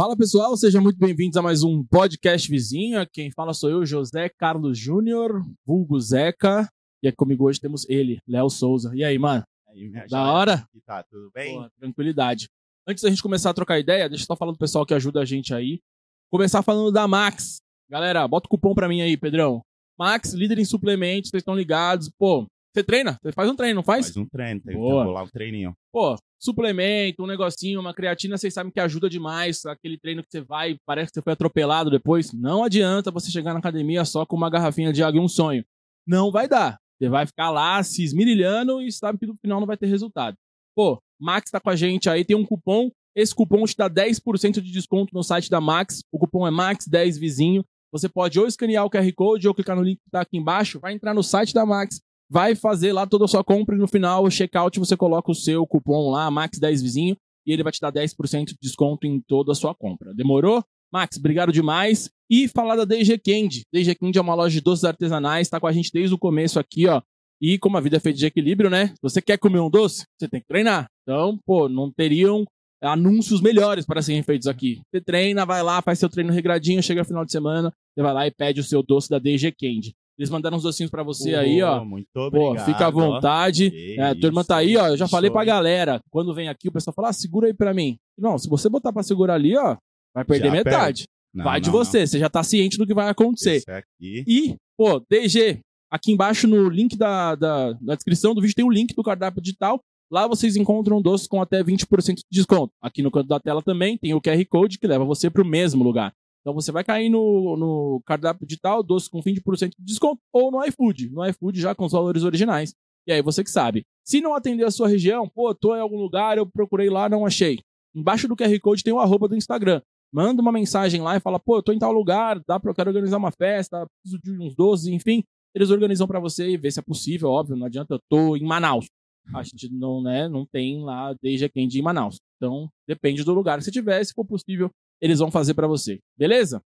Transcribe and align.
Fala 0.00 0.16
pessoal, 0.16 0.56
sejam 0.56 0.80
muito 0.80 0.98
bem-vindos 0.98 1.36
a 1.36 1.42
mais 1.42 1.62
um 1.62 1.84
podcast 1.84 2.50
vizinho. 2.50 3.06
Quem 3.12 3.30
fala 3.30 3.52
sou 3.52 3.68
eu, 3.68 3.84
José 3.84 4.30
Carlos 4.30 4.78
Júnior, 4.78 5.44
vulgo 5.62 6.00
Zeca. 6.00 6.66
E 7.02 7.08
aqui 7.08 7.16
comigo 7.18 7.44
hoje 7.44 7.60
temos 7.60 7.86
ele, 7.86 8.18
Léo 8.26 8.48
Souza. 8.48 8.92
E 8.94 9.04
aí, 9.04 9.18
mano? 9.18 9.44
Aí, 9.68 9.90
Da 10.08 10.32
hora? 10.32 10.66
Tá, 10.86 11.02
tudo 11.02 11.30
bem? 11.34 11.54
Pô, 11.54 11.68
tranquilidade. 11.78 12.48
Antes 12.88 13.02
da 13.02 13.10
gente 13.10 13.22
começar 13.22 13.50
a 13.50 13.52
trocar 13.52 13.78
ideia, 13.78 14.08
deixa 14.08 14.22
eu 14.24 14.26
só 14.26 14.34
falar 14.34 14.52
do 14.52 14.58
pessoal 14.58 14.86
que 14.86 14.94
ajuda 14.94 15.20
a 15.20 15.24
gente 15.26 15.52
aí. 15.52 15.80
Começar 16.30 16.62
falando 16.62 16.90
da 16.90 17.06
Max. 17.06 17.60
Galera, 17.86 18.26
bota 18.26 18.46
o 18.46 18.48
cupom 18.48 18.74
pra 18.74 18.88
mim 18.88 19.02
aí, 19.02 19.18
Pedrão. 19.18 19.60
Max, 19.98 20.32
líder 20.32 20.58
em 20.58 20.64
suplementos, 20.64 21.28
vocês 21.28 21.42
estão 21.42 21.54
ligados. 21.54 22.08
Pô, 22.18 22.46
você 22.72 22.84
treina? 22.84 23.18
Você 23.20 23.32
faz 23.32 23.50
um 23.50 23.56
treino, 23.56 23.76
não 23.76 23.82
faz? 23.82 24.06
Faz 24.06 24.16
um 24.16 24.26
treino, 24.26 24.60
tem 24.60 24.74
que 24.74 24.80
Boa. 24.80 25.04
rolar 25.04 25.24
um 25.24 25.28
treininho. 25.28 25.74
Pô, 25.92 26.16
suplemento, 26.38 27.24
um 27.24 27.26
negocinho, 27.26 27.80
uma 27.80 27.92
creatina, 27.92 28.38
vocês 28.38 28.54
sabem 28.54 28.72
que 28.72 28.78
ajuda 28.78 29.10
demais. 29.10 29.66
Aquele 29.66 29.98
treino 29.98 30.22
que 30.22 30.28
você 30.30 30.40
vai, 30.40 30.76
parece 30.86 31.08
que 31.10 31.14
você 31.14 31.22
foi 31.22 31.32
atropelado 31.32 31.90
depois. 31.90 32.32
Não 32.32 32.62
adianta 32.62 33.10
você 33.10 33.30
chegar 33.30 33.52
na 33.52 33.58
academia 33.58 34.04
só 34.04 34.24
com 34.24 34.36
uma 34.36 34.48
garrafinha 34.48 34.92
de 34.92 35.02
água 35.02 35.20
e 35.20 35.24
um 35.24 35.28
sonho. 35.28 35.64
Não 36.06 36.30
vai 36.30 36.48
dar. 36.48 36.78
Você 36.96 37.08
vai 37.08 37.26
ficar 37.26 37.50
lá 37.50 37.82
se 37.82 38.04
esmirilhando 38.04 38.80
e 38.80 38.92
sabe 38.92 39.18
que 39.18 39.26
no 39.26 39.36
final 39.36 39.58
não 39.58 39.66
vai 39.66 39.76
ter 39.76 39.86
resultado. 39.86 40.36
Pô, 40.76 41.02
Max 41.20 41.50
tá 41.50 41.58
com 41.58 41.70
a 41.70 41.76
gente 41.76 42.08
aí, 42.08 42.24
tem 42.24 42.36
um 42.36 42.44
cupom. 42.46 42.90
Esse 43.16 43.34
cupom 43.34 43.64
te 43.64 43.76
dá 43.76 43.90
10% 43.90 44.60
de 44.60 44.70
desconto 44.70 45.12
no 45.12 45.24
site 45.24 45.50
da 45.50 45.60
Max. 45.60 46.02
O 46.12 46.18
cupom 46.18 46.46
é 46.46 46.50
MAX10Vizinho. 46.50 47.64
Você 47.90 48.08
pode 48.08 48.38
ou 48.38 48.46
escanear 48.46 48.84
o 48.84 48.90
QR 48.90 49.12
Code 49.12 49.48
ou 49.48 49.54
clicar 49.54 49.74
no 49.74 49.82
link 49.82 49.96
que 49.96 50.10
tá 50.10 50.20
aqui 50.20 50.36
embaixo. 50.36 50.78
Vai 50.78 50.92
entrar 50.92 51.12
no 51.12 51.22
site 51.24 51.52
da 51.52 51.66
Max 51.66 52.00
vai 52.30 52.54
fazer 52.54 52.92
lá 52.92 53.06
toda 53.06 53.24
a 53.24 53.28
sua 53.28 53.42
compra 53.42 53.74
e 53.74 53.78
no 53.78 53.88
final, 53.88 54.24
o 54.24 54.30
checkout, 54.30 54.78
você 54.78 54.96
coloca 54.96 55.30
o 55.30 55.34
seu 55.34 55.66
cupom 55.66 56.10
lá, 56.10 56.30
Max10Vizinho, 56.30 57.16
e 57.46 57.52
ele 57.52 57.62
vai 57.62 57.72
te 57.72 57.80
dar 57.80 57.92
10% 57.92 58.46
de 58.46 58.56
desconto 58.62 59.06
em 59.06 59.20
toda 59.20 59.52
a 59.52 59.54
sua 59.54 59.74
compra. 59.74 60.14
Demorou? 60.14 60.62
Max, 60.92 61.16
obrigado 61.16 61.52
demais. 61.52 62.10
E 62.28 62.48
falar 62.48 62.76
da 62.76 62.84
DG 62.84 63.18
Candy. 63.18 63.62
DG 63.72 63.94
Candy 63.94 64.18
é 64.18 64.20
uma 64.20 64.34
loja 64.34 64.54
de 64.54 64.60
doces 64.60 64.84
artesanais, 64.84 65.48
tá 65.48 65.58
com 65.58 65.66
a 65.66 65.72
gente 65.72 65.90
desde 65.92 66.14
o 66.14 66.18
começo 66.18 66.58
aqui, 66.60 66.86
ó. 66.86 67.02
E 67.40 67.58
como 67.58 67.76
a 67.76 67.80
vida 67.80 67.96
é 67.96 68.00
feita 68.00 68.18
de 68.18 68.26
equilíbrio, 68.26 68.68
né? 68.68 68.88
Se 68.88 69.02
você 69.02 69.22
quer 69.22 69.38
comer 69.38 69.60
um 69.60 69.70
doce, 69.70 70.04
você 70.18 70.28
tem 70.28 70.40
que 70.40 70.46
treinar. 70.46 70.86
Então, 71.02 71.38
pô, 71.44 71.68
não 71.68 71.90
teriam 71.90 72.44
anúncios 72.82 73.40
melhores 73.40 73.84
para 73.84 74.02
serem 74.02 74.22
feitos 74.22 74.46
aqui. 74.46 74.80
Você 74.90 75.00
treina, 75.00 75.46
vai 75.46 75.62
lá, 75.62 75.80
faz 75.82 75.98
seu 75.98 76.08
treino 76.08 76.32
regradinho, 76.32 76.82
chega 76.82 77.00
no 77.00 77.06
final 77.06 77.24
de 77.24 77.32
semana, 77.32 77.72
você 77.94 78.02
vai 78.02 78.12
lá 78.12 78.26
e 78.26 78.30
pede 78.30 78.60
o 78.60 78.64
seu 78.64 78.82
doce 78.82 79.08
da 79.08 79.18
DG 79.18 79.52
Candy. 79.52 79.94
Eles 80.18 80.28
mandaram 80.30 80.56
uns 80.56 80.62
docinhos 80.62 80.90
pra 80.90 81.02
você 81.02 81.34
aí, 81.34 81.62
ó. 81.62 81.78
Pô, 81.78 81.84
Muito 81.84 82.08
Pô, 82.12 82.26
obrigado. 82.26 82.66
fica 82.66 82.86
à 82.86 82.90
vontade. 82.90 83.72
É, 83.98 84.02
a 84.02 84.14
turma 84.14 84.44
tá 84.44 84.56
aí, 84.56 84.76
ó. 84.76 84.88
Eu 84.88 84.96
já 84.96 85.08
falei 85.08 85.30
pra 85.30 85.44
galera. 85.44 86.00
Quando 86.10 86.34
vem 86.34 86.48
aqui, 86.48 86.68
o 86.68 86.72
pessoal 86.72 86.94
fala: 86.94 87.08
ah, 87.08 87.12
segura 87.12 87.46
aí 87.46 87.54
pra 87.54 87.72
mim. 87.72 87.96
Não, 88.18 88.36
se 88.38 88.48
você 88.48 88.68
botar 88.68 88.92
pra 88.92 89.02
segurar 89.02 89.34
ali, 89.34 89.56
ó, 89.56 89.76
vai 90.14 90.24
perder 90.24 90.48
Já 90.48 90.52
metade. 90.52 91.04
Não, 91.32 91.44
vai 91.44 91.60
de 91.60 91.68
não, 91.68 91.72
você. 91.72 92.06
Você 92.06 92.18
já 92.18 92.28
tá 92.28 92.42
ciente 92.42 92.76
do 92.76 92.86
que 92.86 92.92
vai 92.92 93.04
não. 93.04 93.12
acontecer. 93.12 93.62
E, 94.00 94.56
pô, 94.76 95.00
DG, 95.08 95.60
aqui 95.90 96.12
embaixo 96.12 96.46
no 96.46 96.68
link 96.68 96.96
da, 96.96 97.34
da, 97.34 97.72
da 97.72 97.94
descrição 97.94 98.34
do 98.34 98.40
vídeo 98.40 98.54
tem 98.54 98.64
o 98.64 98.70
link 98.70 98.94
do 98.94 99.02
cardápio 99.02 99.40
digital. 99.40 99.80
Lá 100.10 100.26
vocês 100.26 100.56
encontram 100.56 101.00
doces 101.00 101.28
com 101.28 101.40
até 101.40 101.62
20% 101.62 102.16
de 102.16 102.22
desconto. 102.32 102.72
Aqui 102.82 103.00
no 103.00 103.12
canto 103.12 103.28
da 103.28 103.38
tela 103.38 103.62
também 103.62 103.96
tem 103.96 104.12
o 104.12 104.20
QR 104.20 104.44
Code 104.48 104.76
que 104.78 104.86
leva 104.86 105.04
você 105.04 105.30
pro 105.30 105.44
mesmo 105.44 105.84
lugar. 105.84 106.12
Então 106.40 106.54
você 106.54 106.72
vai 106.72 106.82
cair 106.82 107.10
no, 107.10 107.56
no 107.56 108.02
cardápio 108.06 108.46
digital, 108.46 108.82
doce 108.82 109.10
com 109.10 109.20
20% 109.20 109.70
de 109.78 109.84
desconto, 109.84 110.20
ou 110.32 110.50
no 110.50 110.64
iFood. 110.64 111.10
No 111.10 111.26
iFood 111.26 111.60
já 111.60 111.74
com 111.74 111.84
os 111.84 111.92
valores 111.92 112.22
originais. 112.22 112.74
E 113.06 113.12
aí 113.12 113.22
você 113.22 113.44
que 113.44 113.50
sabe. 113.50 113.84
Se 114.04 114.20
não 114.20 114.34
atender 114.34 114.64
a 114.64 114.70
sua 114.70 114.88
região, 114.88 115.28
pô, 115.28 115.54
tô 115.54 115.76
em 115.76 115.80
algum 115.80 115.96
lugar, 115.96 116.38
eu 116.38 116.46
procurei 116.46 116.88
lá, 116.88 117.08
não 117.08 117.26
achei. 117.26 117.58
Embaixo 117.94 118.28
do 118.28 118.36
QR 118.36 118.58
Code 118.60 118.82
tem 118.82 118.92
o 118.92 119.00
arroba 119.00 119.28
do 119.28 119.36
Instagram. 119.36 119.82
Manda 120.12 120.42
uma 120.42 120.52
mensagem 120.52 121.00
lá 121.00 121.16
e 121.16 121.20
fala, 121.20 121.38
pô, 121.38 121.56
eu 121.56 121.62
tô 121.62 121.72
em 121.72 121.78
tal 121.78 121.92
lugar, 121.92 122.40
dá 122.46 122.58
pra, 122.58 122.70
eu 122.70 122.74
quero 122.74 122.90
organizar 122.90 123.18
uma 123.18 123.30
festa, 123.30 123.86
preciso 124.02 124.20
de 124.22 124.32
uns 124.32 124.54
doces, 124.54 124.88
enfim. 124.88 125.22
Eles 125.54 125.70
organizam 125.70 126.06
pra 126.06 126.20
você 126.20 126.50
e 126.50 126.56
vê 126.56 126.70
se 126.70 126.80
é 126.80 126.82
possível, 126.82 127.28
óbvio, 127.28 127.56
não 127.56 127.66
adianta, 127.66 127.94
eu 127.94 128.00
tô 128.08 128.36
em 128.36 128.44
Manaus. 128.44 128.86
A 129.34 129.42
gente 129.42 129.68
não, 129.70 130.02
né, 130.02 130.28
não 130.28 130.44
tem 130.46 130.82
lá 130.82 131.14
desde 131.22 131.48
Candy 131.48 131.78
em 131.78 131.82
Manaus. 131.82 132.18
Então, 132.36 132.68
depende 132.88 133.22
do 133.22 133.32
lugar. 133.32 133.62
Se 133.62 133.70
tiver, 133.70 134.02
se 134.02 134.12
for 134.12 134.24
possível, 134.24 134.70
eles 135.00 135.18
vão 135.18 135.30
fazer 135.30 135.54
pra 135.54 135.66
você. 135.66 135.98
Beleza? 136.16 136.62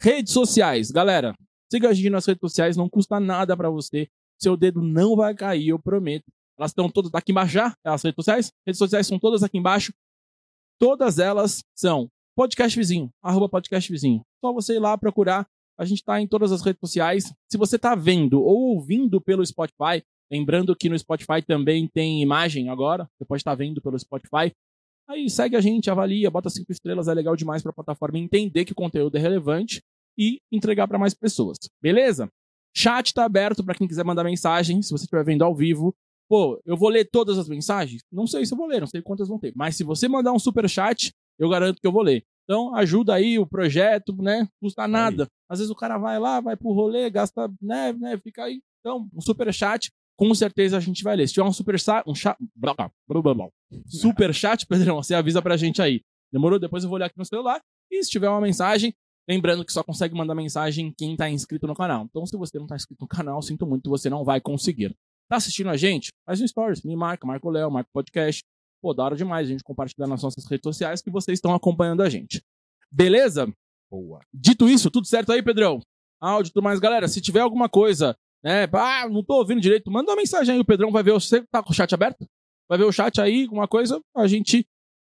Redes 0.00 0.32
sociais, 0.32 0.90
galera. 0.90 1.34
Siga 1.70 1.88
a 1.88 1.92
gente 1.92 2.10
nas 2.10 2.26
redes 2.26 2.40
sociais, 2.40 2.76
não 2.76 2.88
custa 2.88 3.18
nada 3.18 3.56
pra 3.56 3.70
você. 3.70 4.08
Seu 4.38 4.56
dedo 4.56 4.82
não 4.82 5.16
vai 5.16 5.34
cair, 5.34 5.68
eu 5.68 5.78
prometo. 5.78 6.24
Elas 6.58 6.70
estão 6.70 6.88
todas 6.90 7.10
tá 7.10 7.18
aqui 7.18 7.32
embaixo 7.32 7.52
já, 7.54 7.74
as 7.84 8.02
redes 8.02 8.16
sociais. 8.16 8.52
Redes 8.66 8.78
sociais 8.78 9.06
são 9.06 9.18
todas 9.18 9.42
aqui 9.42 9.58
embaixo. 9.58 9.92
Todas 10.78 11.18
elas 11.18 11.62
são 11.74 12.08
podcast 12.36 12.76
vizinho, 12.78 13.10
arroba 13.22 13.48
podcast 13.48 13.90
vizinho. 13.90 14.22
Só 14.44 14.52
você 14.52 14.74
ir 14.74 14.78
lá 14.78 14.96
procurar. 14.98 15.46
A 15.78 15.84
gente 15.84 16.04
tá 16.04 16.20
em 16.20 16.26
todas 16.26 16.52
as 16.52 16.62
redes 16.62 16.80
sociais. 16.80 17.32
Se 17.50 17.56
você 17.56 17.78
tá 17.78 17.94
vendo 17.94 18.42
ou 18.42 18.74
ouvindo 18.74 19.20
pelo 19.20 19.44
Spotify, 19.44 20.02
lembrando 20.30 20.76
que 20.76 20.88
no 20.88 20.98
Spotify 20.98 21.40
também 21.46 21.88
tem 21.88 22.20
imagem 22.20 22.68
agora. 22.68 23.08
Você 23.16 23.24
pode 23.24 23.40
estar 23.40 23.54
vendo 23.54 23.80
pelo 23.80 23.98
Spotify. 23.98 24.52
Aí 25.12 25.28
segue 25.28 25.54
a 25.56 25.60
gente, 25.60 25.90
avalia, 25.90 26.30
bota 26.30 26.48
cinco 26.48 26.72
estrelas, 26.72 27.06
é 27.06 27.12
legal 27.12 27.36
demais 27.36 27.62
para 27.62 27.70
a 27.70 27.74
plataforma 27.74 28.18
entender 28.18 28.64
que 28.64 28.72
o 28.72 28.74
conteúdo 28.74 29.14
é 29.18 29.20
relevante 29.20 29.82
e 30.16 30.40
entregar 30.50 30.88
para 30.88 30.98
mais 30.98 31.12
pessoas. 31.12 31.58
Beleza? 31.82 32.30
Chat 32.74 33.12
tá 33.12 33.26
aberto 33.26 33.62
para 33.62 33.74
quem 33.74 33.86
quiser 33.86 34.06
mandar 34.06 34.24
mensagem, 34.24 34.80
se 34.80 34.90
você 34.90 35.04
estiver 35.04 35.22
vendo 35.22 35.44
ao 35.44 35.54
vivo. 35.54 35.94
Pô, 36.30 36.58
eu 36.64 36.78
vou 36.78 36.88
ler 36.88 37.04
todas 37.04 37.36
as 37.36 37.46
mensagens? 37.46 38.00
Não 38.10 38.26
sei 38.26 38.46
se 38.46 38.54
eu 38.54 38.56
vou 38.56 38.66
ler, 38.66 38.80
não 38.80 38.86
sei 38.86 39.02
quantas 39.02 39.28
vão 39.28 39.38
ter. 39.38 39.52
Mas 39.54 39.76
se 39.76 39.84
você 39.84 40.08
mandar 40.08 40.32
um 40.32 40.38
super 40.38 40.66
chat, 40.66 41.12
eu 41.38 41.50
garanto 41.50 41.78
que 41.78 41.86
eu 41.86 41.92
vou 41.92 42.02
ler. 42.02 42.24
Então 42.44 42.74
ajuda 42.74 43.12
aí 43.12 43.38
o 43.38 43.46
projeto, 43.46 44.16
né? 44.16 44.48
Custa 44.62 44.88
nada. 44.88 45.28
Às 45.46 45.58
vezes 45.58 45.70
o 45.70 45.76
cara 45.76 45.98
vai 45.98 46.18
lá, 46.18 46.40
vai 46.40 46.56
pro 46.56 46.72
rolê, 46.72 47.10
gasta, 47.10 47.52
né, 47.60 47.92
né, 47.92 48.16
fica 48.16 48.44
aí. 48.44 48.62
Então, 48.80 49.06
um 49.14 49.20
super 49.20 49.52
chat, 49.52 49.92
com 50.16 50.34
certeza 50.34 50.76
a 50.76 50.80
gente 50.80 51.02
vai 51.02 51.16
ler. 51.16 51.26
Se 51.26 51.34
tiver 51.34 51.46
um 51.46 51.52
super 51.52 51.78
chat, 51.78 52.08
um 52.08 52.14
chat, 52.14 52.36
super 53.86 54.34
chat, 54.34 54.66
Pedrão, 54.68 55.02
você 55.02 55.14
avisa 55.14 55.42
pra 55.42 55.56
gente 55.56 55.80
aí. 55.80 56.02
Demorou? 56.32 56.58
Depois 56.58 56.84
eu 56.84 56.88
vou 56.88 56.96
olhar 56.96 57.06
aqui 57.06 57.18
no 57.18 57.24
celular. 57.24 57.60
E 57.90 58.02
se 58.02 58.10
tiver 58.10 58.28
uma 58.28 58.40
mensagem, 58.40 58.94
lembrando 59.28 59.64
que 59.64 59.72
só 59.72 59.82
consegue 59.82 60.14
mandar 60.14 60.34
mensagem 60.34 60.92
quem 60.96 61.16
tá 61.16 61.28
inscrito 61.28 61.66
no 61.66 61.74
canal. 61.74 62.04
Então, 62.04 62.24
se 62.24 62.36
você 62.36 62.58
não 62.58 62.66
tá 62.66 62.76
inscrito 62.76 63.02
no 63.02 63.08
canal, 63.08 63.42
sinto 63.42 63.66
muito, 63.66 63.90
você 63.90 64.08
não 64.08 64.24
vai 64.24 64.40
conseguir. 64.40 64.96
Tá 65.28 65.36
assistindo 65.36 65.70
a 65.70 65.76
gente? 65.76 66.10
Faz 66.26 66.40
um 66.40 66.46
stories, 66.46 66.82
me 66.82 66.96
marca, 66.96 67.26
marca 67.26 67.46
o 67.46 67.50
Léo, 67.50 67.70
marca 67.70 67.88
o 67.88 67.92
podcast. 67.92 68.42
Pô, 68.80 68.92
da 68.94 69.04
hora 69.04 69.16
demais 69.16 69.46
a 69.46 69.50
gente 69.50 69.62
compartilhar 69.62 70.06
nas 70.06 70.22
nossas 70.22 70.44
redes 70.46 70.64
sociais 70.64 71.00
que 71.00 71.10
vocês 71.10 71.38
estão 71.38 71.54
acompanhando 71.54 72.02
a 72.02 72.08
gente. 72.08 72.42
Beleza? 72.90 73.52
boa. 73.92 74.20
Dito 74.32 74.68
isso, 74.68 74.90
tudo 74.90 75.06
certo 75.06 75.32
aí, 75.32 75.42
Pedrão? 75.42 75.80
Áudio 76.18 76.48
e 76.48 76.52
tudo 76.54 76.64
mais, 76.64 76.80
galera. 76.80 77.06
Se 77.08 77.20
tiver 77.20 77.40
alguma 77.40 77.68
coisa, 77.68 78.16
né? 78.42 78.68
Ah, 78.72 79.08
não 79.08 79.22
tô 79.22 79.34
ouvindo 79.36 79.60
direito, 79.60 79.90
manda 79.90 80.10
uma 80.10 80.16
mensagem 80.16 80.54
aí, 80.54 80.60
o 80.60 80.64
Pedrão 80.64 80.90
vai 80.90 81.02
ver. 81.02 81.12
Você 81.12 81.42
tá 81.50 81.62
com 81.62 81.70
o 81.70 81.74
chat 81.74 81.92
aberto? 81.94 82.26
Vai 82.68 82.78
ver 82.78 82.84
o 82.84 82.92
chat 82.92 83.20
aí, 83.20 83.44
alguma 83.44 83.68
coisa, 83.68 84.00
a 84.16 84.26
gente 84.26 84.66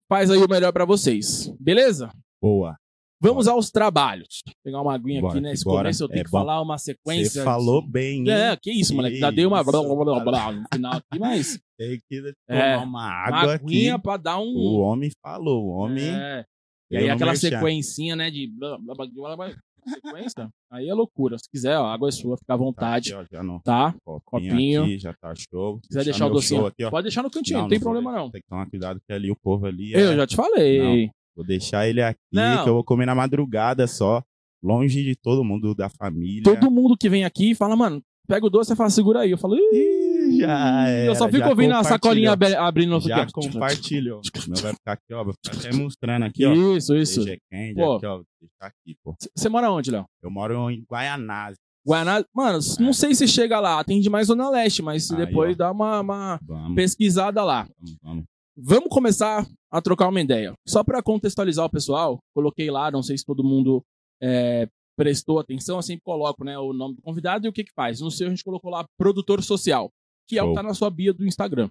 faz 0.09 0.31
aí 0.31 0.37
o 0.39 0.47
melhor 0.49 0.71
pra 0.71 0.85
vocês. 0.85 1.51
Beleza? 1.59 2.11
Boa. 2.41 2.75
Vamos 3.21 3.49
aos 3.49 3.69
trabalhos. 3.69 4.41
Vou 4.45 4.53
pegar 4.63 4.81
uma 4.81 4.95
aguinha 4.95 5.19
Bora 5.19 5.33
aqui, 5.33 5.41
né? 5.41 5.51
Esse 5.51 5.65
bora. 5.65 5.79
começo 5.79 6.03
eu 6.03 6.07
tenho 6.07 6.21
É 6.21 6.23
que 6.23 6.31
bom. 6.31 6.37
falar 6.39 6.61
uma 6.61 6.77
sequência. 6.77 7.41
Você 7.41 7.43
falou 7.43 7.81
bem, 7.85 8.19
hein? 8.21 8.29
É, 8.31 8.55
que 8.55 8.71
isso, 8.71 8.95
moleque. 8.95 9.17
Já 9.17 9.29
dei 9.29 9.45
uma 9.45 9.61
blá, 9.61 9.83
blá, 9.83 10.19
blá, 10.23 10.51
no 10.53 10.63
final 10.73 10.93
aqui, 10.93 11.19
mas 11.19 11.59
Tem 11.77 11.99
que 12.09 12.21
tomar 12.47 12.61
É, 12.61 12.77
uma 12.77 12.85
uma 12.85 13.09
água 13.09 13.55
aqui. 13.55 13.63
aguinha 13.65 13.99
pra 13.99 14.15
dar 14.15 14.39
um. 14.39 14.47
O 14.55 14.79
homem 14.79 15.11
falou, 15.21 15.65
o 15.65 15.69
homem... 15.69 16.05
É. 16.09 16.45
E 16.91 16.95
aí 16.97 17.09
aquela 17.09 17.31
merchan. 17.33 17.49
sequencinha, 17.49 18.15
né, 18.15 18.31
de 18.31 18.47
blá, 18.47 18.77
blá, 18.79 18.95
blá, 18.95 19.05
blá, 19.13 19.35
blá, 19.35 19.55
sequência, 19.87 20.49
aí 20.71 20.87
é 20.89 20.93
loucura. 20.93 21.37
Se 21.37 21.49
quiser, 21.49 21.77
ó, 21.77 21.85
água 21.85 22.09
é 22.09 22.11
sua, 22.11 22.37
fica 22.37 22.53
à 22.53 22.57
Tá 22.57 22.63
vontade, 22.63 23.13
aqui, 23.13 23.35
ó, 23.35 23.43
no 23.43 23.59
tá? 23.61 23.93
copinho, 24.03 24.21
Copinho. 24.51 24.83
aqui, 24.83 24.99
já 24.99 25.13
tá 25.13 25.33
show. 25.35 25.79
Se 25.83 25.87
quiser 25.89 26.03
deixar 26.05 26.25
o 26.25 26.27
meu 26.29 26.35
docinho, 26.35 26.65
aqui, 26.65 26.83
ó. 26.83 26.89
pode 26.89 27.03
deixar 27.03 27.23
no 27.23 27.29
cantinho, 27.31 27.59
não, 27.61 27.67
tem 27.67 27.79
vou 27.79 27.85
problema 27.91 28.11
deixar. 28.11 28.23
não. 28.23 28.31
Tem 28.31 28.41
que 28.41 28.47
tomar 28.47 28.69
cuidado 28.69 28.99
que 29.05 29.13
ali 29.13 29.31
o 29.31 29.35
povo 29.35 29.65
ali 29.65 29.93
Eu 29.93 30.11
é... 30.11 30.15
já 30.15 30.27
te 30.27 30.35
falei. 30.35 31.09
Vou 31.35 31.45
deixar 31.45 31.87
ele 31.87 32.01
aqui, 32.01 32.17
Não. 32.33 32.63
que 32.63 32.69
eu 32.69 32.73
vou 32.73 32.83
comer 32.83 33.05
na 33.05 33.15
madrugada 33.15 33.87
só. 33.87 34.21
Longe 34.61 35.01
de 35.03 35.15
todo 35.15 35.41
mundo 35.43 35.73
da 35.73 35.89
família. 35.89 36.43
Todo 36.43 36.69
mundo 36.69 36.97
que 36.97 37.07
vem 37.07 37.23
aqui 37.23 37.55
fala, 37.55 37.77
mano, 37.77 38.01
pega 38.27 38.45
o 38.45 38.49
doce 38.49 38.73
e 38.73 38.75
fala, 38.75 38.89
segura 38.89 39.21
aí. 39.21 39.31
Eu 39.31 39.37
falo, 39.37 39.55
Ih, 39.55 40.08
já 40.37 40.87
era, 40.87 41.05
eu 41.05 41.15
só 41.15 41.25
fico 41.27 41.39
já 41.39 41.49
ouvindo 41.49 41.73
a 41.73 41.83
sacolinha 41.83 42.31
abrindo 42.31 42.99
Já 42.99 43.23
aqui, 43.23 43.31
ó. 43.35 43.41
compartilhou. 43.41 44.21
O 44.47 44.51
meu 44.51 44.61
vai 44.61 44.73
ficar 44.73 44.91
aqui, 44.93 45.13
ó. 45.13 45.23
Vou 45.23 45.33
ficar 45.33 45.57
até 45.57 45.75
mostrando 45.75 46.25
aqui, 46.25 46.45
ó. 46.45 46.53
Isso, 46.53 46.95
isso. 46.95 47.23
DG 47.23 47.39
Candy, 47.51 47.75
Pô. 47.75 47.95
aqui, 47.95 48.05
ó. 48.05 48.15
Vou 48.17 48.25
deixar 48.39 48.65
aqui, 48.73 48.97
pô. 49.03 49.15
Você 49.35 49.49
mora 49.49 49.71
onde, 49.71 49.91
Léo? 49.91 50.05
Eu 50.23 50.29
moro 50.31 50.69
em 50.69 50.83
Guaianazes. 50.89 51.57
Guaraná. 51.85 52.23
Mano, 52.35 52.59
não 52.79 52.93
sei 52.93 53.15
se 53.15 53.27
chega 53.27 53.59
lá, 53.59 53.79
atende 53.79 54.09
mais 54.09 54.27
Zona 54.27 54.49
Leste, 54.49 54.81
mas 54.81 55.09
Aí, 55.11 55.17
depois 55.25 55.55
ó. 55.55 55.57
dá 55.57 55.71
uma, 55.71 56.01
uma 56.01 56.39
Vamos, 56.43 56.75
pesquisada 56.75 57.43
lá. 57.43 57.67
vamos, 57.79 57.97
vamos. 58.01 58.23
Vamos 58.61 58.89
começar 58.89 59.47
a 59.71 59.81
trocar 59.81 60.09
uma 60.09 60.19
ideia. 60.19 60.53
Só 60.67 60.83
para 60.83 61.01
contextualizar 61.01 61.65
o 61.65 61.69
pessoal, 61.69 62.19
coloquei 62.35 62.69
lá, 62.69 62.91
não 62.91 63.01
sei 63.01 63.17
se 63.17 63.23
todo 63.25 63.43
mundo 63.43 63.81
é, 64.21 64.67
prestou 64.97 65.39
atenção, 65.39 65.77
eu 65.77 65.81
sempre 65.81 66.03
coloco 66.03 66.43
né, 66.43 66.57
o 66.59 66.73
nome 66.73 66.95
do 66.95 67.01
convidado 67.01 67.45
e 67.47 67.49
o 67.49 67.53
que, 67.53 67.63
que 67.63 67.71
faz. 67.73 68.01
No 68.01 68.11
seu, 68.11 68.27
a 68.27 68.29
gente 68.29 68.43
colocou 68.43 68.69
lá 68.69 68.83
produtor 68.97 69.41
social, 69.41 69.89
que 70.29 70.37
é 70.37 70.43
o 70.43 70.49
que 70.49 70.55
tá 70.55 70.63
na 70.63 70.73
sua 70.73 70.89
bio 70.89 71.13
do 71.13 71.25
Instagram. 71.25 71.69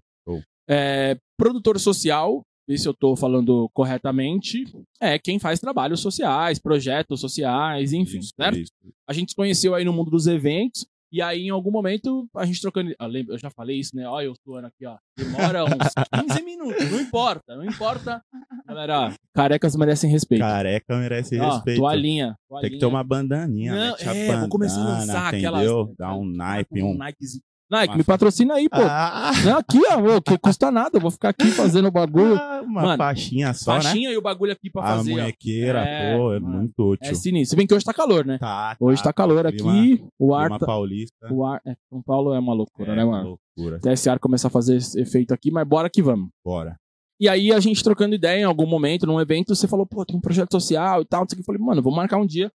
É, 0.69 1.17
produtor 1.39 1.79
social 1.81 2.43
ver 2.69 2.77
se 2.77 2.87
eu 2.87 2.93
tô 2.93 3.17
falando 3.17 3.71
corretamente, 3.73 4.65
é 5.01 5.19
quem 5.19 5.39
faz 5.39 5.59
trabalhos 5.59 6.01
sociais, 6.01 6.59
projetos 6.59 7.19
sociais, 7.19 7.95
enfim, 7.95 8.19
Isso, 8.19 8.35
certo? 8.39 8.59
isso. 8.59 8.73
A 9.09 9.15
gente 9.15 9.31
se 9.31 9.35
conheceu 9.37 9.75
aí 9.75 9.87
no 9.87 9.93
mundo 9.95 10.11
dos 10.11 10.27
eventos, 10.27 10.85
e 11.11 11.23
aí 11.23 11.47
em 11.47 11.49
algum 11.49 11.71
momento 11.71 12.29
a 12.37 12.45
gente 12.45 12.61
trocando. 12.61 12.95
Eu 13.27 13.39
já 13.39 13.49
falei 13.49 13.79
isso, 13.79 13.97
né? 13.97 14.07
Olha, 14.07 14.27
eu 14.27 14.35
suando 14.45 14.67
aqui, 14.67 14.85
ó. 14.85 14.99
Demora 15.17 15.65
uns 15.65 15.71
15 16.29 16.43
minutos, 16.45 16.91
não 16.91 17.01
importa, 17.01 17.57
não 17.57 17.65
importa. 17.65 18.21
Galera, 18.67 19.15
carecas 19.35 19.75
merecem 19.75 20.11
respeito. 20.11 20.43
Careca 20.43 20.95
merece 20.99 21.41
Ó, 21.41 21.51
respeito. 21.55 21.79
toalhinha, 21.79 22.37
Tem 22.61 22.71
que 22.73 22.79
ter 22.79 22.85
uma 22.85 23.03
bandaninha, 23.03 23.75
Não, 23.75 23.91
mete 23.93 24.07
a 24.07 24.15
é, 24.15 24.37
vou 24.41 24.49
começar 24.51 24.81
a 24.83 24.85
bandana, 24.85 24.99
lançar 25.07 25.35
entendeu? 25.35 25.55
aquelas. 25.81 25.97
Dá 25.97 26.15
um 26.15 26.27
naipe, 26.27 26.83
um... 26.83 26.95
Nikezinho. 26.99 27.43
Nike, 27.71 27.91
uma 27.93 27.97
me 27.99 28.05
patrocina 28.05 28.55
aí, 28.55 28.69
pô. 28.69 28.79
Ah, 28.81 29.33
Não, 29.45 29.59
aqui, 29.59 29.79
ó, 29.91 30.21
que 30.21 30.39
custa 30.39 30.71
nada. 30.71 30.91
Eu 30.97 31.01
vou 31.01 31.11
ficar 31.11 31.29
aqui 31.29 31.51
fazendo 31.51 31.89
o 31.89 31.91
bagulho. 31.91 32.35
ah, 32.37 32.63
uma 32.65 32.83
Mano, 32.83 32.97
faixinha 32.97 33.53
só, 33.53 33.75
né? 33.77 33.83
Faixinha 33.83 34.11
e 34.11 34.17
o 34.17 34.23
bagulho 34.23 34.53
aqui 34.53 34.71
pra 34.71 34.83
A 34.83 34.97
fazer. 34.97 35.13
ó. 35.13 35.15
munhequeira, 35.17 35.81
É, 35.81 36.17
pô, 36.17 36.33
é 36.33 36.41
mano. 36.41 36.57
muito 36.59 36.93
útil. 36.93 37.11
É 37.11 37.15
sinistro. 37.15 37.51
Se 37.51 37.57
bem 37.57 37.67
que 37.67 37.75
hoje 37.75 37.85
tá 37.85 37.93
calor, 37.93 38.25
né? 38.25 38.39
Tá, 38.39 38.75
Hoje 38.81 39.03
tá 39.03 39.13
calor 39.13 39.45
clima- 39.53 39.71
aqui. 39.73 40.05
O 40.19 40.35
ar 40.35 40.49
tá. 40.59 40.65
paulista. 40.67 41.33
O 41.33 41.45
ar. 41.45 41.61
É, 41.67 41.75
São 41.91 42.03
Paulo 42.03 42.33
é 42.35 42.39
uma 42.39 42.55
loucura, 42.55 42.93
é, 42.93 42.97
né, 42.97 43.05
mano? 43.05 43.39
loucura. 43.57 43.77
Até 43.77 43.93
esse 43.93 44.09
ar 44.09 44.19
começar 44.19 44.49
a 44.49 44.51
fazer 44.51 44.77
esse 44.77 44.99
efeito 45.01 45.35
aqui, 45.35 45.51
mas 45.51 45.67
bora 45.69 45.91
que 45.91 46.01
vamos. 46.03 46.29
Bora. 46.45 46.77
E 47.21 47.29
aí 47.29 47.53
a 47.53 47.59
gente 47.61 47.83
trocando 47.83 48.15
ideia 48.15 48.41
em 48.41 48.45
algum 48.45 48.67
momento, 48.67 49.05
num 49.07 49.21
evento, 49.21 49.55
você 49.55 49.67
falou, 49.69 49.85
pô, 49.85 50.07
tem 50.07 50.17
um 50.17 50.21
projeto 50.21 50.53
social 50.53 51.03
e 51.03 51.05
tal. 51.05 51.21
não 51.23 51.29
sei 51.29 51.35
o 51.35 51.37
que. 51.37 51.43
Eu 51.43 51.45
falei, 51.47 51.61
mano, 51.61 51.83
vou 51.83 51.93
marcar 51.95 52.17
um 52.17 52.27
dia 52.27 52.51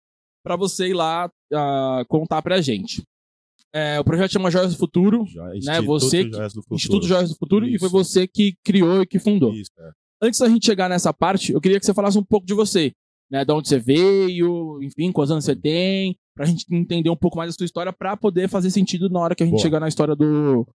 pra 0.45 0.57
você 0.57 0.89
ir 0.89 0.95
lá 0.95 1.29
ah, 1.53 2.05
contar 2.09 2.41
pra 2.43 2.61
gente. 2.61 3.03
É, 3.75 3.99
o 3.99 4.05
projeto 4.05 4.33
chama 4.33 4.51
Joias 4.51 4.73
do 4.73 4.79
Futuro, 4.79 5.25
né? 5.35 5.57
Instituto 5.57 5.87
Você 5.87 6.25
que- 6.25 6.31
Joias 6.33 6.53
do 6.53 6.61
Futuro. 6.63 6.77
Instituto 6.77 7.07
Joias 7.07 7.29
do 7.31 7.37
Futuro, 7.37 7.67
e 7.67 7.79
foi 7.79 7.87
Isso. 7.89 7.97
você 7.97 8.27
que 8.27 8.55
criou 8.65 9.03
e 9.03 9.07
que 9.07 9.19
fundou. 9.19 9.53
Isso, 9.55 9.71
é. 9.79 9.91
Antes 10.23 10.39
da 10.41 10.49
gente 10.49 10.67
chegar 10.67 10.89
nessa 10.89 11.13
parte, 11.13 11.53
eu 11.53 11.61
queria 11.61 11.81
que 11.81 11.87
você 11.87 11.95
falasse 11.95 12.19
um 12.19 12.23
pouco 12.23 12.47
de 12.47 12.55
você, 12.55 12.93
né? 13.31 13.45
De 13.45 13.53
onde 13.53 13.69
você 13.69 13.79
veio, 13.79 14.81
enfim, 14.83 15.11
quantos 15.11 15.31
anos 15.33 15.45
você 15.45 15.57
tem, 15.57 16.15
pra 16.37 16.45
gente 16.47 16.65
entender 16.71 17.09
um 17.11 17.17
pouco 17.17 17.37
mais 17.39 17.51
da 17.51 17.57
sua 17.57 17.65
história, 17.65 17.93
pra 17.93 18.17
poder 18.17 18.49
fazer 18.49 18.71
sentido 18.71 19.09
na 19.09 19.21
hora 19.21 19.35
que 19.35 19.43
a 19.43 19.47
gente 19.47 19.55
Boa. 19.55 19.63
chegar 19.63 19.81
na 19.81 19.89
história 19.89 20.15
do, 20.15 20.67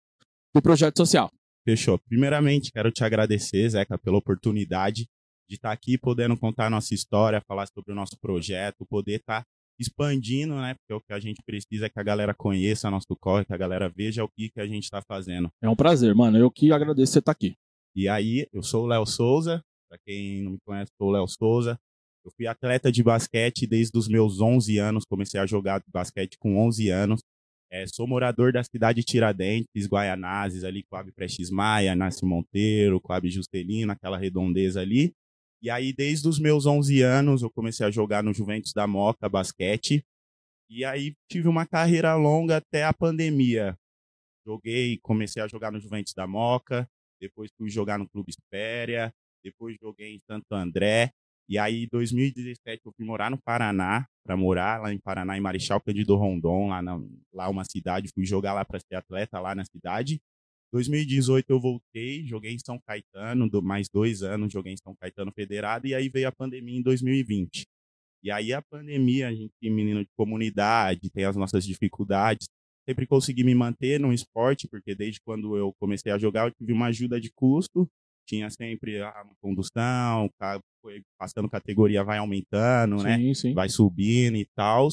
do 0.54 0.60
projeto 0.62 0.96
social. 0.98 1.30
Fechou. 1.64 1.98
Primeiramente, 2.08 2.72
quero 2.72 2.90
te 2.90 3.04
agradecer, 3.04 3.68
Zeca, 3.70 3.96
pela 3.98 4.16
oportunidade 4.18 5.06
de 5.48 5.54
estar 5.56 5.70
aqui 5.72 5.96
podendo 5.96 6.36
contar 6.36 6.66
a 6.66 6.70
nossa 6.70 6.92
história, 6.94 7.40
falar 7.46 7.66
sobre 7.66 7.92
o 7.92 7.94
nosso 7.94 8.18
projeto, 8.20 8.84
poder 8.88 9.16
estar 9.20 9.44
expandindo, 9.78 10.54
né? 10.56 10.74
Porque 10.74 10.94
o 10.94 11.00
que 11.00 11.12
a 11.12 11.20
gente 11.20 11.42
precisa 11.44 11.86
é 11.86 11.88
que 11.88 11.98
a 11.98 12.02
galera 12.02 12.34
conheça 12.34 12.90
nosso 12.90 13.16
corre, 13.20 13.44
que 13.44 13.52
a 13.52 13.56
galera 13.56 13.88
veja 13.88 14.24
o 14.24 14.28
que, 14.28 14.50
que 14.50 14.60
a 14.60 14.66
gente 14.66 14.84
está 14.84 15.00
fazendo. 15.02 15.50
É 15.62 15.68
um 15.68 15.76
prazer, 15.76 16.14
mano. 16.14 16.38
Eu 16.38 16.50
que 16.50 16.72
agradeço 16.72 17.12
você 17.12 17.18
estar 17.18 17.32
aqui. 17.32 17.54
E 17.94 18.08
aí, 18.08 18.46
eu 18.52 18.62
sou 18.62 18.84
o 18.84 18.86
Léo 18.86 19.06
Souza, 19.06 19.62
para 19.88 19.98
quem 20.06 20.42
não 20.42 20.52
me 20.52 20.58
conhece, 20.64 20.92
sou 20.96 21.08
o 21.08 21.12
Léo 21.12 21.26
Souza. 21.26 21.78
Eu 22.24 22.30
fui 22.36 22.46
atleta 22.46 22.92
de 22.92 23.02
basquete 23.02 23.66
desde 23.66 23.96
os 23.96 24.08
meus 24.08 24.40
11 24.40 24.78
anos, 24.78 25.04
comecei 25.08 25.40
a 25.40 25.46
jogar 25.46 25.82
basquete 25.88 26.36
com 26.38 26.58
11 26.58 26.90
anos. 26.90 27.20
É, 27.70 27.86
sou 27.86 28.06
morador 28.06 28.52
da 28.52 28.62
cidade 28.62 29.00
de 29.00 29.06
Tiradentes, 29.06 29.86
Guaianazes, 29.86 30.64
ali, 30.64 30.82
Coab 30.84 31.12
Prestes 31.12 31.50
Maia, 31.50 31.94
Nasce 31.94 32.24
Monteiro, 32.24 33.00
Coab 33.00 33.28
Juscelino, 33.28 33.92
aquela 33.92 34.16
redondeza 34.16 34.80
ali. 34.80 35.12
E 35.60 35.70
aí, 35.70 35.92
desde 35.92 36.28
os 36.28 36.38
meus 36.38 36.66
11 36.66 37.02
anos, 37.02 37.42
eu 37.42 37.50
comecei 37.50 37.84
a 37.84 37.90
jogar 37.90 38.22
no 38.22 38.32
Juventus 38.32 38.72
da 38.72 38.86
Moca, 38.86 39.28
basquete. 39.28 40.04
E 40.70 40.84
aí, 40.84 41.14
tive 41.28 41.48
uma 41.48 41.66
carreira 41.66 42.14
longa 42.14 42.58
até 42.58 42.84
a 42.84 42.92
pandemia. 42.92 43.76
Joguei, 44.46 44.98
comecei 45.02 45.42
a 45.42 45.48
jogar 45.48 45.72
no 45.72 45.80
Juventus 45.80 46.14
da 46.14 46.26
Moca, 46.26 46.88
depois 47.20 47.50
fui 47.56 47.68
jogar 47.68 47.98
no 47.98 48.08
Clube 48.08 48.30
Espéria, 48.30 49.12
depois 49.42 49.76
joguei 49.80 50.14
em 50.14 50.20
Santo 50.26 50.46
André. 50.52 51.10
E 51.48 51.58
aí, 51.58 51.84
em 51.84 51.88
2017, 51.90 52.82
eu 52.84 52.92
fui 52.92 53.04
morar 53.04 53.30
no 53.30 53.38
Paraná, 53.38 54.06
para 54.22 54.36
morar 54.36 54.82
lá 54.82 54.92
em 54.92 54.98
Paraná, 54.98 55.36
em 55.36 55.40
Marechal 55.40 55.80
Cândido 55.80 56.14
Rondon, 56.14 56.68
lá, 56.68 56.82
na, 56.82 57.00
lá 57.32 57.48
uma 57.48 57.64
cidade. 57.64 58.10
Fui 58.14 58.26
jogar 58.26 58.52
lá 58.52 58.64
para 58.64 58.78
ser 58.78 58.96
atleta 58.96 59.40
lá 59.40 59.54
na 59.54 59.64
cidade. 59.64 60.20
2018 60.72 61.50
eu 61.50 61.60
voltei, 61.60 62.26
joguei 62.26 62.52
em 62.52 62.58
São 62.58 62.78
Caetano, 62.86 63.48
do, 63.48 63.62
mais 63.62 63.88
dois 63.88 64.22
anos 64.22 64.52
joguei 64.52 64.72
em 64.74 64.76
São 64.76 64.94
Caetano 65.00 65.32
Federado, 65.32 65.86
e 65.86 65.94
aí 65.94 66.08
veio 66.08 66.28
a 66.28 66.32
pandemia 66.32 66.78
em 66.78 66.82
2020. 66.82 67.62
E 68.22 68.30
aí 68.30 68.52
a 68.52 68.60
pandemia, 68.60 69.28
a 69.28 69.32
gente, 69.34 69.52
menino 69.62 70.00
de 70.00 70.10
comunidade, 70.16 71.10
tem 71.10 71.24
as 71.24 71.36
nossas 71.36 71.64
dificuldades, 71.64 72.46
sempre 72.88 73.06
consegui 73.06 73.44
me 73.44 73.54
manter 73.54 74.00
no 74.00 74.12
esporte, 74.12 74.66
porque 74.68 74.94
desde 74.94 75.20
quando 75.24 75.56
eu 75.56 75.72
comecei 75.80 76.10
a 76.10 76.18
jogar, 76.18 76.48
eu 76.48 76.52
tive 76.52 76.72
uma 76.72 76.86
ajuda 76.86 77.20
de 77.20 77.30
custo, 77.34 77.88
tinha 78.26 78.50
sempre 78.50 79.00
a 79.00 79.24
condução, 79.40 80.28
foi 80.82 81.02
passando 81.18 81.48
categoria, 81.48 82.04
vai 82.04 82.18
aumentando, 82.18 83.02
né? 83.02 83.16
Sim, 83.18 83.34
sim. 83.34 83.54
Vai 83.54 83.68
subindo 83.68 84.36
e 84.36 84.46
tal. 84.54 84.88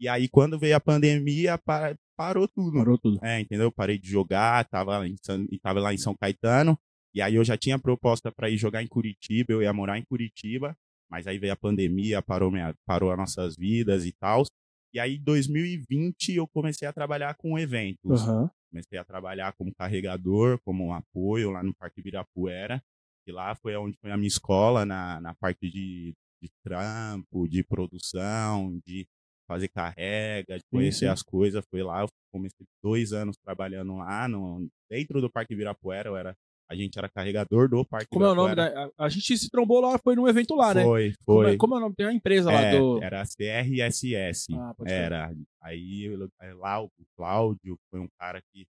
E 0.00 0.08
aí, 0.08 0.28
quando 0.28 0.58
veio 0.58 0.76
a 0.76 0.80
pandemia, 0.80 1.58
pa- 1.58 1.96
parou 2.16 2.48
tudo. 2.48 2.78
Parou 2.78 2.98
tudo. 2.98 3.18
É, 3.22 3.40
entendeu? 3.40 3.70
Parei 3.70 3.98
de 3.98 4.08
jogar, 4.08 4.64
tava, 4.64 4.98
lá 4.98 5.06
em 5.06 5.16
tava 5.62 5.80
lá 5.80 5.92
em 5.92 5.98
São 5.98 6.14
Caetano. 6.14 6.78
E 7.14 7.22
aí 7.22 7.34
eu 7.34 7.44
já 7.44 7.56
tinha 7.56 7.78
proposta 7.78 8.30
para 8.30 8.50
ir 8.50 8.58
jogar 8.58 8.82
em 8.82 8.86
Curitiba, 8.86 9.52
eu 9.52 9.62
ia 9.62 9.72
morar 9.72 9.98
em 9.98 10.04
Curitiba, 10.04 10.76
mas 11.10 11.26
aí 11.26 11.38
veio 11.38 11.52
a 11.52 11.56
pandemia, 11.56 12.20
parou, 12.20 12.50
minha, 12.50 12.74
parou 12.84 13.10
as 13.10 13.16
nossas 13.16 13.56
vidas 13.56 14.04
e 14.04 14.12
tal. 14.12 14.44
E 14.92 15.00
aí, 15.00 15.16
em 15.16 15.22
2020, 15.22 16.34
eu 16.34 16.46
comecei 16.46 16.86
a 16.88 16.92
trabalhar 16.92 17.34
com 17.34 17.58
eventos. 17.58 18.22
Aham. 18.22 18.50
Comecei 18.70 18.98
a 18.98 19.04
trabalhar 19.04 19.52
como 19.52 19.74
carregador, 19.74 20.58
como 20.64 20.86
um 20.86 20.92
apoio 20.92 21.50
lá 21.50 21.62
no 21.62 21.74
Parque 21.74 22.00
Ibirapuera. 22.00 22.82
E 23.26 23.32
lá 23.32 23.54
foi 23.54 23.76
onde 23.76 23.96
foi 23.98 24.10
a 24.10 24.16
minha 24.16 24.28
escola, 24.28 24.84
na, 24.84 25.20
na 25.20 25.34
parte 25.34 25.70
de, 25.70 26.14
de 26.42 26.50
trampo, 26.62 27.48
de 27.48 27.62
produção, 27.62 28.80
de 28.86 29.06
fazer 29.46 29.68
carrega, 29.68 30.58
de 30.58 30.64
conhecer 30.70 31.06
sim. 31.06 31.12
as 31.12 31.22
coisas. 31.22 31.64
Foi 31.70 31.82
lá, 31.82 32.02
eu 32.02 32.08
comecei 32.32 32.66
dois 32.82 33.12
anos 33.12 33.36
trabalhando 33.36 33.96
lá, 33.96 34.28
no, 34.28 34.66
dentro 34.90 35.20
do 35.20 35.30
Parque 35.30 35.54
Ibirapuera. 35.54 36.08
Eu 36.08 36.16
era, 36.16 36.34
a 36.70 36.74
gente 36.74 36.98
era 36.98 37.08
carregador 37.08 37.68
do 37.68 37.84
Parque 37.84 38.08
Como 38.10 38.24
é 38.24 38.30
o 38.30 38.34
nome 38.34 38.54
da. 38.54 38.86
A, 38.98 39.06
a 39.06 39.08
gente 39.08 39.36
se 39.38 39.48
trombou 39.48 39.80
lá, 39.80 39.98
foi 39.98 40.16
num 40.16 40.28
evento 40.28 40.54
lá, 40.54 40.74
né? 40.74 40.82
Foi, 40.82 41.14
Como 41.24 41.42
foi. 41.42 41.54
é, 41.54 41.56
como 41.56 41.74
é 41.74 41.78
o 41.78 41.80
nome? 41.80 41.94
Tem 41.94 42.06
uma 42.06 42.12
empresa 42.12 42.50
lá 42.50 42.60
É, 42.60 42.78
do. 42.78 43.02
Era 43.02 43.22
a 43.22 43.24
CRSS. 43.24 44.54
Ah, 44.54 44.74
pode 44.76 44.92
era. 44.92 45.32
Aí 45.62 46.08
aí 46.40 46.54
lá 46.54 46.82
o 46.82 46.90
Cláudio 47.16 47.78
foi 47.90 48.00
um 48.00 48.08
cara 48.18 48.40
que 48.52 48.66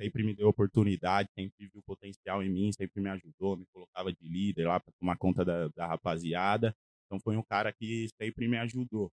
sempre 0.00 0.22
me 0.24 0.34
deu 0.34 0.48
oportunidade, 0.48 1.28
sempre 1.38 1.68
viu 1.72 1.82
potencial 1.82 2.42
em 2.42 2.48
mim, 2.48 2.72
sempre 2.72 3.02
me 3.02 3.10
ajudou, 3.10 3.56
me 3.56 3.66
colocava 3.70 4.10
de 4.10 4.26
líder 4.26 4.66
lá 4.66 4.80
para 4.80 4.92
tomar 4.98 5.18
conta 5.18 5.44
da, 5.44 5.68
da 5.68 5.86
rapaziada. 5.86 6.74
Então 7.06 7.20
foi 7.20 7.36
um 7.36 7.42
cara 7.42 7.72
que 7.72 8.08
sempre 8.20 8.48
me 8.48 8.56
ajudou. 8.56 9.10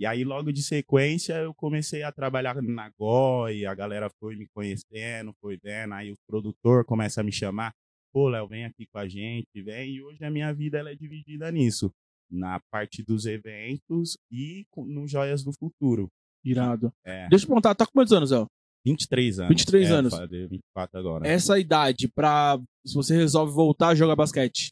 E 0.00 0.06
aí, 0.06 0.24
logo 0.24 0.50
de 0.50 0.62
sequência, 0.62 1.34
eu 1.34 1.52
comecei 1.52 2.02
a 2.02 2.10
trabalhar 2.10 2.62
na 2.62 2.88
GOI, 2.98 3.66
a 3.66 3.74
galera 3.74 4.08
foi 4.18 4.34
me 4.34 4.46
conhecendo, 4.54 5.34
foi 5.42 5.58
vendo, 5.62 5.92
aí 5.92 6.10
o 6.10 6.16
produtor 6.26 6.86
começa 6.86 7.20
a 7.20 7.24
me 7.24 7.30
chamar, 7.30 7.74
pô, 8.10 8.30
Léo, 8.30 8.48
vem 8.48 8.64
aqui 8.64 8.86
com 8.90 8.98
a 8.98 9.06
gente, 9.06 9.46
vem, 9.62 9.90
e 9.96 10.02
hoje 10.02 10.24
a 10.24 10.30
minha 10.30 10.54
vida 10.54 10.78
ela 10.78 10.90
é 10.90 10.94
dividida 10.94 11.52
nisso, 11.52 11.92
na 12.30 12.58
parte 12.72 13.02
dos 13.02 13.26
eventos 13.26 14.16
e 14.32 14.64
no 14.74 15.06
Joias 15.06 15.44
do 15.44 15.52
Futuro. 15.52 16.08
Irado. 16.42 16.90
É, 17.04 17.28
Deixa 17.28 17.44
eu 17.44 17.48
perguntar, 17.48 17.74
tá 17.74 17.84
com 17.84 17.92
quantos 17.92 18.14
anos, 18.14 18.30
Zé? 18.30 18.46
23 18.86 19.40
anos. 19.40 19.48
23 19.50 19.90
É, 19.90 19.92
anos. 19.92 20.14
fazer 20.14 20.48
24 20.48 20.98
agora. 20.98 21.28
Essa 21.28 21.58
idade 21.58 22.08
pra. 22.08 22.58
Se 22.86 22.94
você 22.94 23.14
resolve 23.14 23.52
voltar 23.52 23.88
a 23.88 23.94
jogar 23.94 24.16
basquete, 24.16 24.70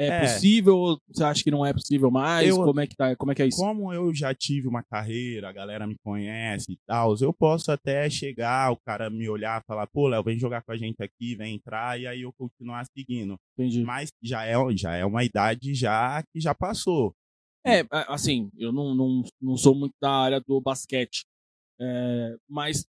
é, 0.00 0.06
É. 0.06 0.20
possível 0.22 0.78
ou 0.78 0.98
você 1.08 1.22
acha 1.22 1.42
que 1.44 1.50
não 1.50 1.64
é 1.66 1.72
possível 1.74 2.10
mais? 2.10 2.48
Eu- 2.48 2.64
Como 2.64 2.80
é 2.80 2.86
que 2.86 2.96
tá? 2.96 3.14
Como 3.16 3.30
é 3.32 3.34
que 3.34 3.42
é 3.42 3.46
isso? 3.46 3.58
Como 3.58 3.92
eu 3.92 4.14
já 4.14 4.34
tive 4.34 4.66
uma 4.66 4.82
carreira, 4.82 5.48
a 5.48 5.52
galera 5.52 5.86
me 5.86 5.94
conhece 6.02 6.72
e 6.72 6.78
tal, 6.86 7.14
eu 7.20 7.32
posso 7.32 7.70
até 7.70 8.08
chegar, 8.08 8.72
o 8.72 8.76
cara 8.78 9.10
me 9.10 9.28
olhar 9.28 9.60
e 9.60 9.64
falar, 9.66 9.86
pô, 9.88 10.08
Léo, 10.08 10.22
vem 10.24 10.38
jogar 10.38 10.62
com 10.62 10.72
a 10.72 10.76
gente 10.76 11.02
aqui, 11.02 11.34
vem 11.36 11.56
entrar, 11.56 12.00
e 12.00 12.06
aí 12.06 12.22
eu 12.22 12.32
continuar 12.32 12.86
seguindo. 12.96 13.36
Entendi. 13.58 13.82
Mas 13.82 14.10
já 14.22 14.44
é, 14.46 14.54
já 14.76 14.94
é 14.94 15.04
uma 15.04 15.22
idade 15.22 15.74
já 15.74 16.22
que 16.32 16.40
já 16.40 16.54
passou. 16.54 17.12
É, 17.66 17.84
assim, 18.08 18.48
eu 18.56 18.72
não, 18.72 18.94
não, 18.94 19.22
não 19.40 19.56
sou 19.56 19.74
muito 19.74 19.92
da 20.00 20.10
área 20.10 20.40
do 20.40 20.60
basquete. 20.62 21.24
É, 21.78 22.36
mas 22.48 22.86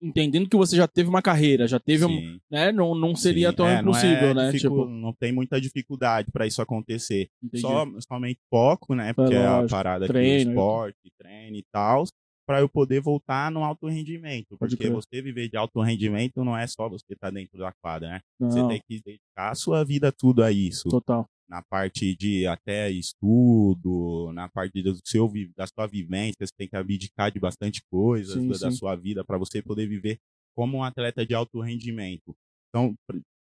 entendendo 0.00 0.48
que 0.48 0.56
você 0.56 0.76
já 0.76 0.86
teve 0.88 1.08
uma 1.08 1.20
carreira, 1.22 1.66
já 1.66 1.78
teve 1.80 2.04
um. 2.04 2.08
Sim, 2.08 2.40
Né, 2.50 2.72
não, 2.72 2.94
não 2.94 3.14
seria 3.16 3.50
sim. 3.50 3.56
tão 3.56 3.66
É, 3.66 3.70
não 3.70 3.76
é 3.76 3.80
impossível, 3.82 4.34
né? 4.34 4.50
dificu- 4.52 4.68
Tipo, 4.80 4.88
Não 4.88 5.12
tem 5.12 5.32
muita 5.32 5.60
dificuldade 5.60 6.30
para 6.32 6.46
isso 6.46 6.62
acontecer. 6.62 7.28
entendi. 7.42 7.62
Só, 7.62 7.84
somente 8.08 8.40
foco, 8.50 8.94
né? 8.94 9.12
Porque 9.12 9.34
é, 9.34 9.44
a 9.46 9.56
lógico. 9.56 9.70
parada 9.70 10.06
Treino, 10.06 10.34
aqui, 10.40 10.48
esporte, 10.50 11.12
treino 11.18 11.56
e 11.56 11.64
tal, 11.72 12.04
para 12.46 12.60
eu 12.60 12.68
poder 12.68 13.00
voltar 13.00 13.50
no 13.50 13.62
alto 13.62 13.86
rendimento. 13.88 14.56
Pode 14.58 14.76
Porque 14.76 14.88
crer. 14.88 14.92
você 14.92 15.20
viver 15.20 15.48
de 15.50 15.56
alto 15.56 15.80
rendimento 15.82 16.42
não 16.44 16.56
é 16.56 16.66
só 16.66 16.88
você 16.88 17.12
estar 17.12 17.30
dentro 17.30 17.58
da 17.58 17.72
quadra, 17.82 18.08
né? 18.08 18.20
Você 18.40 18.60
Não, 18.60 18.68
tem 18.68 18.80
que 18.88 19.02
dedicar 19.04 19.50
a 19.50 19.54
sua 19.54 19.84
vida 19.84 20.10
tudo 20.10 20.42
a 20.42 20.50
isso. 20.50 20.88
total. 20.88 21.26
Na 21.48 21.62
parte 21.62 22.14
de 22.14 22.46
até 22.46 22.90
estudo, 22.90 24.30
na 24.34 24.48
parte 24.48 24.82
do 24.82 24.94
seu, 25.04 25.30
da 25.56 25.66
sua 25.66 25.86
vivência, 25.86 26.46
você 26.46 26.52
tem 26.56 26.68
que 26.68 26.76
abdicar 26.76 27.32
de 27.32 27.40
bastante 27.40 27.80
coisas 27.90 28.34
Sim, 28.34 28.48
da, 28.48 28.58
da 28.58 28.70
sim. 28.70 28.76
sua 28.76 28.94
vida 28.94 29.24
para 29.24 29.38
você 29.38 29.62
poder 29.62 29.86
viver 29.88 30.18
como 30.54 30.78
um 30.78 30.82
atleta 30.82 31.24
de 31.24 31.34
alto 31.34 31.60
rendimento. 31.60 32.34
Então, 32.68 32.94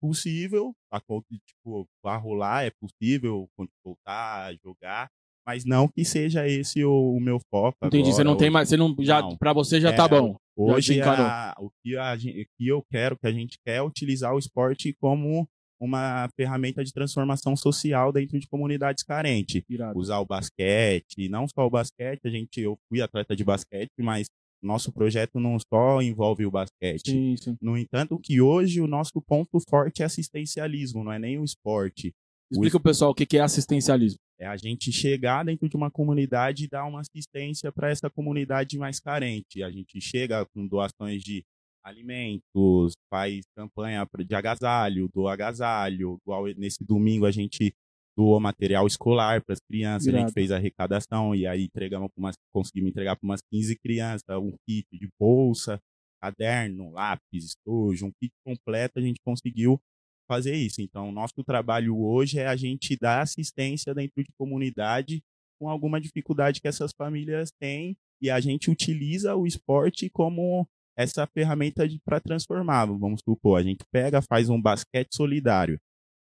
possível, 0.00 0.72
a, 0.92 1.00
tipo, 1.00 1.86
vai 2.02 2.18
rolar, 2.18 2.64
é 2.64 2.70
possível 2.70 3.48
voltar 3.84 4.46
a 4.46 4.54
jogar, 4.54 5.08
mas 5.46 5.64
não 5.64 5.88
que 5.88 6.04
seja 6.04 6.46
esse 6.48 6.84
o, 6.84 7.16
o 7.16 7.20
meu 7.20 7.38
foco. 7.52 7.76
Entendi, 7.82 8.02
agora, 8.02 8.14
você 8.14 8.24
não 8.24 8.32
hoje. 8.32 8.38
tem 8.40 8.50
mais, 8.50 8.68
você 8.68 8.76
não, 8.76 8.94
já, 9.00 9.36
pra 9.36 9.52
você 9.52 9.80
já 9.80 9.90
É, 9.92 9.96
tá 9.96 10.06
bom. 10.08 10.36
Hoje 10.56 11.00
a- 11.00 11.54
o 11.58 11.70
que, 11.82 11.96
a 11.96 12.16
que 12.16 12.68
eu 12.68 12.82
quero, 12.90 13.18
que 13.18 13.26
a 13.26 13.32
gente 13.32 13.58
quer 13.64 13.76
é 13.76 13.82
utilizar 13.82 14.34
o 14.34 14.38
esporte 14.38 14.94
como 15.00 15.48
uma 15.80 16.28
ferramenta 16.36 16.84
de 16.84 16.92
transformação 16.92 17.56
social 17.56 18.12
dentro 18.12 18.38
de 18.38 18.46
comunidades 18.46 19.02
carentes. 19.02 19.62
Irado. 19.68 19.98
Usar 19.98 20.18
o 20.18 20.26
basquete, 20.26 21.28
não 21.28 21.48
só 21.48 21.66
o 21.66 21.70
basquete, 21.70 22.20
a 22.24 22.30
gente, 22.30 22.60
eu 22.60 22.78
fui 22.88 23.00
atleta 23.00 23.34
de 23.34 23.42
basquete, 23.42 23.90
mas 23.98 24.26
nosso 24.62 24.92
projeto 24.92 25.40
não 25.40 25.56
só 25.58 26.02
envolve 26.02 26.44
o 26.44 26.50
basquete. 26.50 27.10
Sim, 27.10 27.36
sim. 27.36 27.56
No 27.60 27.78
entanto, 27.78 28.18
que 28.18 28.40
hoje 28.40 28.80
o 28.80 28.86
nosso 28.86 29.22
ponto 29.22 29.58
forte 29.68 30.02
é 30.02 30.04
assistencialismo, 30.04 31.02
não 31.02 31.12
é 31.12 31.18
nem 31.18 31.38
o 31.38 31.44
esporte. 31.44 32.12
Explica 32.52 32.76
o 32.76 32.80
pessoal 32.80 33.12
o 33.12 33.14
que 33.14 33.38
é 33.38 33.40
assistencialismo. 33.40 34.18
É 34.38 34.46
a 34.46 34.56
gente 34.56 34.90
chegar 34.90 35.44
dentro 35.44 35.68
de 35.68 35.76
uma 35.76 35.90
comunidade 35.90 36.64
e 36.64 36.68
dar 36.68 36.84
uma 36.84 37.00
assistência 37.00 37.70
para 37.70 37.90
essa 37.90 38.10
comunidade 38.10 38.76
mais 38.78 38.98
carente. 38.98 39.62
A 39.62 39.70
gente 39.70 40.00
chega 40.00 40.44
com 40.46 40.66
doações 40.66 41.22
de 41.22 41.44
alimentos, 41.90 42.92
faz 43.12 43.44
campanha 43.56 44.06
de 44.26 44.34
agasalho, 44.34 45.10
doa 45.12 45.32
agasalho. 45.32 46.18
Igual 46.22 46.46
nesse 46.56 46.84
domingo 46.84 47.26
a 47.26 47.30
gente 47.30 47.74
doou 48.16 48.38
material 48.40 48.86
escolar 48.86 49.42
para 49.42 49.52
as 49.52 49.60
crianças, 49.60 50.12
a 50.12 50.18
gente 50.18 50.32
fez 50.32 50.50
arrecadação 50.50 51.34
e 51.34 51.46
aí 51.46 51.64
entregamos 51.64 52.10
umas, 52.16 52.36
conseguimos 52.52 52.90
entregar 52.90 53.16
para 53.16 53.26
umas 53.26 53.40
15 53.52 53.76
crianças 53.76 54.36
um 54.36 54.52
kit 54.66 54.86
de 54.92 55.08
bolsa, 55.18 55.80
caderno, 56.20 56.90
lápis, 56.90 57.44
estojo, 57.44 58.06
um 58.06 58.12
kit 58.20 58.32
completo, 58.44 58.98
a 58.98 59.02
gente 59.02 59.20
conseguiu 59.24 59.80
fazer 60.28 60.54
isso. 60.54 60.80
Então, 60.80 61.10
nosso 61.10 61.42
trabalho 61.44 61.98
hoje 61.98 62.38
é 62.38 62.46
a 62.46 62.56
gente 62.56 62.96
dar 63.00 63.22
assistência 63.22 63.94
dentro 63.94 64.22
de 64.22 64.30
comunidade 64.38 65.22
com 65.58 65.68
alguma 65.68 66.00
dificuldade 66.00 66.60
que 66.60 66.68
essas 66.68 66.92
famílias 66.96 67.50
têm 67.58 67.96
e 68.22 68.30
a 68.30 68.38
gente 68.38 68.70
utiliza 68.70 69.34
o 69.34 69.46
esporte 69.46 70.08
como 70.10 70.68
essa 70.96 71.26
ferramenta 71.26 71.84
para 72.04 72.20
transformar. 72.20 72.86
Vamos 72.86 73.20
supor, 73.24 73.58
a 73.58 73.62
gente 73.62 73.84
pega, 73.90 74.20
faz 74.22 74.48
um 74.48 74.60
basquete 74.60 75.14
solidário. 75.14 75.78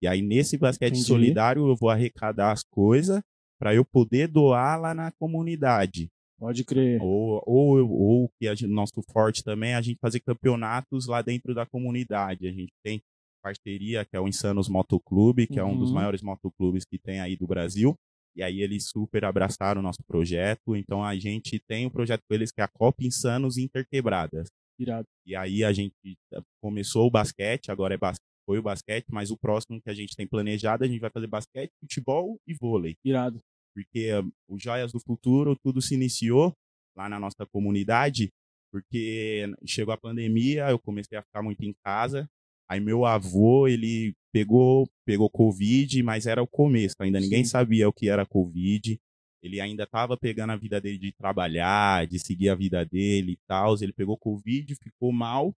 E 0.02 0.06
aí, 0.06 0.20
nesse 0.22 0.58
basquete 0.58 0.92
Entendi. 0.92 1.06
solidário, 1.06 1.66
eu 1.66 1.76
vou 1.76 1.88
arrecadar 1.88 2.52
as 2.52 2.62
coisas 2.62 3.20
para 3.58 3.74
eu 3.74 3.84
poder 3.84 4.28
doar 4.28 4.78
lá 4.80 4.94
na 4.94 5.10
comunidade. 5.12 6.08
Pode 6.38 6.64
crer. 6.64 7.00
Ou, 7.00 7.42
ou, 7.46 7.90
ou 7.90 8.30
que 8.38 8.46
a 8.46 8.54
gente, 8.54 8.70
nosso 8.70 9.02
forte 9.10 9.42
também 9.42 9.70
é 9.70 9.76
a 9.76 9.80
gente 9.80 9.98
fazer 9.98 10.20
campeonatos 10.20 11.06
lá 11.06 11.22
dentro 11.22 11.54
da 11.54 11.64
comunidade. 11.64 12.46
A 12.46 12.52
gente 12.52 12.72
tem 12.84 13.00
parceria, 13.42 14.04
que 14.04 14.14
é 14.16 14.20
o 14.20 14.28
Insanos 14.28 14.68
Motoclube, 14.68 15.46
que 15.46 15.58
é 15.58 15.64
um 15.64 15.78
dos 15.78 15.88
Uhum. 15.88 15.94
maiores 15.94 16.20
motoclubes 16.20 16.84
que 16.84 16.98
tem 16.98 17.20
aí 17.20 17.36
do 17.36 17.46
Brasil. 17.46 17.96
E 18.36 18.42
aí 18.42 18.60
eles 18.60 18.88
super 18.88 19.24
abraçaram 19.24 19.80
o 19.80 19.82
nosso 19.82 20.02
projeto. 20.06 20.76
Então 20.76 21.02
a 21.02 21.16
gente 21.16 21.58
tem 21.66 21.86
um 21.86 21.90
projeto 21.90 22.22
com 22.28 22.34
eles 22.34 22.52
que 22.52 22.60
é 22.60 22.64
a 22.64 22.68
Copa 22.68 23.04
Insanos 23.04 23.56
Interquebradas. 23.56 24.48
Irado. 24.78 25.06
E 25.24 25.34
aí 25.34 25.64
a 25.64 25.72
gente 25.72 25.94
eh, 26.32 26.40
começou 26.62 27.06
o 27.06 27.10
basquete, 27.10 27.70
agora 27.70 27.94
é 27.94 27.96
bas- 27.96 28.18
foi 28.44 28.58
o 28.58 28.62
basquete, 28.62 29.06
mas 29.10 29.30
o 29.30 29.36
próximo 29.38 29.80
que 29.80 29.88
a 29.88 29.94
gente 29.94 30.14
tem 30.14 30.26
planejado, 30.26 30.84
a 30.84 30.86
gente 30.86 31.00
vai 31.00 31.10
fazer 31.10 31.26
basquete, 31.26 31.70
futebol 31.80 32.36
e 32.46 32.52
vôlei 32.54 32.94
Irado. 33.04 33.40
porque 33.74 34.10
eh, 34.10 34.22
o 34.48 34.58
Joias 34.58 34.92
do 34.92 35.00
Futuro, 35.00 35.56
tudo 35.64 35.80
se 35.80 35.94
iniciou 35.94 36.52
lá 36.94 37.08
na 37.08 37.18
nossa 37.18 37.46
comunidade, 37.50 38.28
porque 38.70 39.46
chegou 39.66 39.94
a 39.94 39.96
pandemia, 39.98 40.68
eu 40.68 40.78
comecei 40.78 41.16
a 41.16 41.22
ficar 41.22 41.42
muito 41.42 41.62
em 41.64 41.74
casa, 41.84 42.28
aí 42.70 42.78
meu 42.80 43.06
avô, 43.06 43.66
ele 43.66 44.14
pegou, 44.36 44.86
pegou 45.06 45.30
Covid, 45.30 46.02
mas 46.02 46.26
era 46.26 46.42
o 46.42 46.46
começo, 46.46 46.94
ainda 47.00 47.18
ninguém 47.18 47.42
Sim. 47.42 47.50
sabia 47.50 47.88
o 47.88 47.92
que 47.92 48.10
era 48.10 48.26
Covid, 48.26 49.00
ele 49.42 49.62
ainda 49.62 49.84
estava 49.84 50.14
pegando 50.14 50.50
a 50.52 50.56
vida 50.56 50.78
dele 50.78 50.98
de 50.98 51.10
trabalhar, 51.12 52.06
de 52.06 52.18
seguir 52.18 52.50
a 52.50 52.54
vida 52.54 52.84
dele 52.84 53.32
e 53.32 53.38
tal, 53.48 53.74
ele 53.80 53.94
pegou 53.94 54.18
Covid, 54.18 54.74
ficou 54.74 55.10
mal, 55.10 55.54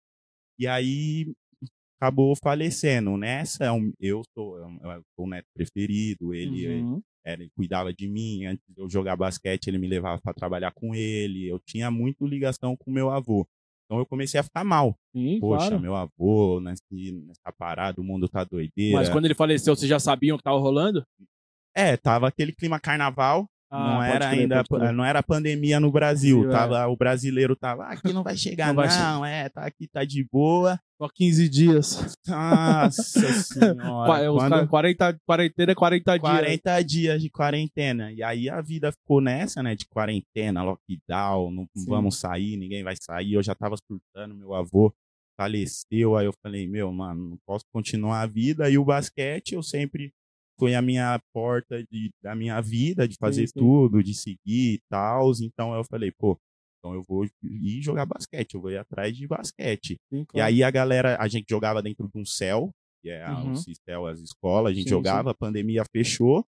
e 0.60 0.68
aí 0.68 1.34
acabou 2.00 2.36
falecendo. 2.36 3.18
Nessa, 3.18 3.66
é 3.66 3.70
eu 4.00 4.22
sou, 4.36 4.60
eu 4.60 5.04
sou 5.16 5.26
o 5.26 5.28
neto 5.28 5.48
preferido, 5.56 6.36
ele 6.36 6.68
Uhum. 6.68 7.02
era, 7.26 7.42
ele 7.42 7.52
cuidava 7.56 7.92
de 7.92 8.08
mim. 8.08 8.46
Antes 8.46 8.64
de 8.70 8.80
eu 8.80 8.88
jogar 8.90 9.16
basquete, 9.16 9.68
ele 9.68 9.80
me 9.80 9.88
levava 9.88 10.22
para 10.22 10.34
trabalhar 10.36 10.72
com 10.72 10.94
ele. 10.94 11.48
Eu 11.48 11.60
tinha 11.60 11.90
muito 11.90 12.28
ligação 12.28 12.78
com 12.78 12.92
meu 12.92 13.10
avô. 13.10 13.48
Então 13.88 14.00
eu 14.00 14.06
comecei 14.06 14.38
a 14.38 14.44
ficar 14.44 14.66
mal. 14.66 14.98
Sim, 15.16 15.40
Poxa, 15.40 15.68
claro. 15.70 15.80
meu 15.80 15.96
avô, 15.96 16.60
nesse, 16.60 16.84
nessa 17.26 17.54
parada, 17.58 18.02
o 18.02 18.04
mundo 18.04 18.28
tá 18.28 18.44
doideira. 18.44 18.98
Mas 18.98 19.08
quando 19.08 19.26
ele 19.26 19.34
faleceu, 19.34 19.74
vocês 19.76 19.90
já 19.90 19.98
sabiam 19.98 20.36
o 20.36 20.38
que 20.38 20.44
tava 20.44 20.60
rolando? 20.60 21.06
É, 21.74 21.96
tava 21.96 22.28
aquele 22.28 22.52
clima 22.52 22.80
carnaval. 22.82 23.48
Ah, 23.70 23.96
não 23.96 24.04
era 24.04 24.30
crer, 24.30 24.40
ainda, 24.40 24.64
não 24.94 25.04
era 25.04 25.22
pandemia 25.22 25.80
no 25.80 25.92
Brasil. 25.92 26.42
Brasil, 26.44 26.50
é. 26.50 26.54
tava, 26.54 26.88
O 26.88 26.96
brasileiro 26.96 27.56
tava, 27.56 27.84
"Ah, 27.84 27.92
aqui 27.92 28.14
não 28.14 28.24
vai 28.24 28.38
chegar, 28.38 28.68
Não 28.68 28.76
não, 28.76 29.20
vai 29.22 29.34
é, 29.34 29.50
tá 29.50 29.66
aqui, 29.66 29.88
tá 29.88 30.06
de 30.06 30.26
boa. 30.32 30.80
Só 31.02 31.10
15 31.14 31.50
dias. 31.50 32.16
Nossa 32.28 33.02
senhora. 33.44 34.24
É, 34.24 34.30
os 34.30 34.38
quando- 34.38 34.52
ca- 34.52 34.68
40, 34.68 35.20
quarentena 35.28 35.72
é 35.72 35.76
40 35.76 36.12
dias. 36.18 36.22
40 36.22 36.82
dias 36.82 37.22
de 37.22 37.30
quarentena. 37.30 38.12
E 38.14 38.24
aí 38.24 38.50
a 38.50 38.62
vida 38.62 38.92
ficou 38.92 39.20
nessa, 39.22 39.62
né? 39.62 39.76
De 39.76 39.86
quarentena, 39.86 40.64
lockdown, 40.64 41.52
não 41.52 41.68
Sim. 41.76 41.86
vamos 41.90 42.18
sair, 42.18 42.58
ninguém 42.58 42.84
vai 42.84 42.96
sair. 43.00 43.34
Eu 43.34 43.44
já 43.44 43.54
tava 43.54 43.76
surtando, 43.78 44.34
meu 44.34 44.54
avô 44.54 44.94
faleceu. 45.40 46.16
Aí 46.18 46.26
eu 46.26 46.34
falei, 46.42 46.68
meu, 46.68 46.92
mano, 46.92 47.30
não 47.32 47.38
posso 47.46 47.66
continuar 47.72 48.22
a 48.22 48.26
vida. 48.26 48.70
E 48.70 48.78
o 48.78 48.86
basquete, 48.86 49.54
eu 49.54 49.62
sempre 49.62 50.12
foi 50.60 50.76
a 50.76 50.82
minha 50.82 51.20
porta 51.34 51.84
de, 51.92 52.12
da 52.22 52.36
minha 52.36 52.60
vida, 52.62 53.08
de 53.08 53.16
fazer 53.18 53.48
sim. 53.48 53.60
tudo, 53.60 54.04
de 54.04 54.14
seguir 54.14 54.76
e 54.76 54.82
tal. 54.90 55.32
Então 55.42 55.74
eu 55.74 55.84
falei, 55.84 56.12
pô, 56.12 56.38
então 56.80 56.94
eu 56.94 57.04
vou 57.08 57.26
ir 57.44 57.82
jogar 57.82 58.06
basquete, 58.06 58.56
eu 58.56 58.62
vou 58.62 58.72
ir 58.72 58.78
atrás 58.78 59.16
de 59.16 59.28
basquete. 59.28 59.98
Sim, 60.12 60.22
E 60.22 60.26
claro. 60.26 60.48
aí 60.48 60.64
a 60.64 60.72
galera, 60.72 61.18
a 61.20 61.28
gente 61.28 61.48
jogava 61.50 61.82
dentro 61.82 62.08
de 62.08 62.20
um 62.20 62.26
céu, 62.26 62.72
que 63.02 63.10
é 63.10 63.30
Uhum. 63.30 63.52
o 63.52 63.56
Cistel, 63.56 64.08
as 64.08 64.20
escolas, 64.20 64.72
a 64.72 64.76
gente 64.76 64.86
Sim, 64.86 64.96
jogava, 64.96 65.32
a 65.32 65.36
pandemia 65.36 65.84
fechou. 65.92 66.46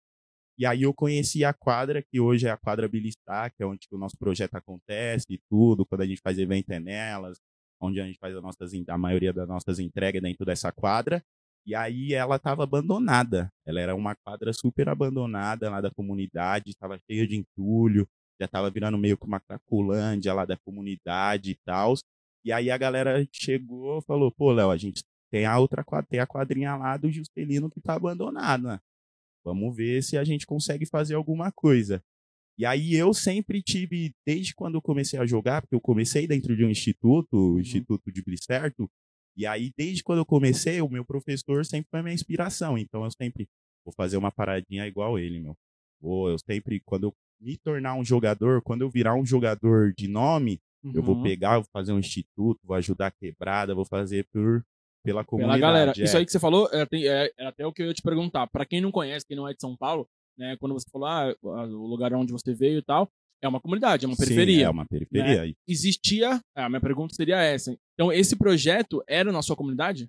E 0.57 0.65
aí 0.65 0.81
eu 0.83 0.93
conheci 0.93 1.45
a 1.45 1.53
quadra, 1.53 2.03
que 2.03 2.19
hoje 2.19 2.45
é 2.47 2.51
a 2.51 2.57
quadra 2.57 2.87
Bilistar, 2.87 3.53
que 3.55 3.63
é 3.63 3.65
onde 3.65 3.87
o 3.91 3.97
nosso 3.97 4.17
projeto 4.17 4.55
acontece 4.55 5.25
e 5.29 5.39
tudo, 5.49 5.85
quando 5.85 6.01
a 6.01 6.05
gente 6.05 6.19
faz 6.21 6.37
evento 6.37 6.69
é 6.71 6.79
nelas, 6.79 7.39
onde 7.81 8.01
a 8.01 8.05
gente 8.05 8.19
faz 8.19 8.35
as 8.35 8.41
nossas, 8.41 8.71
a 8.89 8.97
maioria 8.97 9.31
das 9.31 9.47
nossas 9.47 9.79
entregas 9.79 10.21
dentro 10.21 10.45
dessa 10.45 10.69
quadra. 10.71 11.23
E 11.65 11.75
aí 11.75 12.13
ela 12.13 12.37
estava 12.37 12.63
abandonada. 12.63 13.51
Ela 13.65 13.81
era 13.81 13.95
uma 13.95 14.15
quadra 14.15 14.51
super 14.53 14.89
abandonada 14.89 15.69
lá 15.69 15.81
da 15.81 15.91
comunidade, 15.91 16.69
estava 16.69 16.99
cheia 17.09 17.27
de 17.27 17.35
entulho, 17.35 18.07
já 18.39 18.45
estava 18.45 18.69
virando 18.69 18.97
meio 18.97 19.17
que 19.17 19.25
uma 19.25 19.39
cracolândia 19.39 20.33
lá 20.33 20.45
da 20.45 20.57
comunidade 20.57 21.51
e 21.51 21.55
tal. 21.65 21.93
E 22.43 22.51
aí 22.51 22.71
a 22.71 22.77
galera 22.77 23.27
chegou 23.31 23.99
e 23.99 24.03
falou, 24.03 24.31
pô, 24.31 24.51
Léo, 24.51 24.71
a 24.71 24.77
gente 24.77 25.03
tem 25.29 25.45
a 25.45 25.59
outra 25.59 25.85
tem 26.09 26.19
a 26.19 26.25
quadrinha 26.25 26.75
lá 26.75 26.97
do 26.97 27.11
Juscelino 27.11 27.69
que 27.69 27.81
tá 27.81 27.93
abandonada. 27.93 28.81
Vamos 29.43 29.75
ver 29.75 30.03
se 30.03 30.17
a 30.17 30.23
gente 30.23 30.45
consegue 30.45 30.85
fazer 30.85 31.15
alguma 31.15 31.51
coisa. 31.51 32.03
E 32.57 32.65
aí 32.65 32.93
eu 32.93 33.13
sempre 33.13 33.61
tive, 33.61 34.13
desde 34.25 34.53
quando 34.53 34.75
eu 34.75 34.81
comecei 34.81 35.17
a 35.17 35.25
jogar, 35.25 35.61
porque 35.61 35.75
eu 35.75 35.81
comecei 35.81 36.27
dentro 36.27 36.55
de 36.57 36.65
um 36.65 36.69
instituto, 36.69 37.53
o 37.53 37.59
Instituto 37.59 38.11
de 38.11 38.21
Blicerto, 38.21 38.89
e 39.39 39.45
aí 39.47 39.71
desde 39.77 40.03
quando 40.03 40.19
eu 40.19 40.25
comecei, 40.25 40.81
o 40.81 40.89
meu 40.89 41.03
professor 41.05 41.65
sempre 41.65 41.87
foi 41.89 41.99
a 42.01 42.03
minha 42.03 42.13
inspiração. 42.15 42.77
Então 42.77 43.03
eu 43.05 43.11
sempre 43.11 43.47
vou 43.85 43.93
fazer 43.95 44.17
uma 44.17 44.31
paradinha 44.31 44.85
igual 44.85 45.17
ele, 45.17 45.39
meu. 45.39 45.55
Vou, 46.01 46.29
eu 46.29 46.37
sempre, 46.39 46.81
quando 46.85 47.05
eu 47.05 47.13
me 47.41 47.57
tornar 47.57 47.95
um 47.95 48.03
jogador, 48.03 48.61
quando 48.61 48.81
eu 48.81 48.89
virar 48.89 49.15
um 49.15 49.25
jogador 49.25 49.93
de 49.97 50.07
nome, 50.07 50.59
eu 50.93 51.01
vou 51.01 51.15
Uhum. 51.15 51.23
pegar, 51.23 51.55
vou 51.59 51.67
fazer 51.73 51.91
um 51.93 51.99
instituto, 51.99 52.59
vou 52.63 52.75
ajudar 52.77 53.07
a 53.07 53.11
quebrada, 53.11 53.73
vou 53.75 53.85
fazer 53.85 54.25
por, 54.31 54.61
pela 55.03 55.23
Pela 55.23 55.25
comunidade. 55.25 55.61
galera. 55.61 55.93
é. 55.97 56.03
Isso 56.03 56.17
aí 56.17 56.25
que 56.25 56.31
você 56.31 56.39
falou 56.39 56.69
é, 56.71 56.85
tem- 56.85 57.05
é- 57.07 57.31
era 57.37 57.49
até 57.49 57.65
o 57.65 57.71
que 57.73 57.81
eu 57.81 57.87
ia 57.87 57.93
te 57.93 58.01
perguntar. 58.01 58.47
Pra 58.47 58.65
quem 58.65 58.79
não 58.81 58.91
conhece, 58.91 59.25
quem 59.25 59.35
não 59.37 59.47
é 59.47 59.53
de 59.53 59.59
São 59.61 59.75
Paulo, 59.77 60.07
né, 60.37 60.55
quando 60.57 60.73
você 60.73 60.89
falou 60.89 61.07
ah, 61.07 61.33
o 61.43 61.85
lugar 61.87 62.13
onde 62.13 62.31
você 62.31 62.53
veio 62.53 62.79
e 62.79 62.81
tal, 62.83 63.09
é 63.41 63.47
uma 63.47 63.59
comunidade, 63.59 64.05
é 64.05 64.07
uma 64.07 64.15
Sim, 64.15 64.23
periferia. 64.23 64.65
é 64.65 64.69
uma 64.69 64.85
periferia. 64.85 65.45
E- 65.45 65.55
Existia. 65.67 66.41
A 66.55 66.69
minha 66.69 66.81
pergunta 66.81 67.13
seria 67.15 67.41
essa. 67.41 67.75
Então, 67.93 68.11
esse 68.11 68.35
projeto 68.35 69.03
era 69.07 69.31
na 69.31 69.41
sua 69.41 69.55
comunidade? 69.55 70.07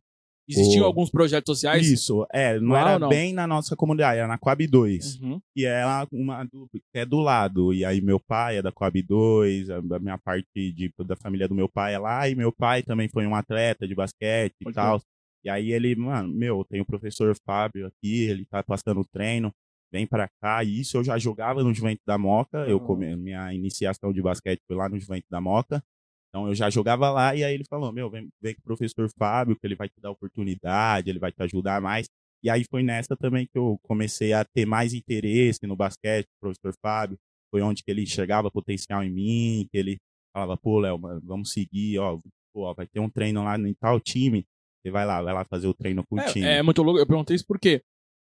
Existiam 0.49 0.83
O- 0.83 0.87
alguns 0.87 1.11
projetos 1.13 1.47
sociais? 1.57 1.87
Isso, 1.89 2.27
é, 2.33 2.59
não 2.59 2.77
era 2.77 2.99
não? 2.99 3.09
bem 3.09 3.33
na 3.33 3.47
nossa 3.47 3.77
comunidade, 3.77 4.19
era 4.19 4.27
na 4.27 4.37
Coab 4.37 4.67
2, 4.67 5.21
Uhum. 5.21 5.41
que 5.55 5.65
é 5.65 5.85
lá 5.85 6.09
uma 6.11 6.43
do, 6.45 6.69
é 6.93 7.07
do 7.07 7.21
lado. 7.21 7.73
E 7.73 7.85
aí 7.85 8.01
meu 8.01 8.19
pai 8.19 8.57
é 8.57 8.63
da 8.63 8.73
Coab 8.73 9.01
2, 9.01 9.71
a, 9.71 9.81
minha 10.01 10.19
parte 10.19 10.73
de, 10.73 10.93
da 11.07 11.15
família 11.15 11.47
do 11.47 11.55
meu 11.55 11.69
pai 11.69 11.95
é 11.95 11.99
lá, 11.99 12.29
e 12.29 12.35
meu 12.35 12.51
pai 12.51 12.83
também 12.83 13.09
foi 13.09 13.27
um 13.29 13.35
atleta 13.37 13.87
de 13.87 13.95
basquete 13.95 14.57
e 14.61 14.65
Pode 14.65 14.75
tal. 14.75 15.01
E 15.45 15.49
aí 15.49 15.71
ele, 15.73 15.95
mano, 15.95 16.29
meu, 16.35 16.65
tem 16.69 16.81
o 16.81 16.85
professor 16.85 17.35
Fábio 17.47 17.87
aqui, 17.87 18.25
ele 18.25 18.45
tá 18.45 18.61
passando 18.63 19.05
treino, 19.05 19.55
vem 19.93 20.07
pra 20.07 20.29
cá. 20.41 20.63
E 20.65 20.81
isso 20.81 20.97
eu 20.97 21.05
já 21.05 21.19
jogava 21.19 21.63
no 21.63 21.73
Juventus 21.75 22.05
da 22.07 22.19
Moca, 22.19 22.59
eu 22.69 22.81
come, 22.81 23.17
minha 23.17 23.53
iniciação 23.53 24.13
de 24.13 24.23
basquete 24.23 24.61
foi 24.67 24.77
lá 24.77 24.89
no 24.89 24.99
Juventus 24.99 25.29
da 25.31 25.41
Moca. 25.41 25.83
Então 26.29 26.47
eu 26.47 26.55
já 26.55 26.71
jogava 26.71 27.11
lá 27.11 27.35
e 27.35 27.43
aí 27.43 27.55
ele 27.55 27.65
falou: 27.69 27.93
Meu, 27.93 28.09
vem, 28.09 28.29
vem 28.41 28.55
com 28.55 28.61
o 28.61 28.65
professor 28.65 29.09
Fábio, 29.19 29.57
que 29.57 29.67
ele 29.67 29.75
vai 29.75 29.89
te 29.89 30.01
dar 30.01 30.11
oportunidade, 30.11 31.11
ele 31.11 31.19
vai 31.19 31.33
te 31.33 31.43
ajudar 31.43 31.81
mais. 31.81 32.07
E 32.43 32.49
aí 32.49 32.65
foi 32.71 32.83
nessa 32.83 33.17
também 33.17 33.47
que 33.47 33.59
eu 33.59 33.79
comecei 33.83 34.33
a 34.33 34.45
ter 34.45 34.65
mais 34.65 34.95
interesse 34.95 35.67
no 35.67 35.77
basquete, 35.77 36.27
o 36.27 36.41
professor 36.41 36.73
Fábio. 36.81 37.19
Foi 37.51 37.61
onde 37.61 37.83
que 37.83 37.91
ele 37.91 38.03
enxergava 38.03 38.51
potencial 38.51 39.03
em 39.03 39.11
mim, 39.11 39.69
que 39.71 39.77
ele 39.77 39.99
falava, 40.33 40.57
pô, 40.57 40.79
Léo, 40.79 40.99
vamos 41.23 41.53
seguir, 41.53 41.99
ó, 41.99 42.19
pô, 42.55 42.73
vai 42.75 42.87
ter 42.87 43.01
um 43.01 43.11
treino 43.11 43.43
lá 43.43 43.59
em 43.59 43.75
tal 43.75 44.01
time. 44.01 44.47
Você 44.81 44.91
vai 44.91 45.05
lá, 45.05 45.21
vai 45.21 45.35
lá 45.35 45.45
fazer 45.45 45.67
o 45.67 45.75
treino 45.75 46.05
com 46.07 46.17
o 46.17 46.21
é, 46.21 46.33
time. 46.33 46.47
É 46.47 46.63
muito 46.63 46.83
louco. 46.83 47.01
Eu 47.01 47.07
perguntei 47.07 47.37
isso 47.37 47.45
porque 47.47 47.83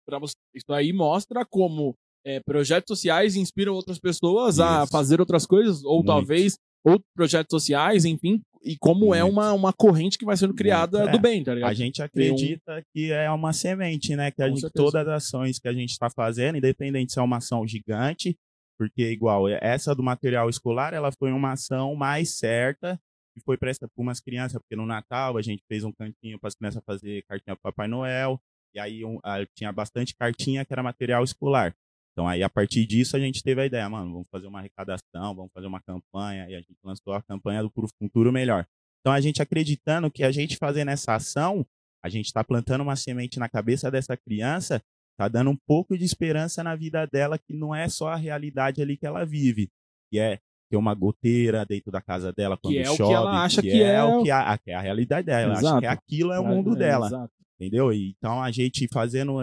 pra 0.07 0.19
você, 0.19 0.35
isso 0.55 0.73
aí 0.73 0.93
mostra 0.93 1.45
como 1.45 1.95
é, 2.25 2.41
projetos 2.41 2.89
sociais 2.89 3.37
inspiram 3.37 3.75
outras 3.75 3.99
pessoas 3.99 4.55
isso. 4.55 4.63
a 4.63 4.87
fazer 4.87 5.21
outras 5.21 5.47
coisas, 5.47 5.85
ou 5.85 5.97
muito. 5.97 6.07
talvez 6.07 6.57
outros 6.85 7.09
projetos 7.15 7.51
sociais, 7.51 8.05
enfim, 8.05 8.41
e 8.65 8.77
como 8.77 9.07
muito. 9.07 9.15
é 9.15 9.25
uma, 9.25 9.53
uma 9.53 9.73
corrente 9.73 10.19
que 10.19 10.25
vai 10.25 10.37
sendo 10.37 10.55
criada 10.55 11.07
do 11.09 11.19
bem, 11.19 11.43
tá 11.43 11.55
ligado? 11.55 11.71
A 11.71 11.75
gente 11.75 12.03
acredita 12.03 12.79
um... 12.79 12.83
que 12.93 13.13
é 13.13 13.31
uma 13.31 13.53
semente, 13.53 14.15
né? 14.17 14.31
Que 14.31 14.43
a 14.43 14.49
gente, 14.49 14.69
todas 14.71 15.07
as 15.07 15.09
ações 15.09 15.59
que 15.59 15.69
a 15.69 15.73
gente 15.73 15.91
está 15.91 16.11
fazendo, 16.11 16.59
independente 16.59 17.13
se 17.13 17.19
é 17.19 17.23
uma 17.23 17.39
ação 17.39 17.67
gigante, 17.67 18.37
porque 18.79 19.11
igual 19.11 19.49
essa 19.49 19.95
do 19.95 20.03
material 20.03 20.49
escolar, 20.49 20.95
ela 20.95 21.11
foi 21.13 21.33
uma 21.33 21.53
ação 21.53 21.95
mais 21.95 22.37
certa 22.39 23.01
e 23.37 23.41
foi 23.41 23.57
presta 23.57 23.89
para 23.89 24.03
umas 24.03 24.21
crianças, 24.21 24.61
porque 24.61 24.77
no 24.77 24.87
Natal 24.87 25.37
a 25.37 25.43
gente 25.43 25.63
fez 25.69 25.85
um 25.85 25.93
cantinho 25.93 26.39
para 26.39 26.49
as 26.49 26.55
crianças 26.55 26.83
fazer 26.85 27.25
cartinha 27.29 27.57
para 27.57 27.73
Papai 27.73 27.89
Noel, 27.89 28.41
e 28.75 28.81
aí 28.81 29.05
um, 29.05 29.19
a, 29.23 29.45
tinha 29.55 29.73
bastante 29.73 30.15
cartinha 30.15 30.65
que 30.65 30.73
era 30.73 30.83
material 30.83 31.23
escolar. 31.25 31.75
Então 32.13 32.29
aí 32.29 32.43
a 32.43 32.51
partir 32.51 32.87
disso 32.87 33.17
a 33.17 33.21
gente 33.21 33.43
teve 33.43 33.61
a 33.61 33.67
ideia, 33.67 33.89
mano, 33.89 34.13
vamos 34.13 34.29
fazer 34.31 34.47
uma 34.47 34.59
arrecadação, 34.59 35.35
vamos 35.35 35.51
fazer 35.53 35.67
uma 35.67 35.81
campanha, 35.81 36.49
e 36.49 36.55
a 36.55 36.61
gente 36.61 36.79
lançou 36.85 37.15
a 37.15 37.23
campanha 37.23 37.63
do 37.63 37.71
Puro 37.71 37.89
Futuro 37.99 38.33
Melhor. 38.33 38.67
Então 39.01 39.13
a 39.13 39.21
gente 39.21 39.43
acreditando 39.43 40.11
que 40.11 40.23
a 40.23 40.31
gente 40.31 40.57
fazendo 40.57 40.91
essa 40.91 41.15
ação, 41.15 41.67
a 42.05 42.09
gente 42.09 42.27
está 42.27 42.45
plantando 42.45 42.83
uma 42.83 42.97
semente 42.97 43.39
na 43.39 43.49
cabeça 43.49 43.91
dessa 43.91 44.17
criança, 44.17 44.83
tá 45.19 45.29
dando 45.29 45.51
um 45.51 45.57
pouco 45.67 45.97
de 45.97 46.05
esperança 46.05 46.63
na 46.63 46.75
vida 46.75 47.07
dela, 47.07 47.39
que 47.39 47.55
não 47.55 47.75
é 47.75 47.89
só 47.89 48.09
a 48.09 48.17
realidade 48.17 48.83
ali 48.83 48.97
que 48.97 49.07
ela 49.07 49.25
vive, 49.25 49.71
que 50.11 50.19
é 50.19 50.39
ter 50.71 50.77
uma 50.77 50.95
goteira 50.95 51.67
dentro 51.67 51.93
da 51.93 52.01
casa 52.01 52.33
dela 52.33 52.57
quando 52.57 52.75
que 52.75 52.81
é 52.81 52.85
chove, 52.85 53.03
o 53.03 53.09
que 53.09 53.13
ela 53.13 53.45
acha 53.45 53.63
que, 53.63 53.71
que 53.71 53.83
é, 53.83 53.95
é, 53.95 54.03
o 54.03 54.23
que 54.23 54.31
a, 54.31 54.59
que 54.59 54.71
é 54.71 54.75
a 54.75 54.81
realidade 54.81 55.27
dela, 55.27 55.43
ela 55.43 55.59
acha 55.59 55.81
que 55.81 55.87
aquilo 55.87 56.33
é 56.33 56.41
o 56.41 56.45
mundo 56.45 56.75
é, 56.75 56.79
dela, 56.79 57.07
exato. 57.07 57.33
Entendeu? 57.63 57.93
Então 57.93 58.43
a 58.43 58.51
gente 58.51 58.89
fazendo 58.89 59.39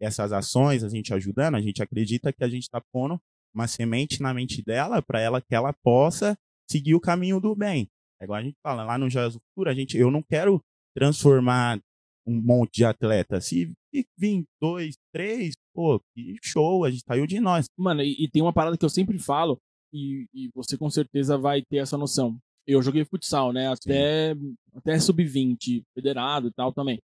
essas 0.00 0.32
ações, 0.32 0.82
a 0.82 0.88
gente 0.88 1.14
ajudando, 1.14 1.54
a 1.54 1.60
gente 1.60 1.82
acredita 1.82 2.32
que 2.32 2.42
a 2.42 2.48
gente 2.48 2.64
está 2.64 2.80
pondo 2.92 3.20
uma 3.54 3.68
semente 3.68 4.20
na 4.20 4.32
mente 4.32 4.62
dela 4.62 5.02
para 5.02 5.20
ela 5.20 5.40
que 5.40 5.54
ela 5.54 5.72
possa 5.72 6.36
seguir 6.68 6.94
o 6.94 7.00
caminho 7.00 7.40
do 7.40 7.54
bem. 7.54 7.88
É 8.20 8.24
igual 8.24 8.38
a 8.38 8.42
gente 8.42 8.56
fala 8.62 8.84
lá 8.84 8.98
no 8.98 9.08
Jesus 9.10 9.40
Futuro, 9.48 9.70
a 9.70 9.74
gente, 9.74 9.96
eu 9.96 10.10
não 10.10 10.22
quero 10.22 10.60
transformar 10.94 11.80
um 12.26 12.40
monte 12.40 12.76
de 12.76 12.84
atleta. 12.84 13.40
Se 13.40 13.72
vir 14.18 14.44
dois, 14.60 14.96
três, 15.12 15.54
pô, 15.74 16.00
que 16.14 16.36
show, 16.42 16.84
a 16.84 16.90
gente 16.90 17.02
saiu 17.06 17.26
de 17.26 17.40
nós. 17.40 17.66
Mano, 17.78 18.02
e, 18.02 18.24
e, 18.24 18.28
tem 18.28 18.42
uma 18.42 18.52
parada 18.52 18.76
que 18.76 18.84
eu 18.84 18.90
sempre 18.90 19.18
falo, 19.18 19.58
e, 19.92 20.26
e, 20.32 20.50
você 20.54 20.76
com 20.76 20.88
certeza 20.88 21.36
vai 21.36 21.62
ter 21.62 21.78
essa 21.78 21.96
noção. 21.96 22.38
Eu 22.66 22.82
joguei 22.82 23.04
futsal, 23.04 23.52
né? 23.52 23.68
Até, 23.68 24.36
até 24.74 24.98
sub-20, 24.98 25.82
federado 25.94 26.48
e 26.48 26.52
tal 26.52 26.72
também. 26.72 27.00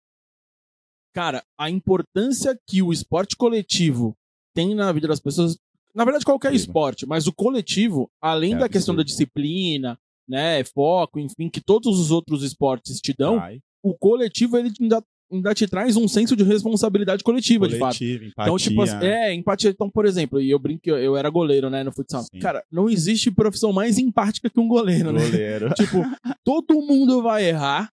Cara, 1.15 1.45
a 1.57 1.71
importância 1.71 2.59
que 2.69 2.83
o 2.83 2.93
esporte 2.93 3.37
coletivo 3.37 4.17
tem 4.55 4.75
na 4.75 4.91
vida 4.93 5.07
das 5.07 5.21
pessoas, 5.21 5.57
na 5.95 6.05
verdade 6.05 6.25
qualquer 6.25 6.53
esporte, 6.53 7.07
mas 7.07 7.27
o 7.27 7.33
coletivo, 7.33 8.11
além 8.21 8.55
é 8.55 8.59
da 8.59 8.69
questão 8.69 8.95
da 8.95 9.03
disciplina, 9.03 9.97
né, 10.29 10.63
foco, 10.65 11.21
enfim, 11.21 11.49
que 11.49 11.61
todos 11.61 12.01
os 12.01 12.11
outros 12.11 12.43
esportes 12.43 13.01
te 13.01 13.15
dão, 13.17 13.39
Ai. 13.39 13.61
o 13.83 13.95
coletivo 13.95 14.57
ele 14.57 14.73
ainda 14.81 15.03
ainda 15.33 15.55
te 15.55 15.67
traz 15.67 15.97
um 15.97 16.07
senso 16.07 16.37
de 16.37 16.45
responsabilidade 16.45 17.25
coletiva, 17.25 17.67
Coletivo, 17.67 17.79
de 17.79 17.79
fato. 17.81 18.05
Empatia. 18.05 18.33
Então, 18.39 18.57
tipo, 18.57 19.05
é, 19.05 19.35
empatia. 19.35 19.71
Então, 19.71 19.91
por 19.91 20.07
exemplo, 20.07 20.41
e 20.41 20.51
eu 20.51 20.59
brinco, 20.59 20.89
eu 20.89 21.17
era 21.17 21.29
goleiro, 21.29 21.69
né, 21.71 21.83
no 21.83 21.93
futsal. 21.93 22.23
Sim. 22.23 22.39
Cara, 22.39 22.63
não 22.71 22.89
existe 22.89 23.31
profissão 23.31 23.73
mais 23.73 23.99
empática 23.99 24.49
que 24.49 24.61
um 24.61 24.69
goleiro, 24.69 25.13
né? 25.13 25.25
Goleiro. 25.25 25.71
tipo, 25.75 26.05
todo 26.45 26.81
mundo 26.81 27.23
vai 27.23 27.49
errar. 27.49 27.91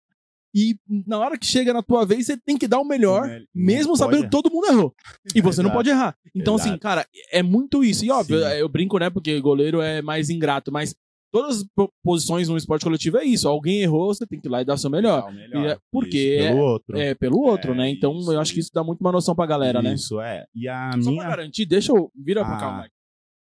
E 0.60 0.76
na 1.08 1.18
hora 1.18 1.38
que 1.38 1.46
chega 1.46 1.72
na 1.72 1.82
tua 1.82 2.06
vez, 2.06 2.26
você 2.26 2.36
tem 2.36 2.58
que 2.58 2.68
dar 2.68 2.80
o 2.80 2.86
melhor, 2.86 3.26
não 3.26 3.40
mesmo 3.56 3.96
sabendo 3.96 4.24
que 4.24 4.30
todo 4.30 4.52
mundo 4.52 4.68
errou. 4.68 4.94
E 5.34 5.40
você 5.40 5.62
Exato. 5.62 5.70
não 5.70 5.72
pode 5.74 5.90
errar. 5.90 6.18
Então, 6.36 6.56
assim, 6.56 6.70
Exato. 6.70 6.74
assim, 6.74 6.80
cara, 6.80 7.08
é 7.32 7.42
muito 7.42 7.82
isso. 7.82 8.04
E 8.04 8.12
óbvio, 8.12 8.40
Sim. 8.40 8.46
eu 8.56 8.68
brinco, 8.68 9.00
né, 9.00 9.10
porque 9.10 9.40
goleiro 9.40 9.80
é 9.80 10.02
mais 10.02 10.30
ingrato, 10.30 10.70
mas 10.70 10.94
todas 11.32 11.62
as 11.62 11.66
posições 12.04 12.50
no 12.50 12.58
esporte 12.58 12.84
coletivo 12.84 13.20
é 13.20 13.24
isso. 13.24 13.48
Alguém 13.48 13.82
errou, 13.82 14.14
você 14.14 14.28
tem 14.28 14.38
que 14.38 14.50
ir 14.50 14.52
lá 14.52 14.62
e 14.62 14.66
dar 14.66 14.74
o 14.74 14.78
seu 14.78 14.90
melhor. 14.90 15.32
melhor. 15.32 15.66
É, 15.66 15.78
porque 15.90 16.18
isso, 16.18 16.48
pelo 16.48 16.58
é, 16.58 16.62
outro. 16.62 16.98
É, 16.98 17.16
pelo 17.16 17.40
outro, 17.40 17.72
é, 17.72 17.76
né? 17.76 17.90
Então 17.90 18.18
isso, 18.18 18.34
eu 18.34 18.40
acho 18.42 18.54
que 18.54 18.60
isso 18.60 18.72
dá 18.74 18.84
muito 18.84 19.00
uma 19.00 19.14
noção 19.14 19.34
pra 19.34 19.46
galera, 19.46 19.80
isso, 19.80 19.88
né? 19.88 19.94
Isso, 19.94 20.22
é. 20.22 20.46
E 20.54 20.68
a 20.68 20.92
Só 20.92 21.10
minha... 21.10 21.22
pra 21.22 21.38
garantir, 21.38 21.66
deixa 21.66 21.94
eu... 21.94 22.12
Vira 22.14 22.42
ah. 22.42 22.46
pra 22.46 22.58
cá, 22.58 22.78
Mike. 22.82 22.96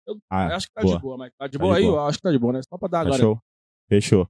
Eu, 0.07 0.19
ah, 0.31 0.55
acho 0.55 0.67
que 0.69 0.75
tá 0.75 0.83
boa. 0.83 0.97
de 0.97 1.03
boa, 1.03 1.19
Mike. 1.19 1.37
Tá 1.37 1.47
de 1.49 1.59
tá 1.59 1.65
boa 1.65 1.75
de 1.75 1.81
aí? 1.81 1.87
Boa. 1.87 2.03
Eu 2.03 2.07
acho 2.07 2.19
que 2.19 2.23
tá 2.23 2.31
de 2.31 2.39
boa, 2.39 2.53
né? 2.53 2.61
Só 2.69 2.79
pra 2.79 2.89
dar 2.89 3.01
agora. 3.01 3.17
Fechou. 3.17 3.39
Fechou. 3.89 4.29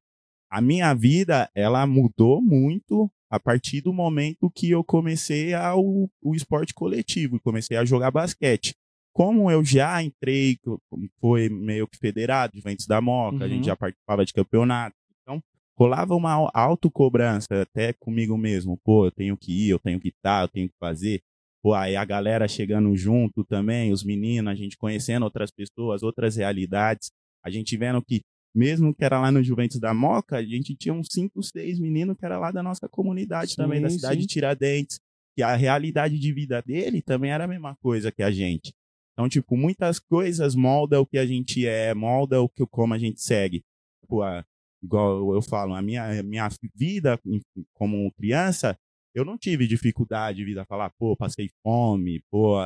A 0.50 0.60
minha 0.60 0.92
vida, 0.94 1.48
ela 1.54 1.86
mudou 1.86 2.42
muito 2.42 3.10
a 3.30 3.38
partir 3.38 3.80
do 3.80 3.92
momento 3.92 4.50
que 4.50 4.70
eu 4.70 4.82
comecei 4.82 5.54
ao, 5.54 5.80
o 6.20 6.34
esporte 6.34 6.74
coletivo, 6.74 7.40
comecei 7.40 7.76
a 7.76 7.84
jogar 7.84 8.10
basquete 8.10 8.74
como 9.12 9.50
eu 9.50 9.64
já 9.64 10.02
entrei, 10.02 10.58
foi 11.20 11.48
meio 11.48 11.86
que 11.86 11.98
federado, 11.98 12.56
Juventus 12.56 12.86
da 12.86 13.00
Moca, 13.00 13.38
uhum. 13.38 13.42
a 13.42 13.48
gente 13.48 13.58
uhum. 13.58 13.64
já 13.64 13.76
participava 13.76 14.24
de 14.24 14.32
campeonato. 14.32 14.96
Então, 15.22 15.42
rolava 15.76 16.14
uma 16.14 16.50
autocobrança 16.54 17.62
até 17.62 17.92
comigo 17.92 18.36
mesmo. 18.38 18.78
Pô, 18.84 19.06
eu 19.06 19.10
tenho 19.10 19.36
que 19.36 19.52
ir, 19.52 19.70
eu 19.70 19.78
tenho 19.78 20.00
que 20.00 20.08
estar, 20.08 20.44
eu 20.44 20.48
tenho 20.48 20.68
que 20.68 20.76
fazer. 20.78 21.20
Pô, 21.62 21.74
aí 21.74 21.96
a 21.96 22.04
galera 22.04 22.48
chegando 22.48 22.96
junto 22.96 23.44
também, 23.44 23.92
os 23.92 24.02
meninos, 24.02 24.50
a 24.50 24.54
gente 24.54 24.78
conhecendo 24.78 25.24
outras 25.24 25.50
pessoas, 25.50 26.02
outras 26.02 26.36
realidades. 26.36 27.10
A 27.44 27.50
gente 27.50 27.76
vendo 27.76 28.00
que, 28.02 28.22
mesmo 28.54 28.94
que 28.94 29.04
era 29.04 29.20
lá 29.20 29.30
no 29.30 29.42
Juventus 29.42 29.78
da 29.78 29.94
Moca, 29.94 30.36
a 30.36 30.42
gente 30.42 30.74
tinha 30.74 30.92
uns 30.92 31.08
cinco, 31.10 31.42
seis 31.42 31.78
meninos 31.78 32.16
que 32.16 32.24
era 32.24 32.38
lá 32.38 32.50
da 32.50 32.62
nossa 32.62 32.88
comunidade 32.88 33.52
sim, 33.52 33.56
também, 33.56 33.80
da 33.80 33.90
cidade 33.90 34.16
sim. 34.16 34.20
de 34.20 34.26
Tiradentes. 34.26 35.00
Que 35.36 35.42
a 35.42 35.54
realidade 35.54 36.18
de 36.18 36.32
vida 36.32 36.60
dele 36.60 37.00
também 37.00 37.30
era 37.30 37.44
a 37.44 37.48
mesma 37.48 37.76
coisa 37.76 38.10
que 38.10 38.22
a 38.22 38.30
gente. 38.30 38.74
Então, 39.12 39.28
tipo, 39.28 39.56
muitas 39.56 39.98
coisas 40.00 40.54
molda 40.54 41.00
o 41.00 41.06
que 41.06 41.18
a 41.18 41.24
gente 41.24 41.66
é, 41.66 41.94
molda 41.94 42.40
o 42.40 42.48
que 42.48 42.66
como 42.66 42.94
a 42.94 42.98
gente 42.98 43.20
segue. 43.20 43.62
Tipo, 44.02 44.22
a, 44.22 44.44
igual 44.82 45.34
eu 45.34 45.42
falo, 45.42 45.74
a 45.74 45.82
minha, 45.82 46.22
minha 46.22 46.48
vida 46.74 47.20
como 47.74 48.10
criança, 48.12 48.76
eu 49.14 49.24
não 49.24 49.36
tive 49.38 49.66
dificuldade 49.66 50.38
de 50.38 50.44
vida 50.44 50.64
falar, 50.64 50.90
pô, 50.98 51.16
passei 51.16 51.48
fome, 51.62 52.22
pô, 52.30 52.56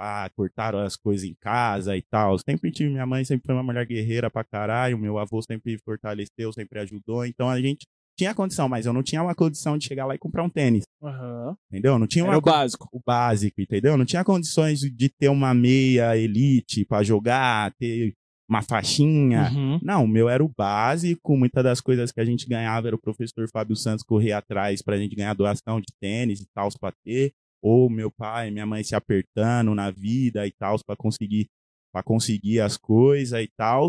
ah, 0.00 0.30
cortaram 0.34 0.80
as 0.80 0.96
coisas 0.96 1.28
em 1.28 1.34
casa 1.40 1.96
e 1.96 2.02
tal. 2.02 2.38
Sempre 2.38 2.72
tive 2.72 2.90
minha 2.90 3.06
mãe, 3.06 3.24
sempre 3.24 3.46
foi 3.46 3.54
uma 3.54 3.62
mulher 3.62 3.86
guerreira 3.86 4.30
pra 4.30 4.42
caralho, 4.42 4.98
meu 4.98 5.18
avô 5.18 5.40
sempre 5.42 5.78
fortaleceu, 5.78 6.52
sempre 6.52 6.80
ajudou. 6.80 7.24
Então 7.24 7.48
a 7.48 7.60
gente 7.60 7.86
tinha 8.18 8.34
condição, 8.34 8.68
mas 8.68 8.84
eu 8.86 8.92
não 8.92 9.02
tinha 9.02 9.22
uma 9.22 9.34
condição 9.34 9.78
de 9.78 9.86
chegar 9.86 10.06
lá 10.06 10.14
e 10.14 10.18
comprar 10.18 10.42
um 10.42 10.50
tênis. 10.50 10.84
Uhum. 11.00 11.54
Entendeu? 11.70 11.98
Não 11.98 12.06
tinha 12.06 12.24
uma, 12.24 12.36
o 12.36 12.40
básico. 12.40 12.88
O 12.92 13.00
básico, 13.04 13.60
entendeu? 13.60 13.96
Não 13.96 14.04
tinha 14.04 14.24
condições 14.24 14.80
de 14.80 15.08
ter 15.08 15.28
uma 15.28 15.54
meia 15.54 16.16
elite 16.16 16.84
para 16.84 17.02
jogar, 17.02 17.72
ter 17.78 18.14
uma 18.50 18.62
faixinha. 18.62 19.50
Uhum. 19.52 19.78
Não, 19.82 20.04
o 20.04 20.08
meu 20.08 20.28
era 20.28 20.44
o 20.44 20.52
básico. 20.54 21.36
Muitas 21.36 21.62
das 21.62 21.80
coisas 21.80 22.10
que 22.10 22.20
a 22.20 22.24
gente 22.24 22.48
ganhava 22.48 22.88
era 22.88 22.96
o 22.96 23.00
professor 23.00 23.48
Fábio 23.48 23.76
Santos 23.76 24.04
correr 24.04 24.32
atrás 24.32 24.82
pra 24.82 24.98
gente 24.98 25.14
ganhar 25.14 25.34
doação 25.34 25.80
de 25.80 25.86
tênis 26.00 26.40
e 26.40 26.46
tal, 26.52 26.68
pra 26.78 26.92
ter. 27.04 27.32
Ou 27.62 27.90
meu 27.90 28.10
pai, 28.10 28.50
minha 28.50 28.66
mãe 28.66 28.82
se 28.82 28.94
apertando 28.94 29.74
na 29.74 29.90
vida 29.90 30.46
e 30.46 30.52
tal, 30.52 30.78
para 30.84 30.96
conseguir 30.96 31.48
para 31.92 32.02
conseguir 32.02 32.60
as 32.60 32.76
coisas 32.76 33.42
e 33.42 33.48
tal. 33.56 33.88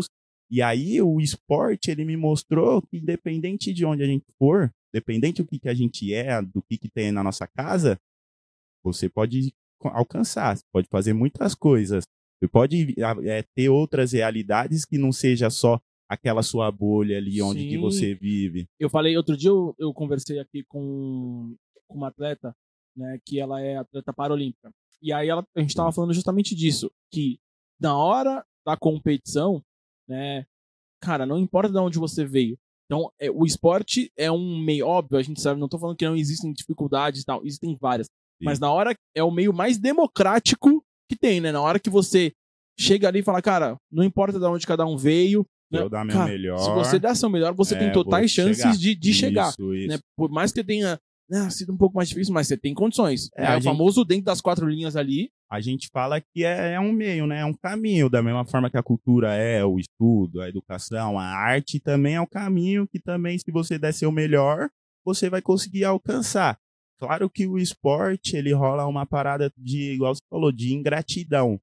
E 0.50 0.60
aí 0.60 1.00
o 1.00 1.20
esporte, 1.20 1.90
ele 1.90 2.04
me 2.04 2.16
mostrou 2.16 2.82
que 2.82 2.98
independente 2.98 3.72
de 3.72 3.86
onde 3.86 4.02
a 4.02 4.06
gente 4.06 4.26
for, 4.38 4.70
dependente 4.92 5.42
do 5.42 5.48
que, 5.48 5.58
que 5.58 5.68
a 5.68 5.74
gente 5.74 6.12
é, 6.12 6.42
do 6.42 6.60
que, 6.62 6.76
que 6.76 6.90
tem 6.90 7.10
na 7.10 7.22
nossa 7.22 7.46
casa, 7.46 7.98
você 8.84 9.08
pode 9.08 9.54
alcançar, 9.80 10.56
você 10.56 10.64
pode 10.72 10.88
fazer 10.88 11.12
muitas 11.12 11.54
coisas. 11.54 12.04
Você 12.38 12.48
pode 12.48 12.94
é, 13.24 13.42
ter 13.54 13.68
outras 13.68 14.12
realidades 14.12 14.84
que 14.84 14.98
não 14.98 15.12
seja 15.12 15.48
só 15.48 15.80
aquela 16.08 16.42
sua 16.42 16.70
bolha 16.70 17.16
ali 17.16 17.40
onde 17.40 17.68
que 17.68 17.78
você 17.78 18.14
vive. 18.14 18.66
Eu 18.78 18.90
falei, 18.90 19.16
outro 19.16 19.36
dia 19.36 19.48
eu, 19.48 19.74
eu 19.78 19.94
conversei 19.94 20.38
aqui 20.38 20.64
com, 20.64 21.54
com 21.86 21.96
uma 21.96 22.08
atleta, 22.08 22.54
né, 22.96 23.18
que 23.24 23.40
ela 23.40 23.60
é 23.60 23.76
atleta 23.76 24.12
paralímpica. 24.12 24.70
E 25.00 25.12
aí 25.12 25.28
ela, 25.28 25.44
a 25.56 25.60
gente 25.60 25.70
estava 25.70 25.90
falando 25.92 26.14
justamente 26.14 26.54
disso, 26.54 26.90
que 27.12 27.38
na 27.80 27.96
hora 27.96 28.44
da 28.64 28.76
competição, 28.76 29.62
né? 30.08 30.46
Cara, 31.00 31.26
não 31.26 31.38
importa 31.38 31.72
de 31.72 31.78
onde 31.78 31.98
você 31.98 32.24
veio. 32.24 32.56
Então, 32.86 33.10
é, 33.18 33.30
o 33.30 33.44
esporte 33.44 34.12
é 34.16 34.30
um 34.30 34.58
meio 34.60 34.86
óbvio, 34.86 35.18
a 35.18 35.22
gente 35.22 35.40
sabe, 35.40 35.58
não 35.58 35.68
tô 35.68 35.78
falando 35.78 35.96
que 35.96 36.04
não 36.06 36.14
existem 36.14 36.52
dificuldades 36.52 37.22
e 37.22 37.24
tal, 37.24 37.44
existem 37.44 37.76
várias. 37.80 38.06
Sim. 38.06 38.44
Mas 38.44 38.60
na 38.60 38.70
hora 38.70 38.94
é 39.16 39.22
o 39.24 39.30
meio 39.30 39.52
mais 39.52 39.78
democrático 39.78 40.84
que 41.08 41.16
tem, 41.16 41.40
né? 41.40 41.50
Na 41.50 41.60
hora 41.60 41.80
que 41.80 41.90
você 41.90 42.32
chega 42.78 43.08
ali 43.08 43.20
e 43.20 43.24
fala, 43.24 43.42
cara, 43.42 43.76
não 43.90 44.04
importa 44.04 44.38
de 44.38 44.44
onde 44.44 44.66
cada 44.66 44.86
um 44.86 44.96
veio, 44.96 45.44
Se 45.70 45.78
Né? 45.78 45.82
eu 45.84 45.88
dar 45.88 46.04
meu 46.04 46.22
melhor. 46.24 46.58
Se 46.58 46.70
você 46.70 46.98
der 46.98 47.16
seu 47.16 47.28
melhor, 47.30 47.54
você 47.54 47.74
é, 47.74 47.78
tem 47.78 47.92
totais 47.92 48.30
chances 48.30 48.58
chegar. 48.58 48.76
de, 48.76 48.94
de 48.94 49.12
chegar. 49.14 49.48
Isso, 49.50 49.74
isso. 49.74 49.88
né? 49.88 49.98
Por 50.16 50.30
mais 50.30 50.52
que 50.52 50.62
tenha 50.62 51.00
né, 51.32 51.48
sido 51.50 51.72
um 51.72 51.76
pouco 51.78 51.96
mais 51.96 52.08
difícil, 52.10 52.34
mas 52.34 52.46
você 52.46 52.56
tem 52.58 52.74
condições. 52.74 53.30
É, 53.36 53.44
É, 53.46 53.50
o 53.50 53.54
gente- 53.54 53.64
famoso 53.64 54.04
dentro 54.04 54.24
das 54.26 54.40
quatro 54.42 54.68
linhas 54.68 54.96
ali. 54.96 55.30
a 55.50 55.60
gente 55.60 55.88
fala 55.92 56.20
que 56.20 56.44
é, 56.44 56.72
é 56.74 56.80
um 56.80 56.92
meio, 56.92 57.26
né? 57.26 57.40
É 57.40 57.44
um 57.44 57.52
caminho, 57.54 58.08
da 58.08 58.22
mesma 58.22 58.44
forma 58.44 58.70
que 58.70 58.76
a 58.76 58.82
cultura 58.82 59.34
é, 59.34 59.64
o 59.64 59.78
estudo, 59.78 60.40
a 60.40 60.48
educação, 60.48 61.18
a 61.18 61.24
arte 61.24 61.80
também 61.80 62.14
é 62.14 62.20
um 62.20 62.26
caminho 62.26 62.86
que 62.86 62.98
também, 62.98 63.38
se 63.38 63.50
você 63.50 63.78
der 63.78 63.92
seu 63.92 64.10
melhor, 64.12 64.68
você 65.04 65.28
vai 65.30 65.42
conseguir 65.42 65.84
alcançar. 65.84 66.58
Claro 66.98 67.28
que 67.28 67.46
o 67.46 67.58
esporte, 67.58 68.36
ele 68.36 68.52
rola 68.52 68.86
uma 68.86 69.04
parada 69.04 69.52
de, 69.58 69.92
igual 69.94 70.14
você 70.14 70.20
falou, 70.30 70.52
de 70.52 70.72
ingratidão. 70.72 71.60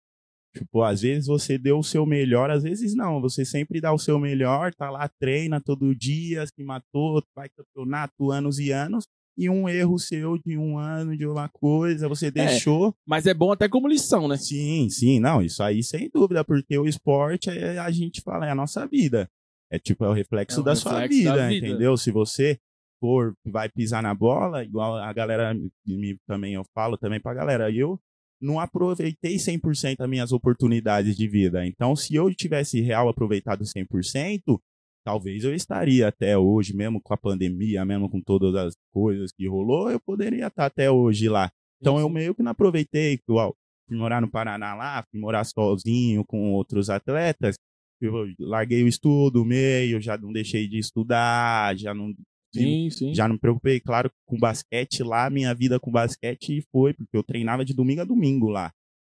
Tipo, 0.55 0.81
às 0.83 1.01
vezes 1.01 1.27
você 1.27 1.57
deu 1.57 1.77
o 1.79 1.83
seu 1.83 2.05
melhor, 2.05 2.49
às 2.49 2.63
vezes 2.63 2.93
não. 2.95 3.21
Você 3.21 3.45
sempre 3.45 3.79
dá 3.79 3.93
o 3.93 3.99
seu 3.99 4.19
melhor, 4.19 4.73
tá 4.73 4.89
lá, 4.89 5.07
treina 5.19 5.61
todo 5.61 5.95
dia, 5.95 6.45
se 6.45 6.63
matou, 6.63 7.23
vai 7.35 7.47
campeonato 7.49 8.31
anos 8.31 8.59
e 8.59 8.71
anos. 8.71 9.05
E 9.39 9.49
um 9.49 9.69
erro 9.69 9.97
seu 9.97 10.37
de 10.37 10.57
um 10.57 10.77
ano, 10.77 11.15
de 11.15 11.25
uma 11.25 11.47
coisa, 11.47 12.09
você 12.09 12.29
deixou. 12.29 12.93
Mas 13.07 13.25
é 13.25 13.33
bom 13.33 13.53
até 13.53 13.69
como 13.69 13.87
lição, 13.87 14.27
né? 14.27 14.35
Sim, 14.35 14.89
sim, 14.89 15.17
não, 15.17 15.41
isso 15.41 15.63
aí 15.63 15.81
sem 15.81 16.09
dúvida, 16.13 16.43
porque 16.43 16.77
o 16.77 16.85
esporte 16.85 17.49
é, 17.49 17.77
a 17.79 17.89
gente 17.89 18.19
fala, 18.19 18.45
é 18.45 18.51
a 18.51 18.55
nossa 18.55 18.85
vida. 18.85 19.29
É 19.71 19.79
tipo, 19.79 20.03
é 20.03 20.09
o 20.09 20.13
reflexo 20.13 20.59
É 20.59 20.63
da 20.63 20.75
sua 20.75 20.99
reflexo 20.99 21.23
da 21.23 21.31
vida, 21.31 21.47
vida. 21.47 21.67
entendeu? 21.67 21.95
Se 21.95 22.11
você 22.11 22.59
for, 22.99 23.33
vai 23.45 23.69
pisar 23.69 24.03
na 24.03 24.13
bola, 24.13 24.61
igual 24.63 24.97
a 24.97 25.13
galera 25.13 25.53
me, 25.87 26.17
também 26.27 26.55
eu 26.55 26.65
falo 26.75 26.97
também 26.97 27.21
pra 27.21 27.33
galera, 27.33 27.71
eu 27.71 27.97
não 28.41 28.59
aproveitei 28.59 29.37
100% 29.37 29.95
as 29.99 30.09
minhas 30.09 30.31
oportunidades 30.33 31.15
de 31.15 31.27
vida. 31.29 31.65
Então, 31.65 31.95
se 31.95 32.15
eu 32.15 32.33
tivesse 32.33 32.81
real 32.81 33.07
aproveitado 33.07 33.63
100%, 33.63 34.59
talvez 35.03 35.43
eu 35.43 35.53
estaria 35.53 36.07
até 36.07 36.37
hoje, 36.37 36.75
mesmo 36.75 37.01
com 37.01 37.13
a 37.13 37.17
pandemia, 37.17 37.85
mesmo 37.85 38.09
com 38.09 38.21
todas 38.21 38.55
as 38.55 38.73
coisas 38.93 39.31
que 39.31 39.47
rolou, 39.47 39.89
eu 39.89 39.99
poderia 39.99 40.47
estar 40.47 40.65
até 40.65 40.89
hoje 40.89 41.29
lá. 41.29 41.51
Então 41.81 41.99
eu 41.99 42.09
meio 42.09 42.35
que 42.35 42.43
não 42.43 42.51
aproveitei, 42.51 43.19
igual, 43.27 43.55
fui 43.87 43.97
morar 43.97 44.21
no 44.21 44.29
Paraná 44.29 44.75
lá, 44.75 45.03
fui 45.09 45.19
morar 45.19 45.43
sozinho 45.43 46.23
com 46.25 46.53
outros 46.53 46.89
atletas, 46.89 47.55
eu 48.01 48.13
larguei 48.39 48.83
o 48.83 48.87
estudo 48.87 49.43
meio, 49.43 50.01
já 50.01 50.17
não 50.17 50.31
deixei 50.31 50.67
de 50.67 50.77
estudar, 50.77 51.77
já 51.77 51.93
não 51.93 52.13
Sim, 52.53 52.89
sim. 52.89 53.13
já 53.13 53.27
não 53.27 53.35
me 53.35 53.39
preocupei, 53.39 53.79
claro, 53.79 54.09
com 54.25 54.37
basquete 54.37 55.03
lá, 55.03 55.29
minha 55.29 55.53
vida 55.53 55.79
com 55.79 55.91
basquete 55.91 56.63
foi, 56.71 56.93
porque 56.93 57.15
eu 57.15 57.23
treinava 57.23 57.63
de 57.63 57.73
domingo 57.73 58.01
a 58.01 58.05
domingo 58.05 58.49
lá. 58.49 58.71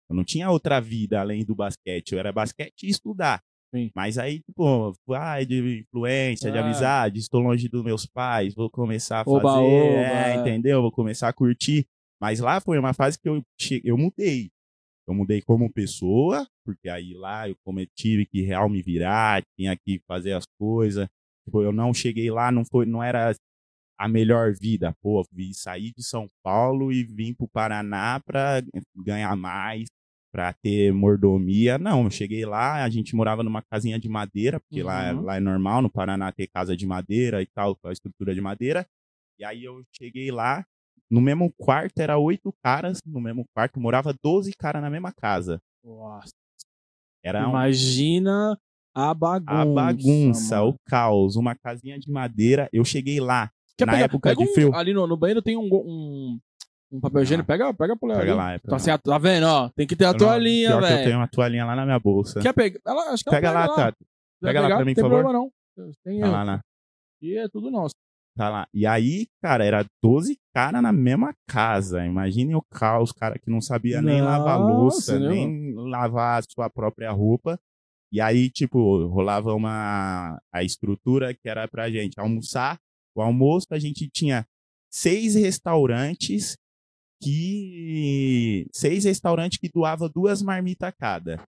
Eu 0.09 0.15
não 0.15 0.23
tinha 0.23 0.49
outra 0.49 0.79
vida 0.79 1.19
além 1.19 1.45
do 1.45 1.53
basquete, 1.53 2.13
eu 2.13 2.19
era 2.19 2.31
basquete 2.31 2.83
e 2.83 2.89
estudar. 2.89 3.41
Sim. 3.73 3.91
Mas 3.95 4.17
aí, 4.17 4.39
tipo, 4.41 4.93
ai, 5.13 5.45
de 5.45 5.81
influência, 5.81 6.51
de 6.51 6.57
Ah. 6.57 6.61
amizade, 6.65 7.19
estou 7.19 7.41
longe 7.41 7.67
dos 7.67 7.83
meus 7.83 8.05
pais, 8.05 8.55
vou 8.55 8.69
começar 8.69 9.21
a 9.21 9.25
fazer, 9.25 9.37
Oba, 9.39 9.53
oba. 9.59 9.65
é, 9.65 10.35
entendeu? 10.35 10.81
Vou 10.81 10.91
começar 10.91 11.27
a 11.27 11.33
curtir. 11.33 11.85
Mas 12.19 12.39
lá 12.39 12.59
foi 12.61 12.79
uma 12.79 12.93
fase 12.93 13.19
que 13.19 13.27
eu, 13.29 13.41
che- 13.59 13.81
eu 13.83 13.97
mudei. 13.97 14.49
Eu 15.07 15.13
mudei 15.13 15.41
como 15.41 15.71
pessoa, 15.71 16.45
porque 16.65 16.89
aí 16.89 17.13
lá 17.13 17.47
eu 17.47 17.55
tive 17.95 18.25
que 18.25 18.41
real 18.41 18.67
me 18.69 18.81
virar, 18.81 19.41
tinha 19.57 19.75
que 19.77 20.01
fazer 20.07 20.33
as 20.33 20.45
coisas. 20.59 21.07
Tipo, 21.45 21.61
eu 21.61 21.71
não 21.71 21.93
cheguei 21.93 22.29
lá, 22.31 22.51
não 22.51 22.65
foi, 22.65 22.85
não 22.85 23.01
era 23.03 23.33
a 23.99 24.07
melhor 24.07 24.53
vida. 24.53 24.93
Pô, 25.01 25.23
vi 25.31 25.53
sair 25.53 25.93
de 25.95 26.03
São 26.03 26.27
Paulo 26.43 26.91
e 26.91 27.03
vim 27.03 27.33
pro 27.33 27.47
Paraná 27.47 28.19
para 28.25 28.61
ganhar 28.95 29.35
mais, 29.37 29.87
para 30.37 30.53
ter 30.53 30.93
mordomia. 30.93 31.79
Não, 31.79 32.03
eu 32.03 32.11
cheguei 32.11 32.45
lá, 32.45 32.83
a 32.83 32.89
gente 32.89 33.15
morava 33.15 33.41
numa 33.41 33.63
casinha 33.63 33.97
de 33.99 34.07
madeira, 34.07 34.59
porque 34.59 34.83
lá, 34.83 35.11
Uhum. 35.11 35.21
lá 35.23 35.37
é 35.37 35.39
normal 35.39 35.81
no 35.81 35.89
Paraná 35.89 36.31
ter 36.31 36.45
casa 36.45 36.77
de 36.77 36.85
madeira 36.85 37.41
e 37.41 37.47
tal, 37.47 37.75
com 37.75 37.87
a 37.87 37.91
estrutura 37.91 38.35
de 38.35 38.39
madeira. 38.41 38.85
E 39.39 39.43
aí 39.43 39.63
eu 39.63 39.81
cheguei 39.99 40.29
lá, 40.29 40.63
no 41.09 41.19
mesmo 41.19 41.51
quarto 41.57 41.97
era 41.97 42.19
oito 42.19 42.53
caras, 42.63 42.99
no 43.03 43.19
mesmo 43.19 43.45
quarto 43.51 43.79
morava 43.79 44.13
12 44.23 44.51
caras 44.55 44.79
na 44.79 44.91
mesma 44.91 45.11
casa. 45.11 45.59
Nossa, 45.83 46.29
Era 47.23 47.47
um- 47.47 47.49
Imagina 47.49 48.55
a 48.95 49.13
bagunça. 49.15 49.51
a 49.61 49.65
bagunça, 49.65 50.55
mano. 50.59 50.69
o 50.69 50.75
caos, 50.85 51.35
uma 51.35 51.55
casinha 51.55 51.97
de 51.99 52.11
madeira. 52.11 52.69
Eu 52.71 52.85
cheguei 52.85 53.19
lá, 53.19 53.49
Quer 53.75 53.87
na 53.87 53.93
pegar- 53.93 54.05
época 54.05 54.29
pega 54.29 54.43
de 54.45 54.49
um- 54.51 54.53
frio. 54.53 54.75
Ali 54.75 54.93
no, 54.93 55.07
no 55.07 55.17
banheiro 55.17 55.41
tem 55.41 55.57
um, 55.57 55.67
um, 55.73 56.39
um 56.91 56.99
papel 56.99 57.23
higiênico. 57.23 57.47
Pega, 57.47 57.73
pega 57.73 57.93
Léo. 58.01 58.17
Pega 58.19 58.21
ali. 58.21 58.31
lá, 58.33 58.53
é 58.53 58.59
Tá, 58.59 58.71
lá. 58.71 58.75
assim, 58.77 58.91
a- 58.91 58.97
tá 58.97 59.17
vendo, 59.17 59.45
ó? 59.45 59.69
Tem 59.69 59.85
que 59.87 59.95
ter 59.95 60.05
a 60.05 60.11
não- 60.11 60.17
toalhinha, 60.17 60.67
que 60.69 60.73
Eu 60.73 60.81
velho. 60.81 61.03
tenho 61.05 61.17
uma 61.17 61.27
toalhinha 61.27 61.65
lá 61.65 61.75
na 61.75 61.85
minha 61.85 61.99
bolsa. 61.99 62.39
Quer 62.39 62.53
pegar? 62.53 62.79
Ela, 62.85 63.11
acho 63.13 63.23
que 63.23 63.29
ela 63.29 63.37
Pega 63.37 63.51
lá, 63.51 63.67
Tato. 63.67 63.97
Vai 64.41 64.53
Pega 64.53 64.61
lá 64.61 64.67
pra 64.75 64.85
mim, 64.85 64.91
não 64.91 64.95
tem 64.95 65.03
por 65.03 65.09
favor. 65.09 65.23
problema 65.23 65.33
não. 65.33 65.51
Tem 66.03 66.19
Tá 66.21 66.27
lá, 66.31 66.45
né? 66.45 66.59
E 67.21 67.37
é 67.37 67.47
tudo 67.49 67.69
nosso. 67.71 67.93
Tá 68.35 68.49
lá. 68.49 68.67
E 68.71 68.85
aí, 68.85 69.25
cara, 69.41 69.65
era 69.65 69.83
12 70.03 70.37
caras 70.55 70.81
na 70.81 70.91
mesma 70.93 71.33
casa. 71.49 72.05
Imagine 72.05 72.55
o 72.55 72.61
caos, 72.69 73.11
cara 73.11 73.39
que 73.39 73.49
não 73.49 73.59
sabia 73.59 73.99
nem 74.01 74.21
lavar 74.21 74.59
Nossa, 74.59 74.73
louça, 74.73 75.19
né, 75.19 75.27
nem 75.29 75.73
lavar 75.73 76.39
a 76.39 76.43
sua 76.47 76.69
própria 76.69 77.11
roupa. 77.11 77.59
E 78.11 78.21
aí, 78.21 78.49
tipo, 78.49 79.07
rolava 79.07 79.53
uma 79.55 80.39
a 80.53 80.63
estrutura 80.63 81.33
que 81.33 81.49
era 81.49 81.67
pra 81.67 81.89
gente 81.89 82.19
almoçar. 82.19 82.77
O 83.15 83.21
almoço 83.23 83.65
a 83.71 83.79
gente 83.79 84.07
tinha 84.13 84.45
seis 84.89 85.33
restaurantes 85.33 86.55
que 87.21 88.67
seis 88.73 89.05
restaurantes 89.05 89.57
que 89.59 89.69
doava 89.69 90.07
duas 90.09 90.41
marmitas 90.41 90.93
cada. 90.97 91.41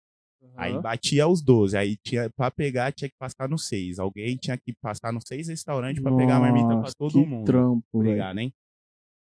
Aí 0.56 0.74
Aham. 0.74 0.82
batia 0.82 1.28
os 1.28 1.42
12. 1.42 1.78
Aí 1.78 1.98
tinha 1.98 2.30
para 2.30 2.50
pegar 2.52 2.92
tinha 2.92 3.10
que 3.10 3.16
passar 3.18 3.48
no 3.48 3.58
seis. 3.58 4.00
Alguém 4.00 4.36
tinha 4.38 4.58
que 4.58 4.74
passar 4.82 5.12
nos 5.14 5.24
seis 5.28 5.48
restaurantes 5.48 6.02
para 6.02 6.16
pegar 6.16 6.38
a 6.38 6.40
marmita 6.40 6.78
para 6.80 6.92
todo 6.94 7.14
que 7.14 7.26
mundo. 7.26 7.46
trampo, 7.46 7.84
velho. 7.94 8.10
Obrigado, 8.12 8.40
hein? 8.40 8.54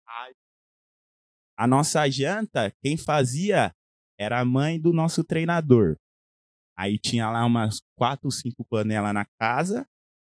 Aí, 0.06 0.34
A 1.58 1.66
nossa 1.66 2.08
janta, 2.10 2.72
quem 2.82 2.96
fazia 2.96 3.72
era 4.18 4.40
a 4.40 4.44
mãe 4.44 4.80
do 4.80 4.92
nosso 4.92 5.24
treinador. 5.24 5.96
Aí 6.78 6.98
tinha 6.98 7.30
lá 7.30 7.44
umas 7.46 7.80
quatro, 7.96 8.30
cinco 8.30 8.64
panelas 8.64 9.14
na 9.14 9.24
casa. 9.40 9.86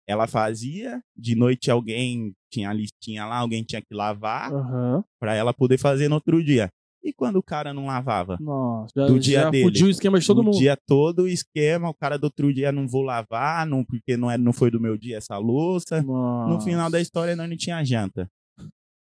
Ela 0.07 0.25
fazia, 0.27 1.01
de 1.15 1.35
noite 1.35 1.69
alguém 1.69 2.33
tinha 2.51 2.69
a 2.69 2.73
listinha 2.73 3.25
lá, 3.25 3.37
alguém 3.39 3.63
tinha 3.63 3.81
que 3.81 3.93
lavar 3.93 4.53
Aham. 4.53 5.03
para 5.19 5.35
ela 5.35 5.53
poder 5.53 5.77
fazer 5.77 6.07
no 6.07 6.15
outro 6.15 6.41
dia. 6.43 6.69
E 7.03 7.13
quando 7.13 7.37
o 7.37 7.43
cara 7.43 7.73
não 7.73 7.85
lavava? 7.87 8.37
Nossa, 8.39 8.91
já, 8.95 9.05
Do 9.05 9.19
dia 9.19 9.41
já 9.41 9.49
dele. 9.49 9.83
o 9.83 9.89
esquema 9.89 10.19
de 10.19 10.25
todo 10.27 10.39
o 10.39 10.43
mundo. 10.43 10.57
dia 10.57 10.77
todo 10.87 11.23
o 11.23 11.27
esquema, 11.27 11.89
o 11.89 11.93
cara 11.93 12.17
do 12.17 12.25
outro 12.25 12.53
dia 12.53 12.71
não 12.71 12.87
vou 12.87 13.01
lavar, 13.01 13.65
não, 13.65 13.83
porque 13.83 14.17
não, 14.17 14.29
é, 14.31 14.37
não 14.37 14.51
foi 14.53 14.71
do 14.71 14.79
meu 14.79 14.97
dia 14.97 15.17
essa 15.17 15.37
louça. 15.37 16.01
No 16.01 16.07
Nossa. 16.47 16.65
final 16.65 16.89
da 16.89 16.99
história 16.99 17.35
nós 17.35 17.49
não 17.49 17.55
tinha 17.57 17.83
janta. 17.83 18.29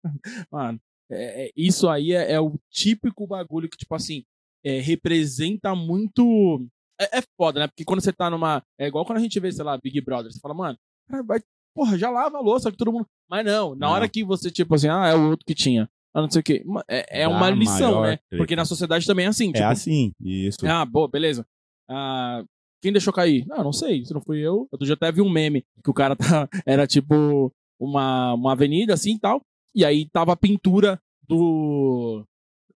Mano, 0.51 0.79
é- 1.09 1.47
é- 1.47 1.51
isso 1.55 1.89
aí 1.89 2.11
é, 2.13 2.33
é 2.33 2.39
o 2.39 2.53
típico 2.71 3.25
bagulho 3.27 3.69
que, 3.69 3.77
tipo 3.77 3.95
assim, 3.95 4.23
é, 4.63 4.79
representa 4.79 5.75
muito. 5.75 6.65
É, 6.99 7.19
é 7.19 7.23
foda, 7.37 7.59
né? 7.59 7.67
Porque 7.67 7.83
quando 7.85 8.01
você 8.01 8.11
tá 8.13 8.29
numa. 8.29 8.61
É 8.79 8.87
igual 8.87 9.05
quando 9.05 9.17
a 9.19 9.21
gente 9.21 9.39
vê, 9.39 9.51
sei 9.51 9.63
lá, 9.63 9.77
Big 9.77 9.99
Brother, 10.01 10.31
você 10.31 10.39
fala, 10.39 10.53
mano, 10.53 10.77
vai, 11.25 11.39
porra, 11.75 11.97
já 11.97 12.09
lava 12.09 12.37
a 12.37 12.41
louça 12.41 12.71
que 12.71 12.77
todo 12.77 12.91
mundo. 12.91 13.07
Mas 13.29 13.45
não, 13.45 13.75
na 13.75 13.87
Não. 13.87 13.93
hora 13.93 14.07
que 14.07 14.23
você, 14.23 14.49
tipo 14.49 14.73
assim, 14.75 14.87
ah, 14.87 15.07
é 15.07 15.15
o 15.15 15.29
outro 15.29 15.45
que 15.45 15.53
tinha. 15.53 15.89
Ah, 16.13 16.21
não 16.21 16.29
sei 16.29 16.39
o 16.39 16.43
quê. 16.43 16.63
É, 16.87 17.21
é 17.23 17.27
uma 17.27 17.49
lição, 17.49 17.91
maior 17.95 18.07
né? 18.07 18.17
treta. 18.29 18.37
Porque 18.37 18.55
na 18.55 18.65
sociedade 18.65 19.05
também 19.05 19.25
é 19.25 19.29
assim. 19.29 19.49
É 19.49 19.53
tipo, 19.53 19.65
assim, 19.65 20.11
isso. 20.19 20.57
ah, 20.65 20.83
boa, 20.85 21.07
beleza. 21.07 21.45
Ah, 21.89 22.43
quem 22.81 22.91
deixou 22.91 23.13
cair? 23.13 23.45
Não, 23.45 23.63
não 23.63 23.73
sei. 23.73 24.03
Se 24.05 24.13
não 24.13 24.21
fui 24.21 24.39
eu. 24.39 24.67
Outro 24.71 24.85
dia 24.85 24.95
até 24.95 25.11
vi 25.11 25.21
um 25.21 25.29
meme 25.29 25.63
que 25.83 25.89
o 25.89 25.93
cara 25.93 26.15
tá. 26.15 26.47
Era 26.65 26.87
tipo 26.87 27.51
uma, 27.79 28.33
uma 28.33 28.53
avenida 28.53 28.93
assim 28.93 29.15
e 29.15 29.19
tal. 29.19 29.41
E 29.75 29.85
aí 29.85 30.09
tava 30.09 30.33
a 30.33 30.37
pintura 30.37 30.99
do. 31.27 32.23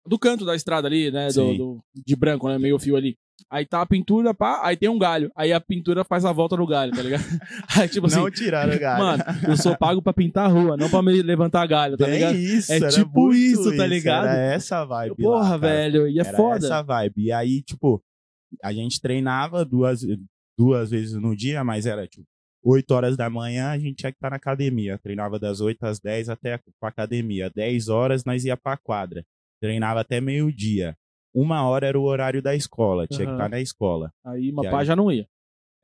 Do 0.07 0.19
canto 0.19 0.45
da 0.45 0.57
estrada 0.57 0.89
ali, 0.89 1.11
né? 1.11 1.29
Do, 1.29 1.55
do- 1.57 1.85
de 2.07 2.17
branco, 2.17 2.49
né? 2.49 2.59
Meio 2.59 2.79
fio 2.79 2.97
ali. 2.97 3.17
Aí 3.51 3.65
tá 3.67 3.81
a 3.81 3.87
pintura, 3.87 4.35
pá, 4.35 4.61
aí 4.63 4.77
tem 4.77 4.89
um 4.89 4.99
galho. 4.99 5.31
Aí 5.35 5.53
a 5.53 5.61
pintura 5.61 6.05
faz 6.05 6.25
a 6.25 6.33
volta 6.33 6.57
no 6.57 6.67
galho, 6.67 6.93
tá 6.93 7.03
ligado? 7.03 7.23
Aí, 7.77 7.89
tipo 7.89 8.07
assim, 8.07 8.17
não 8.17 8.31
tiraram 8.31 8.75
o 8.75 8.79
galho. 8.79 9.03
mano, 9.03 9.25
eu 9.49 9.57
sou 9.57 9.77
pago 9.77 10.03
pra 10.03 10.13
pintar 10.13 10.45
a 10.45 10.49
rua, 10.53 10.77
não 10.77 10.91
pra 10.91 11.03
me 11.03 11.23
levantar 11.23 11.67
galho, 11.67 11.97
tá 11.97 12.07
é 12.07 12.11
ligado? 12.13 12.37
isso, 12.37 12.73
É 12.73 12.89
tipo 12.89 13.33
isso, 13.33 13.75
tá 13.77 13.87
ligado? 13.87 14.27
Era 14.27 14.55
essa 14.55 14.85
vibe. 14.85 15.17
Porra, 15.17 15.51
lá, 15.51 15.57
velho, 15.57 16.07
e 16.07 16.19
é 16.19 16.23
Era 16.27 16.37
foda. 16.37 16.67
essa 16.67 16.83
vibe. 16.83 17.23
E 17.25 17.33
aí, 17.33 17.63
tipo, 17.63 18.03
a 18.63 18.73
gente 18.75 19.01
treinava 19.01 19.65
duas, 19.65 20.03
duas 20.59 20.91
vezes 20.91 21.15
no 21.15 21.35
dia, 21.35 21.65
mas 21.65 21.87
era 21.87 22.07
tipo 22.07 22.27
8 22.63 22.91
horas 22.91 23.17
da 23.17 23.31
manhã 23.31 23.71
a 23.71 23.79
gente 23.79 23.97
tinha 23.97 24.13
que 24.13 24.19
estar 24.19 24.29
na 24.31 24.37
academia. 24.37 24.99
Treinava 24.99 25.39
das 25.39 25.61
8 25.63 25.83
às 25.85 25.99
10 25.99 26.29
até 26.29 26.59
pra 26.79 26.91
academia. 26.91 27.51
10 27.55 27.89
horas 27.89 28.23
nós 28.25 28.45
ia 28.45 28.57
pra 28.57 28.77
quadra. 28.77 29.25
Treinava 29.61 30.01
até 30.01 30.21
meio-dia. 30.21 30.97
Uma 31.35 31.63
hora 31.69 31.87
era 31.87 31.99
o 31.99 32.03
horário 32.05 32.43
da 32.43 32.55
escola, 32.57 33.07
tinha 33.07 33.21
que 33.21 33.25
Aham. 33.27 33.35
estar 33.37 33.49
na 33.49 33.61
escola. 33.61 34.11
Aí 34.25 34.51
pai 34.71 34.81
aí? 34.81 34.87
já 34.87 34.97
não 34.97 35.13
ia. 35.13 35.27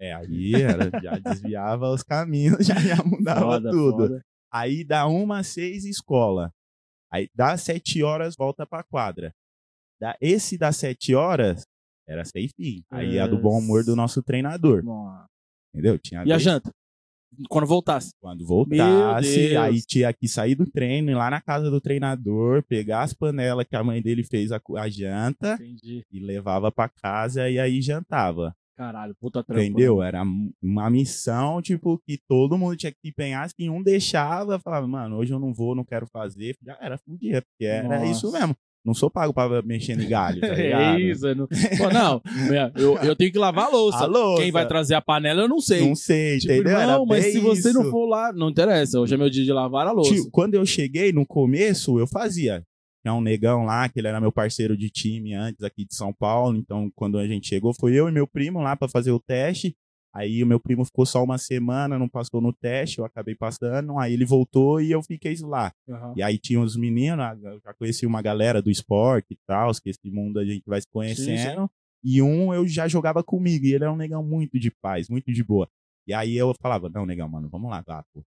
É, 0.01 0.12
aí 0.12 0.55
era, 0.55 0.91
já 1.01 1.19
desviava 1.19 1.89
os 1.91 2.03
caminhos, 2.03 2.59
já, 2.67 2.75
já 2.75 3.03
mudava 3.05 3.41
Foda, 3.41 3.71
tudo. 3.71 4.09
foda. 4.09 4.23
Aí 4.53 4.85
dá 4.85 5.07
uma 5.07 5.39
às 5.41 5.49
seis 5.49 5.85
escola. 5.85 6.51
Aí 7.12 7.29
dá 7.35 7.57
sete 7.57 8.03
horas, 8.03 8.35
volta 8.37 8.67
pra 8.67 8.83
quadra. 8.83 9.33
Dá, 10.01 10.17
esse 10.21 10.59
das 10.59 10.77
sete 10.77 11.15
horas 11.15 11.62
era 12.09 12.25
fim. 12.49 12.83
Aí 12.91 13.17
é 13.19 13.27
do 13.29 13.39
bom 13.39 13.59
humor 13.59 13.85
do 13.85 13.95
nosso 13.97 14.23
treinador. 14.23 14.83
Nossa. 14.83 15.27
Entendeu? 15.73 15.99
Tinha 15.99 16.21
E 16.21 16.33
a 16.33 16.37
vez- 16.37 16.43
janta? 16.43 16.71
Quando 17.49 17.66
voltasse. 17.66 18.11
Quando 18.20 18.46
voltasse, 18.46 19.57
aí 19.57 19.81
tinha 19.83 20.12
que 20.12 20.29
sair 20.29 20.55
do 20.55 20.66
treino, 20.70 21.11
ir 21.11 21.14
lá 21.14 21.31
na 21.31 21.40
casa 21.40 21.70
do 21.70 21.81
treinador, 21.81 22.62
pegar 22.62 23.03
as 23.03 23.12
panelas 23.12 23.66
que 23.68 23.77
a 23.77 23.85
mãe 23.85 24.01
dele 24.03 24.22
fez 24.25 24.53
a, 24.53 24.61
a 24.79 24.88
janta 24.88 25.55
Entendi. 25.55 26.05
e 26.12 26.20
levava 26.20 26.70
pra 26.72 26.88
casa 26.88 27.49
e 27.49 27.59
aí 27.59 27.81
jantava. 27.81 28.55
Caralho, 28.77 29.14
puta 29.18 29.42
trampo. 29.42 29.62
Entendeu? 29.62 30.03
Era 30.03 30.20
m- 30.22 30.53
uma 30.62 30.90
missão, 30.90 31.62
tipo, 31.62 31.99
que 32.07 32.18
todo 32.29 32.59
mundo 32.59 32.77
tinha 32.77 32.92
que 32.92 33.09
empenhar. 33.09 33.49
Se 33.49 33.70
um 33.70 33.83
deixava, 33.83 34.59
falava, 34.59 34.87
mano, 34.87 35.16
hoje 35.16 35.33
eu 35.33 35.38
não 35.38 35.55
vou, 35.55 35.75
não 35.75 35.83
quero 35.85 36.07
fazer. 36.12 36.55
Já 36.62 36.77
era, 36.79 36.99
fudia, 36.99 37.40
porque 37.40 37.64
era 37.64 37.88
Nossa. 38.01 38.05
isso 38.11 38.31
mesmo. 38.31 38.55
Não 38.87 38.94
sou 38.94 39.11
pago 39.11 39.35
pra 39.35 39.61
mexer 39.62 40.01
em 40.01 40.09
galho, 40.09 40.40
tá 40.40 40.46
É 40.55 41.01
isso. 41.01 41.35
Não... 41.35 41.49
Pô, 41.49 41.90
não, 41.92 42.22
eu, 42.77 42.96
eu 42.99 43.16
tenho 43.16 43.33
que 43.33 43.38
lavar 43.38 43.66
a 43.66 43.68
louça. 43.68 43.96
A 44.07 44.07
louça. 44.07 44.42
Quem 44.42 44.53
vai 44.53 44.66
trazer 44.68 44.94
a 44.94 45.01
panela, 45.01 45.42
eu 45.42 45.49
não 45.49 45.61
sei. 45.61 45.81
Não 45.81 45.96
sei, 45.96 46.38
Tipo, 46.38 46.53
entendeu? 46.53 46.77
Era 46.79 46.92
não, 46.99 47.07
mas 47.07 47.25
se 47.25 47.40
você 47.40 47.72
não 47.72 47.83
isso. 47.83 47.90
for 47.90 48.07
lá, 48.07 48.33
não 48.33 48.51
interessa. 48.51 49.01
Hoje 49.01 49.14
é 49.14 49.16
meu 49.16 49.29
dia 49.29 49.42
de 49.42 49.53
lavar 49.53 49.87
a 49.87 49.92
louça. 49.92 50.14
Tio, 50.14 50.31
quando 50.31 50.55
eu 50.55 50.64
cheguei, 50.64 51.12
no 51.12 51.27
começo, 51.27 51.99
eu 51.99 52.07
fazia. 52.07 52.62
Tinha 53.03 53.14
um 53.14 53.20
negão 53.20 53.64
lá, 53.64 53.88
que 53.88 53.99
ele 53.99 54.07
era 54.07 54.20
meu 54.20 54.31
parceiro 54.31 54.77
de 54.77 54.90
time 54.90 55.35
antes 55.35 55.64
aqui 55.64 55.85
de 55.85 55.94
São 55.94 56.12
Paulo. 56.12 56.57
Então, 56.57 56.90
quando 56.94 57.18
a 57.18 57.27
gente 57.27 57.49
chegou, 57.49 57.75
foi 57.75 57.94
eu 57.94 58.09
e 58.09 58.12
meu 58.12 58.27
primo 58.27 58.61
lá 58.61 58.77
pra 58.77 58.88
fazer 58.88 59.11
o 59.11 59.20
teste. 59.20 59.75
Aí 60.17 60.43
o 60.43 60.47
meu 60.47 60.59
primo 60.59 60.83
ficou 60.83 61.05
só 61.05 61.23
uma 61.23 61.37
semana, 61.37 61.99
não 61.99 62.09
passou 62.09 62.41
no 62.41 62.51
teste, 62.51 63.01
eu 63.01 63.05
acabei 63.05 63.35
passando. 63.35 63.99
Aí 63.99 64.15
ele 64.15 64.25
voltou 64.25 64.81
e 64.81 64.91
eu 64.91 65.03
fiquei 65.03 65.37
lá. 65.43 65.71
Aham. 65.87 66.15
E 66.17 66.23
aí 66.23 66.39
tinha 66.39 66.59
os 66.59 66.75
meninos, 66.75 67.23
ah, 67.23 67.37
eu 67.39 67.61
já 67.61 67.75
conheci 67.75 68.07
uma 68.07 68.23
galera 68.23 68.63
do 68.63 68.71
esporte 68.71 69.35
e 69.35 69.39
tal, 69.47 69.71
que 69.75 69.91
esse 69.91 70.11
mundo 70.11 70.39
a 70.39 70.45
gente 70.47 70.65
vai 70.67 70.81
se 70.81 70.89
conhecendo. 70.89 71.71
E 72.03 72.23
um 72.23 72.55
eu 72.55 72.67
já 72.67 72.89
jogava 72.89 73.23
comigo, 73.23 73.67
e 73.67 73.75
ele 73.75 73.85
era 73.85 73.93
um 73.93 73.97
negão 73.97 74.25
muito 74.25 74.59
de 74.59 74.71
paz, 74.71 75.11
muito 75.11 75.31
de 75.31 75.45
boa. 75.45 75.69
E 76.07 76.15
aí 76.15 76.35
eu 76.35 76.55
falava, 76.63 76.89
não, 76.89 77.05
negão, 77.05 77.29
mano, 77.29 77.51
vamos 77.51 77.69
lá, 77.69 77.83
vá, 77.87 78.03
pô. 78.15 78.25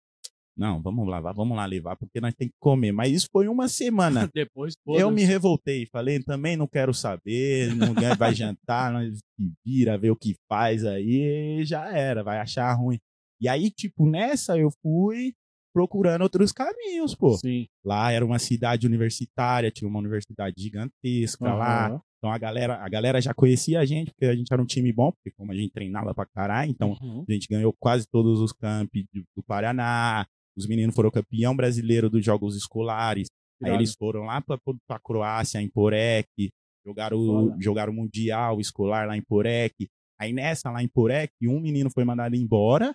Não, 0.59 0.83
vamos 0.83 1.07
lá, 1.09 1.21
vá, 1.21 1.33
vamos 1.33 1.57
lá 1.57 1.65
levar, 1.65 1.95
porque 1.97 2.21
nós 2.21 2.35
temos 2.35 2.51
que 2.53 2.59
comer. 2.61 2.91
Mas 2.91 3.13
isso 3.13 3.29
foi 3.31 3.47
uma 3.47 3.69
semana. 3.69 4.29
Depois, 4.35 4.75
eu 4.89 5.09
me 5.11 5.23
revoltei, 5.23 5.87
falei, 5.87 6.21
também 6.21 6.57
não 6.57 6.67
quero 6.67 6.93
saber, 6.93 7.73
ninguém 7.77 8.17
vai 8.19 8.35
jantar, 8.35 8.91
nós 8.93 9.17
se 9.19 9.53
vira, 9.65 9.97
ver 9.97 10.11
o 10.11 10.17
que 10.17 10.35
faz 10.49 10.85
aí, 10.85 11.65
já 11.65 11.89
era, 11.97 12.25
vai 12.25 12.39
achar 12.39 12.73
ruim. 12.75 12.99
E 13.41 13.49
aí, 13.49 13.71
tipo, 13.71 14.05
nessa 14.11 14.59
eu 14.59 14.69
fui 14.83 15.33
procurando 15.73 16.23
outros 16.23 16.51
caminhos, 16.51 17.15
pô. 17.15 17.37
Sim. 17.37 17.67
Lá 17.85 18.11
era 18.11 18.25
uma 18.27 18.41
cidade 18.41 18.85
universitária, 18.85 19.71
tinha 19.71 19.89
uma 19.89 20.01
universidade 20.01 20.57
gigantesca 20.61 21.55
lá. 21.55 21.87
Aham. 21.87 22.01
Então 22.19 22.33
a 22.33 22.39
galera, 22.39 22.85
a 22.85 22.89
galera 22.89 23.21
já 23.21 23.33
conhecia 23.33 23.79
a 23.79 23.85
gente, 23.85 24.11
porque 24.11 24.27
a 24.27 24.35
gente 24.35 24.53
era 24.53 24.61
um 24.61 24.67
time 24.67 24.93
bom, 24.93 25.13
porque 25.13 25.31
como 25.37 25.53
a 25.53 25.55
gente 25.55 25.71
treinava 25.71 26.13
pra 26.13 26.27
caralho, 26.27 26.69
então 26.69 26.97
Uhum. 27.01 27.25
a 27.29 27.33
gente 27.33 27.47
ganhou 27.49 27.73
quase 27.79 28.09
todos 28.11 28.41
os 28.41 28.53
campi 28.53 29.07
do, 29.15 29.23
do 29.37 29.43
Paraná. 29.45 30.27
Os 30.59 30.67
meninos 30.67 30.95
foram 30.95 31.11
campeão 31.11 31.55
brasileiro 31.55 32.11
dos 32.11 32.25
jogos 32.25 32.57
escolares. 32.57 33.29
Aí 33.63 33.73
eles 33.73 33.95
foram 33.95 34.25
lá 34.25 34.41
pra, 34.41 34.59
pra 34.87 34.99
Croácia, 34.99 35.61
em 35.61 35.69
Porek, 35.69 36.51
jogaram, 36.85 37.17
Foda. 37.25 37.57
o- 37.57 37.63
jogaram 37.63 37.93
Mundial 37.93 38.61
escolar 38.61 39.07
lá 39.07 39.17
em 39.17 39.23
Porek. 39.23 39.89
Aí 40.21 40.33
nessa 40.33 40.71
lá 40.71 40.83
em 40.83 40.89
Porek, 40.89 41.33
um 41.49 41.61
menino 41.61 41.91
foi 41.91 42.05
mandado 42.05 42.35
embora 42.37 42.95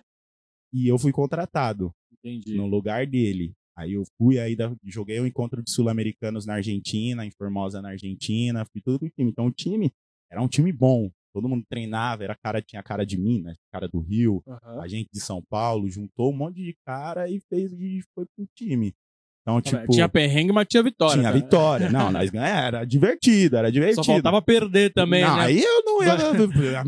e 0.72 0.86
eu 0.88 0.98
fui 0.98 1.12
contratado 1.12 1.90
Entendi. 2.12 2.54
no 2.54 2.66
lugar 2.66 3.06
dele. 3.06 3.52
Aí 3.76 3.94
eu 3.94 4.04
fui, 4.16 4.38
aí 4.38 4.56
joguei 4.84 5.18
o 5.20 5.26
encontro 5.26 5.62
de 5.62 5.70
sul-americanos 5.70 6.46
na 6.46 6.54
Argentina, 6.54 7.26
em 7.26 7.30
Formosa 7.30 7.82
na 7.82 7.90
Argentina, 7.90 8.64
fui 8.72 8.80
tudo 8.80 9.00
com 9.00 9.06
o 9.06 9.10
time. 9.10 9.30
Então 9.30 9.46
o 9.46 9.50
time 9.50 9.90
era 10.30 10.40
um 10.40 10.48
time 10.48 10.70
bom. 10.72 11.10
Todo 11.34 11.48
mundo 11.48 11.64
treinava, 11.68 12.22
era 12.22 12.36
cara, 12.36 12.62
tinha 12.62 12.80
cara 12.82 13.04
de 13.04 13.18
Minas, 13.18 13.56
cara 13.72 13.88
do 13.88 13.98
Rio, 13.98 14.40
Aham. 14.46 14.80
a 14.80 14.86
gente 14.86 15.08
de 15.12 15.20
São 15.20 15.42
Paulo, 15.50 15.90
juntou 15.90 16.32
um 16.32 16.36
monte 16.36 16.62
de 16.62 16.76
cara 16.86 17.28
e 17.28 17.40
fez 17.50 17.72
e 17.72 18.02
foi 18.14 18.24
pro 18.36 18.46
time. 18.54 18.94
Então, 19.42 19.60
tipo, 19.60 19.92
tinha 19.92 20.08
perrengue, 20.08 20.52
mas 20.52 20.66
tinha 20.66 20.82
vitória. 20.82 21.20
tinha 21.20 21.30
né? 21.30 21.38
vitória. 21.38 21.90
Não, 21.90 22.10
nós 22.10 22.30
ganhamos, 22.30 22.64
era 22.64 22.84
divertido, 22.84 23.56
era 23.58 23.70
divertido. 23.70 24.02
Só 24.02 24.12
faltava 24.12 24.40
perder 24.40 24.90
também, 24.94 25.22
não, 25.22 25.36
né? 25.36 25.42
aí 25.42 25.62
eu 25.62 25.82
não 25.84 26.02
ia, 26.02 26.16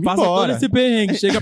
Passa 0.02 0.16
todo 0.22 0.24
embora. 0.30 0.52
esse 0.52 0.68
perrengue, 0.68 1.14
chega 1.16 1.40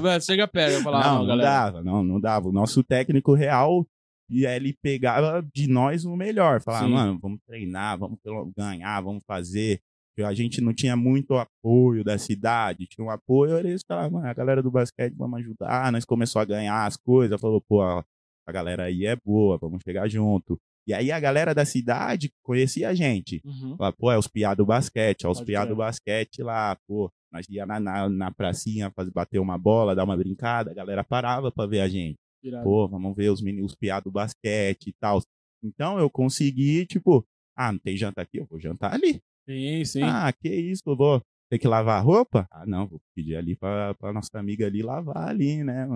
vai- 0.00 0.20
chega 0.20 0.48
perto. 0.48 0.74
Eu 0.78 0.82
falar, 0.82 1.04
não, 1.04 1.18
não, 1.18 1.26
não, 1.26 1.38
dava, 1.38 1.82
não, 1.84 2.02
não 2.02 2.20
dava. 2.20 2.48
O 2.48 2.52
nosso 2.52 2.82
técnico 2.82 3.34
real, 3.34 3.86
e 4.28 4.44
ele 4.44 4.76
pegava 4.82 5.46
de 5.54 5.68
nós 5.68 6.04
o 6.04 6.16
melhor. 6.16 6.60
Falava, 6.60 6.86
Sim. 6.86 6.92
mano, 6.92 7.18
vamos 7.22 7.38
treinar, 7.46 7.96
vamos 7.96 8.18
ganhar, 8.56 9.00
vamos 9.00 9.22
fazer. 9.24 9.80
A 10.24 10.34
gente 10.34 10.60
não 10.60 10.72
tinha 10.72 10.96
muito 10.96 11.34
apoio 11.34 12.02
da 12.02 12.16
cidade, 12.16 12.86
tinha 12.86 13.04
um 13.04 13.10
apoio, 13.10 13.58
eles 13.58 13.82
falavam, 13.86 14.12
mano, 14.12 14.28
a 14.28 14.34
galera 14.34 14.62
do 14.62 14.70
basquete, 14.70 15.14
vamos 15.14 15.40
ajudar. 15.40 15.92
Nós 15.92 16.04
começou 16.04 16.40
a 16.40 16.44
ganhar 16.44 16.86
as 16.86 16.96
coisas, 16.96 17.40
falou, 17.40 17.60
pô, 17.60 17.82
a 17.82 18.52
galera 18.52 18.84
aí 18.84 19.04
é 19.04 19.16
boa, 19.16 19.58
vamos 19.58 19.82
chegar 19.82 20.08
junto. 20.08 20.58
E 20.86 20.94
aí 20.94 21.10
a 21.10 21.18
galera 21.18 21.52
da 21.52 21.64
cidade 21.64 22.32
conhecia 22.42 22.88
a 22.88 22.94
gente. 22.94 23.42
Uhum. 23.44 23.76
Fala, 23.76 23.92
pô, 23.92 24.10
é 24.12 24.16
os 24.16 24.28
piá 24.28 24.54
do 24.54 24.64
basquete, 24.64 25.24
é 25.26 25.28
os 25.28 25.40
piá 25.40 25.62
crer. 25.62 25.74
do 25.74 25.76
basquete 25.76 26.42
lá, 26.42 26.76
pô. 26.86 27.10
Nós 27.32 27.46
ia 27.50 27.66
na, 27.66 27.80
na, 27.80 28.08
na 28.08 28.30
pracinha 28.30 28.90
fazer, 28.92 29.10
bater 29.10 29.40
uma 29.40 29.58
bola, 29.58 29.96
dar 29.96 30.04
uma 30.04 30.16
brincada, 30.16 30.70
a 30.70 30.74
galera 30.74 31.02
parava 31.02 31.50
pra 31.50 31.66
ver 31.66 31.80
a 31.80 31.88
gente. 31.88 32.16
Irado. 32.42 32.62
Pô, 32.62 32.86
vamos 32.86 33.16
ver 33.16 33.30
os 33.30 33.42
meninos, 33.42 33.72
os 33.72 33.76
piá 33.76 33.98
do 33.98 34.12
basquete 34.12 34.86
e 34.86 34.92
tal. 34.92 35.20
Então 35.62 35.98
eu 35.98 36.08
consegui, 36.08 36.86
tipo, 36.86 37.26
ah, 37.56 37.72
não 37.72 37.78
tem 37.80 37.96
janta 37.96 38.22
aqui? 38.22 38.38
Eu 38.38 38.46
vou 38.46 38.60
jantar 38.60 38.94
ali. 38.94 39.20
Sim, 39.48 39.84
sim. 39.84 40.02
Ah, 40.02 40.32
que 40.32 40.48
isso, 40.48 40.82
vou 40.96 41.22
ter 41.50 41.58
que 41.58 41.68
lavar 41.68 41.98
a 41.98 42.02
roupa? 42.02 42.46
Ah, 42.50 42.66
não, 42.66 42.86
vou 42.86 43.00
pedir 43.14 43.36
ali 43.36 43.54
pra, 43.56 43.94
pra 43.94 44.12
nossa 44.12 44.38
amiga 44.38 44.66
ali 44.66 44.82
lavar 44.82 45.28
ali, 45.28 45.62
né? 45.62 45.86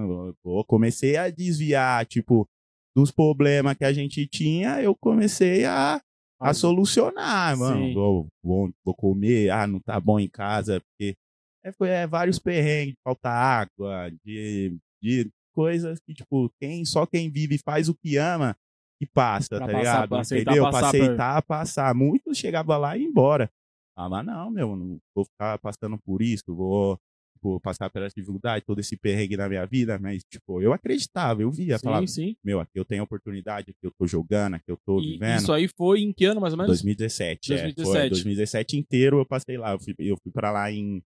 Eu 0.45 0.65
comecei 0.65 1.17
a 1.17 1.29
desviar, 1.29 2.07
tipo, 2.07 2.49
dos 2.95 3.11
problemas 3.11 3.77
que 3.77 3.85
a 3.85 3.93
gente 3.93 4.27
tinha, 4.27 4.81
eu 4.81 4.95
comecei 4.95 5.65
a 5.65 6.01
a 6.41 6.55
solucionar, 6.55 7.55
mano. 7.59 7.93
Vou, 7.93 8.29
vou, 8.43 8.71
vou 8.83 8.95
comer, 8.95 9.51
ah, 9.51 9.67
não 9.67 9.79
tá 9.79 10.01
bom 10.01 10.19
em 10.19 10.29
casa, 10.29 10.81
porque 10.81 11.15
é, 11.63 11.71
foi 11.71 11.91
é, 11.91 12.07
vários 12.07 12.39
perrengues, 12.39 12.95
falta 13.05 13.29
água, 13.29 14.11
de, 14.25 14.75
de 15.03 15.31
coisas 15.55 16.01
que, 16.01 16.15
tipo, 16.15 16.51
quem, 16.59 16.83
só 16.87 17.05
quem 17.05 17.31
vive 17.31 17.57
e 17.57 17.63
faz 17.63 17.91
o 17.91 17.95
que 17.95 18.17
ama 18.17 18.57
que 19.01 19.07
passa, 19.07 19.49
Pra 19.49 19.61
tá 19.61 19.67
passar, 19.67 19.79
ligado? 19.79 20.09
pra 20.11 20.21
aceitar 20.21 20.51
Entendeu? 20.53 20.65
passar 20.71 20.79
pra 20.81 20.89
aceitar 20.89 21.43
passar. 21.43 21.95
Muitos 21.95 22.37
chegavam 22.37 22.79
lá 22.79 22.97
e 22.97 23.01
ia 23.03 23.09
embora. 23.09 23.51
Ah, 23.97 24.09
mas 24.09 24.25
não, 24.27 24.51
meu, 24.51 24.77
não 24.77 24.99
vou 25.15 25.25
ficar 25.25 25.59
passando 25.59 25.99
por 26.05 26.21
isso, 26.23 26.45
vou 26.55 26.99
tipo, 27.35 27.59
passar 27.61 27.89
pela 27.91 28.07
dificuldade, 28.09 28.65
todo 28.67 28.79
esse 28.81 28.97
perrengue 28.99 29.37
na 29.37 29.49
minha 29.49 29.65
vida, 29.67 29.99
mas, 29.99 30.23
tipo, 30.31 30.61
eu 30.61 30.73
acreditava, 30.75 31.41
eu 31.41 31.51
via, 31.51 31.79
falava, 31.79 32.07
sim, 32.07 32.29
sim. 32.29 32.37
meu, 32.45 32.61
aqui 32.61 32.73
eu 32.79 32.85
tenho 32.85 33.03
oportunidade, 33.03 33.71
aqui 33.71 33.79
eu 33.83 33.91
tô 33.99 34.07
jogando, 34.07 34.55
aqui 34.55 34.71
eu 34.71 34.77
tô 34.87 35.01
E 35.01 35.13
vivendo. 35.13 35.39
isso 35.39 35.53
aí 35.53 35.67
foi 35.67 36.01
em 36.01 36.13
que 36.13 36.27
ano, 36.27 36.41
mais 36.41 36.53
ou 36.53 36.59
menos? 36.59 36.69
2017, 36.69 37.53
é. 37.55 37.57
2017. 37.57 37.93
Foi 38.01 38.09
2017 38.11 38.77
inteiro 38.77 39.19
eu 39.19 39.27
passei 39.27 39.57
lá. 39.57 39.73
Eu 39.73 39.81
fui, 39.81 39.95
eu 39.99 40.17
fui 40.23 40.31
pra 40.33 40.51
lá 40.51 40.71
em 40.71 41.03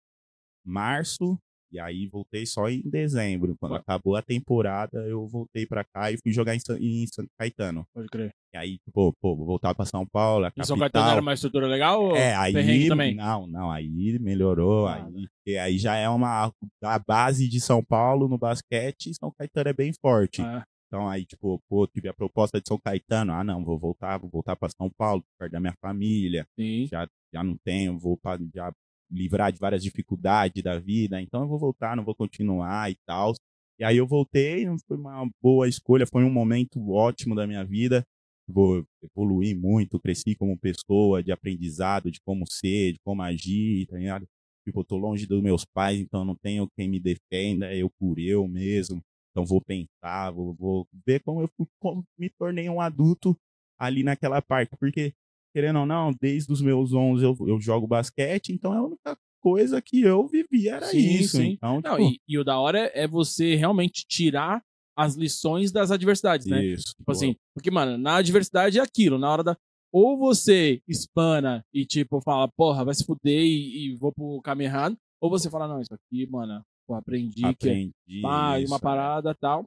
março 0.65 1.39
e 1.73 1.79
aí 1.81 2.07
voltei 2.07 2.45
só 2.47 2.69
em 2.69 2.83
dezembro. 2.83 3.57
Quando 3.59 3.75
acabou 3.77 4.17
a 4.17 4.23
temporada, 4.23 4.99
eu 5.07 5.27
voltei 5.27 5.67
pra 5.67 5.85
cá 5.85 6.11
e 6.11 6.17
fui 6.19 6.33
jogar 6.33 6.55
em, 6.55 6.61
em 6.81 7.07
Santo 7.07 7.29
Caetano. 7.39 7.85
Pode 7.95 8.09
crer. 8.09 8.31
E 8.53 8.57
aí, 8.59 8.79
pô, 8.93 9.13
pô, 9.21 9.37
vou 9.37 9.47
voltar 9.47 9.75
pra 9.75 9.85
São 9.85 10.05
Paulo, 10.05 10.45
a 10.47 10.49
Em 10.49 10.65
São 10.65 10.77
capital. 10.77 11.03
Caetano 11.03 11.13
era 11.13 11.21
uma 11.21 11.35
estrutura 11.35 11.67
legal 11.69 12.03
ou 12.03 12.17
É, 12.17 12.35
aí 12.35 12.89
também? 12.89 13.15
não, 13.15 13.47
não, 13.47 13.71
aí 13.71 14.19
melhorou, 14.19 14.89
Ah, 14.89 14.97
aí, 15.07 15.29
porque 15.29 15.57
aí 15.57 15.79
já 15.79 15.95
é 15.97 16.09
uma 16.09 16.53
a 16.83 16.99
base 16.99 17.49
de 17.49 17.61
São 17.61 17.83
Paulo 17.85 18.27
no 18.29 18.37
basquete, 18.37 19.15
São 19.15 19.31
Caetano 19.39 19.69
é 19.69 19.73
bem 19.73 19.93
forte. 20.01 20.43
Ah, 20.43 20.65
Então 20.89 21.09
aí, 21.09 21.25
tipo, 21.25 21.63
pô, 21.69 21.87
tive 21.87 22.09
a 22.09 22.13
proposta 22.15 22.61
de 22.61 22.67
São 22.67 22.77
Caetano. 22.79 23.33
Ah, 23.33 23.45
não, 23.45 23.65
vou 23.65 23.79
voltar, 23.79 24.19
vou 24.19 24.29
voltar 24.29 24.57
para 24.57 24.69
São 24.77 24.91
Paulo, 24.91 25.23
perto 25.39 25.53
da 25.53 25.61
minha 25.61 25.75
família. 25.81 26.45
sim. 26.59 26.89
Já, 26.91 27.07
já 27.33 27.45
não 27.45 27.57
tenho, 27.65 27.97
vou 27.97 28.17
pra, 28.17 28.37
já 28.53 28.73
livrar 29.11 29.53
de 29.53 29.59
várias 29.59 29.83
dificuldades 29.83 30.63
da 30.63 30.79
vida. 30.79 31.21
Então 31.21 31.43
eu 31.43 31.49
vou 31.49 31.59
voltar, 31.59 31.97
não 31.97 32.05
vou 32.05 32.15
continuar 32.15 32.91
e 32.91 32.97
tal. 33.07 33.35
E 33.79 33.85
aí 33.85 33.97
eu 33.97 34.07
voltei, 34.07 34.67
foi 34.87 34.97
uma 34.97 35.29
boa 35.43 35.69
escolha, 35.69 36.07
foi 36.07 36.23
um 36.25 36.31
momento 36.31 36.91
ótimo 36.91 37.35
da 37.35 37.47
minha 37.47 37.65
vida. 37.65 38.05
Vou 38.47 38.85
evoluir 39.03 39.57
muito, 39.57 39.99
cresci 40.01 40.35
como 40.35 40.59
pessoa, 40.59 41.23
de 41.23 41.33
aprendizado, 41.33 42.11
de 42.11 42.21
como 42.21 42.45
ser, 42.51 42.93
de 42.95 42.99
como 43.05 43.23
agir, 43.23 43.87
tá 43.87 43.97
ligado? 43.97 44.27
Tipo, 44.67 44.81
eu 44.81 44.85
tô 44.85 44.97
longe 44.97 45.27
dos 45.27 45.43
meus 45.43 45.65
pais, 45.65 45.99
então 46.01 46.25
não 46.25 46.35
tenho 46.37 46.69
quem 46.77 46.89
me 46.89 47.01
defenda, 47.01 47.75
eu 47.75 47.91
por 47.99 48.19
eu 48.19 48.47
mesmo. 48.47 49.01
Então 49.31 49.47
vou 49.47 49.61
pensar, 49.61 50.31
vou, 50.33 50.55
vou 50.55 50.87
ver 51.07 51.21
como 51.23 51.41
eu 51.43 51.49
como 51.81 52.05
me 52.19 52.29
tornei 52.31 52.69
um 52.69 52.81
adulto 52.81 53.37
ali 53.79 54.03
naquela 54.03 54.43
parte. 54.43 54.77
Porque, 54.79 55.15
querendo 55.53 55.81
ou 55.81 55.87
não, 55.87 56.13
desde 56.21 56.53
os 56.53 56.61
meus 56.61 56.93
11 56.93 57.25
eu, 57.25 57.37
eu 57.47 57.61
jogo 57.61 57.87
basquete, 57.87 58.53
então 58.53 58.73
a 58.73 58.83
única 58.83 59.17
coisa 59.41 59.81
que 59.81 60.03
eu 60.03 60.27
vivi 60.27 60.69
era 60.69 60.87
Sim, 60.87 60.99
isso. 60.99 61.37
sim. 61.39 61.53
Então, 61.53 61.81
Não, 61.83 61.97
tipo, 61.97 62.11
e, 62.11 62.21
e 62.29 62.39
o 62.39 62.45
da 62.45 62.59
hora 62.59 62.91
é 62.95 63.07
você 63.09 63.55
realmente 63.57 64.05
tirar 64.07 64.63
as 64.97 65.15
lições 65.15 65.73
das 65.73 65.91
adversidades, 65.91 66.47
né? 66.47 66.63
isso. 66.65 66.95
Tipo 66.97 67.11
assim, 67.13 67.35
porque, 67.55 67.71
mano, 67.71 67.97
na 67.97 68.17
adversidade 68.17 68.79
é 68.79 68.83
aquilo, 68.83 69.19
na 69.19 69.31
hora 69.31 69.43
da. 69.43 69.57
Ou 69.93 70.17
você 70.19 70.81
espana 70.87 71.65
e, 71.73 71.85
tipo, 71.85 72.21
fala, 72.21 72.49
porra, 72.57 72.85
vai 72.85 72.95
se 72.95 73.05
fuder 73.05 73.43
e, 73.43 73.87
e 73.93 73.97
vou 73.97 74.13
pro 74.13 74.41
caminho 74.43 74.69
errado, 74.69 74.97
ou 75.21 75.29
você 75.31 75.51
fala, 75.51 75.67
não, 75.67 75.81
isso 75.81 75.93
aqui, 75.95 76.27
mano, 76.31 76.63
pô, 76.87 76.95
aprendi, 76.95 77.45
Aprendi. 77.45 77.93
que 78.07 78.23
ah, 78.25 78.61
isso, 78.61 78.71
uma 78.71 78.77
é. 78.77 78.81
parada 78.81 79.31
e 79.31 79.35
tal. 79.35 79.65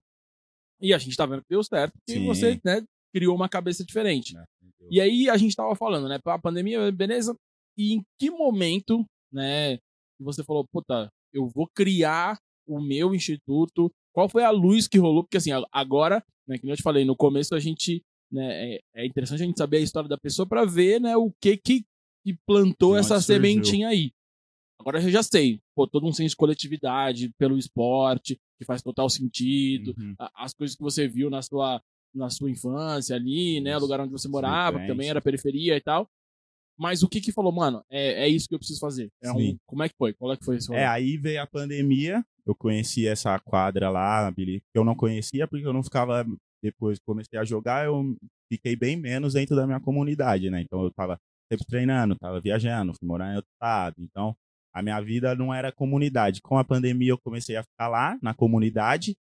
E 0.80 0.94
a 0.94 0.98
gente 0.98 1.18
tá 1.18 1.26
vendo 1.26 1.42
que 1.42 1.50
deu 1.50 1.64
certo, 1.64 1.94
porque 2.06 2.20
você, 2.26 2.60
né, 2.64 2.84
criou 3.14 3.36
uma 3.36 3.50
cabeça 3.50 3.84
diferente. 3.84 4.34
né? 4.34 4.44
E 4.90 5.00
aí 5.02 5.30
a 5.30 5.38
gente 5.38 5.56
tava 5.56 5.76
falando, 5.76 6.08
né, 6.08 6.20
a 6.26 6.40
pandemia, 6.40 6.92
beleza? 6.92 7.36
E 7.78 7.94
em 7.94 8.04
que 8.20 8.30
momento, 8.30 9.06
né, 9.32 9.80
você 10.20 10.44
falou, 10.44 10.66
puta, 10.72 11.10
eu 11.34 11.48
vou 11.48 11.68
criar 11.74 12.38
o 12.68 12.80
meu 12.80 13.14
instituto? 13.16 13.92
Qual 14.14 14.30
foi 14.30 14.44
a 14.44 14.52
luz 14.52 14.88
que 14.88 14.98
rolou? 14.98 15.24
Porque 15.24 15.38
assim, 15.38 15.52
agora, 15.72 16.24
né, 16.48 16.58
que 16.58 16.70
eu 16.70 16.76
te 16.76 16.84
falei, 16.84 17.04
no 17.04 17.16
começo 17.16 17.56
a 17.56 17.60
gente, 17.60 18.02
né, 18.32 18.76
é, 18.76 18.80
é 18.96 19.06
interessante 19.06 19.42
a 19.42 19.46
gente 19.46 19.58
saber 19.58 19.78
a 19.78 19.82
história 19.82 20.08
da 20.10 20.18
pessoa 20.18 20.48
pra 20.48 20.66
ver, 20.66 21.02
né, 21.02 21.18
o 21.18 21.32
que 21.42 21.58
que, 21.58 21.84
que 22.26 22.38
plantou 22.46 22.96
essa 22.96 23.20
surgiu. 23.20 23.36
sementinha 23.36 23.88
aí. 23.90 24.12
Agora 24.80 25.02
eu 25.02 25.10
já 25.10 25.24
sei, 25.24 25.60
pô, 25.76 25.88
todo 25.88 26.06
um 26.06 26.12
senso 26.14 26.32
de 26.32 26.36
coletividade 26.38 27.32
pelo 27.38 27.58
esporte, 27.58 28.38
que 28.60 28.66
faz 28.66 28.82
total 28.82 29.10
sentido, 29.10 29.94
Uhum. 29.98 30.14
as 30.36 30.54
coisas 30.54 30.76
que 30.76 30.82
você 30.84 31.08
viu 31.08 31.30
na 31.30 31.42
sua, 31.42 31.82
na 32.14 32.30
sua 32.30 32.50
infância 32.50 33.16
ali, 33.16 33.60
né? 33.62 33.72
Isso. 33.72 33.80
lugar 33.80 34.00
onde 34.00 34.12
você 34.12 34.28
morava, 34.28 34.80
que 34.80 34.88
também 34.88 34.94
influência. 34.94 35.12
era 35.12 35.22
periferia 35.22 35.76
e 35.76 35.82
tal. 35.82 36.10
Mas 36.78 37.04
o 37.04 37.10
que 37.10 37.22
que 37.22 37.32
falou, 37.32 37.52
mano? 37.52 37.84
É, 37.90 38.24
é 38.24 38.28
isso 38.28 38.48
que 38.48 38.56
eu 38.56 38.60
preciso 38.60 38.80
fazer. 38.80 39.10
É 39.22 39.32
um, 39.32 39.58
como 39.66 39.84
é 39.84 39.90
que 39.90 39.96
foi? 39.98 40.14
Qual 40.14 40.32
é 40.34 40.38
que 40.38 40.46
foi 40.46 40.58
esse? 40.58 40.74
É, 40.74 40.86
aí 40.86 41.18
veio 41.18 41.42
a 41.42 41.48
pandemia, 41.48 42.26
eu 42.46 42.56
conheci 42.56 43.08
essa 43.08 43.38
quadra 43.40 43.90
lá, 43.90 44.30
Billy, 44.32 44.62
que 44.72 44.78
eu 44.78 44.84
não 44.84 44.96
conhecia 44.96 45.48
porque 45.48 45.66
eu 45.66 45.74
não 45.74 45.84
ficava, 45.84 46.26
depois 46.62 47.00
que 47.00 47.06
comecei 47.06 47.38
a 47.38 47.46
jogar, 47.46 47.86
eu 47.86 48.16
fiquei 48.52 48.76
bem 48.76 48.98
menos 48.98 49.34
dentro 49.34 49.56
da 49.56 49.68
minha 49.68 49.80
comunidade, 49.80 50.50
né? 50.50 50.62
Então 50.62 50.84
eu 50.84 50.92
tava 50.92 51.20
sempre 51.52 51.66
treinando, 51.68 52.16
tava 52.16 52.42
viajando, 52.42 52.94
fui 52.94 53.08
morar 53.08 53.32
em 53.32 53.36
outro 53.36 53.52
estado, 53.54 53.96
então 54.00 54.36
a 54.74 54.82
minha 54.82 55.00
vida 55.00 55.36
não 55.36 55.54
era 55.54 55.72
comunidade. 55.72 56.42
Com 56.42 56.58
a 56.58 56.64
pandemia 56.64 57.12
eu 57.12 57.18
comecei 57.20 57.56
a 57.56 57.64
ficar 57.64 57.88
lá, 57.88 58.18
na 58.22 58.34
comunidade, 58.34 59.16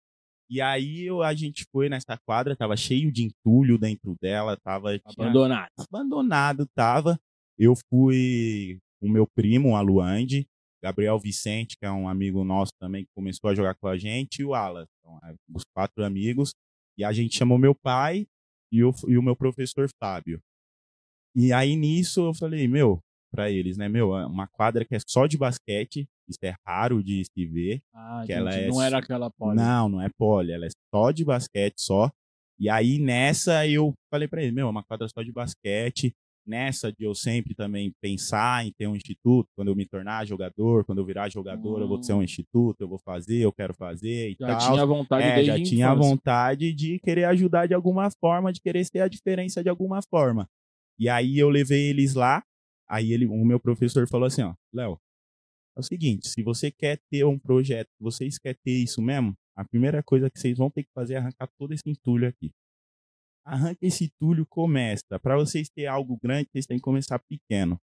e 0.50 0.60
aí 0.60 1.02
eu- 1.04 1.22
a 1.22 1.34
gente 1.34 1.64
foi 1.72 1.88
nessa 1.88 2.16
quadra, 2.26 2.56
tava 2.56 2.76
cheio 2.76 3.10
de 3.12 3.24
entulho 3.24 3.78
dentro 3.78 4.16
dela, 4.20 4.56
tava... 4.56 4.98
tinha- 4.98 5.12
Abandonado. 5.26 5.70
abandonado 5.78 6.66
tava. 6.74 7.18
Eu 7.58 7.74
fui 7.90 8.78
com 9.00 9.08
o 9.08 9.10
meu 9.12 9.26
primo, 9.26 9.76
a 9.76 9.80
Luande, 9.80 10.46
Gabriel 10.82 11.18
Vicente, 11.18 11.76
que 11.76 11.84
é 11.84 11.90
um 11.90 12.08
amigo 12.08 12.44
nosso 12.44 12.72
também, 12.80 13.04
que 13.04 13.10
começou 13.14 13.50
a 13.50 13.54
jogar 13.54 13.74
com 13.74 13.88
a 13.88 13.96
gente, 13.98 14.40
e 14.40 14.44
o 14.44 14.54
Alas. 14.54 14.86
Então, 15.00 15.18
os 15.54 15.62
quatro 15.74 16.04
amigos. 16.04 16.52
E 16.96 17.04
a 17.04 17.12
gente 17.12 17.36
chamou 17.36 17.58
meu 17.58 17.74
pai 17.74 18.26
e 18.72 18.82
o, 18.84 18.92
e 19.08 19.16
o 19.18 19.22
meu 19.22 19.34
professor 19.36 19.88
Fábio. 20.00 20.40
E 21.34 21.52
aí 21.52 21.76
nisso 21.76 22.20
eu 22.26 22.34
falei, 22.34 22.66
meu, 22.66 23.00
pra 23.32 23.50
eles, 23.50 23.76
né, 23.76 23.88
meu, 23.88 24.16
é 24.16 24.26
uma 24.26 24.46
quadra 24.48 24.84
que 24.84 24.94
é 24.94 24.98
só 25.06 25.26
de 25.26 25.36
basquete, 25.36 26.08
isso 26.28 26.38
é 26.42 26.54
raro 26.66 27.02
de 27.02 27.24
se 27.24 27.46
ver. 27.46 27.80
Ah, 27.94 28.22
Que 28.26 28.32
gente, 28.32 28.38
ela 28.38 28.54
é 28.54 28.68
não 28.68 28.82
era 28.82 28.98
aquela 28.98 29.30
poli. 29.30 29.56
Não, 29.56 29.88
não 29.88 30.02
é 30.02 30.08
pole, 30.16 30.52
ela 30.52 30.66
é 30.66 30.68
só 30.94 31.10
de 31.10 31.24
basquete 31.24 31.74
só. 31.78 32.10
E 32.60 32.68
aí 32.68 32.98
nessa 32.98 33.66
eu 33.66 33.92
falei 34.10 34.26
pra 34.28 34.42
ele, 34.42 34.52
meu, 34.52 34.66
é 34.66 34.70
uma 34.70 34.82
quadra 34.82 35.08
só 35.08 35.22
de 35.22 35.32
basquete. 35.32 36.12
Nessa 36.46 36.90
de 36.90 37.04
eu 37.04 37.14
sempre 37.14 37.54
também 37.54 37.92
pensar 38.00 38.64
em 38.66 38.72
ter 38.72 38.86
um 38.86 38.96
instituto, 38.96 39.46
quando 39.54 39.68
eu 39.68 39.76
me 39.76 39.84
tornar 39.84 40.26
jogador, 40.26 40.82
quando 40.82 40.96
eu 40.96 41.04
virar 41.04 41.28
jogador, 41.28 41.78
eu 41.82 41.86
vou 41.86 42.00
ter 42.00 42.14
um 42.14 42.22
instituto, 42.22 42.80
eu 42.80 42.88
vou 42.88 42.98
fazer, 42.98 43.40
eu 43.40 43.52
quero 43.52 43.74
fazer 43.74 44.30
e 44.30 44.36
Já 44.40 44.56
tal. 44.56 44.72
tinha 44.72 44.86
vontade 44.86 45.24
É, 45.26 45.44
já 45.44 45.62
tinha 45.62 45.94
vontade 45.94 46.72
de 46.72 46.98
querer 47.00 47.24
ajudar 47.24 47.66
de 47.66 47.74
alguma 47.74 48.08
forma, 48.18 48.50
de 48.50 48.62
querer 48.62 48.82
ser 48.86 49.00
a 49.00 49.08
diferença 49.08 49.62
de 49.62 49.68
alguma 49.68 50.00
forma. 50.08 50.48
E 50.98 51.06
aí 51.06 51.38
eu 51.38 51.50
levei 51.50 51.90
eles 51.90 52.14
lá, 52.14 52.42
aí 52.88 53.12
ele, 53.12 53.26
o 53.26 53.44
meu 53.44 53.60
professor 53.60 54.08
falou 54.08 54.26
assim, 54.26 54.40
ó, 54.42 54.54
Léo, 54.72 54.98
é 55.78 55.80
o 55.80 55.84
seguinte, 55.84 56.28
se 56.28 56.42
você 56.42 56.70
quer 56.70 56.98
ter 57.10 57.24
um 57.24 57.38
projeto, 57.38 57.88
vocês 58.00 58.38
querem 58.38 58.58
ter 58.64 58.72
isso 58.82 59.00
mesmo, 59.00 59.34
a 59.56 59.64
primeira 59.64 60.02
coisa 60.02 60.30
que 60.30 60.38
vocês 60.38 60.56
vão 60.58 60.70
ter 60.70 60.82
que 60.84 60.90
fazer 60.94 61.14
é 61.14 61.16
arrancar 61.18 61.48
todo 61.58 61.72
esse 61.72 61.88
entulho 61.88 62.28
aqui. 62.28 62.50
Arranca 63.44 63.78
esse 63.86 64.04
entulho, 64.04 64.44
começa. 64.46 65.18
Para 65.22 65.36
vocês 65.36 65.68
terem 65.70 65.88
algo 65.88 66.18
grande, 66.22 66.48
vocês 66.52 66.66
têm 66.66 66.76
que 66.76 66.82
começar 66.82 67.18
pequeno. 67.18 67.80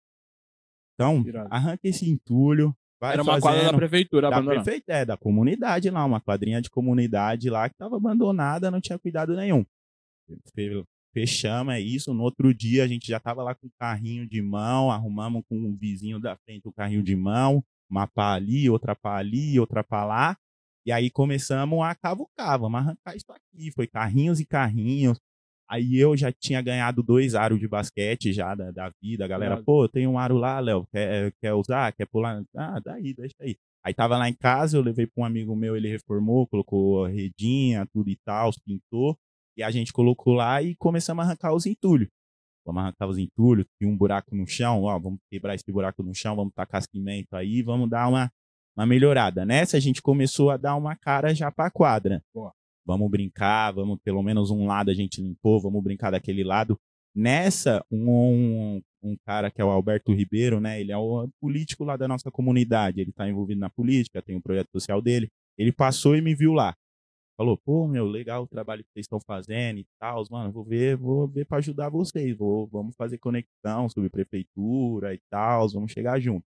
Então, 0.93 1.23
arranca 1.49 1.81
esse 1.87 2.09
entulho, 2.09 2.75
vai 3.01 3.13
Era 3.13 3.23
uma 3.23 3.33
quadra 3.41 3.63
da 3.71 3.77
prefeitura 3.77 4.29
da 4.29 4.35
prefeita, 4.63 4.93
é, 4.93 5.05
da 5.05 5.17
comunidade 5.17 5.89
lá, 5.89 6.05
uma 6.05 6.21
quadrinha 6.21 6.61
de 6.61 6.69
comunidade 6.69 7.49
lá 7.49 7.67
que 7.67 7.75
estava 7.75 7.97
abandonada, 7.97 8.69
não 8.71 8.79
tinha 8.79 8.99
cuidado 8.99 9.35
nenhum. 9.35 9.65
Fe- 10.53 10.83
Fechamos, 11.13 11.73
é 11.73 11.79
isso. 11.79 12.13
No 12.13 12.23
outro 12.23 12.53
dia 12.53 12.83
a 12.83 12.87
gente 12.87 13.07
já 13.07 13.17
estava 13.17 13.41
lá 13.41 13.55
com 13.55 13.67
o 13.67 13.71
carrinho 13.79 14.27
de 14.27 14.41
mão, 14.41 14.91
arrumamos 14.91 15.43
com 15.47 15.57
o 15.69 15.75
vizinho 15.75 16.19
da 16.19 16.35
frente 16.37 16.67
o 16.67 16.73
carrinho 16.73 17.01
de 17.01 17.15
mão, 17.15 17.63
uma 17.89 18.07
pá 18.07 18.33
ali, 18.33 18.69
outra 18.69 18.95
pá 18.95 19.17
ali, 19.17 19.59
outra 19.59 19.83
pá 19.83 20.05
lá. 20.05 20.37
E 20.85 20.91
aí 20.91 21.09
começamos 21.09 21.81
a 21.81 21.95
cavucar, 21.95 22.59
vamos 22.59 22.79
arrancar 22.79 23.15
isso 23.15 23.31
aqui. 23.31 23.71
Foi 23.71 23.87
carrinhos 23.87 24.39
e 24.39 24.45
carrinhos. 24.45 25.19
Aí 25.67 25.97
eu 25.97 26.15
já 26.15 26.31
tinha 26.31 26.61
ganhado 26.61 27.01
dois 27.01 27.33
aros 27.33 27.59
de 27.59 27.67
basquete 27.67 28.31
já 28.31 28.53
da, 28.53 28.69
da 28.71 28.91
vida. 29.01 29.25
A 29.25 29.27
galera, 29.27 29.61
pô, 29.63 29.89
tem 29.89 30.05
um 30.05 30.19
aro 30.19 30.37
lá, 30.37 30.59
Léo, 30.59 30.85
quer, 30.91 31.33
quer 31.41 31.53
usar? 31.53 31.91
Quer 31.93 32.05
pular? 32.05 32.43
Ah, 32.55 32.79
daí, 32.79 33.15
deixa 33.15 33.35
aí. 33.41 33.57
Aí 33.83 33.93
tava 33.93 34.17
lá 34.17 34.29
em 34.29 34.33
casa, 34.33 34.77
eu 34.77 34.81
levei 34.81 35.05
para 35.05 35.21
um 35.21 35.25
amigo 35.25 35.55
meu, 35.55 35.75
ele 35.75 35.87
reformou, 35.87 36.47
colocou 36.47 37.05
a 37.05 37.09
redinha, 37.09 37.87
tudo 37.93 38.09
e 38.09 38.17
tal, 38.25 38.51
pintou. 38.65 39.17
E 39.57 39.63
a 39.63 39.71
gente 39.71 39.93
colocou 39.93 40.33
lá 40.33 40.61
e 40.61 40.75
começamos 40.75 41.23
a 41.23 41.27
arrancar 41.27 41.53
os 41.53 41.65
entulhos. 41.65 42.09
Vamos 42.65 42.81
arrancar 42.81 43.07
os 43.07 43.17
entulhos, 43.17 43.65
tinha 43.77 43.89
um 43.89 43.95
buraco 43.95 44.35
no 44.35 44.47
chão, 44.47 44.83
ó, 44.83 44.97
vamos 44.97 45.19
quebrar 45.29 45.53
esse 45.53 45.71
buraco 45.71 46.01
no 46.01 46.13
chão, 46.15 46.35
vamos 46.35 46.53
tacar 46.53 46.81
cimento 46.81 47.35
aí, 47.35 47.61
vamos 47.61 47.89
dar 47.89 48.07
uma, 48.07 48.31
uma 48.75 48.85
melhorada. 48.85 49.45
Nessa 49.45 49.77
a 49.77 49.79
gente 49.79 50.01
começou 50.01 50.49
a 50.49 50.57
dar 50.57 50.75
uma 50.75 50.95
cara 50.95 51.33
já 51.33 51.51
pra 51.51 51.69
quadra. 51.69 52.23
Boa. 52.33 52.51
Vamos 52.85 53.09
brincar, 53.09 53.71
vamos 53.71 53.99
pelo 54.03 54.21
menos 54.23 54.49
um 54.49 54.65
lado 54.65 54.89
a 54.89 54.93
gente 54.93 55.21
limpou, 55.21 55.61
vamos 55.61 55.83
brincar 55.83 56.11
daquele 56.11 56.43
lado. 56.43 56.77
Nessa, 57.15 57.83
um, 57.89 58.81
um 59.01 59.15
cara 59.25 59.49
que 59.49 59.61
é 59.61 59.65
o 59.65 59.69
Alberto 59.69 60.13
Ribeiro, 60.13 60.59
né? 60.59 60.81
Ele 60.81 60.91
é 60.91 60.97
o 60.97 61.29
político 61.39 61.83
lá 61.83 61.95
da 61.95 62.07
nossa 62.07 62.29
comunidade. 62.29 62.99
Ele 62.99 63.11
está 63.11 63.27
envolvido 63.27 63.59
na 63.59 63.69
política, 63.69 64.21
tem 64.21 64.35
o 64.35 64.41
projeto 64.41 64.69
social 64.71 65.01
dele. 65.01 65.29
Ele 65.57 65.71
passou 65.71 66.15
e 66.15 66.21
me 66.21 66.35
viu 66.35 66.51
lá. 66.51 66.75
Falou, 67.37 67.57
pô, 67.57 67.85
meu, 67.87 68.05
legal 68.05 68.43
o 68.43 68.47
trabalho 68.47 68.83
que 68.83 68.89
vocês 68.93 69.03
estão 69.03 69.19
fazendo 69.19 69.79
e 69.79 69.85
tal, 69.99 70.23
mano. 70.31 70.51
Vou 70.51 70.63
ver, 70.63 70.95
vou 70.95 71.27
ver 71.27 71.45
para 71.45 71.57
ajudar 71.57 71.89
vocês. 71.89 72.35
Vou, 72.37 72.65
vamos 72.67 72.95
fazer 72.95 73.17
conexão 73.17 73.89
sobre 73.89 74.09
prefeitura 74.09 75.13
e 75.13 75.19
tal, 75.29 75.67
vamos 75.69 75.91
chegar 75.91 76.19
junto. 76.19 76.45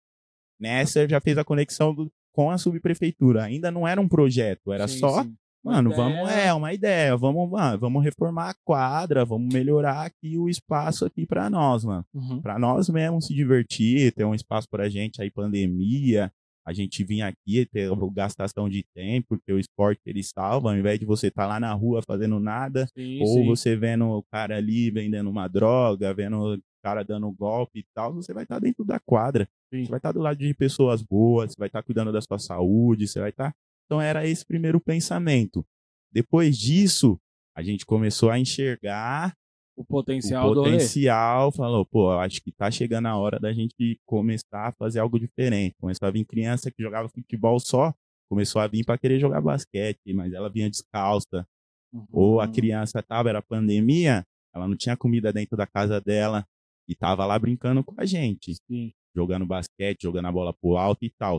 Nessa 0.58 1.06
já 1.08 1.20
fez 1.20 1.36
a 1.38 1.44
conexão 1.44 1.94
do- 1.94 2.10
com 2.32 2.50
a 2.50 2.56
subprefeitura. 2.58 3.44
Ainda 3.44 3.70
não 3.70 3.86
era 3.86 4.00
um 4.00 4.08
projeto, 4.08 4.72
era 4.72 4.88
Sim, 4.88 4.98
só 4.98 5.22
sim. 5.22 5.36
Mano, 5.62 5.90
ideia. 5.90 6.02
vamos, 6.14 6.30
é, 6.30 6.54
uma 6.54 6.72
ideia. 6.72 7.16
Vamos, 7.16 7.50
mano, 7.50 7.78
vamos 7.78 8.02
reformar 8.02 8.50
a 8.50 8.54
quadra, 8.64 9.24
vamos 9.24 9.52
melhorar 9.52 10.06
aqui 10.06 10.38
o 10.38 10.48
espaço 10.48 11.04
aqui 11.04 11.26
pra 11.26 11.50
nós, 11.50 11.84
mano. 11.84 12.04
Uhum. 12.14 12.40
Pra 12.40 12.58
nós 12.58 12.88
mesmo 12.88 13.20
se 13.20 13.34
divertir, 13.34 14.12
ter 14.12 14.24
um 14.24 14.34
espaço 14.34 14.68
pra 14.70 14.88
gente 14.88 15.20
aí, 15.20 15.30
pandemia. 15.30 16.32
A 16.68 16.72
gente 16.74 17.02
vinha 17.02 17.26
aqui 17.26 17.64
ter 17.64 17.88
gastação 18.12 18.68
de 18.68 18.84
tempo, 18.94 19.28
porque 19.28 19.50
o 19.50 19.58
esporte 19.58 20.02
ele 20.04 20.22
salva, 20.22 20.70
ao 20.70 20.76
invés 20.76 21.00
de 21.00 21.06
você 21.06 21.28
estar 21.28 21.46
lá 21.46 21.58
na 21.58 21.72
rua 21.72 22.02
fazendo 22.06 22.38
nada, 22.38 22.86
Sim, 22.94 23.22
ou 23.22 23.38
sim. 23.38 23.46
você 23.46 23.74
vendo 23.74 24.04
o 24.04 24.22
cara 24.24 24.58
ali 24.58 24.90
vendendo 24.90 25.30
uma 25.30 25.48
droga, 25.48 26.12
vendo 26.12 26.56
o 26.56 26.58
cara 26.84 27.02
dando 27.02 27.32
golpe 27.32 27.78
e 27.78 27.86
tal, 27.94 28.12
você 28.12 28.34
vai 28.34 28.42
estar 28.42 28.58
dentro 28.58 28.84
da 28.84 29.00
quadra. 29.00 29.48
Sim. 29.72 29.84
Você 29.86 29.88
vai 29.90 29.98
estar 29.98 30.12
do 30.12 30.20
lado 30.20 30.36
de 30.38 30.52
pessoas 30.52 31.00
boas, 31.00 31.52
você 31.52 31.56
vai 31.58 31.68
estar 31.68 31.82
cuidando 31.82 32.12
da 32.12 32.20
sua 32.20 32.38
saúde, 32.38 33.08
você 33.08 33.18
vai 33.18 33.30
estar. 33.30 33.54
Então 33.86 33.98
era 33.98 34.26
esse 34.26 34.44
primeiro 34.44 34.78
pensamento. 34.78 35.64
Depois 36.12 36.58
disso, 36.58 37.18
a 37.56 37.62
gente 37.62 37.86
começou 37.86 38.28
a 38.28 38.38
enxergar 38.38 39.34
O 39.78 39.84
potencial 39.84 40.50
o 40.50 40.54
do 40.54 40.60
rolê. 40.60 40.72
potencial, 40.72 41.52
falou, 41.52 41.86
pô, 41.86 42.10
acho 42.12 42.42
que 42.42 42.50
tá 42.50 42.70
chegando 42.70 43.06
a 43.06 43.16
hora 43.16 43.38
da 43.38 43.52
gente 43.52 43.98
começar 44.04 44.68
a 44.68 44.72
fazer 44.72 44.98
algo 44.98 45.18
diferente. 45.20 45.76
Começou 45.80 46.08
a 46.08 46.10
vir 46.10 46.24
criança 46.24 46.70
que 46.70 46.82
jogava 46.82 47.08
futebol 47.08 47.60
só, 47.60 47.94
começou 48.28 48.60
a 48.60 48.66
vir 48.66 48.84
para 48.84 48.98
querer 48.98 49.20
jogar 49.20 49.40
basquete, 49.40 50.12
mas 50.12 50.32
ela 50.32 50.50
vinha 50.50 50.68
descalça, 50.68 51.46
Uhum. 51.90 52.06
ou 52.12 52.40
a 52.40 52.46
criança 52.46 53.02
tava, 53.02 53.30
era 53.30 53.40
pandemia, 53.40 54.22
ela 54.54 54.68
não 54.68 54.76
tinha 54.76 54.94
comida 54.94 55.32
dentro 55.32 55.56
da 55.56 55.66
casa 55.66 56.00
dela 56.02 56.44
e 56.86 56.94
tava 56.94 57.24
lá 57.24 57.38
brincando 57.38 57.82
com 57.82 57.94
a 57.96 58.04
gente, 58.04 58.54
Sim. 58.70 58.92
jogando 59.16 59.46
basquete, 59.46 60.02
jogando 60.02 60.26
a 60.26 60.32
bola 60.32 60.52
pro 60.52 60.76
alto 60.76 61.04
e 61.04 61.10
tal. 61.18 61.38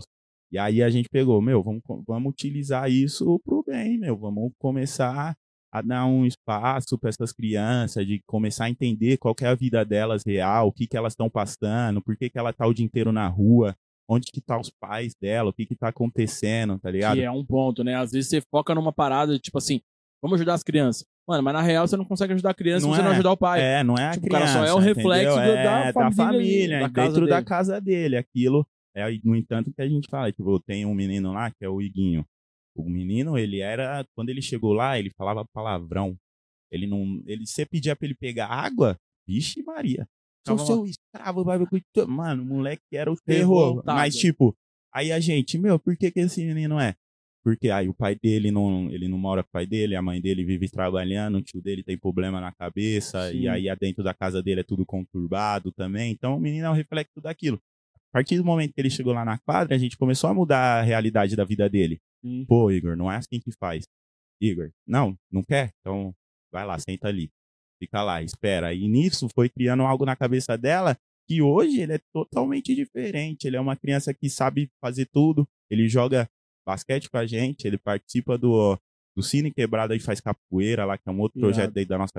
E 0.51 0.57
aí 0.57 0.81
a 0.81 0.89
gente 0.89 1.07
pegou, 1.09 1.39
meu, 1.39 1.61
vamos, 1.61 1.83
vamos 2.07 2.31
utilizar 2.31 2.89
isso 2.89 3.39
pro 3.45 3.63
bem, 3.63 3.99
meu, 3.99 4.17
vamos 4.17 4.51
começar 4.57 5.35
a 5.71 5.81
dar 5.81 6.05
um 6.05 6.25
espaço 6.25 6.97
para 6.97 7.09
essas 7.09 7.31
crianças, 7.31 8.05
de 8.05 8.21
começar 8.25 8.65
a 8.65 8.69
entender 8.69 9.17
qual 9.17 9.35
é 9.41 9.45
a 9.47 9.55
vida 9.55 9.83
delas 9.85 10.23
real, 10.25 10.67
o 10.67 10.71
que 10.71 10.87
que 10.87 10.97
elas 10.97 11.13
estão 11.13 11.29
passando, 11.29 12.01
por 12.01 12.15
que 12.17 12.29
que 12.29 12.39
ela 12.39 12.51
tá 12.51 12.65
o 12.65 12.73
dia 12.73 12.85
inteiro 12.85 13.11
na 13.11 13.27
rua, 13.27 13.75
onde 14.09 14.31
que 14.31 14.41
tá 14.41 14.59
os 14.59 14.71
pais 14.71 15.13
dela, 15.21 15.49
o 15.51 15.53
que 15.53 15.65
que 15.67 15.75
tá 15.75 15.89
acontecendo, 15.89 16.79
tá 16.79 16.89
ligado? 16.89 17.17
Que 17.17 17.23
é 17.23 17.29
um 17.31 17.45
ponto, 17.45 17.83
né? 17.83 17.95
Às 17.95 18.11
vezes 18.11 18.29
você 18.29 18.41
foca 18.49 18.73
numa 18.73 18.91
parada, 18.91 19.37
tipo 19.37 19.57
assim, 19.59 19.79
vamos 20.21 20.35
ajudar 20.37 20.55
as 20.55 20.63
crianças. 20.63 21.05
Mano, 21.27 21.43
mas 21.43 21.53
na 21.53 21.61
real 21.61 21.87
você 21.87 21.95
não 21.95 22.05
consegue 22.05 22.33
ajudar 22.33 22.49
a 22.49 22.53
criança 22.55 22.87
Não 22.87 22.93
se 22.93 22.97
você 22.97 23.03
não 23.03 23.11
é. 23.11 23.13
ajudar 23.13 23.31
o 23.31 23.37
pai. 23.37 23.61
É, 23.61 23.83
não 23.83 23.95
é 23.95 24.07
a 24.07 24.11
Tipo, 24.13 24.25
o 24.25 24.29
cara 24.31 24.45
criança. 24.45 24.65
só 24.65 24.65
é 24.65 24.73
o 24.73 24.79
reflexo 24.79 25.35
do- 25.35 25.53
da 25.53 25.85
É, 25.85 25.93
família 25.93 26.25
ali, 26.25 26.37
família, 26.37 26.79
da 26.79 26.89
casa 26.89 27.07
dentro 27.11 27.27
da 27.27 27.35
dele. 27.35 27.45
casa 27.47 27.79
dele. 27.81 28.17
Aquilo 28.17 28.67
É, 28.95 29.05
no 29.23 29.35
entanto, 29.35 29.71
que 29.71 29.79
a 29.83 29.87
gente 29.87 30.07
fala, 30.09 30.31
tipo, 30.31 30.59
tem 30.61 30.83
um 30.87 30.95
menino 30.95 31.31
lá 31.31 31.51
que 31.51 31.63
é 31.63 31.69
o 31.69 31.79
Iguinho. 31.79 32.25
O 32.81 32.89
menino, 32.89 33.37
ele 33.37 33.59
era, 33.59 34.05
quando 34.15 34.29
ele 34.29 34.41
chegou 34.41 34.73
lá, 34.73 34.97
ele 34.97 35.11
falava 35.11 35.45
palavrão. 35.53 36.17
Ele 36.71 36.87
não, 36.87 37.21
ele 37.25 37.45
você 37.45 37.65
pedia 37.65 37.95
pra 37.95 38.05
ele 38.05 38.15
pegar 38.15 38.47
água, 38.47 38.97
vixe 39.27 39.63
Maria. 39.63 40.07
Sou 40.47 40.55
Tava 40.55 40.65
seu 40.65 40.85
escravo, 40.85 41.43
vai 41.43 41.59
Mano, 42.07 42.43
o 42.43 42.45
moleque 42.45 42.83
era 42.93 43.11
o 43.11 43.17
terror. 43.17 43.69
Revoltado. 43.69 43.97
Mas, 43.97 44.15
tipo, 44.15 44.55
aí 44.93 45.11
a 45.11 45.19
gente, 45.19 45.57
meu, 45.57 45.79
por 45.79 45.97
que 45.97 46.11
que 46.11 46.19
esse 46.19 46.43
menino 46.45 46.79
é? 46.79 46.95
Porque 47.43 47.69
aí 47.69 47.87
o 47.87 47.93
pai 47.93 48.15
dele 48.15 48.51
não, 48.51 48.91
ele 48.91 49.07
não 49.07 49.17
mora 49.17 49.43
com 49.43 49.49
o 49.49 49.51
pai 49.51 49.65
dele, 49.65 49.95
a 49.95 50.01
mãe 50.01 50.21
dele 50.21 50.43
vive 50.43 50.69
trabalhando, 50.69 51.37
o 51.37 51.41
tio 51.41 51.61
dele 51.61 51.83
tem 51.83 51.97
problema 51.97 52.41
na 52.41 52.51
cabeça, 52.51 53.31
Sim. 53.31 53.39
e 53.39 53.47
aí 53.47 53.65
dentro 53.79 54.03
da 54.03 54.13
casa 54.13 54.43
dele 54.43 54.61
é 54.61 54.63
tudo 54.63 54.85
conturbado 54.85 55.71
também. 55.71 56.11
Então 56.11 56.35
o 56.35 56.39
menino 56.39 56.65
é 56.65 56.69
o 56.69 56.73
reflexo 56.73 57.21
daquilo. 57.21 57.59
A 58.11 58.19
partir 58.19 58.37
do 58.37 58.45
momento 58.45 58.73
que 58.73 58.81
ele 58.81 58.89
chegou 58.89 59.13
lá 59.13 59.23
na 59.23 59.37
quadra, 59.37 59.75
a 59.75 59.77
gente 59.77 59.97
começou 59.97 60.29
a 60.29 60.33
mudar 60.33 60.79
a 60.79 60.81
realidade 60.81 61.35
da 61.35 61.43
vida 61.43 61.69
dele. 61.69 61.99
Sim. 62.23 62.45
Pô, 62.45 62.71
Igor, 62.71 62.95
não 62.95 63.11
é 63.11 63.17
assim 63.17 63.39
que 63.39 63.51
faz. 63.51 63.85
Igor, 64.41 64.71
não, 64.87 65.17
não 65.31 65.43
quer? 65.43 65.71
Então 65.79 66.13
vai 66.51 66.65
lá, 66.65 66.77
senta 66.79 67.07
ali. 67.07 67.31
Fica 67.79 68.03
lá, 68.03 68.21
espera. 68.21 68.73
E 68.73 68.87
nisso 68.87 69.29
foi 69.33 69.47
criando 69.47 69.83
algo 69.83 70.05
na 70.05 70.15
cabeça 70.15 70.57
dela 70.57 70.97
que 71.27 71.41
hoje 71.41 71.81
ele 71.81 71.93
é 71.93 71.99
totalmente 72.11 72.73
diferente. 72.73 73.45
Ele 73.45 73.55
é 73.55 73.61
uma 73.61 73.75
criança 73.75 74.13
que 74.13 74.29
sabe 74.29 74.69
fazer 74.81 75.05
tudo. 75.05 75.47
Ele 75.69 75.87
joga 75.87 76.27
basquete 76.65 77.09
com 77.09 77.17
a 77.17 77.25
gente, 77.25 77.65
ele 77.65 77.77
participa 77.77 78.37
do, 78.37 78.77
do 79.19 79.23
Cine 79.23 79.51
Quebrada 79.51 79.95
e 79.95 79.99
faz 79.99 80.21
capoeira 80.21 80.85
lá, 80.85 80.97
que 80.97 81.07
é 81.07 81.11
um 81.11 81.19
outro 81.19 81.37
Irado. 81.39 81.53
projeto 81.53 81.77
aí 81.77 81.85
da 81.85 81.97
nossa, 81.97 82.13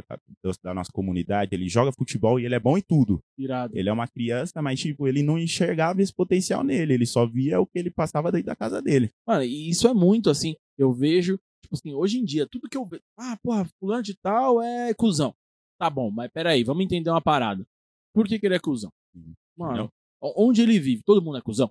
da 0.62 0.74
nossa 0.74 0.92
comunidade. 0.92 1.54
Ele 1.54 1.68
joga 1.68 1.90
futebol 1.92 2.38
e 2.38 2.44
ele 2.44 2.54
é 2.54 2.60
bom 2.60 2.76
em 2.76 2.82
tudo. 2.82 3.22
Irado. 3.38 3.76
Ele 3.76 3.88
é 3.88 3.92
uma 3.92 4.06
criança, 4.06 4.60
mas 4.60 4.78
tipo, 4.78 5.08
ele 5.08 5.22
não 5.22 5.38
enxergava 5.38 6.02
esse 6.02 6.12
potencial 6.14 6.62
nele. 6.62 6.94
Ele 6.94 7.06
só 7.06 7.26
via 7.26 7.60
o 7.60 7.66
que 7.66 7.78
ele 7.78 7.90
passava 7.90 8.30
dentro 8.30 8.46
da 8.48 8.56
casa 8.56 8.82
dele. 8.82 9.10
Mano, 9.26 9.44
e 9.44 9.70
isso 9.70 9.88
é 9.88 9.94
muito 9.94 10.28
assim. 10.28 10.54
Eu 10.78 10.92
vejo, 10.92 11.38
tipo 11.62 11.74
assim, 11.74 11.94
hoje 11.94 12.18
em 12.18 12.24
dia, 12.24 12.46
tudo 12.46 12.68
que 12.68 12.76
eu 12.76 12.84
vejo. 12.84 13.02
Ah, 13.18 13.38
porra, 13.42 13.66
fulano 13.78 14.02
de 14.02 14.14
tal 14.14 14.60
é 14.62 14.92
cuzão. 14.94 15.34
Tá 15.78 15.88
bom, 15.88 16.10
mas 16.10 16.30
peraí, 16.30 16.62
vamos 16.62 16.84
entender 16.84 17.08
uma 17.10 17.22
parada. 17.22 17.66
Por 18.14 18.26
que, 18.26 18.38
que 18.38 18.46
ele 18.46 18.56
é 18.56 18.58
cuzão? 18.60 18.92
Uhum. 19.14 19.32
Mano, 19.56 19.90
o- 20.20 20.46
onde 20.48 20.60
ele 20.62 20.78
vive, 20.78 21.02
todo 21.02 21.22
mundo 21.22 21.38
é 21.38 21.40
cuzão. 21.40 21.70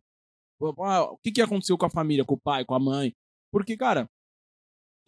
Ah, 0.79 1.03
o 1.03 1.17
que, 1.17 1.31
que 1.31 1.41
aconteceu 1.41 1.77
com 1.77 1.85
a 1.85 1.89
família, 1.89 2.25
com 2.25 2.33
o 2.33 2.39
pai, 2.39 2.65
com 2.65 2.73
a 2.75 2.79
mãe? 2.79 3.13
Porque, 3.51 3.77
cara, 3.77 4.09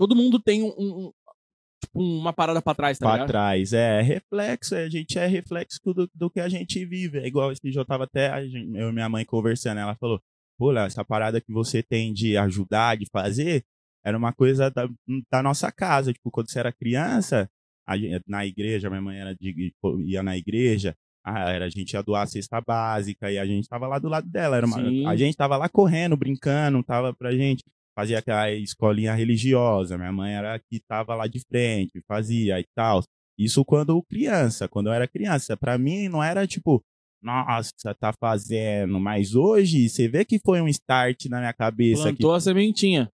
todo 0.08 0.16
mundo 0.16 0.39
tem 0.39 0.64
um, 0.64 0.74
um- 0.78 1.12
tipo, 1.84 1.99
uma 2.02 2.34
parada 2.34 2.62
pra 2.62 2.74
trás, 2.74 2.97
tá 2.97 3.06
pra 3.06 3.14
ligado? 3.14 3.28
trás. 3.28 3.74
É 3.74 4.02
reflexo, 4.02 4.76
a 4.76 4.89
gente 4.89 5.18
é 5.20 5.28
reflexo 5.28 5.80
do, 5.93 6.10
do 6.14 6.30
que 6.30 6.39
a 6.39 6.49
gente 6.49 6.84
vive. 6.86 7.20
É 7.20 7.28
igual 7.28 7.52
esse 7.52 7.62
dia 7.62 7.82
eu 7.82 7.86
tava 7.86 8.06
até, 8.06 8.30
a 8.30 8.43
gente- 8.45 8.76
eu 8.76 8.89
e 8.89 8.91
minha 8.93 9.08
mãe 9.10 9.24
conversando, 9.26 9.80
ela 9.80 9.95
falou, 9.95 10.20
pô, 10.58 10.72
Léo, 10.72 10.86
essa 10.86 11.06
parada 11.06 11.39
que 11.39 11.52
você 11.52 11.84
tem 11.84 12.12
de 12.14 12.36
ajudar, 12.38 12.97
de 12.97 13.06
fazer, 13.12 13.64
era 14.04 14.18
uma 14.18 14.34
coisa 14.34 14.72
da, 14.72 14.89
da 15.32 15.43
nossa 15.43 15.72
casa. 15.72 16.12
Tipo, 16.14 16.32
quando 16.32 16.49
você 16.49 16.60
era 16.60 16.72
criança, 16.74 17.47
a 17.88 17.93
na 18.28 18.45
igreja, 18.45 18.89
minha 18.89 19.02
mãe 19.02 19.20
era 19.20 19.36
de, 19.36 19.72
ia 20.06 20.24
na 20.24 20.36
igreja, 20.38 20.95
era, 21.26 21.66
a 21.66 21.70
gente 21.70 21.93
ia 21.93 22.02
doar 22.02 22.24
a 22.24 22.28
cesta 22.28 22.60
básica 22.62 23.32
e 23.32 23.38
a 23.38 23.45
gente 23.45 23.68
tava 23.70 23.88
lá 23.88 23.99
do 23.99 24.08
lado 24.10 24.28
dela. 24.30 24.58
Era 24.58 24.66
uma- 24.66 24.78
a 25.08 25.16
gente 25.16 25.36
tava 25.38 25.56
lá 25.58 25.70
correndo, 25.70 26.18
brincando, 26.18 26.82
tava 26.84 27.14
pra 27.14 27.32
gente 27.36 27.64
fazia 28.02 28.20
aquela 28.20 28.52
escolinha 28.52 29.14
religiosa. 29.14 29.97
Minha 29.97 30.12
mãe 30.12 30.34
era 30.34 30.58
que 30.60 30.80
tava 30.88 31.14
lá 31.16 31.28
de 31.28 31.39
frente, 31.39 32.02
fazia 32.08 32.60
e 32.60 32.66
tal. 32.76 33.04
Isso 33.38 33.64
quando 33.64 34.02
criança, 34.04 34.68
quando 34.68 34.88
eu 34.88 34.93
era 34.93 35.08
criança. 35.08 35.56
Pra 35.56 35.78
mim 35.78 36.08
não 36.10 36.24
era 36.24 36.45
tipo, 36.47 36.84
nossa, 37.22 37.72
tá 37.99 38.12
fazendo. 38.20 38.99
Mas 38.99 39.36
hoje 39.36 39.88
você 39.88 40.08
vê 40.08 40.26
que 40.26 40.39
foi 40.39 40.60
um 40.62 40.68
start 40.68 41.26
na 41.26 41.39
minha 41.39 41.54
cabeça 41.54 42.04
que 42.12 42.18
Plantou 42.18 42.34
a 42.34 42.39
sementinha. 42.39 43.10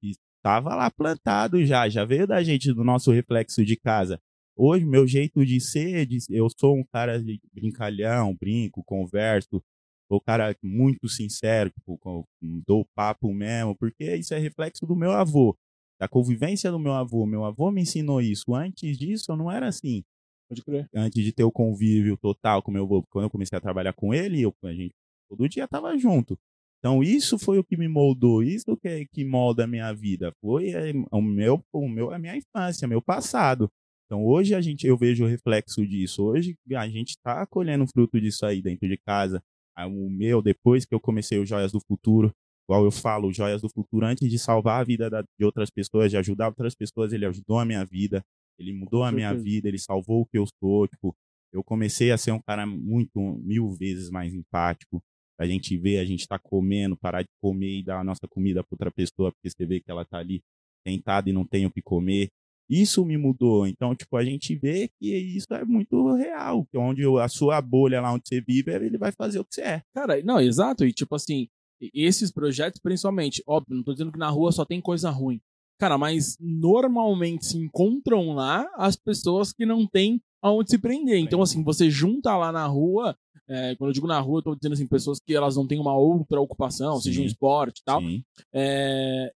tava 0.43 0.75
lá 0.75 0.91
plantado 0.91 1.63
já, 1.65 1.89
já 1.89 2.05
veio 2.05 2.27
da 2.27 2.43
gente 2.43 2.71
do 2.71 2.83
nosso 2.83 3.11
reflexo 3.11 3.65
de 3.65 3.75
casa. 3.75 4.19
Hoje, 4.57 4.85
meu 4.85 5.05
jeito 5.05 5.45
de 5.45 5.59
ser, 5.59 6.05
de- 6.05 6.19
eu 6.29 6.47
sou 6.57 6.77
um 6.77 6.83
cara 6.83 7.21
de 7.21 7.39
brincalhão, 7.53 8.33
brinco, 8.39 8.83
converso, 8.85 9.61
um 10.09 10.19
cara 10.19 10.55
muito 10.63 11.09
sincero, 11.09 11.69
tipo, 11.71 12.27
dou 12.65 12.85
papo 12.95 13.33
mesmo, 13.33 13.75
porque 13.75 14.15
isso 14.15 14.33
é 14.33 14.39
reflexo 14.39 14.85
do 14.85 14.95
meu 14.95 15.11
avô, 15.11 15.57
da 15.99 16.07
convivência 16.07 16.71
do 16.71 16.79
meu 16.79 16.93
avô. 16.93 17.25
Meu 17.25 17.43
avô 17.43 17.71
me 17.71 17.81
ensinou 17.81 18.21
isso. 18.21 18.53
Antes 18.53 18.97
disso, 18.97 19.31
eu 19.31 19.35
não 19.35 19.51
era 19.51 19.67
assim 19.67 20.03
Pode 20.47 20.63
crer. 20.63 20.87
antes 20.93 21.23
de 21.23 21.31
ter 21.31 21.43
o 21.43 21.51
convívio 21.51 22.17
total 22.17 22.61
com 22.61 22.71
meu 22.71 22.83
avô, 22.83 23.03
quando 23.09 23.25
eu 23.25 23.29
comecei 23.29 23.57
a 23.57 23.61
trabalhar 23.61 23.93
com 23.93 24.13
ele, 24.13 24.41
eu, 24.41 24.53
a 24.63 24.73
gente 24.73 24.93
todo 25.27 25.49
dia 25.49 25.67
tava 25.67 25.97
junto. 25.97 26.37
Então 26.79 27.01
isso 27.01 27.39
foi 27.39 27.57
o 27.57 27.63
que 27.63 27.75
me 27.75 27.87
moldou, 27.87 28.43
isso 28.43 28.77
que, 28.77 29.07
que 29.07 29.25
molda 29.25 29.63
a 29.63 29.67
minha 29.67 29.91
vida, 29.91 30.31
foi 30.39 30.69
é, 30.69 30.93
o 31.11 31.21
meu, 31.21 31.63
o 31.73 31.89
meu, 31.89 32.11
a 32.11 32.19
minha 32.19 32.37
infância, 32.37 32.87
meu 32.87 33.01
passado. 33.01 33.71
Então 34.05 34.23
hoje 34.23 34.53
a 34.53 34.61
gente, 34.61 34.85
eu 34.85 34.95
vejo 34.95 35.23
o 35.25 35.27
reflexo 35.27 35.85
disso. 35.85 36.23
Hoje 36.23 36.55
a 36.75 36.87
gente 36.87 37.09
está 37.09 37.43
colhendo 37.47 37.87
fruto 37.87 38.21
disso 38.21 38.45
aí 38.45 38.61
dentro 38.61 38.87
de 38.87 38.97
casa. 38.97 39.41
O 39.77 40.09
meu, 40.09 40.41
depois 40.41 40.85
que 40.85 40.93
eu 40.95 40.99
comecei 40.99 41.37
o 41.37 41.45
Joias 41.45 41.71
do 41.71 41.79
Futuro, 41.79 42.31
igual 42.67 42.83
eu 42.85 42.91
falo, 42.91 43.27
o 43.27 43.33
Joias 43.33 43.61
do 43.61 43.69
Futuro, 43.69 44.05
antes 44.05 44.29
de 44.29 44.39
salvar 44.39 44.81
a 44.81 44.83
vida 44.83 45.09
da- 45.09 45.21
de 45.21 45.45
outras 45.45 45.69
pessoas, 45.69 46.09
de 46.11 46.17
ajudar 46.17 46.47
outras 46.47 46.73
pessoas, 46.75 47.11
ele 47.13 47.25
ajudou 47.25 47.59
a 47.59 47.65
minha 47.65 47.83
vida. 47.85 48.23
Ele 48.59 48.73
mudou 48.73 49.03
a 49.03 49.11
minha 49.11 49.33
vida, 49.43 49.67
ele 49.67 49.77
salvou 49.79 50.21
o 50.21 50.25
que 50.25 50.37
eu 50.37 50.45
sou. 50.63 50.87
Tipo, 50.87 51.13
eu 51.53 51.63
comecei 51.63 52.11
a 52.11 52.17
ser 52.17 52.31
um 52.31 52.39
cara 52.41 52.65
muito, 52.65 53.19
mil 53.43 53.69
vezes 53.71 54.09
mais 54.09 54.33
empático. 54.33 55.01
A 55.39 55.45
gente 55.45 55.77
vê, 55.77 55.99
a 55.99 56.05
gente 56.05 56.25
tá 56.27 56.39
comendo, 56.39 56.95
parar 56.97 57.21
de 57.21 57.27
comer 57.41 57.79
e 57.79 57.83
dar 57.83 57.99
a 57.99 58.03
nossa 58.03 58.25
comida 58.29 58.63
para 58.63 58.73
outra 58.73 58.91
pessoa, 58.91 59.31
porque 59.31 59.49
você 59.49 59.65
vê 59.65 59.81
que 59.81 59.91
ela 59.91 60.05
tá 60.05 60.17
ali 60.19 60.41
sentada 60.87 61.29
e 61.29 61.33
não 61.33 61.45
tem 61.45 61.65
o 61.65 61.71
que 61.71 61.81
comer. 61.81 62.29
Isso 62.69 63.05
me 63.05 63.17
mudou. 63.17 63.67
Então, 63.67 63.95
tipo, 63.95 64.17
a 64.17 64.23
gente 64.23 64.55
vê 64.55 64.89
que 64.99 65.15
isso 65.15 65.53
é 65.53 65.63
muito 65.63 66.13
real. 66.13 66.65
Que 66.71 66.77
onde 66.77 67.03
a 67.19 67.27
sua 67.27 67.61
bolha 67.61 68.01
lá 68.01 68.13
onde 68.13 68.27
você 68.27 68.41
vive, 68.41 68.73
ele 68.73 68.97
vai 68.97 69.11
fazer 69.11 69.39
o 69.39 69.45
que 69.45 69.55
você 69.55 69.61
é. 69.61 69.81
Cara, 69.93 70.21
não, 70.23 70.39
exato. 70.39 70.85
E 70.85 70.91
tipo 70.91 71.15
assim, 71.15 71.47
esses 71.93 72.31
projetos, 72.31 72.79
principalmente, 72.79 73.43
óbvio, 73.45 73.75
não 73.75 73.83
tô 73.83 73.91
dizendo 73.93 74.11
que 74.11 74.19
na 74.19 74.29
rua 74.29 74.51
só 74.51 74.65
tem 74.65 74.81
coisa 74.81 75.09
ruim. 75.09 75.39
Cara, 75.77 75.97
mas 75.97 76.37
normalmente 76.39 77.45
se 77.45 77.57
encontram 77.57 78.33
lá 78.33 78.65
as 78.75 78.95
pessoas 78.95 79.51
que 79.51 79.65
não 79.65 79.85
têm 79.85 80.21
aonde 80.41 80.69
se 80.69 80.77
prender. 80.77 81.19
Então, 81.19 81.41
assim, 81.41 81.63
você 81.63 81.89
junta 81.89 82.35
lá 82.37 82.51
na 82.51 82.65
rua, 82.65 83.15
é, 83.47 83.75
quando 83.75 83.89
eu 83.89 83.93
digo 83.93 84.07
na 84.07 84.19
rua, 84.19 84.39
eu 84.39 84.43
tô 84.43 84.55
dizendo 84.55 84.73
assim, 84.73 84.87
pessoas 84.87 85.19
que 85.19 85.35
elas 85.35 85.55
não 85.55 85.67
têm 85.67 85.79
uma 85.79 85.95
outra 85.95 86.39
ocupação, 86.39 86.99
seja 87.01 87.19
um 87.19 87.23
Sim. 87.23 87.27
esporte 87.27 87.79
e 87.79 87.83
tal. 87.83 87.99
Sim. 87.99 88.23
É, 88.53 89.33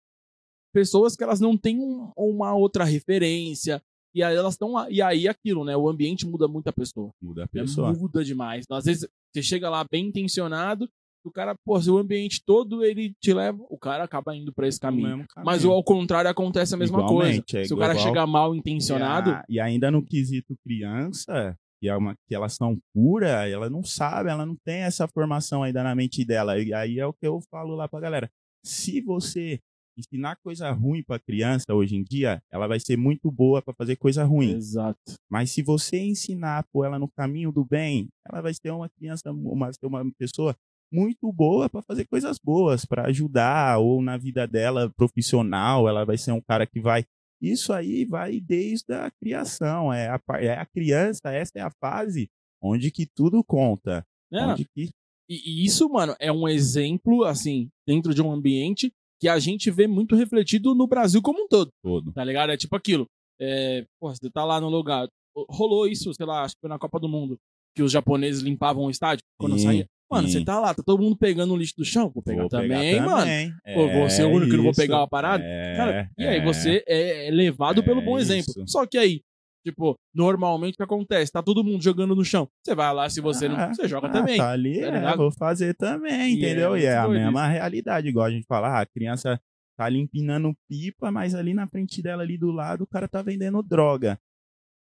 pessoas 0.76 1.16
que 1.16 1.24
elas 1.24 1.40
não 1.40 1.56
têm 1.56 1.80
um- 1.80 2.12
uma 2.14 2.54
outra 2.54 2.84
referência. 2.84 3.80
E 4.14 4.22
aí 4.22 4.36
elas 4.36 4.54
estão. 4.54 4.74
E 4.90 5.00
aí 5.00 5.26
aquilo, 5.26 5.64
né? 5.64 5.74
O 5.76 5.88
ambiente 5.88 6.26
muda 6.26 6.46
muito 6.46 6.68
a 6.68 6.72
pessoa. 6.72 7.10
Muda 7.22 7.42
a 7.42 7.44
É, 7.44 7.48
pessoa. 7.48 7.92
muda 7.94 8.22
demais. 8.22 8.64
Então, 8.64 8.76
às 8.76 8.84
vezes 8.84 9.08
você 9.32 9.42
chega 9.42 9.70
lá 9.70 9.84
bem 9.90 10.06
intencionado, 10.08 10.86
o 11.24 11.30
cara, 11.30 11.54
pô, 11.64 11.80
se 11.80 11.90
o 11.90 11.96
ambiente 11.98 12.42
todo 12.44 12.84
ele 12.84 13.14
te 13.20 13.32
leva, 13.32 13.58
o 13.70 13.78
cara 13.78 14.04
acaba 14.04 14.36
indo 14.36 14.52
pra 14.52 14.68
esse 14.68 14.78
caminho. 14.78 15.24
Mas 15.44 15.60
caminho. 15.62 15.70
o 15.70 15.72
ao 15.72 15.82
contrário 15.84 16.30
acontece 16.30 16.74
a 16.74 16.76
mesma 16.78 16.98
Igualmente, 17.00 17.52
coisa. 17.52 17.64
é 17.64 17.68
se 17.68 17.74
o 17.74 17.76
cara 17.78 17.94
igual- 17.94 18.06
chega 18.06 18.26
mal 18.26 18.54
intencionado, 18.54 19.30
E, 19.30 19.32
a- 19.32 19.44
e 19.48 19.60
ainda 19.60 19.90
no 19.90 20.02
quesito 20.04 20.56
criança, 20.62 21.56
que, 21.80 21.88
é 21.88 21.96
uma, 21.96 22.14
que 22.28 22.34
elas 22.34 22.54
são 22.54 22.78
pura, 22.94 23.46
ela 23.48 23.68
não 23.68 23.82
sabe, 23.82 24.30
ela 24.30 24.46
não 24.46 24.56
tem 24.64 24.82
essa 24.82 25.06
formação 25.08 25.62
ainda 25.62 25.82
na 25.82 25.94
mente 25.94 26.24
dela. 26.24 26.58
E 26.58 26.72
aí 26.72 26.98
é 26.98 27.06
o 27.06 27.12
que 27.12 27.26
eu 27.26 27.40
falo 27.50 27.74
lá 27.74 27.88
pra 27.88 28.00
galera. 28.00 28.30
Se 28.64 29.00
você 29.00 29.60
ensinar 29.96 30.36
coisa 30.36 30.70
ruim 30.70 31.02
pra 31.02 31.18
criança 31.18 31.74
hoje 31.74 31.96
em 31.96 32.02
dia, 32.02 32.42
ela 32.50 32.66
vai 32.66 32.78
ser 32.78 32.96
muito 32.96 33.30
boa 33.30 33.62
pra 33.62 33.74
fazer 33.74 33.96
coisa 33.96 34.24
ruim. 34.24 34.52
exato. 34.52 35.14
Mas 35.30 35.50
se 35.50 35.62
você 35.62 35.98
ensinar 35.98 36.64
pôr 36.72 36.84
ela 36.84 36.98
no 36.98 37.08
caminho 37.08 37.50
do 37.50 37.64
bem, 37.64 38.08
ela 38.28 38.40
vai 38.40 38.52
ser 38.54 38.70
uma 38.70 38.88
criança, 38.88 39.30
uma, 39.32 39.70
uma 39.82 40.12
pessoa 40.18 40.54
muito 40.92 41.32
boa 41.32 41.68
para 41.68 41.82
fazer 41.82 42.06
coisas 42.06 42.38
boas, 42.38 42.84
para 42.84 43.06
ajudar 43.06 43.78
ou 43.78 44.00
na 44.02 44.16
vida 44.16 44.46
dela 44.46 44.90
profissional, 44.96 45.88
ela 45.88 46.04
vai 46.04 46.16
ser 46.16 46.32
um 46.32 46.40
cara 46.40 46.66
que 46.66 46.80
vai 46.80 47.04
isso 47.40 47.72
aí 47.72 48.04
vai 48.04 48.40
desde 48.40 48.94
a 48.94 49.10
criação, 49.10 49.92
é 49.92 50.08
a, 50.08 50.20
é 50.40 50.54
a 50.54 50.64
criança, 50.64 51.30
essa 51.30 51.52
é 51.56 51.60
a 51.60 51.70
fase 51.70 52.30
onde 52.62 52.90
que 52.90 53.06
tudo 53.06 53.44
conta, 53.44 54.04
É, 54.32 54.44
onde 54.44 54.64
que 54.64 54.90
E, 55.28 55.34
e 55.44 55.64
isso, 55.64 55.88
mano, 55.88 56.16
é 56.18 56.32
um 56.32 56.48
exemplo, 56.48 57.24
assim, 57.24 57.68
dentro 57.86 58.14
de 58.14 58.22
um 58.22 58.32
ambiente 58.32 58.92
que 59.20 59.28
a 59.28 59.38
gente 59.38 59.70
vê 59.70 59.86
muito 59.86 60.14
refletido 60.14 60.74
no 60.74 60.86
Brasil 60.86 61.20
como 61.22 61.44
um 61.44 61.48
todo. 61.48 61.70
todo. 61.82 62.12
Tá 62.12 62.22
ligado? 62.24 62.50
É 62.52 62.56
tipo 62.56 62.74
aquilo. 62.76 63.06
É, 63.40 63.84
pô, 64.00 64.08
você 64.14 64.30
tá 64.30 64.44
lá 64.44 64.60
no 64.60 64.68
lugar. 64.68 65.08
Rolou 65.50 65.86
isso, 65.86 66.12
sei 66.14 66.24
lá, 66.26 66.42
acho 66.42 66.54
que 66.54 66.60
foi 66.60 66.70
na 66.70 66.78
Copa 66.78 66.98
do 66.98 67.08
Mundo, 67.08 67.36
que 67.74 67.82
os 67.82 67.92
japoneses 67.92 68.42
limpavam 68.42 68.84
o 68.84 68.90
estádio 68.90 69.22
quando 69.38 69.58
saía. 69.58 69.86
Mano, 70.10 70.28
você 70.28 70.44
tá 70.44 70.60
lá, 70.60 70.72
tá 70.72 70.82
todo 70.86 71.02
mundo 71.02 71.16
pegando 71.16 71.52
o 71.52 71.56
lixo 71.56 71.74
do 71.76 71.84
chão. 71.84 72.10
Vou 72.14 72.22
pegar 72.22 72.42
Vou 72.42 72.48
também, 72.48 72.94
pegar 72.94 73.04
mano. 73.06 73.18
também. 73.22 73.52
Pô, 73.74 73.88
vou 73.88 74.08
ser 74.08 74.24
o 74.24 74.28
único 74.30 74.50
que 74.52 74.56
não 74.56 74.64
vou 74.64 74.72
pegar 74.74 74.98
uma 74.98 75.08
parada? 75.08 75.42
É, 75.44 75.76
Cara, 75.76 76.10
e 76.16 76.24
aí 76.24 76.38
é. 76.38 76.44
você 76.44 76.84
é, 76.86 77.26
é 77.26 77.30
levado 77.30 77.82
pelo 77.82 78.00
bom 78.00 78.16
É 78.16 78.20
exemplo. 78.20 78.44
isso. 78.50 78.64
Só 78.68 78.86
que 78.86 78.96
aí, 78.96 79.20
Tipo, 79.66 79.98
normalmente 80.14 80.80
acontece? 80.80 81.32
Tá 81.32 81.42
todo 81.42 81.64
mundo 81.64 81.82
jogando 81.82 82.14
no 82.14 82.24
chão. 82.24 82.48
Você 82.64 82.72
vai 82.72 82.94
lá, 82.94 83.10
se 83.10 83.20
você 83.20 83.48
não. 83.48 83.56
Ah, 83.56 83.74
Você 83.74 83.88
joga 83.88 84.06
ah, 84.06 84.12
também. 84.12 84.36
Tá 84.36 84.50
ali, 84.50 84.80
tá 84.80 84.86
é, 84.86 85.16
vou 85.16 85.32
fazer 85.32 85.74
também, 85.74 86.12
E 86.12 86.22
é 86.22 86.28
entendeu? 86.30 86.76
E 86.76 86.84
é, 86.84 86.96
a 86.96 87.08
mesma 87.08 87.48
realidade, 87.48 88.06
igual 88.06 88.26
a 88.26 88.30
gente 88.30 88.46
fala, 88.46 88.68
ah, 88.68 88.80
a 88.82 88.86
criança 88.86 89.40
tá 89.76 89.86
ali 89.86 89.98
empinando 89.98 90.54
pipa, 90.68 91.10
mas 91.10 91.34
ali 91.34 91.52
na 91.52 91.66
frente 91.66 92.00
dela, 92.00 92.22
ali 92.22 92.38
do 92.38 92.52
lado, 92.52 92.84
o 92.84 92.86
cara 92.86 93.08
tá 93.08 93.20
vendendo 93.22 93.60
droga. 93.60 94.16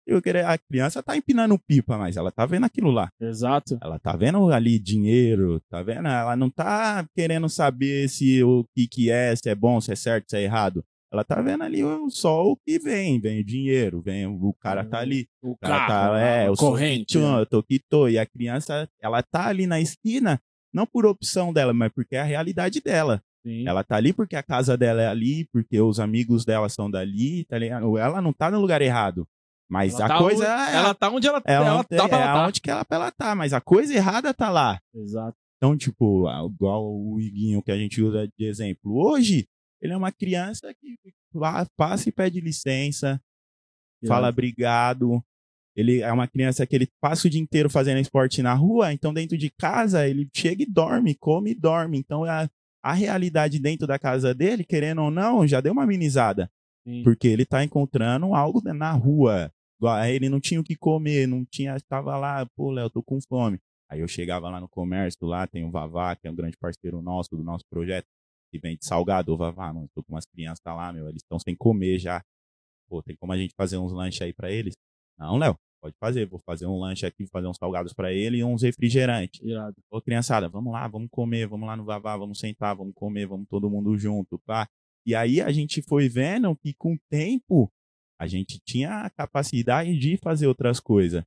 Eu 0.06 0.20
queria, 0.20 0.50
a 0.50 0.58
criança 0.58 1.02
tá 1.02 1.16
empinando 1.16 1.58
pipa, 1.58 1.96
mas 1.96 2.18
ela 2.18 2.30
tá 2.30 2.44
vendo 2.44 2.66
aquilo 2.66 2.90
lá. 2.90 3.08
Exato. 3.18 3.78
Ela 3.82 3.98
tá 3.98 4.14
vendo 4.14 4.52
ali 4.52 4.78
dinheiro, 4.78 5.62
tá 5.70 5.82
vendo? 5.82 6.06
Ela 6.06 6.36
não 6.36 6.50
tá 6.50 7.08
querendo 7.16 7.48
saber 7.48 8.06
se 8.10 8.42
o 8.44 8.66
que 8.74 8.86
que 8.86 9.10
é, 9.10 9.34
se 9.34 9.48
é 9.48 9.54
bom, 9.54 9.80
se 9.80 9.92
é 9.92 9.96
certo, 9.96 10.28
se 10.28 10.36
é 10.36 10.42
errado. 10.42 10.84
Ela 11.12 11.22
tá 11.24 11.40
vendo 11.40 11.62
ali 11.62 11.84
o- 11.84 12.08
o 12.08 12.56
que 12.56 12.78
vem, 12.78 13.20
vem 13.20 13.40
o 13.40 13.44
dinheiro, 13.44 14.00
vem 14.00 14.26
o 14.26 14.52
cara 14.54 14.84
tá 14.84 14.98
ali. 14.98 15.28
O 15.42 15.52
O 15.52 15.56
cara 15.56 15.86
carro, 15.86 16.12
tá, 16.14 16.18
é, 16.20 16.46
sou 16.46 16.56
corrente. 16.56 17.16
né? 17.18 17.40
eu 17.40 17.46
tô 17.46 17.62
que 17.62 17.78
tô. 17.88 18.08
E 18.08 18.18
a 18.18 18.26
criança, 18.26 18.88
ela 19.00 19.22
tá 19.22 19.46
ali 19.46 19.66
na 19.66 19.80
esquina, 19.80 20.40
não 20.72 20.84
por 20.86 21.06
opção 21.06 21.52
dela, 21.52 21.72
mas 21.72 21.92
porque 21.92 22.16
é 22.16 22.20
a 22.20 22.24
realidade 22.24 22.80
dela. 22.80 23.22
Sim. 23.46 23.68
Ela 23.68 23.84
tá 23.84 23.96
ali 23.96 24.12
porque 24.12 24.34
a 24.34 24.42
casa 24.42 24.76
dela 24.76 25.02
é 25.02 25.06
ali, 25.06 25.46
porque 25.52 25.78
os 25.80 26.00
amigos 26.00 26.44
dela 26.44 26.68
são 26.68 26.90
dali, 26.90 27.44
tá 27.44 27.58
ligado? 27.58 27.96
Ela 27.98 28.20
não 28.20 28.32
tá 28.32 28.50
no 28.50 28.58
lugar 28.60 28.80
errado. 28.82 29.26
Mas 29.70 29.94
Ela 29.94 30.04
a 30.06 30.08
tá 30.08 30.18
coisa 30.18 30.44
onde- 30.44 30.70
é. 30.72 30.76
Ela 30.76 30.94
tá 30.94 31.10
onde 31.10 31.26
ela, 31.26 31.42
ela, 31.44 31.66
ela 31.66 31.84
tem- 31.84 31.98
tá 31.98 32.08
pra 32.08 32.18
é 32.18 32.22
ela 32.22 32.32
tá. 32.34 32.46
onde 32.48 32.60
que 32.60 32.70
ela, 32.70 32.86
ela 32.90 33.10
tá, 33.10 33.34
mas 33.34 33.52
a 33.52 33.60
coisa 33.60 33.94
errada 33.94 34.32
tá 34.34 34.50
lá. 34.50 34.80
Exato. 34.94 35.36
Então, 35.58 35.76
tipo, 35.76 36.26
igual 36.52 36.84
o 36.84 37.20
Iguinho 37.20 37.62
que 37.62 37.70
a 37.70 37.76
gente 37.76 38.02
usa 38.02 38.26
de 38.36 38.44
exemplo. 38.46 38.96
Hoje, 38.96 39.46
ele 39.84 39.92
é 39.92 39.96
uma 39.96 40.10
criança 40.10 40.72
que 40.74 40.96
passa 41.76 42.08
e 42.08 42.12
pede 42.12 42.40
licença, 42.40 43.20
fala 44.06 44.30
obrigado. 44.30 45.22
Ele 45.76 46.00
é 46.00 46.12
uma 46.12 46.26
criança 46.26 46.66
que 46.66 46.74
ele 46.74 46.88
passa 47.00 47.26
o 47.26 47.30
dia 47.30 47.40
inteiro 47.40 47.68
fazendo 47.68 48.00
esporte 48.00 48.40
na 48.40 48.54
rua, 48.54 48.92
então 48.92 49.12
dentro 49.12 49.36
de 49.36 49.50
casa 49.50 50.08
ele 50.08 50.28
chega 50.34 50.62
e 50.62 50.66
dorme, 50.66 51.14
come 51.14 51.50
e 51.50 51.54
dorme. 51.54 51.98
Então 51.98 52.24
a, 52.24 52.48
a 52.82 52.92
realidade 52.94 53.58
dentro 53.58 53.86
da 53.86 53.98
casa 53.98 54.34
dele, 54.34 54.64
querendo 54.64 55.02
ou 55.02 55.10
não, 55.10 55.46
já 55.46 55.60
deu 55.60 55.72
uma 55.72 55.82
amenizada. 55.82 56.50
Sim. 56.86 57.02
Porque 57.02 57.28
ele 57.28 57.44
tá 57.44 57.62
encontrando 57.62 58.34
algo 58.34 58.62
na 58.72 58.92
rua. 58.92 59.52
Ele 60.08 60.30
não 60.30 60.40
tinha 60.40 60.60
o 60.60 60.64
que 60.64 60.76
comer, 60.76 61.26
não 61.26 61.44
tinha, 61.44 61.76
estava 61.76 62.16
lá, 62.16 62.46
pô, 62.56 62.70
Léo, 62.70 62.88
tô 62.88 63.02
com 63.02 63.20
fome. 63.20 63.58
Aí 63.90 64.00
eu 64.00 64.08
chegava 64.08 64.48
lá 64.48 64.60
no 64.60 64.68
comércio, 64.68 65.26
lá 65.26 65.46
tem 65.46 65.62
o 65.64 65.70
Vavá, 65.70 66.16
que 66.16 66.26
é 66.26 66.30
um 66.30 66.34
grande 66.34 66.56
parceiro 66.56 67.02
nosso, 67.02 67.36
do 67.36 67.42
nosso 67.42 67.64
projeto, 67.68 68.06
que 68.54 68.60
vende 68.60 68.84
salgado. 68.84 69.32
Ô, 69.32 69.36
Vavá, 69.36 69.72
mano, 69.72 69.88
tô 69.92 70.02
com 70.02 70.14
umas 70.14 70.24
crianças 70.26 70.64
lá, 70.64 70.92
meu, 70.92 71.08
eles 71.08 71.22
estão 71.22 71.38
sem 71.40 71.56
comer 71.56 71.98
já. 71.98 72.22
Pô, 72.88 73.02
tem 73.02 73.16
como 73.16 73.32
a 73.32 73.36
gente 73.36 73.52
fazer 73.56 73.76
uns 73.78 73.92
lanches 73.92 74.22
aí 74.22 74.32
pra 74.32 74.50
eles? 74.50 74.74
Não, 75.18 75.36
Léo, 75.36 75.56
pode 75.82 75.96
fazer, 75.98 76.26
vou 76.26 76.40
fazer 76.46 76.66
um 76.66 76.78
lanche 76.78 77.04
aqui, 77.04 77.26
fazer 77.26 77.48
uns 77.48 77.56
salgados 77.56 77.92
pra 77.92 78.12
ele 78.12 78.38
e 78.38 78.44
uns 78.44 78.62
refrigerantes. 78.62 79.40
Irado. 79.42 79.74
Ô, 79.90 80.00
criançada, 80.00 80.48
vamos 80.48 80.72
lá, 80.72 80.86
vamos 80.86 81.08
comer, 81.10 81.48
vamos 81.48 81.66
lá 81.66 81.76
no 81.76 81.84
Vavá, 81.84 82.16
vamos 82.16 82.38
sentar, 82.38 82.76
vamos 82.76 82.94
comer, 82.94 83.26
vamos 83.26 83.48
todo 83.48 83.68
mundo 83.68 83.96
junto, 83.98 84.38
pá. 84.46 84.68
E 85.04 85.14
aí 85.14 85.40
a 85.40 85.50
gente 85.50 85.82
foi 85.82 86.08
vendo 86.08 86.54
que 86.56 86.74
com 86.74 86.94
o 86.94 86.98
tempo 87.10 87.70
a 88.20 88.28
gente 88.28 88.60
tinha 88.64 89.00
a 89.00 89.10
capacidade 89.10 89.98
de 89.98 90.16
fazer 90.16 90.46
outras 90.46 90.78
coisas. 90.78 91.24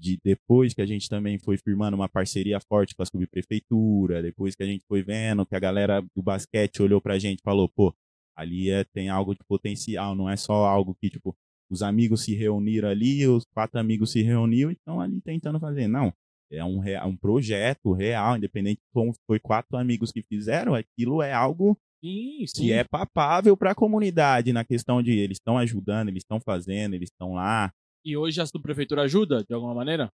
De 0.00 0.18
depois 0.24 0.72
que 0.72 0.80
a 0.80 0.86
gente 0.86 1.08
também 1.08 1.38
foi 1.38 1.58
firmando 1.58 1.94
uma 1.94 2.08
parceria 2.08 2.58
forte 2.58 2.94
com 2.94 3.02
a 3.02 3.06
subprefeitura, 3.06 4.22
depois 4.22 4.54
que 4.54 4.62
a 4.62 4.66
gente 4.66 4.82
foi 4.88 5.02
vendo 5.02 5.44
que 5.44 5.54
a 5.54 5.60
galera 5.60 6.00
do 6.16 6.22
basquete 6.22 6.80
olhou 6.80 7.00
pra 7.00 7.18
gente 7.18 7.40
e 7.40 7.42
falou, 7.42 7.68
pô, 7.68 7.94
ali 8.34 8.70
é, 8.70 8.82
tem 8.84 9.10
algo 9.10 9.34
de 9.34 9.40
potencial, 9.46 10.14
não 10.14 10.28
é 10.28 10.36
só 10.36 10.64
algo 10.64 10.94
que, 10.94 11.10
tipo, 11.10 11.36
os 11.70 11.82
amigos 11.82 12.24
se 12.24 12.34
reuniram 12.34 12.88
ali, 12.88 13.26
os 13.26 13.44
quatro 13.52 13.78
amigos 13.78 14.10
se 14.12 14.22
reuniram 14.22 14.70
e 14.70 14.74
estão 14.74 15.00
ali 15.00 15.20
tentando 15.20 15.60
fazer. 15.60 15.86
Não, 15.86 16.12
é 16.50 16.64
um, 16.64 16.80
um 17.06 17.16
projeto 17.16 17.92
real, 17.92 18.36
independente 18.36 18.78
de 18.78 18.92
como 18.92 19.14
foi 19.26 19.38
quatro 19.38 19.76
amigos 19.76 20.10
que 20.10 20.22
fizeram, 20.22 20.74
aquilo 20.74 21.22
é 21.22 21.32
algo 21.32 21.76
Sim, 22.02 22.44
sim. 22.46 22.62
que 22.62 22.72
é 22.72 22.82
papável 22.82 23.56
para 23.56 23.72
a 23.72 23.74
comunidade 23.74 24.52
na 24.52 24.64
questão 24.64 25.02
de 25.02 25.12
eles 25.12 25.36
estão 25.36 25.58
ajudando, 25.58 26.08
eles 26.08 26.22
estão 26.22 26.40
fazendo, 26.40 26.94
eles 26.94 27.10
estão 27.10 27.34
lá. 27.34 27.70
E 28.04 28.16
hoje 28.16 28.40
a 28.40 28.46
subprefeitura 28.46 29.02
ajuda, 29.02 29.44
de 29.44 29.52
alguma 29.54 29.74
maneira? 29.74 30.10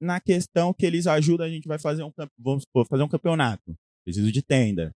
Na 0.00 0.20
questão 0.20 0.72
que 0.74 0.84
eles 0.84 1.06
ajudam, 1.06 1.46
a 1.46 1.50
gente 1.50 1.66
vai 1.66 1.78
fazer 1.78 2.02
um 2.02 2.12
vamos 2.38 2.62
supor, 2.64 2.86
fazer 2.86 3.02
um 3.02 3.08
campeonato. 3.08 3.74
Preciso 4.04 4.30
de 4.30 4.42
tenda. 4.42 4.92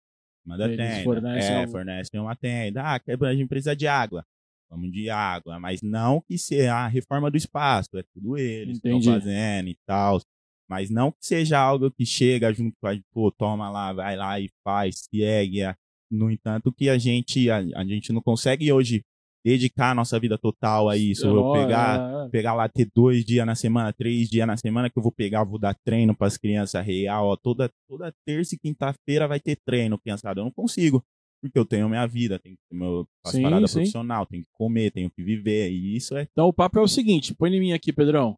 Manda 0.46 0.66
Eles 0.66 0.76
tenda. 0.76 1.04
fornecem 1.04 1.54
é, 1.54 1.60
um- 1.66 1.70
fornecem 1.70 2.20
uma 2.20 2.36
tenda. 2.36 2.82
Ah, 2.82 3.00
a 3.26 3.34
gente 3.34 3.48
precisa 3.48 3.74
de 3.74 3.86
água. 3.86 4.24
Vamos 4.70 4.92
de 4.92 5.10
água, 5.10 5.58
mas 5.58 5.82
não 5.82 6.20
que 6.20 6.38
seja 6.38 6.74
a 6.76 6.86
reforma 6.86 7.28
do 7.30 7.36
espaço, 7.36 7.88
é 7.98 8.04
tudo 8.14 8.38
eles 8.38 8.78
que 8.80 8.88
estão 8.88 9.02
fazendo 9.14 9.68
e 9.68 9.76
tal. 9.84 10.20
Mas 10.68 10.88
não 10.90 11.10
que 11.10 11.26
seja 11.26 11.58
algo 11.58 11.90
que 11.90 12.06
chega 12.06 12.52
junto 12.52 12.76
com 12.80 12.86
a 12.86 12.94
gente, 12.94 13.04
pô, 13.12 13.32
toma 13.32 13.68
lá, 13.68 13.92
vai 13.92 14.16
lá 14.16 14.38
e 14.38 14.48
faz, 14.62 15.08
segue. 15.12 15.62
No 16.08 16.30
entanto, 16.30 16.72
que 16.72 16.88
a 16.88 16.96
gente, 16.96 17.50
a, 17.50 17.58
a 17.74 17.84
gente 17.84 18.12
não 18.12 18.22
consegue 18.22 18.72
hoje 18.72 19.02
dedicar 19.44 19.90
a 19.90 19.94
nossa 19.94 20.18
vida 20.20 20.36
total 20.38 20.88
a 20.88 20.96
isso. 20.96 21.26
Eu 21.26 21.40
Ó, 21.40 21.52
pegar, 21.52 22.26
é, 22.26 22.28
pegar 22.30 22.54
lá, 22.54 22.68
ter 22.68 22.88
dois 22.94 23.24
dias 23.24 23.46
na 23.46 23.54
semana, 23.54 23.92
três 23.92 24.28
dias 24.28 24.46
na 24.46 24.56
semana 24.56 24.90
que 24.90 24.98
eu 24.98 25.02
vou 25.02 25.12
pegar, 25.12 25.44
vou 25.44 25.58
dar 25.58 25.74
treino 25.84 26.14
para 26.14 26.26
as 26.26 26.36
crianças 26.36 26.84
real, 26.84 27.26
ó, 27.28 27.36
toda, 27.36 27.70
toda 27.88 28.12
terça 28.26 28.54
e 28.54 28.58
quinta-feira 28.58 29.26
vai 29.26 29.40
ter 29.40 29.56
treino, 29.64 29.98
criançada. 29.98 30.40
Eu 30.40 30.44
não 30.44 30.50
consigo, 30.52 31.02
porque 31.42 31.58
eu 31.58 31.64
tenho 31.64 31.88
minha 31.88 32.06
vida, 32.06 32.38
tenho 32.38 32.54
que 32.56 32.62
ter 32.70 32.76
meu 32.76 33.06
faço 33.24 33.36
Sim, 33.36 33.42
parada 33.42 33.66
sim. 33.66 33.74
profissional, 33.74 34.26
tenho 34.26 34.42
que 34.42 34.50
comer, 34.52 34.90
tenho 34.90 35.10
que 35.10 35.22
viver, 35.22 35.70
e 35.70 35.96
isso 35.96 36.16
é 36.16 36.26
Então 36.30 36.46
o 36.48 36.52
papo 36.52 36.78
é 36.78 36.82
o 36.82 36.88
seguinte, 36.88 37.34
põe 37.34 37.54
em 37.54 37.60
mim 37.60 37.72
aqui, 37.72 37.92
Pedrão. 37.92 38.36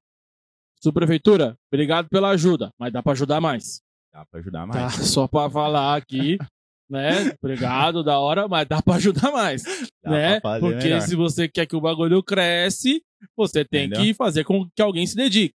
Subprefeitura, 0.82 1.56
obrigado 1.72 2.08
pela 2.08 2.30
ajuda, 2.30 2.70
mas 2.78 2.92
dá 2.92 3.02
pra 3.02 3.12
ajudar 3.12 3.40
mais. 3.40 3.80
dá 4.12 4.24
para 4.26 4.40
ajudar 4.40 4.66
Tá, 4.68 4.80
mais. 4.80 4.92
só 5.14 5.28
pra 5.28 5.48
falar 5.48 5.96
aqui, 5.96 6.38
né? 6.90 7.32
Obrigado, 7.42 8.02
da 8.04 8.18
hora, 8.18 8.46
mas 8.48 8.66
dá 8.68 8.80
pra 8.82 8.96
ajudar 8.96 9.30
mais, 9.32 9.62
Dá 10.04 10.10
né? 10.10 10.40
Porque 10.40 10.84
melhor. 10.84 11.00
se 11.02 11.14
você 11.16 11.48
quer 11.48 11.66
que 11.66 11.76
o 11.76 11.80
bagulho 11.80 12.22
cresce, 12.22 13.02
você 13.36 13.64
tem 13.64 13.86
Entendeu? 13.86 14.04
que 14.04 14.14
fazer 14.14 14.44
com 14.44 14.66
que 14.74 14.82
alguém 14.82 15.06
se 15.06 15.16
dedique. 15.16 15.54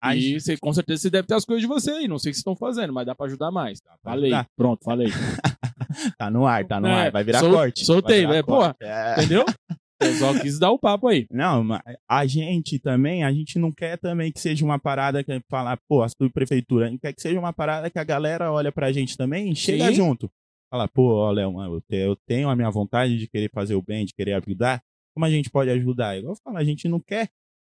A 0.00 0.14
e 0.14 0.20
gente- 0.20 0.40
você, 0.40 0.56
com 0.56 0.72
certeza 0.72 1.02
você 1.02 1.10
deve 1.10 1.26
ter 1.26 1.34
as 1.34 1.44
coisas 1.44 1.60
de 1.60 1.66
você 1.66 1.90
aí, 1.90 2.06
não 2.06 2.18
sei 2.18 2.30
o 2.30 2.32
que 2.32 2.36
vocês 2.36 2.38
estão 2.38 2.54
fazendo, 2.54 2.92
mas 2.92 3.04
dá 3.06 3.14
pra 3.16 3.26
ajudar 3.26 3.50
mais. 3.50 3.80
Pra 3.80 3.96
Falei, 4.04 4.32
ajudar. 4.32 4.46
pronto, 4.56 4.84
falei. 4.84 5.08
Tá 6.18 6.30
no 6.30 6.46
ar, 6.46 6.64
tá 6.66 6.78
no 6.78 6.86
É, 6.86 7.06
ar, 7.06 7.10
vai 7.10 7.24
virar 7.24 7.40
sol- 7.40 7.52
corte. 7.52 7.84
soltei, 7.84 8.18
vai 8.26 8.26
virar 8.26 8.38
é, 8.38 8.42
porra. 8.42 8.74
corte. 8.74 8.84
É. 8.84 9.14
Entendeu? 9.18 9.44
Eu 10.00 10.12
só 10.14 10.38
quis 10.38 10.60
dar 10.60 10.70
o 10.70 10.78
papo 10.78 11.08
aí. 11.08 11.26
Não, 11.28 11.64
mas 11.64 11.80
a 12.08 12.24
gente 12.24 12.78
também, 12.78 13.24
a 13.24 13.32
gente 13.32 13.58
não 13.58 13.72
quer 13.72 13.98
também 13.98 14.30
que 14.30 14.38
seja 14.38 14.64
uma 14.64 14.78
parada 14.78 15.24
que 15.24 15.40
falar, 15.50 15.76
pô, 15.88 16.02
a 16.04 16.08
subprefeitura, 16.08 16.86
a 16.86 16.88
gente 16.90 17.00
quer 17.00 17.12
que 17.12 17.20
seja 17.20 17.36
uma 17.36 17.52
parada 17.52 17.90
que 17.90 17.98
a 17.98 18.04
galera 18.04 18.52
olha 18.52 18.70
pra 18.70 18.92
gente 18.92 19.16
também 19.16 19.50
e 19.50 19.56
chega 19.56 19.88
Sim. 19.88 19.94
junto. 19.94 20.30
Fala, 20.70 20.86
pô, 20.86 21.30
Léo, 21.30 21.60
eu 21.62 21.80
te- 21.80 21.96
eu 21.96 22.16
tenho 22.26 22.48
a 22.48 22.56
minha 22.56 22.70
vontade 22.70 23.16
de 23.18 23.26
querer 23.26 23.50
fazer 23.50 23.74
o 23.74 23.82
bem, 23.82 24.04
de 24.04 24.12
querer 24.12 24.34
ajudar. 24.34 24.82
Como 25.14 25.24
a 25.24 25.30
gente 25.30 25.50
pode 25.50 25.70
ajudar? 25.70 26.16
Igual 26.18 26.34
eu 26.34 26.40
falo, 26.44 26.58
a 26.58 26.64
gente 26.64 26.86
não 26.88 27.00
quer 27.00 27.28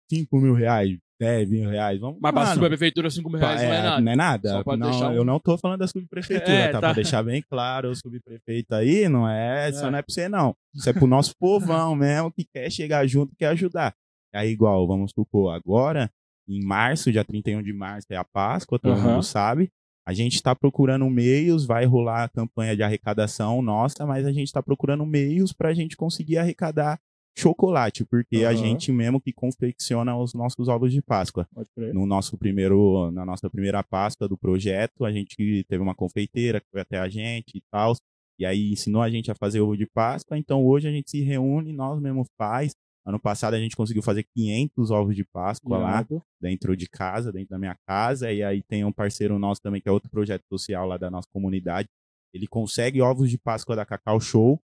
5 0.10 0.38
mil 0.40 0.54
reais, 0.56 0.98
10 1.20 1.48
mil 1.50 1.70
reais. 1.70 2.00
Vamos, 2.00 2.18
Mas 2.20 2.32
pra 2.32 2.42
mano, 2.42 2.54
subprefeitura, 2.56 3.10
5 3.12 3.30
mil 3.30 3.40
reais 3.40 3.62
não 3.62 3.72
é 3.74 3.82
nada. 3.82 4.02
Não 4.02 4.12
é 4.12 4.16
nada. 4.16 4.64
Não, 4.66 4.78
deixar 4.90 5.16
Eu 5.16 5.24
não 5.24 5.40
tô 5.40 5.58
falando 5.60 5.80
da 5.80 5.88
subprefeitura, 5.88 6.48
É, 6.52 6.68
tá? 6.68 6.74
tá. 6.74 6.80
Pra 6.80 6.94
deixar 6.94 7.22
bem 7.24 7.42
claro, 7.48 7.92
o 7.92 7.96
subprefeito 7.96 8.74
aí 8.74 9.08
não 9.08 9.30
é, 9.30 9.70
isso 9.70 9.86
É. 9.86 9.92
não 9.92 9.98
é 10.00 10.02
pra 10.02 10.12
você 10.14 10.28
não. 10.28 10.56
Isso 10.74 10.90
é 10.90 10.94
pro 10.94 11.06
nosso 11.08 11.36
povão 11.38 11.94
mesmo 11.96 12.32
que 12.32 12.46
quer 12.52 12.72
chegar 12.72 13.06
junto, 13.06 13.36
quer 13.38 13.48
ajudar. 13.50 13.94
Aí 14.34 14.50
igual, 14.50 14.86
vamos 14.88 15.12
supor, 15.12 15.54
agora, 15.54 16.12
em 16.50 16.64
março, 16.66 17.12
dia 17.12 17.24
31 17.24 17.62
de 17.62 17.74
março 17.74 18.08
é 18.10 18.16
a 18.18 18.24
Páscoa, 18.24 18.80
todo 18.80 18.94
Aham. 18.94 19.12
mundo 19.14 19.24
sabe. 19.24 19.70
A 20.08 20.14
gente 20.14 20.36
está 20.36 20.56
procurando 20.56 21.10
meios, 21.10 21.66
vai 21.66 21.84
rolar 21.84 22.24
a 22.24 22.30
campanha 22.30 22.78
de 22.78 22.82
arrecadação 22.82 23.62
nossa, 23.62 24.06
mas 24.06 24.26
a 24.26 24.32
gente 24.32 24.48
está 24.48 24.64
procurando 24.64 25.06
meios 25.06 25.52
para 25.52 25.68
a 25.68 25.74
gente 25.74 25.98
conseguir 25.98 26.38
arrecadar 26.38 26.98
chocolate, 27.38 28.06
porque 28.06 28.38
a 28.38 28.52
Aham. 28.52 28.56
gente 28.56 28.90
mesmo 28.90 29.20
que 29.20 29.34
confecciona 29.34 30.18
os 30.18 30.34
nossos 30.34 30.70
ovos 30.70 30.94
de 30.94 31.02
Páscoa 31.02 31.46
no 31.94 32.06
nosso 32.06 32.38
primeiro, 32.38 33.12
na 33.12 33.26
nossa 33.26 33.50
primeira 33.50 33.84
Páscoa 33.84 34.30
do 34.30 34.38
projeto, 34.38 35.04
a 35.04 35.12
gente 35.12 35.66
teve 35.68 35.84
uma 35.84 35.94
confeiteira 35.94 36.62
que 36.62 36.68
foi 36.72 36.80
até 36.80 36.98
a 36.98 37.10
gente 37.10 37.58
e 37.58 37.62
tal, 37.70 37.94
e 38.40 38.46
aí 38.46 38.72
ensinou 38.72 39.02
a 39.02 39.10
gente 39.10 39.30
a 39.30 39.36
fazer 39.36 39.60
ovo 39.60 39.76
de 39.76 39.86
Páscoa. 39.86 40.38
Então 40.38 40.66
hoje 40.66 40.88
a 40.88 40.92
gente 40.92 41.12
se 41.12 41.22
reúne, 41.22 41.74
nós 41.74 42.00
mesmo 42.02 42.26
faz. 42.38 42.74
Ano 43.08 43.20
passado 43.20 43.54
a 43.54 43.60
gente 43.60 43.76
conseguiu 43.76 44.04
fazer 44.04 44.24
500 44.36 44.92
ovos 44.92 45.16
de 45.16 45.24
Páscoa 45.24 45.78
lá 45.78 46.04
dentro 46.42 46.76
de 46.76 46.90
casa, 46.90 47.32
dentro 47.32 47.50
da 47.52 47.58
minha 47.58 47.76
casa, 47.88 48.32
e 48.34 48.44
aí 48.44 48.62
tem 48.62 48.84
um 48.84 48.92
parceiro 48.92 49.40
nosso 49.40 49.62
também 49.62 49.80
que 49.82 49.88
é 49.88 49.92
outro 49.92 50.10
projeto 50.10 50.44
social 50.52 50.86
lá 50.86 50.98
da 50.98 51.10
nossa 51.10 51.28
comunidade. 51.32 51.88
Ele 52.34 52.46
consegue 52.48 53.02
ovos 53.02 53.30
de 53.30 53.38
Páscoa 53.38 53.76
da 53.78 53.86
Cacau 53.86 54.20
Show. 54.20 54.60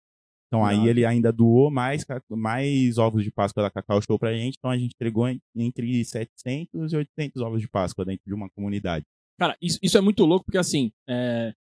Então 0.47 0.65
aí 0.65 0.89
ele 0.89 1.05
ainda 1.05 1.31
doou 1.33 1.69
mais, 1.71 2.07
mais 2.31 2.97
ovos 2.97 3.23
de 3.25 3.31
Páscoa 3.31 3.65
da 3.65 3.71
Cacau 3.71 4.01
Show 4.01 4.19
pra 4.19 4.33
gente. 4.33 4.55
Então 4.57 4.71
a 4.71 4.79
gente 4.79 4.95
entregou 4.95 5.29
en- 5.29 5.41
entre 5.57 6.05
700 6.05 6.93
e 6.93 6.97
800 6.97 7.43
ovos 7.43 7.61
de 7.61 7.69
Páscoa 7.69 8.05
dentro 8.05 8.23
de 8.25 8.33
uma 8.33 8.49
comunidade. 8.51 9.05
Cara, 9.39 9.57
isso, 9.61 9.79
isso 9.83 9.99
é 9.99 10.01
muito 10.01 10.25
louco, 10.25 10.45
porque 10.47 10.59
assim, 10.59 10.91
é, 11.09 11.53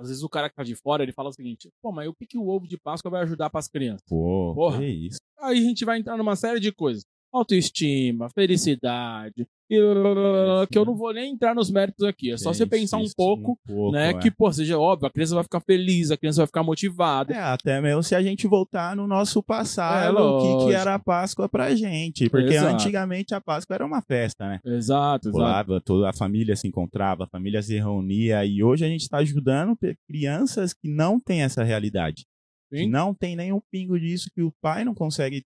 às 0.00 0.08
vezes 0.08 0.22
o 0.22 0.28
cara 0.28 0.48
que 0.48 0.56
tá 0.56 0.62
de 0.62 0.74
fora, 0.74 1.02
ele 1.02 1.12
fala 1.12 1.28
o 1.28 1.32
seguinte, 1.32 1.68
pô, 1.82 1.92
mas 1.92 2.08
o 2.08 2.14
que, 2.14 2.26
que 2.26 2.38
o 2.38 2.48
ovo 2.48 2.66
de 2.66 2.78
Páscoa 2.78 3.10
vai 3.10 3.22
ajudar 3.22 3.50
pras 3.50 3.68
crianças? 3.68 4.02
Pô, 4.08 4.52
Porra. 4.54 4.78
que 4.78 4.86
isso. 4.86 5.18
Aí 5.40 5.58
a 5.58 5.62
gente 5.62 5.84
vai 5.84 5.98
entrar 5.98 6.16
numa 6.16 6.36
série 6.36 6.60
de 6.60 6.72
coisas. 6.72 7.04
autoestima, 7.32 8.28
felicidade, 8.30 9.46
que 9.68 10.78
eu 10.78 10.84
não 10.84 10.96
vou 10.96 11.12
nem 11.12 11.32
entrar 11.32 11.54
nos 11.54 11.70
méritos 11.70 12.04
aqui. 12.04 12.32
É 12.32 12.36
só 12.36 12.52
você 12.52 12.66
pensar 12.66 12.96
um 12.96 13.06
pouco, 13.16 13.52
um 13.52 13.74
pouco, 13.74 13.92
né? 13.92 14.10
é. 14.10 14.14
Que, 14.14 14.30
pô, 14.30 14.50
seja 14.52 14.78
óbvio, 14.78 15.06
a 15.06 15.10
criança 15.10 15.34
vai 15.34 15.44
ficar 15.44 15.60
feliz, 15.60 16.10
a 16.10 16.16
criança 16.16 16.40
vai 16.40 16.46
ficar 16.46 16.62
motivada. 16.62 17.34
É, 17.34 17.38
até 17.38 17.80
mesmo 17.80 18.02
se 18.02 18.14
a 18.14 18.22
gente 18.22 18.46
voltar 18.46 18.96
no 18.96 19.06
nosso 19.06 19.40
É, 19.40 19.42
passado, 19.42 20.18
o 20.18 20.58
que, 20.60 20.66
que 20.66 20.74
era 20.74 20.94
a 20.94 20.98
Páscoa 20.98 21.48
pra 21.48 21.74
gente. 21.74 22.28
Porque 22.30 22.54
Exato. 22.54 22.74
antigamente 22.74 23.34
a 23.34 23.40
Páscoa 23.40 23.74
era 23.74 23.86
uma 23.86 24.00
festa, 24.00 24.48
né? 24.48 24.60
Exato, 24.64 25.28
exato. 25.28 25.32
Pulava, 25.32 25.80
toda 25.80 26.08
a 26.08 26.12
família 26.12 26.56
se 26.56 26.66
encontrava, 26.66 27.24
a 27.24 27.28
família 27.28 27.62
se 27.62 27.76
reunia, 27.76 28.44
e 28.44 28.62
hoje 28.62 28.84
a 28.84 28.88
gente 28.88 29.02
está 29.02 29.18
ajudando 29.18 29.76
crianças 30.06 30.72
que 30.72 30.88
não 30.88 31.20
têm 31.20 31.42
essa 31.42 31.62
realidade. 31.62 32.24
Que 32.70 32.80
Sim. 32.80 32.90
não 32.90 33.14
tem 33.14 33.34
nem 33.36 33.52
um 33.52 33.60
pingo 33.70 33.98
disso, 33.98 34.30
que 34.34 34.42
o 34.42 34.52
pai 34.60 34.84
não 34.84 34.94
consegue 34.94 35.42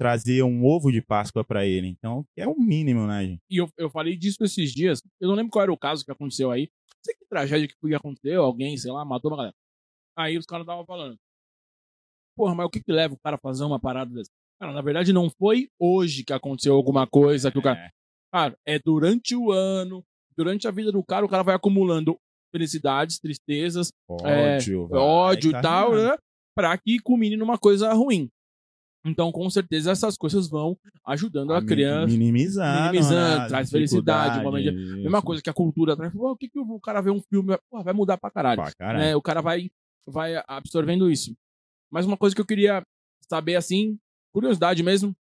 trazer 0.00 0.42
um 0.42 0.64
ovo 0.64 0.90
de 0.90 1.02
Páscoa 1.02 1.44
pra 1.44 1.66
ele. 1.66 1.86
Então, 1.86 2.24
é 2.34 2.48
o 2.48 2.58
mínimo, 2.58 3.06
né, 3.06 3.22
gente? 3.26 3.42
E 3.50 3.58
eu, 3.58 3.68
eu 3.76 3.90
falei 3.90 4.16
disso 4.16 4.42
esses 4.42 4.72
dias. 4.72 5.02
Eu 5.20 5.28
não 5.28 5.34
lembro 5.34 5.52
qual 5.52 5.62
era 5.62 5.70
o 5.72 5.76
caso 5.76 6.02
que 6.02 6.10
aconteceu 6.10 6.50
aí. 6.50 6.70
Não 6.94 7.00
sei 7.04 7.14
que 7.14 7.26
tragédia 7.28 7.68
que 7.68 7.76
podia 7.78 7.98
acontecer. 7.98 8.34
Alguém, 8.34 8.74
sei 8.78 8.90
lá, 8.90 9.04
matou 9.04 9.30
uma 9.30 9.36
galera. 9.36 9.54
Aí 10.16 10.38
os 10.38 10.46
caras 10.46 10.64
estavam 10.64 10.86
falando. 10.86 11.18
Porra, 12.34 12.54
mas 12.54 12.66
o 12.66 12.70
que 12.70 12.82
que 12.82 12.90
leva 12.90 13.12
o 13.12 13.18
cara 13.22 13.36
a 13.36 13.38
fazer 13.38 13.62
uma 13.64 13.78
parada 13.78 14.10
dessa? 14.10 14.30
Cara, 14.58 14.72
na 14.72 14.80
verdade 14.80 15.12
não 15.12 15.28
foi 15.38 15.68
hoje 15.78 16.24
que 16.24 16.32
aconteceu 16.32 16.74
alguma 16.74 17.06
coisa 17.06 17.50
que 17.52 17.58
o 17.58 17.62
cara... 17.62 17.78
É, 17.78 17.90
Cara, 18.32 18.56
é 18.64 18.78
durante 18.78 19.34
o 19.34 19.50
ano, 19.50 20.04
durante 20.36 20.66
a 20.68 20.70
vida 20.70 20.92
do 20.92 21.02
cara, 21.04 21.26
o 21.26 21.28
cara 21.28 21.42
vai 21.42 21.54
acumulando 21.54 22.16
felicidades, 22.54 23.18
tristezas, 23.18 23.90
ódio, 24.08 24.86
vai 24.86 25.00
ódio 25.00 25.50
e 25.50 25.52
tal, 25.60 25.90
carregando. 25.90 26.12
né? 26.12 26.18
Pra 26.54 26.78
que 26.78 26.98
culmine 27.00 27.36
numa 27.36 27.58
coisa 27.58 27.92
ruim. 27.92 28.30
Então, 29.04 29.32
com 29.32 29.48
certeza, 29.48 29.90
essas 29.92 30.16
coisas 30.16 30.48
vão 30.48 30.76
ajudando 31.06 31.52
a 31.54 31.60
mi- 31.60 31.66
criança. 31.66 32.06
Minimizando. 32.06 32.82
minimizando, 32.90 33.40
né, 33.42 33.48
traz 33.48 33.70
felicidade, 33.70 34.44
uma 34.46 34.60
isso. 34.60 34.96
Mesma 34.96 35.22
coisa 35.22 35.42
que 35.42 35.48
a 35.48 35.54
cultura 35.54 35.96
traz. 35.96 36.12
Pô, 36.12 36.32
O 36.32 36.36
que, 36.36 36.48
que 36.50 36.58
o 36.58 36.78
cara 36.80 37.00
vê 37.00 37.10
um 37.10 37.20
filme, 37.22 37.56
pô, 37.70 37.82
vai 37.82 37.94
mudar 37.94 38.18
pra 38.18 38.30
caralho. 38.30 38.60
Pra 38.62 38.72
caralho. 38.72 38.98
né? 38.98 39.16
O 39.16 39.22
cara 39.22 39.40
vai, 39.40 39.70
vai 40.06 40.42
absorvendo 40.46 41.10
isso. 41.10 41.34
Mas 41.90 42.04
uma 42.04 42.16
coisa 42.16 42.34
que 42.36 42.42
eu 42.42 42.46
queria 42.46 42.82
saber, 43.28 43.56
assim, 43.56 43.98
curiosidade 44.34 44.82
mesmo, 44.82 45.14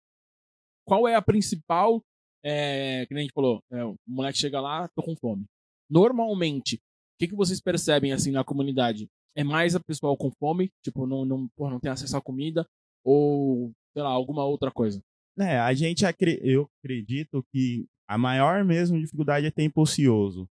qual 0.85 1.07
é 1.07 1.15
a 1.15 1.23
principal, 1.23 2.03
é, 2.45 3.07
que 3.07 3.15
nem 3.15 3.21
a 3.23 3.25
gente 3.25 3.33
falou, 3.35 3.63
é, 3.71 3.85
o 3.85 3.95
moleque 4.07 4.39
chega 4.39 4.61
lá, 4.61 4.89
tô 4.89 5.03
com 5.03 5.15
fome. 5.15 5.45
Normalmente, 5.89 6.77
o 6.77 6.81
que, 7.19 7.29
que 7.29 7.35
vocês 7.37 7.61
percebem, 7.61 8.13
assim, 8.13 8.31
na 8.33 8.45
comunidade? 8.45 9.09
É 9.37 9.45
mais 9.45 9.75
a 9.77 9.81
pessoa 9.81 10.17
com 10.17 10.31
fome, 10.33 10.71
tipo, 10.83 11.07
não, 11.07 11.25
não, 11.25 11.49
porra, 11.57 11.71
não 11.71 11.81
tem 11.81 11.91
acesso 11.91 12.17
à 12.17 12.21
comida, 12.21 12.67
ou, 13.05 13.73
sei 13.93 14.03
lá, 14.03 14.11
alguma 14.11 14.45
outra 14.45 14.71
coisa? 14.71 15.03
É, 15.39 15.59
a 15.59 15.73
gente 15.73 16.05
eu 16.43 16.69
acredito 16.83 17.45
que 17.53 17.87
a 18.09 18.19
maior 18.19 18.65
mesmo 18.65 18.99
dificuldade 18.99 19.47
é 19.47 19.51
tempo 19.51 19.83
ocioso. 19.83 20.49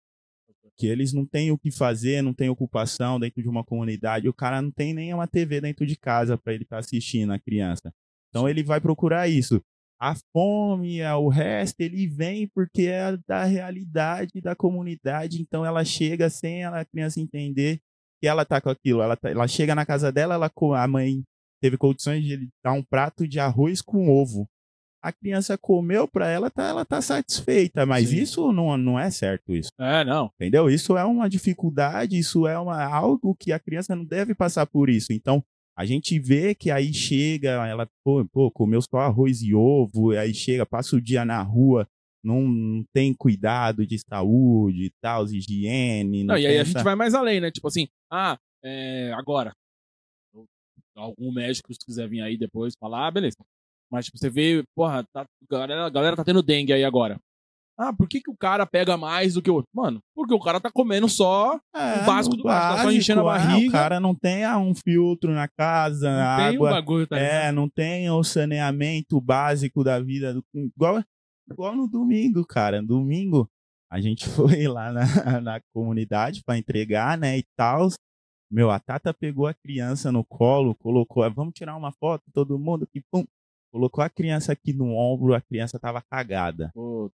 Que 0.76 0.88
eles 0.88 1.14
não 1.14 1.26
têm 1.26 1.52
o 1.52 1.58
que 1.58 1.70
fazer, 1.70 2.22
não 2.24 2.34
têm 2.34 2.50
ocupação 2.50 3.20
dentro 3.20 3.42
de 3.42 3.48
uma 3.48 3.64
comunidade. 3.64 4.28
O 4.28 4.34
cara 4.34 4.62
não 4.62 4.72
tem 4.72 4.94
nem 4.94 5.14
uma 5.14 5.28
TV 5.28 5.62
dentro 5.62 5.86
de 5.86 5.96
casa 5.96 6.38
para 6.38 6.54
ele 6.54 6.64
estar 6.64 6.80
assistindo 6.80 7.32
a 7.32 7.40
criança. 7.40 7.94
Então 8.30 8.50
ele 8.50 8.64
vai 8.64 8.82
procurar 8.82 9.28
isso. 9.30 9.62
A 10.02 10.16
fome, 10.34 11.02
o 11.04 11.30
resto, 11.30 11.80
ele 11.80 12.08
vem 12.08 12.48
porque 12.48 12.88
é 12.88 13.16
da 13.28 13.44
realidade 13.44 14.42
da 14.42 14.56
comunidade. 14.56 15.40
Então 15.42 15.64
ela 15.64 15.86
chega 15.86 16.30
sem 16.30 16.64
ela- 16.64 16.80
a 16.82 16.86
criança 16.86 17.22
entender 17.22 17.80
que 18.20 18.28
ela 18.28 18.44
tá 18.44 18.60
com 18.60 18.70
aquilo. 18.70 19.02
Ela, 19.02 19.16
tá- 19.16 19.30
ela 19.30 19.48
chega 19.48 19.76
na 19.76 19.86
casa 19.86 20.12
dela, 20.12 20.34
ela, 20.34 20.52
a 20.76 20.88
mãe 20.88 21.24
teve 21.64 21.78
condições 21.78 22.22
de 22.22 22.34
ele 22.34 22.50
dar 22.62 22.74
um 22.74 22.84
prato 22.84 23.26
de 23.26 23.40
arroz 23.40 23.82
com 23.82 24.10
ovo. 24.10 24.46
A 25.02 25.14
criança 25.14 25.58
comeu 25.58 26.06
para 26.06 26.28
ela, 26.28 26.50
tá, 26.50 26.68
ela 26.68 26.84
tá 26.84 27.02
satisfeita, 27.02 27.86
mas 27.86 28.10
Sim. 28.10 28.18
isso 28.18 28.52
não, 28.52 28.78
não 28.78 29.00
é 29.00 29.10
certo 29.10 29.56
isso, 29.56 29.70
É, 29.80 30.04
não. 30.04 30.30
entendeu? 30.36 30.70
Isso 30.70 30.98
é 30.98 31.06
uma 31.06 31.30
dificuldade, 31.30 32.20
isso 32.20 32.46
é 32.48 32.60
uma, 32.60 32.84
algo 32.84 33.34
que 33.34 33.54
a 33.54 33.60
criança 33.60 33.96
não 33.96 34.04
deve 34.04 34.36
passar 34.36 34.66
por 34.66 34.90
isso. 34.90 35.14
Então, 35.14 35.42
a 35.78 35.86
gente 35.86 36.20
vê 36.20 36.54
que 36.54 36.70
aí 36.70 36.94
chega, 36.94 37.66
ela, 37.66 37.88
pô, 38.04 38.26
pô 38.26 38.52
comeu 38.52 38.82
só 38.82 38.98
arroz 39.00 39.42
e 39.42 39.56
ovo, 39.56 40.12
aí 40.12 40.34
chega, 40.34 40.66
passa 40.66 40.98
o 40.98 41.02
dia 41.02 41.24
na 41.24 41.42
rua, 41.42 41.88
não, 42.22 42.42
não 42.42 42.84
tem 42.94 43.14
cuidado 43.14 43.88
de 43.88 43.98
saúde 44.00 44.86
e 44.86 44.92
tal, 45.02 45.26
higiene. 45.26 46.26
Não 46.26 46.36
Não, 46.36 46.42
e 46.42 46.46
aí 46.46 46.58
a 46.58 46.64
gente 46.66 46.84
vai 46.84 46.96
mais 46.96 47.14
além, 47.14 47.40
né? 47.40 47.52
Tipo 47.52 47.68
assim, 47.70 47.88
ah, 48.12 48.38
é, 48.64 49.14
agora, 49.14 49.54
algum 50.96 51.32
médico, 51.32 51.74
se 51.74 51.80
quiser 51.86 52.08
vir 52.08 52.22
aí 52.22 52.38
depois 52.38 52.74
falar, 52.80 53.08
ah, 53.08 53.12
beleza. 53.12 53.38
Mas, 53.92 54.06
tipo, 54.06 54.18
você 54.18 54.30
vê, 54.30 54.64
porra, 54.76 55.04
tá, 55.14 55.22
a, 55.22 55.26
galera, 55.50 55.86
a 55.86 55.90
galera 55.90 56.16
tá 56.16 56.24
tendo 56.24 56.42
dengue 56.42 56.74
aí 56.74 56.84
agora. 56.84 57.18
Ah, 57.78 57.92
por 57.92 58.08
que, 58.08 58.22
que 58.22 58.30
o 58.30 58.38
cara 58.38 58.68
pega 58.68 58.96
mais 58.96 59.34
do 59.34 59.42
que 59.42 59.50
o 59.50 59.56
outro? 59.56 59.68
Mano, 59.74 60.00
porque 60.16 60.34
o 60.34 60.40
cara 60.40 60.60
tá 60.62 60.70
comendo 60.72 61.10
só 61.10 61.60
É, 61.76 62.04
o 62.04 62.06
básico 62.06 62.36
do 62.38 62.44
básico, 62.44 62.76
tá 62.78 62.84
só 62.84 62.92
enchendo 62.92 63.22
a 63.22 63.24
barriga. 63.24 63.68
o 63.68 63.72
cara 63.72 64.00
não 64.00 64.14
tem 64.14 64.44
ah, 64.44 64.60
um 64.60 64.76
filtro 64.76 65.32
na 65.32 65.48
casa, 65.48 66.08
não 66.12 66.38
tem 66.38 66.46
um 66.60 66.66
água. 66.66 66.70
bagulho, 66.70 67.08
tá 67.08 67.16
ligado? 67.16 67.32
É, 67.34 67.52
não 67.52 67.68
tem 67.68 68.10
o 68.12 68.24
saneamento 68.24 69.20
básico 69.20 69.84
da 69.84 70.00
vida. 70.00 70.36
do- 70.36 70.46
igual, 70.54 71.04
igual 71.50 71.76
no 71.76 71.88
domingo, 71.88 72.46
cara. 72.46 72.80
Domingo, 72.82 73.50
a 73.92 74.00
gente 74.00 74.26
foi 74.62 74.68
lá 74.68 74.92
na, 74.92 75.42
na 75.42 75.60
comunidade 75.74 76.44
para 76.46 76.58
entregar, 76.60 77.18
né, 77.18 77.40
e 77.40 77.44
tal. 77.58 77.88
Meu, 78.54 78.70
a 78.70 78.80
Tata 78.80 79.12
pegou 79.14 79.48
a 79.48 79.54
criança 79.54 80.12
no 80.12 80.24
colo, 80.24 80.76
colocou, 80.76 81.24
"Ah, 81.24 81.30
vamos 81.30 81.54
tirar 81.56 81.76
uma 81.76 81.92
foto, 81.92 82.24
todo 82.32 82.60
mundo, 82.60 82.88
e 82.94 83.02
pum, 83.12 83.26
colocou 83.72 84.04
a 84.04 84.10
criança 84.10 84.52
aqui 84.54 84.72
no 84.74 84.94
ombro, 84.96 85.34
a 85.34 85.42
criança 85.42 85.80
tava 85.80 86.04
cagada. 86.04 86.70
Puta, 86.76 87.14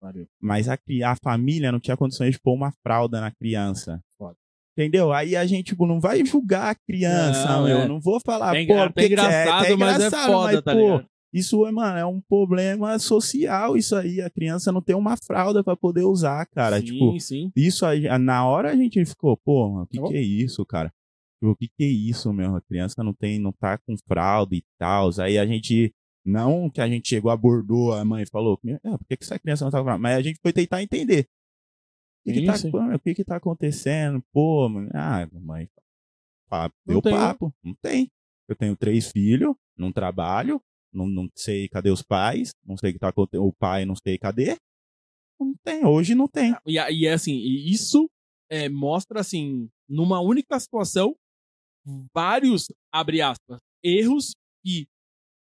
pariu. 0.00 0.26
Mas 0.40 0.68
a, 0.68 0.76
a 1.06 1.14
família 1.14 1.70
não 1.70 1.78
tinha 1.78 1.96
condições 1.96 2.32
de 2.32 2.40
pôr 2.40 2.54
uma 2.54 2.72
fralda 2.82 3.20
na 3.20 3.30
criança. 3.30 4.00
Foda. 4.18 4.34
Entendeu? 4.76 5.12
Aí 5.12 5.36
a 5.36 5.46
gente 5.46 5.66
tipo, 5.66 5.86
não 5.86 6.00
vai 6.00 6.24
julgar 6.24 6.70
a 6.70 6.74
criança, 6.74 7.46
Não, 7.46 7.64
meu. 7.66 7.78
é. 7.82 7.88
Não 7.88 8.00
vou 8.00 8.18
falar, 8.18 8.56
É, 8.56 8.66
pô, 8.66 8.72
até 8.74 8.86
porque 8.88 9.00
que 9.00 9.06
engraçado, 9.12 9.66
é, 9.66 9.76
mas 9.76 9.92
é 9.92 10.06
engraçado, 10.06 10.26
foda, 10.32 10.52
mas, 10.54 10.64
tá 10.64 10.72
pô, 10.72 10.78
ligado? 10.78 11.06
Isso, 11.32 11.64
é, 11.66 11.70
mano, 11.70 11.96
é 11.98 12.04
um 12.04 12.20
problema 12.20 12.98
social, 12.98 13.76
isso 13.76 13.94
aí. 13.94 14.20
A 14.20 14.28
criança 14.28 14.72
não 14.72 14.82
tem 14.82 14.96
uma 14.96 15.16
fralda 15.16 15.62
pra 15.62 15.76
poder 15.76 16.02
usar, 16.02 16.44
cara. 16.46 16.80
sim, 16.80 16.86
Tipo, 16.86 17.20
sim. 17.20 17.52
isso 17.54 17.86
aí, 17.86 18.02
na 18.18 18.44
hora 18.46 18.72
a 18.72 18.76
gente 18.76 19.04
ficou, 19.04 19.36
pô, 19.36 19.68
mano, 19.68 19.84
o 19.84 19.86
que, 19.86 19.96
Tá 19.96 20.02
bom. 20.02 20.08
que 20.08 20.16
é 20.16 20.20
isso, 20.22 20.66
cara? 20.66 20.92
Tipo, 21.38 21.52
O 21.52 21.56
que, 21.56 21.68
que 21.68 21.84
é 21.84 21.86
isso, 21.86 22.32
meu? 22.32 22.56
A 22.56 22.60
criança 22.60 23.02
não 23.04 23.14
tem, 23.14 23.38
não 23.38 23.52
tá 23.52 23.78
com 23.78 23.96
fralda 24.08 24.54
e 24.56 24.64
tal. 24.76 25.08
Aí 25.20 25.38
a 25.38 25.46
gente, 25.46 25.94
não 26.24 26.68
que 26.68 26.80
a 26.80 26.88
gente 26.88 27.08
chegou, 27.08 27.30
abordou 27.30 27.92
a 27.92 28.04
mãe 28.04 28.24
e 28.24 28.26
falou, 28.26 28.58
"Ah, 28.84 28.98
por 28.98 29.06
que, 29.06 29.16
que 29.16 29.24
essa 29.24 29.38
criança 29.38 29.64
não 29.64 29.70
tá 29.70 29.78
com 29.78 29.84
fralda? 29.84 30.02
Mas 30.02 30.16
a 30.18 30.22
gente 30.22 30.40
foi 30.42 30.52
tentar 30.52 30.82
entender. 30.82 31.28
O 32.22 32.24
que, 32.24 32.32
que, 32.34 32.40
Sim, 32.40 32.46
tá, 32.46 32.54
sim. 32.58 32.70
pô, 32.70 32.78
o 32.78 32.98
que, 32.98 33.14
que 33.14 33.24
tá 33.24 33.36
acontecendo? 33.36 34.22
Pô, 34.32 34.68
mano, 34.68 34.90
ah, 34.92 35.26
mãe, 35.32 35.70
papo, 36.48 36.74
deu 36.84 37.00
né? 37.04 37.10
papo, 37.12 37.54
não 37.64 37.74
tem. 37.80 38.10
Eu 38.48 38.56
tenho 38.56 38.76
três 38.76 39.10
filhos, 39.10 39.54
não 39.78 39.90
trabalho, 39.92 40.60
não, 40.92 41.06
não 41.06 41.28
sei 41.34 41.68
cadê 41.68 41.90
os 41.90 42.02
pais, 42.02 42.50
não 42.64 42.76
sei 42.76 42.90
o 42.90 42.92
que 42.92 42.98
tá 42.98 43.08
acontecendo, 43.08 43.46
o 43.46 43.52
pai 43.52 43.84
não 43.84 43.94
sei 43.94 44.18
cadê. 44.18 44.56
Não 45.38 45.54
tem, 45.64 45.86
hoje 45.86 46.14
não 46.14 46.28
tem. 46.28 46.54
E, 46.66 46.74
e 46.74 47.06
é 47.06 47.12
assim, 47.12 47.36
isso 47.38 48.08
é, 48.50 48.68
mostra, 48.68 49.20
assim, 49.20 49.68
numa 49.88 50.20
única 50.20 50.58
situação, 50.60 51.14
vários, 52.14 52.66
abre 52.92 53.22
aspas, 53.22 53.58
erros 53.82 54.34
que, 54.64 54.86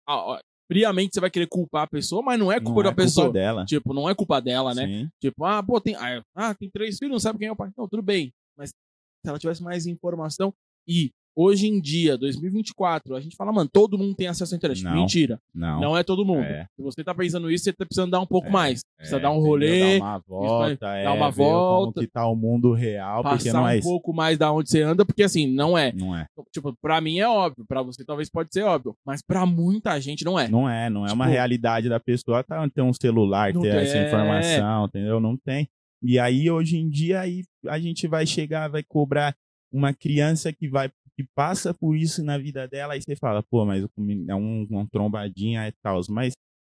ó, 0.08 0.38
friamente, 0.70 1.14
você 1.14 1.20
vai 1.20 1.30
querer 1.30 1.48
culpar 1.48 1.82
a 1.82 1.88
pessoa, 1.88 2.22
mas 2.22 2.38
não 2.38 2.52
é 2.52 2.60
culpa 2.60 2.82
não 2.82 2.82
da 2.84 2.90
é 2.90 2.94
pessoa. 2.94 3.26
culpa 3.26 3.38
dela. 3.38 3.64
Tipo, 3.64 3.92
não 3.92 4.08
é 4.08 4.14
culpa 4.14 4.40
dela, 4.40 4.74
né? 4.74 4.86
Sim. 4.86 5.10
Tipo, 5.20 5.44
ah, 5.44 5.62
pô, 5.62 5.80
tem, 5.80 5.96
ah, 5.96 6.22
ah, 6.34 6.54
tem 6.54 6.70
três 6.70 6.98
filhos, 6.98 7.12
não 7.12 7.20
sabe 7.20 7.38
quem 7.38 7.48
é 7.48 7.52
o 7.52 7.56
pai. 7.56 7.70
Não, 7.76 7.88
tudo 7.88 8.02
bem. 8.02 8.32
Mas 8.56 8.70
se 8.70 9.28
ela 9.28 9.38
tivesse 9.38 9.62
mais 9.62 9.86
informação 9.86 10.54
e 10.86 11.10
hoje 11.34 11.66
em 11.66 11.80
dia, 11.80 12.16
2024, 12.18 13.14
a 13.16 13.20
gente 13.20 13.36
fala, 13.36 13.52
mano, 13.52 13.68
todo 13.72 13.96
mundo 13.98 14.14
tem 14.14 14.26
acesso 14.26 14.54
à 14.54 14.56
internet. 14.56 14.82
Não. 14.84 14.94
Mentira. 14.94 15.38
Não. 15.54 15.80
Não 15.80 15.96
é 15.96 16.02
todo 16.02 16.24
mundo. 16.24 16.42
É. 16.44 16.66
Se 16.76 16.82
você 16.82 17.02
tá 17.02 17.14
pensando 17.14 17.50
isso, 17.50 17.64
você 17.64 17.72
tá 17.72 17.84
precisando 17.86 18.10
dar 18.10 18.20
um 18.20 18.26
pouco 18.26 18.48
É, 18.48 18.50
mais. 18.50 18.80
Precisa 18.96 19.16
É, 19.16 19.20
dar 19.20 19.30
um 19.32 19.40
rolê, 19.40 19.98
Dar 19.98 20.04
uma 20.04 20.18
volta, 20.26 20.86
é, 20.96 21.04
dar 21.04 21.12
uma 21.14 21.30
ver 21.30 21.42
como 21.44 21.50
volta, 21.50 22.00
que 22.00 22.06
tá 22.06 22.26
o 22.26 22.36
mundo 22.36 22.72
real, 22.72 23.22
passar 23.22 23.52
não 23.54 23.68
é 23.68 23.74
um 23.74 23.78
isso. 23.78 23.88
pouco 23.88 24.12
mais 24.12 24.38
da 24.38 24.52
onde 24.52 24.70
você 24.70 24.82
anda, 24.82 25.04
porque 25.04 25.22
assim, 25.22 25.46
não 25.52 25.76
é. 25.76 25.92
Não 25.92 26.16
é. 26.16 26.26
Tipo, 26.52 26.76
pra 26.80 27.00
mim 27.00 27.18
é 27.18 27.28
óbvio, 27.28 27.64
pra 27.66 27.82
você 27.82 28.04
talvez 28.04 28.30
pode 28.30 28.50
ser 28.52 28.62
óbvio, 28.62 28.94
mas 29.04 29.22
pra 29.22 29.46
muita 29.46 29.98
gente 30.00 30.24
não 30.24 30.38
é. 30.38 30.48
Não 30.48 30.68
é, 30.68 30.88
não 30.90 31.06
é 31.06 31.12
uma 31.12 31.24
Tipo- 31.24 31.34
realidade 31.34 31.88
da 31.88 31.98
pessoa 31.98 32.42
tá, 32.44 32.68
ter 32.70 32.82
um 32.82 32.92
celular, 32.92 33.52
ter 33.52 33.66
essa 33.74 33.92
tem. 33.94 34.06
informação, 34.06 34.84
entendeu? 34.86 35.20
Não 35.20 35.36
tem. 35.36 35.68
E 36.02 36.18
aí, 36.18 36.50
hoje 36.50 36.76
em 36.78 36.88
dia, 36.90 37.20
aí 37.20 37.42
a 37.68 37.78
gente 37.78 38.06
vai 38.08 38.26
chegar, 38.26 38.68
vai 38.68 38.82
cobrar 38.82 39.34
uma 39.72 39.94
criança 39.94 40.52
que 40.52 40.68
vai 40.68 40.90
que 41.16 41.24
passa 41.34 41.74
por 41.74 41.96
isso 41.96 42.22
na 42.22 42.38
vida 42.38 42.66
dela, 42.66 42.94
aí 42.94 43.02
você 43.02 43.16
fala, 43.16 43.42
pô, 43.42 43.64
mas 43.64 43.84
é 44.28 44.34
um, 44.34 44.66
um 44.70 44.86
trombadinha 44.86 45.66
e 45.68 45.72
tal. 45.82 46.00
Mas, 46.10 46.32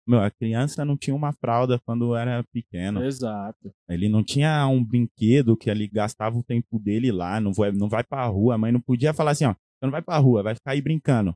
meu, 0.08 0.20
a 0.20 0.32
criança 0.32 0.86
não 0.86 0.96
tinha 0.96 1.16
uma 1.16 1.34
fralda 1.34 1.80
quando 1.86 2.16
era 2.16 2.44
pequeno. 2.54 3.04
Exato. 3.04 3.72
Ele 3.90 4.08
não 4.08 4.24
tinha 4.24 4.68
um 4.68 4.84
brinquedo 4.84 5.58
que 5.58 5.70
ele 5.70 5.88
gastava 5.88 6.38
o 6.38 6.44
tempo 6.44 6.80
dele 6.80 7.12
lá, 7.12 7.40
não 7.40 7.54
vai, 7.54 7.72
não 7.72 7.90
vai 7.90 8.04
pra 8.04 8.26
rua. 8.26 8.56
A 8.56 8.58
mãe 8.58 8.72
não 8.72 8.82
podia 8.82 9.14
falar 9.14 9.32
assim, 9.32 9.46
ó, 9.46 9.54
você 9.54 9.86
não 9.86 9.92
vai 9.92 10.02
pra 10.02 10.18
rua, 10.18 10.44
vai 10.44 10.56
ficar 10.56 10.72
aí 10.72 10.82
brincando. 10.82 11.36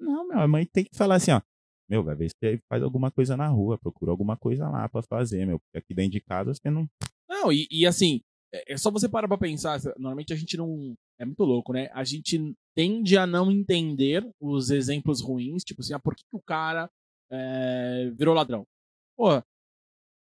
Não, 0.00 0.28
meu, 0.28 0.38
a 0.38 0.48
mãe 0.48 0.64
tem 0.64 0.84
que 0.84 0.96
falar 0.96 1.16
assim, 1.16 1.32
ó, 1.32 1.40
meu, 1.88 2.04
vai 2.04 2.14
ver 2.14 2.28
se 2.28 2.36
você 2.38 2.60
faz 2.68 2.82
alguma 2.82 3.10
coisa 3.10 3.36
na 3.36 3.48
rua, 3.48 3.78
procura 3.78 4.10
alguma 4.10 4.36
coisa 4.36 4.68
lá 4.68 4.88
pra 4.88 5.02
fazer, 5.02 5.46
meu. 5.46 5.58
Porque 5.58 5.78
aqui 5.78 5.94
dentro 5.94 6.12
de 6.12 6.20
casa 6.20 6.54
você 6.54 6.70
não. 6.70 6.88
Não, 7.28 7.52
e, 7.52 7.66
e 7.70 7.86
assim, 7.86 8.20
é, 8.52 8.72
é 8.74 8.76
só 8.76 8.90
você 8.90 9.08
parar 9.08 9.28
pra 9.28 9.38
pensar. 9.38 9.80
Normalmente 9.98 10.32
a 10.32 10.36
gente 10.36 10.56
não. 10.56 10.94
É 11.20 11.24
muito 11.24 11.42
louco, 11.44 11.72
né? 11.72 11.90
A 11.92 12.04
gente 12.04 12.54
tende 12.76 13.16
a 13.18 13.26
não 13.26 13.50
entender 13.50 14.28
os 14.40 14.70
exemplos 14.70 15.20
ruins. 15.20 15.64
Tipo 15.64 15.80
assim, 15.80 15.94
ah, 15.94 15.98
por 15.98 16.14
que, 16.14 16.22
que 16.22 16.36
o 16.36 16.42
cara 16.42 16.88
é, 17.30 18.10
virou 18.16 18.34
ladrão? 18.34 18.64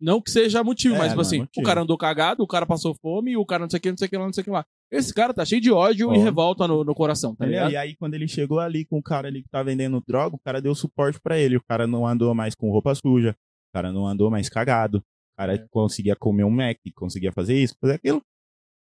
Não 0.01 0.21
que 0.21 0.31
seja 0.31 0.64
motivo, 0.64 0.95
É, 0.95 0.99
mas 0.99 1.09
tipo 1.11 1.21
é 1.21 1.23
assim, 1.23 1.39
motivo. 1.41 1.62
o 1.62 1.62
cara 1.62 1.83
andou 1.83 1.99
cagado, 1.99 2.43
o 2.43 2.47
cara 2.47 2.64
passou 2.64 2.95
fome, 3.03 3.37
o 3.37 3.45
cara 3.45 3.64
não 3.64 3.71
sei 3.71 3.79
o 3.79 3.81
que, 3.83 3.91
não 3.91 3.99
sei 3.99 4.07
o 4.07 4.11
que 4.11 4.16
lá, 4.16 4.25
não 4.25 4.33
sei 4.33 4.41
o 4.41 4.45
que 4.45 4.51
lá. 4.51 4.64
Esse 4.91 5.12
cara 5.12 5.35
tá 5.35 5.45
cheio 5.45 5.61
de 5.61 5.71
ódio 5.71 6.12
e 6.14 6.18
revolta 6.18 6.66
no, 6.66 6.83
no 6.83 6.95
coração, 6.95 7.37
tá 7.37 7.45
Entendeu? 7.45 7.66
ligado? 7.68 7.73
E 7.73 7.77
aí, 7.77 7.95
quando 7.97 8.14
ele 8.14 8.27
chegou 8.27 8.59
ali 8.59 8.85
com 8.87 8.99
o 8.99 9.03
cara 9.03 9.29
ali 9.29 9.43
que 9.43 9.49
tá 9.51 9.62
vendendo 9.62 10.03
droga, 10.07 10.35
o 10.35 10.39
cara 10.39 10.61
deu 10.61 10.75
suporte 10.75 11.21
pra 11.21 11.39
ele. 11.39 11.57
O 11.59 11.62
cara 11.62 11.87
não 11.87 12.07
andou 12.07 12.35
mais 12.35 12.55
com 12.55 12.71
roupa 12.71 12.95
suja, 12.95 13.33
o 13.33 13.73
cara 13.75 13.93
não 13.93 14.07
andou 14.07 14.31
mais 14.31 14.49
cagado, 14.49 15.05
cara 15.41 15.55
É. 15.55 15.66
conseguia 15.70 16.14
comer 16.16 16.45
um 16.45 16.51
Mac, 16.51 16.76
conseguia 16.95 17.32
fazer 17.32 17.55
isso, 17.61 17.74
fazer 17.80 17.95
aquilo. 17.95 18.22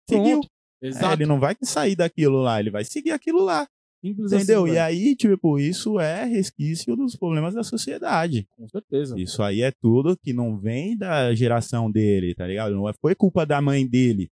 Seguiu. 0.10 0.42
É, 0.82 0.90
ele 1.14 1.26
não 1.26 1.40
vai 1.40 1.56
sair 1.64 1.96
daquilo 1.96 2.38
lá, 2.42 2.60
ele 2.60 2.70
vai 2.70 2.84
seguir 2.86 3.12
aquilo 3.12 3.44
lá. 3.44 3.68
Simples 4.00 4.32
Entendeu? 4.32 4.66
assim, 4.66 4.74
e 4.76 4.78
aí, 4.78 5.16
tipo, 5.16 5.58
isso 5.60 6.00
é 6.00 6.24
resquício 6.24 6.96
dos 6.96 7.16
problemas 7.16 7.56
da 7.56 7.64
sociedade. 7.64 8.48
Com 8.56 8.68
certeza. 8.70 9.20
Isso 9.20 9.42
aí 9.42 9.64
é 9.64 9.72
tudo 9.72 10.16
que 10.16 10.32
não 10.34 10.56
vem 10.58 10.96
da 10.96 11.34
geração 11.34 11.90
dele, 11.92 12.36
tá 12.36 12.46
ligado? 12.46 12.76
Não 12.76 12.84
foi 13.02 13.16
culpa 13.16 13.44
da 13.46 13.60
mãe 13.60 13.88
dele. 13.88 14.30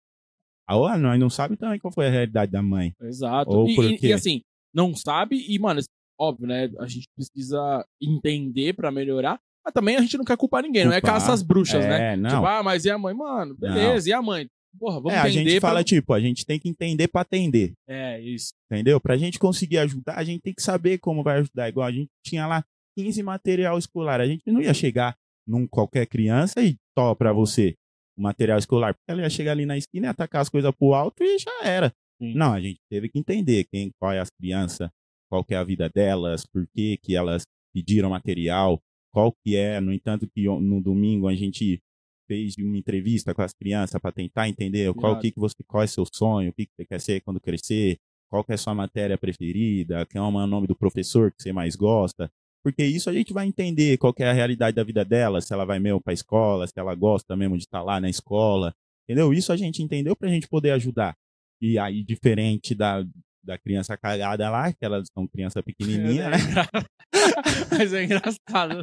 Ah, 0.70 0.98
nós 0.98 1.20
não 1.20 1.30
sabe 1.32 1.58
também 1.58 1.80
qual 1.80 1.92
foi 1.92 2.08
a 2.08 2.12
realidade 2.12 2.52
da 2.52 2.62
mãe. 2.62 2.94
Exato. 3.02 3.52
Ou 3.52 3.68
E, 3.68 3.72
e- 3.72 3.76
porque- 3.76 4.08
e, 4.08 4.14
assim, 4.14 4.42
não 4.74 4.96
sabe, 4.96 5.44
e, 5.48 5.58
mano, 5.60 5.82
óbvio, 6.20 6.48
né? 6.48 6.72
A 6.80 6.88
gente 6.88 7.08
precisa 7.16 7.84
entender 8.02 8.74
pra 8.74 8.92
melhorar, 8.92 9.40
mas 9.66 9.74
também 9.74 9.96
a 9.96 10.02
gente 10.02 10.18
não 10.18 10.24
quer 10.26 10.38
culpar 10.38 10.62
ninguém, 10.64 10.86
não 10.86 10.94
é 10.94 11.02
Culpar. 11.02 11.16
caça 11.20 11.34
às 11.34 11.42
bruxas, 11.42 11.84
né? 11.84 12.14
É, 12.14 12.16
não. 12.16 12.30
Tipo, 12.30 12.46
ah, 12.46 12.62
mas 12.64 12.86
e 12.86 12.90
a 12.92 12.98
mãe? 12.98 13.14
Mano, 13.14 13.56
beleza, 13.58 14.10
e 14.10 14.14
a 14.14 14.22
mãe? 14.22 14.48
Porra, 14.78 14.96
vamos 15.00 15.14
é, 15.14 15.20
a 15.20 15.30
gente 15.30 15.60
pra- 15.60 15.70
fala, 15.70 15.84
tipo, 15.84 16.14
a 16.14 16.20
gente 16.20 16.46
tem 16.46 16.60
que 16.60 16.68
entender 16.70 17.08
pra 17.08 17.22
atender, 17.22 17.72
É, 17.88 18.20
isso. 18.22 18.52
entendeu? 18.70 19.00
Pra 19.00 19.16
gente 19.18 19.40
conseguir 19.40 19.78
ajudar, 19.80 20.16
a 20.18 20.24
gente 20.24 20.42
tem 20.42 20.54
que 20.54 20.62
saber 20.62 20.98
como 21.00 21.24
vai 21.24 21.38
ajudar. 21.40 21.70
Igual 21.70 21.88
a 21.88 21.92
gente 21.92 22.10
tinha 22.26 22.46
lá 22.46 22.64
15 22.98 23.24
material 23.24 23.78
escolar. 23.78 24.20
A 24.22 24.28
gente 24.28 24.44
não 24.52 24.62
ia 24.62 24.74
chegar 24.74 25.16
num 25.48 25.66
qualquer 25.66 26.06
criança 26.08 26.62
e 26.62 26.76
tó 26.96 27.16
pra 27.16 27.32
você 27.32 27.74
o 28.18 28.22
material 28.22 28.58
escolar. 28.60 28.94
Porque 28.94 29.10
ela 29.12 29.22
ia 29.22 29.30
chegar 29.30 29.54
ali 29.54 29.66
na 29.66 29.78
esquina 29.78 30.08
e 30.08 30.10
atacar 30.10 30.42
as 30.42 30.50
coisas 30.50 30.72
pro 30.78 30.94
alto 30.94 31.24
e 31.24 31.38
já 31.40 31.52
era. 31.64 31.94
Sim. 32.22 32.34
Não, 32.34 32.52
a 32.54 32.60
gente 32.60 32.80
teve 32.92 33.08
que 33.10 33.18
entender 33.20 33.66
quem, 33.72 33.92
qual 34.00 34.12
é 34.12 34.20
as 34.20 34.30
crianças, 34.40 34.90
qual 35.30 35.44
que 35.44 35.54
é 35.54 35.58
a 35.58 35.64
vida 35.64 35.90
delas, 35.94 36.46
por 36.46 36.66
que, 36.76 36.98
que 37.02 37.16
elas 37.16 37.44
pediram 37.74 38.10
material, 38.10 38.82
qual 39.16 39.32
que 39.32 39.56
é, 39.56 39.80
no 39.80 39.94
entanto 39.94 40.28
que 40.28 40.44
no 40.44 40.82
domingo 40.82 41.30
a 41.30 41.34
gente 41.34 41.82
fez 42.28 42.54
uma 42.58 42.78
entrevista 42.78 43.34
com 43.34 43.42
as 43.42 43.54
crianças 43.54 43.98
para 44.02 44.12
tentar 44.12 44.50
entender 44.50 44.94
qual 44.94 45.14
Irado. 45.14 45.22
que, 45.22 45.32
que 45.32 45.40
você 45.40 45.56
qual 45.66 45.84
é 45.84 45.88
seu 45.88 46.06
sonho, 46.12 46.50
o 46.50 46.54
que, 46.54 46.66
que 46.66 46.74
você 46.76 46.86
quer 46.86 47.00
ser 47.00 47.22
quando 47.22 47.40
crescer, 47.40 47.98
qual 48.30 48.44
que 48.44 48.52
é 48.52 48.56
a 48.56 48.58
sua 48.58 48.76
matéria 48.76 49.18
preferida, 49.18 50.06
qual 50.06 50.42
é 50.42 50.44
o 50.44 50.48
nome 50.48 50.68
do 50.68 50.76
professor 50.76 51.32
que 51.32 51.42
você 51.42 51.54
mais 51.54 51.78
gosta. 51.78 52.30
Porque 52.62 52.84
isso 52.84 53.10
a 53.10 53.14
gente 53.14 53.32
vai 53.32 53.48
entender 53.48 53.98
qual 53.98 54.14
é 54.20 54.26
a 54.26 54.34
realidade 54.34 54.76
da 54.76 54.84
vida 54.84 55.06
dela, 55.06 55.40
se 55.40 55.54
ela 55.54 55.64
vai 55.64 55.80
mesmo 55.80 56.02
para 56.02 56.12
a 56.12 56.14
escola, 56.14 56.68
se 56.68 56.74
ela 56.76 56.94
gosta 56.94 57.38
mesmo 57.38 57.56
de 57.56 57.64
estar 57.64 57.82
lá 57.82 58.02
na 58.02 58.10
escola. 58.10 58.76
Entendeu? 59.08 59.32
Isso 59.34 59.54
a 59.54 59.56
gente 59.56 59.82
entendeu 59.82 60.14
pra 60.14 60.28
gente 60.28 60.46
poder 60.50 60.72
ajudar. 60.72 61.16
E 61.62 61.80
aí, 61.80 62.04
diferente 62.04 62.76
da, 62.76 63.02
da 63.46 63.58
criança 63.58 63.96
cagada 63.96 64.50
lá, 64.50 64.74
que 64.74 64.84
elas 64.84 65.08
são 65.14 65.28
criança 65.28 65.62
pequenininha, 65.62 66.30
né? 66.30 66.38
Mas 67.72 67.94
é 67.94 68.04
engraçado. 68.04 68.82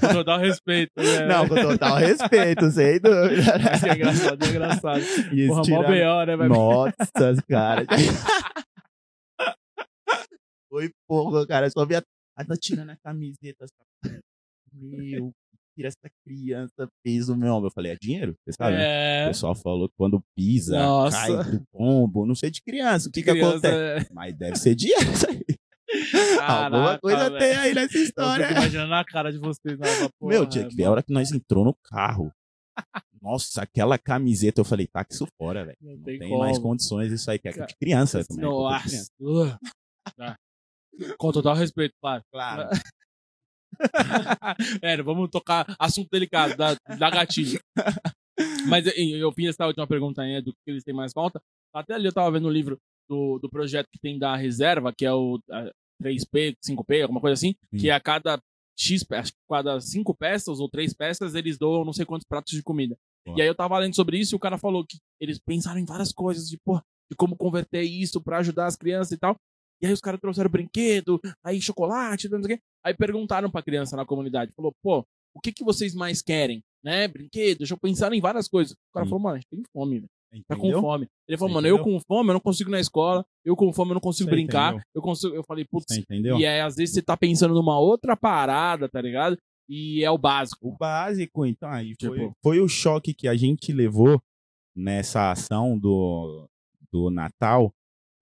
Com 0.00 0.08
total 0.12 0.38
respeito. 0.38 0.92
Né? 0.96 1.26
Não, 1.26 1.48
com 1.48 1.54
total 1.54 1.96
respeito, 1.96 2.70
sem 2.70 3.00
dúvida. 3.00 3.42
Mas 3.70 3.82
que 3.82 3.88
é 3.88 3.94
engraçado, 3.94 4.44
é 4.44 4.48
engraçado. 4.48 5.00
E 5.32 5.46
Porra, 5.46 5.56
mó 5.58 5.62
tiraram- 5.64 5.88
B.O., 5.90 6.24
né? 6.26 6.36
Vai... 6.36 6.48
Nossa, 6.48 7.42
cara. 7.48 7.86
Foi 10.68 10.90
pouco, 11.08 11.46
cara. 11.46 11.70
Só 11.70 11.84
via. 11.86 12.02
Ah, 12.36 12.44
tá 12.44 12.54
tirando 12.60 12.90
a 12.90 12.96
camiseta. 12.96 13.64
assim. 13.64 14.18
Meu, 14.72 15.32
tira 15.74 15.88
essa 15.88 16.10
criança 16.24 16.88
fez 17.02 17.28
o 17.28 17.36
meu 17.36 17.52
ombro. 17.54 17.68
Eu 17.68 17.72
falei, 17.72 17.92
é 17.92 17.96
dinheiro? 18.00 18.34
Você 18.44 18.52
sabe? 18.56 18.76
né? 18.76 18.82
O 18.82 18.82
É. 18.82 19.28
pessoal 19.28 19.54
falou 19.54 19.88
que 19.88 19.94
quando 19.96 20.22
pisa, 20.36 20.78
Nossa. 20.78 21.16
cai 21.16 21.50
do 21.50 21.62
pombo. 21.72 22.24
Não 22.26 22.34
sei 22.34 22.50
de 22.50 22.62
criança. 22.62 23.08
O 23.08 23.12
que, 23.12 23.22
que 23.22 23.30
acontece? 23.30 24.06
é- 24.06 24.06
Mas 24.12 24.34
deve 24.36 24.56
ser 24.56 24.74
dinheiro 24.74 25.10
isso 25.12 25.28
aí. 25.28 25.44
Alguma 26.40 26.70
Caraca, 26.70 26.98
coisa 27.00 27.30
velho. 27.30 27.38
tem 27.38 27.56
aí 27.56 27.74
nessa 27.74 27.96
Eu 27.98 28.02
história. 28.04 28.46
fico 28.48 28.58
imaginando 28.60 28.94
a 28.94 29.04
cara 29.04 29.30
de 29.32 29.38
vocês. 29.38 29.78
Né? 29.78 29.86
Porra, 30.18 30.32
Meu, 30.32 30.46
tinha 30.46 30.66
que 30.68 30.74
ver 30.74 30.84
a 30.84 30.90
hora 30.90 31.02
que 31.02 31.12
nós 31.12 31.30
entrou 31.32 31.64
no 31.64 31.74
carro. 31.84 32.32
Nossa, 33.22 33.62
aquela 33.62 33.96
camiseta, 33.96 34.60
eu 34.60 34.64
falei, 34.64 34.86
tá 34.86 35.06
isso 35.08 35.26
fora, 35.38 35.64
velho. 35.64 35.78
Não 35.80 35.96
Não 35.96 36.02
tem 36.02 36.38
mais 36.38 36.58
condições 36.58 37.10
isso 37.12 37.30
aí, 37.30 37.38
que 37.38 37.48
é 37.48 37.52
de 37.52 37.74
criança 37.76 38.22
também. 38.24 38.44
é 38.44 38.48
coisa 38.48 38.78
de 38.78 38.88
criança. 38.88 39.10
Nossa. 39.20 39.58
Tá. 40.18 40.36
Com 41.16 41.32
total 41.32 41.54
respeito, 41.54 41.94
claro. 42.00 42.22
Claro. 42.30 42.68
é, 44.82 45.02
vamos 45.02 45.30
tocar 45.30 45.66
assunto 45.78 46.08
delicado, 46.10 46.56
da, 46.56 46.74
da 46.98 47.10
gatilho. 47.10 47.60
Mas 48.68 48.86
eu, 48.96 49.32
fiz 49.32 49.50
essa 49.50 49.66
última 49.66 49.86
pergunta 49.86 50.22
aí, 50.22 50.34
né, 50.34 50.40
do 50.40 50.52
que 50.52 50.70
eles 50.70 50.84
têm 50.84 50.94
mais 50.94 51.12
falta. 51.12 51.40
Até 51.72 51.94
ali 51.94 52.06
eu 52.06 52.12
tava 52.12 52.30
vendo 52.32 52.48
o 52.48 52.52
livro 52.52 52.78
do, 53.08 53.38
do 53.38 53.48
projeto 53.48 53.88
que 53.92 53.98
tem 53.98 54.18
da 54.18 54.36
reserva, 54.36 54.92
que 54.92 55.04
é 55.04 55.12
o 55.12 55.38
a 55.50 55.70
3P, 56.02 56.56
5P, 56.64 57.02
alguma 57.02 57.20
coisa 57.20 57.34
assim, 57.34 57.54
Sim. 57.70 57.78
que 57.78 57.90
a 57.90 58.00
cada 58.00 58.40
X, 58.76 59.06
acho 59.12 59.32
que 59.32 59.38
cada 59.48 59.80
cinco 59.80 60.14
peças 60.14 60.58
ou 60.58 60.68
três 60.68 60.92
peças, 60.92 61.34
eles 61.34 61.56
doam 61.56 61.84
não 61.84 61.92
sei 61.92 62.04
quantos 62.04 62.26
pratos 62.26 62.52
de 62.52 62.62
comida. 62.62 62.96
Ó. 63.26 63.36
E 63.36 63.42
aí 63.42 63.46
eu 63.46 63.54
tava 63.54 63.78
lendo 63.78 63.94
sobre 63.94 64.18
isso 64.18 64.34
e 64.34 64.36
o 64.36 64.40
cara 64.40 64.58
falou 64.58 64.84
que 64.84 64.98
eles 65.20 65.38
pensaram 65.38 65.78
em 65.78 65.84
várias 65.84 66.12
coisas, 66.12 66.48
de, 66.48 66.58
pô, 66.58 66.80
de 67.10 67.16
como 67.16 67.36
converter 67.36 67.82
isso 67.82 68.20
pra 68.20 68.38
ajudar 68.38 68.66
as 68.66 68.76
crianças 68.76 69.12
e 69.12 69.18
tal. 69.18 69.36
E 69.82 69.86
aí 69.86 69.92
os 69.92 70.00
caras 70.00 70.20
trouxeram 70.20 70.50
brinquedo, 70.50 71.20
aí 71.44 71.60
chocolate, 71.60 72.28
não 72.28 72.42
sei 72.42 72.54
o 72.54 72.58
quê. 72.58 72.62
Aí 72.84 72.94
perguntaram 72.94 73.50
pra 73.50 73.62
criança 73.62 73.96
na 73.96 74.04
comunidade, 74.06 74.52
falou, 74.54 74.72
pô, 74.82 75.04
o 75.34 75.40
que 75.40 75.52
que 75.52 75.64
vocês 75.64 75.94
mais 75.94 76.22
querem? 76.22 76.62
Né? 76.82 77.08
Brinquedo, 77.08 77.58
deixa 77.58 77.74
eu 77.74 77.78
pensar 77.78 78.12
em 78.12 78.20
várias 78.20 78.46
coisas. 78.48 78.72
O 78.72 78.92
cara 78.92 79.04
Sim. 79.06 79.10
falou, 79.10 79.22
mano, 79.22 79.34
a 79.36 79.38
gente 79.38 79.48
tem 79.50 79.62
fome, 79.72 79.94
velho. 80.00 80.08
Tá 80.48 80.56
com 80.56 80.72
fome. 80.80 81.06
Ele 81.28 81.38
falou, 81.38 81.50
Você 81.50 81.54
mano, 81.54 81.68
eu 81.68 81.78
com 81.82 82.00
fome, 82.00 82.30
eu 82.30 82.34
não 82.34 82.40
consigo 82.40 82.68
ir 82.68 82.72
na 82.72 82.80
escola, 82.80 83.24
eu 83.44 83.54
com 83.54 83.72
fome, 83.72 83.92
eu 83.92 83.94
não 83.94 84.00
consigo 84.00 84.28
Você 84.28 84.34
brincar. 84.34 84.70
entendeu? 84.72 84.86
Eu 84.92 85.00
consigo. 85.02 85.32
Eu 85.34 85.44
falei, 85.44 85.64
putz, 85.64 85.86
Você 85.94 86.00
entendeu? 86.00 86.36
e 86.38 86.44
é, 86.44 86.60
às 86.60 86.74
vezes 86.74 86.92
você 86.94 87.02
tá 87.02 87.16
pensando 87.16 87.54
numa 87.54 87.78
outra 87.78 88.16
parada, 88.16 88.88
tá 88.88 89.00
ligado? 89.00 89.38
E 89.68 90.02
é 90.04 90.10
o 90.10 90.18
básico. 90.18 90.68
O 90.68 90.76
básico, 90.76 91.46
então, 91.46 91.70
aí 91.70 91.94
foi, 92.00 92.18
Tipo- 92.18 92.36
foi 92.42 92.60
o 92.60 92.68
choque 92.68 93.14
que 93.14 93.28
a 93.28 93.36
gente 93.36 93.72
levou 93.72 94.20
nessa 94.76 95.30
ação 95.30 95.78
do, 95.78 96.48
do 96.92 97.10
Natal, 97.10 97.72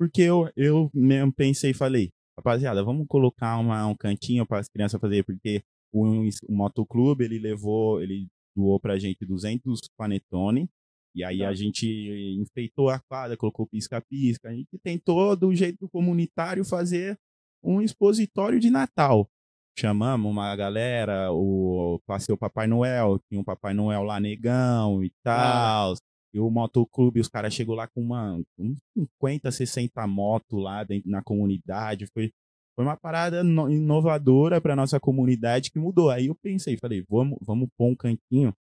porque 0.03 0.23
eu, 0.23 0.51
eu 0.57 0.91
mesmo 0.93 1.33
pensei 1.33 1.71
e 1.71 1.75
falei, 1.75 2.11
rapaziada, 2.37 2.83
vamos 2.83 3.07
colocar 3.07 3.57
uma, 3.59 3.87
um 3.87 3.95
cantinho 3.95 4.45
para 4.45 4.59
as 4.59 4.69
crianças 4.69 5.01
fazer, 5.01 5.23
porque 5.25 5.63
o, 5.93 6.23
o 6.49 6.53
motoclube, 6.53 7.25
ele 7.25 7.39
levou, 7.39 8.03
ele 8.03 8.27
doou 8.57 8.81
pra 8.81 8.99
gente 8.99 9.25
200 9.25 9.81
panetone, 9.97 10.69
e 11.15 11.23
aí 11.23 11.45
a 11.45 11.49
Tá. 11.49 11.55
gente 11.55 11.87
enfeitou 12.41 12.89
a 12.89 12.99
quadra, 12.99 13.37
colocou 13.37 13.65
pisca-pisca, 13.65 14.49
a 14.49 14.53
gente 14.53 14.77
tentou, 14.83 15.37
do 15.37 15.55
jeito 15.55 15.89
comunitário, 15.89 16.65
fazer 16.65 17.17
um 17.63 17.81
expositório 17.81 18.59
de 18.59 18.71
Natal 18.71 19.31
chamamos 19.79 20.31
uma 20.31 20.55
galera, 20.55 21.33
o 21.33 21.99
passei 22.07 22.35
o 22.35 22.39
Papai 22.39 22.67
Noel, 22.67 23.19
tinha 23.29 23.41
um 23.41 23.45
Papai 23.45 23.73
Noel 23.73 24.03
lá 24.03 24.21
negão 24.21 25.03
e 25.03 25.11
tal. 25.23 25.95
E 26.35 26.41
o 26.41 26.51
motoclube, 26.51 27.21
os 27.21 27.29
caras 27.29 27.53
chegou 27.55 27.75
lá 27.75 27.87
com 27.89 28.01
uma 28.01 28.35
uns 28.59 28.77
50, 28.97 29.51
60 29.51 30.07
motos 30.07 30.59
lá 30.63 30.83
dentro 30.85 31.11
na 31.11 31.23
comunidade. 31.23 32.07
Foi, 32.13 32.31
foi 32.75 32.85
uma 32.85 32.97
parada 32.97 33.43
no- 33.45 33.71
inovadora 33.71 34.61
para 34.61 34.75
nossa 34.77 34.99
comunidade 34.99 35.71
que 35.71 35.79
mudou. 35.79 36.11
Aí 36.11 36.27
eu 36.27 36.35
pensei, 36.35 36.77
falei, 36.81 37.05
vamos, 37.09 37.39
vamos 37.43 37.69
pôr 37.77 37.89
um 37.91 37.97
cantinho 37.97 38.53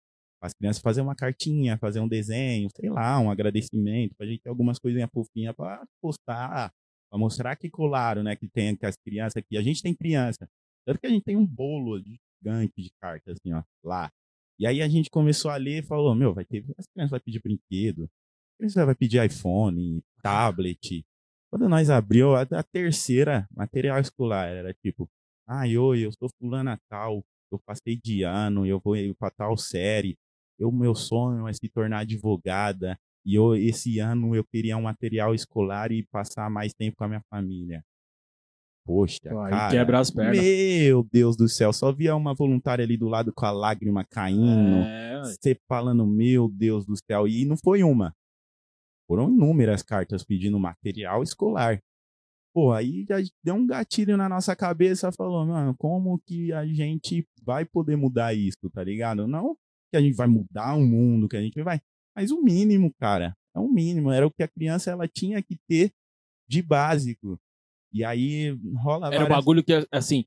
as 0.42 0.54
crianças 0.54 0.82
fazer 0.82 1.02
uma 1.02 1.16
cartinha, 1.16 1.78
fazer 1.78 2.00
um 2.00 2.08
desenho, 2.08 2.68
sei 2.76 2.90
lá, 2.90 3.20
um 3.20 3.30
agradecimento, 3.30 4.16
pra 4.18 4.26
gente 4.26 4.42
ter 4.42 4.50
algumas 4.50 4.80
coisinhas 4.80 5.10
fofinhas 5.14 5.56
para 5.56 5.86
postar, 6.02 6.72
para 7.10 7.20
mostrar 7.20 7.56
que 7.56 7.70
colaram, 7.70 8.24
né, 8.24 8.36
que 8.36 8.48
tem 8.50 8.76
que 8.76 8.86
as 8.86 8.96
crianças 8.98 9.38
aqui. 9.38 9.56
A 9.58 9.62
gente 9.62 9.84
tem 9.84 9.94
criança. 9.94 10.48
Tanto 10.86 11.00
que 11.00 11.06
a 11.06 11.10
gente 11.12 11.24
tem 11.24 11.38
um 11.38 11.46
bolo 11.46 12.00
gigante 12.00 12.74
de 12.82 12.90
cartas, 13.00 13.38
assim, 13.38 13.54
ó, 13.54 13.62
lá. 13.84 14.10
E 14.62 14.68
aí 14.68 14.80
a 14.80 14.88
gente 14.88 15.10
começou 15.10 15.50
a 15.50 15.56
ler 15.58 15.80
e 15.80 15.88
falou, 15.88 16.14
meu, 16.14 16.36
vai 16.36 16.46
ter, 16.46 16.64
as 16.78 16.86
crianças 16.86 17.10
vão 17.10 17.20
pedir 17.20 17.42
brinquedo, 17.42 18.04
a 18.04 18.58
criança 18.60 18.86
vai 18.86 18.94
pedir 18.94 19.26
iPhone, 19.26 20.04
tablet. 20.22 21.04
Quando 21.50 21.68
nós 21.68 21.90
abriu 21.90 22.36
a, 22.36 22.44
a 22.44 22.62
terceira 22.62 23.48
material 23.52 24.00
escolar, 24.00 24.50
era 24.50 24.72
tipo, 24.76 25.10
ai, 25.48 25.76
oi, 25.76 26.06
eu 26.06 26.12
sou 26.12 26.30
fulana 26.40 26.80
tal, 26.88 27.26
eu 27.52 27.58
passei 27.66 28.00
de 28.00 28.22
ano, 28.22 28.64
eu 28.64 28.80
vou 28.80 28.94
pra 29.16 29.32
tal 29.32 29.58
série, 29.58 30.16
eu, 30.60 30.72
meu 30.72 30.94
sonho 30.94 31.48
é 31.48 31.54
se 31.54 31.68
tornar 31.68 32.02
advogada, 32.02 33.00
e 33.26 33.34
eu, 33.34 33.56
esse 33.56 33.98
ano 33.98 34.36
eu 34.36 34.44
queria 34.44 34.78
um 34.78 34.84
material 34.84 35.34
escolar 35.34 35.92
e 35.92 36.04
passar 36.06 36.52
mais 36.52 36.72
tempo 36.72 36.98
com 36.98 37.04
a 37.06 37.08
minha 37.08 37.24
família. 37.32 37.84
Poxa, 38.86 39.20
Aí 39.26 39.52
cara. 39.52 39.72
quebra 39.72 40.00
as 40.00 40.10
pernas. 40.10 40.38
Meu 40.38 41.04
Deus 41.04 41.38
do 41.38 41.48
céu, 41.48 41.72
só 41.72 41.92
via 41.92 42.16
uma 42.16 42.34
voluntária 42.34 42.84
ali 42.84 42.98
do 42.98 43.08
lado 43.08 43.32
com 43.34 43.46
a 43.46 43.52
lágrima 43.52 44.04
caindo. 44.04 44.78
É, 44.78 45.22
Você 45.24 45.56
falando, 45.68 46.06
meu 46.06 46.50
Deus 46.50 46.86
do 46.86 46.96
céu. 46.98 47.28
E 47.28 47.46
não 47.46 47.56
foi 47.56 47.84
uma. 47.84 48.14
Foram 49.08 49.30
inúmeras 49.30 49.84
cartas 49.84 50.24
pedindo 50.24 50.60
material 50.60 51.22
escolar. 51.22 51.80
Pô, 52.54 52.74
aí 52.74 53.06
já 53.08 53.18
deu 53.44 53.56
um 53.56 53.66
gatilho 53.66 54.18
na 54.18 54.28
nossa 54.28 54.56
cabeça, 54.56 55.12
falou, 55.12 55.46
mano, 55.46 55.76
como 55.78 56.20
que 56.26 56.52
a 56.52 56.66
gente 56.66 57.26
vai 57.42 57.66
poder 57.66 57.96
mudar 57.96 58.34
isso, 58.34 58.70
tá 58.74 58.84
ligado? 58.84 59.28
Não 59.28 59.56
que 59.92 59.98
a 59.98 60.02
gente 60.02 60.16
vai 60.16 60.28
mudar 60.28 60.74
o 60.76 60.82
mundo, 60.82 61.28
que 61.28 61.36
a 61.36 61.42
gente 61.42 61.62
vai. 61.62 61.80
Mas 62.16 62.32
o 62.32 62.42
mínimo, 62.42 62.92
cara. 62.98 63.36
É 63.54 63.60
o 63.60 63.68
mínimo. 63.68 64.12
Era 64.12 64.26
o 64.26 64.32
que 64.32 64.42
a 64.42 64.48
criança 64.48 64.90
ela 64.90 65.08
tinha 65.08 65.44
que 65.44 65.58
ter 65.68 65.92
de 66.50 66.62
básico. 66.62 67.38
E 67.94 68.04
aí 68.04 68.56
rola 68.82 69.08
era 69.08 69.16
o 69.16 69.20
várias- 69.20 69.30
bagulho 69.38 69.64
que, 69.64 69.88
assim, 69.92 70.24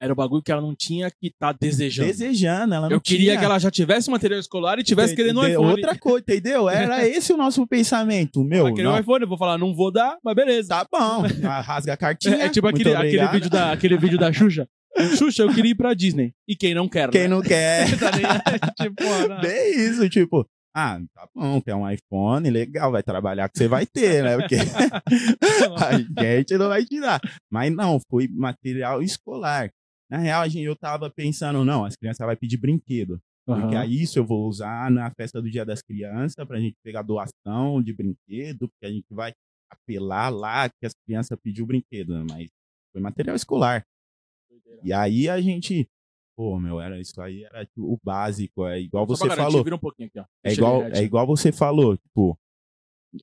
era 0.00 0.12
o 0.12 0.16
bagulho 0.16 0.42
que 0.42 0.50
ela 0.50 0.60
não 0.60 0.74
tinha 0.74 1.08
que 1.10 1.28
estar 1.28 1.52
desejando. 1.52 2.08
desejando. 2.08 2.74
Ela 2.74 2.88
não 2.88 2.96
Eu 2.96 3.00
queria 3.00 3.30
tinha... 3.32 3.38
que 3.38 3.44
ela 3.44 3.58
já 3.60 3.70
tivesse 3.70 4.10
material 4.10 4.40
escolar 4.40 4.78
e 4.80 4.82
tivesse 4.82 5.14
querendo 5.14 5.40
um 5.40 5.46
iPhone. 5.46 5.70
Outra 5.70 5.96
coisa, 5.96 6.18
entendeu? 6.28 6.68
Era 6.68 7.06
esse 7.06 7.32
o 7.32 7.36
nosso 7.36 7.64
pensamento, 7.68 8.42
meu. 8.42 8.66
Ela 8.66 8.74
queria 8.74 8.90
um 8.90 8.94
não, 8.94 9.00
iPhone, 9.00 9.22
eu 9.22 9.28
vou 9.28 9.38
falar, 9.38 9.56
não 9.58 9.72
vou 9.72 9.92
dar, 9.92 10.18
mas 10.24 10.34
beleza. 10.34 10.70
Tá 10.70 10.86
bom, 10.90 11.22
rasga 11.62 11.92
a 11.92 11.96
cartinha. 11.96 12.34
É, 12.34 12.46
é 12.46 12.48
tipo 12.48 12.66
aquele, 12.66 12.92
aquele, 12.94 13.26
vídeo 13.28 13.48
da, 13.50 13.70
aquele 13.72 13.96
vídeo 13.96 14.18
da 14.18 14.32
Xuxa. 14.32 14.68
Xuxa, 15.16 15.44
eu 15.44 15.54
queria 15.54 15.70
ir 15.70 15.74
pra 15.76 15.94
Disney. 15.94 16.34
E 16.48 16.56
quem 16.56 16.74
não 16.74 16.88
quer, 16.88 17.08
Quem 17.08 17.22
né? 17.22 17.28
não 17.28 17.40
quer. 17.40 17.86
Tá 17.98 18.10
ligado? 18.10 18.42
tipo, 18.76 19.02
Bem 19.40 19.70
isso, 19.88 20.08
tipo, 20.10 20.44
ah, 20.74 21.00
tá 21.14 21.28
bom, 21.34 21.60
quer 21.60 21.74
um 21.74 21.88
iPhone, 21.88 22.48
legal, 22.50 22.90
vai 22.90 23.02
trabalhar 23.02 23.48
que 23.48 23.58
você 23.58 23.68
vai 23.68 23.84
ter, 23.84 24.22
né? 24.22 24.36
Porque 24.38 24.56
a 26.16 26.36
gente 26.38 26.56
não 26.56 26.68
vai 26.68 26.84
tirar. 26.84 27.20
Mas 27.50 27.74
não, 27.74 28.00
foi 28.10 28.26
material 28.28 29.02
escolar. 29.02 29.70
Na 30.10 30.18
real, 30.18 30.42
a 30.42 30.48
gente, 30.48 30.64
eu 30.64 30.76
tava 30.76 31.10
pensando, 31.10 31.64
não, 31.64 31.84
as 31.84 31.96
crianças 31.96 32.26
vão 32.26 32.36
pedir 32.36 32.56
brinquedo. 32.56 33.20
Porque 33.44 33.74
Aham. 33.74 33.80
aí 33.80 34.02
isso 34.02 34.18
eu 34.18 34.24
vou 34.24 34.48
usar 34.48 34.90
na 34.90 35.10
festa 35.10 35.42
do 35.42 35.50
Dia 35.50 35.64
das 35.64 35.82
Crianças 35.82 36.46
pra 36.46 36.60
gente 36.60 36.76
pegar 36.82 37.02
doação 37.02 37.82
de 37.82 37.92
brinquedo, 37.92 38.68
porque 38.68 38.86
a 38.86 38.90
gente 38.90 39.06
vai 39.10 39.32
apelar 39.70 40.28
lá 40.28 40.68
que 40.68 40.86
as 40.86 40.92
crianças 41.04 41.36
pediu 41.42 41.66
brinquedo, 41.66 42.14
né? 42.14 42.24
mas 42.30 42.48
foi 42.92 43.00
material 43.00 43.34
escolar. 43.34 43.84
E 44.84 44.92
aí 44.92 45.28
a 45.28 45.40
gente, 45.40 45.88
pô, 46.36 46.58
meu, 46.58 46.80
era 46.80 46.98
isso 47.00 47.20
aí, 47.20 47.44
era 47.44 47.64
tipo, 47.64 47.82
o 47.92 47.98
básico, 48.02 48.66
é 48.66 48.80
igual 48.80 49.06
Só 49.06 49.14
você 49.16 49.28
garantir, 49.28 49.42
falou. 49.50 49.64
Vira 49.64 49.76
um 49.76 49.78
pouquinho 49.78 50.08
aqui, 50.08 50.18
ó. 50.18 50.24
É 50.44 50.52
igual, 50.52 50.82
é 50.82 51.02
igual 51.02 51.26
você 51.26 51.52
falou, 51.52 51.96
tipo, 51.96 52.38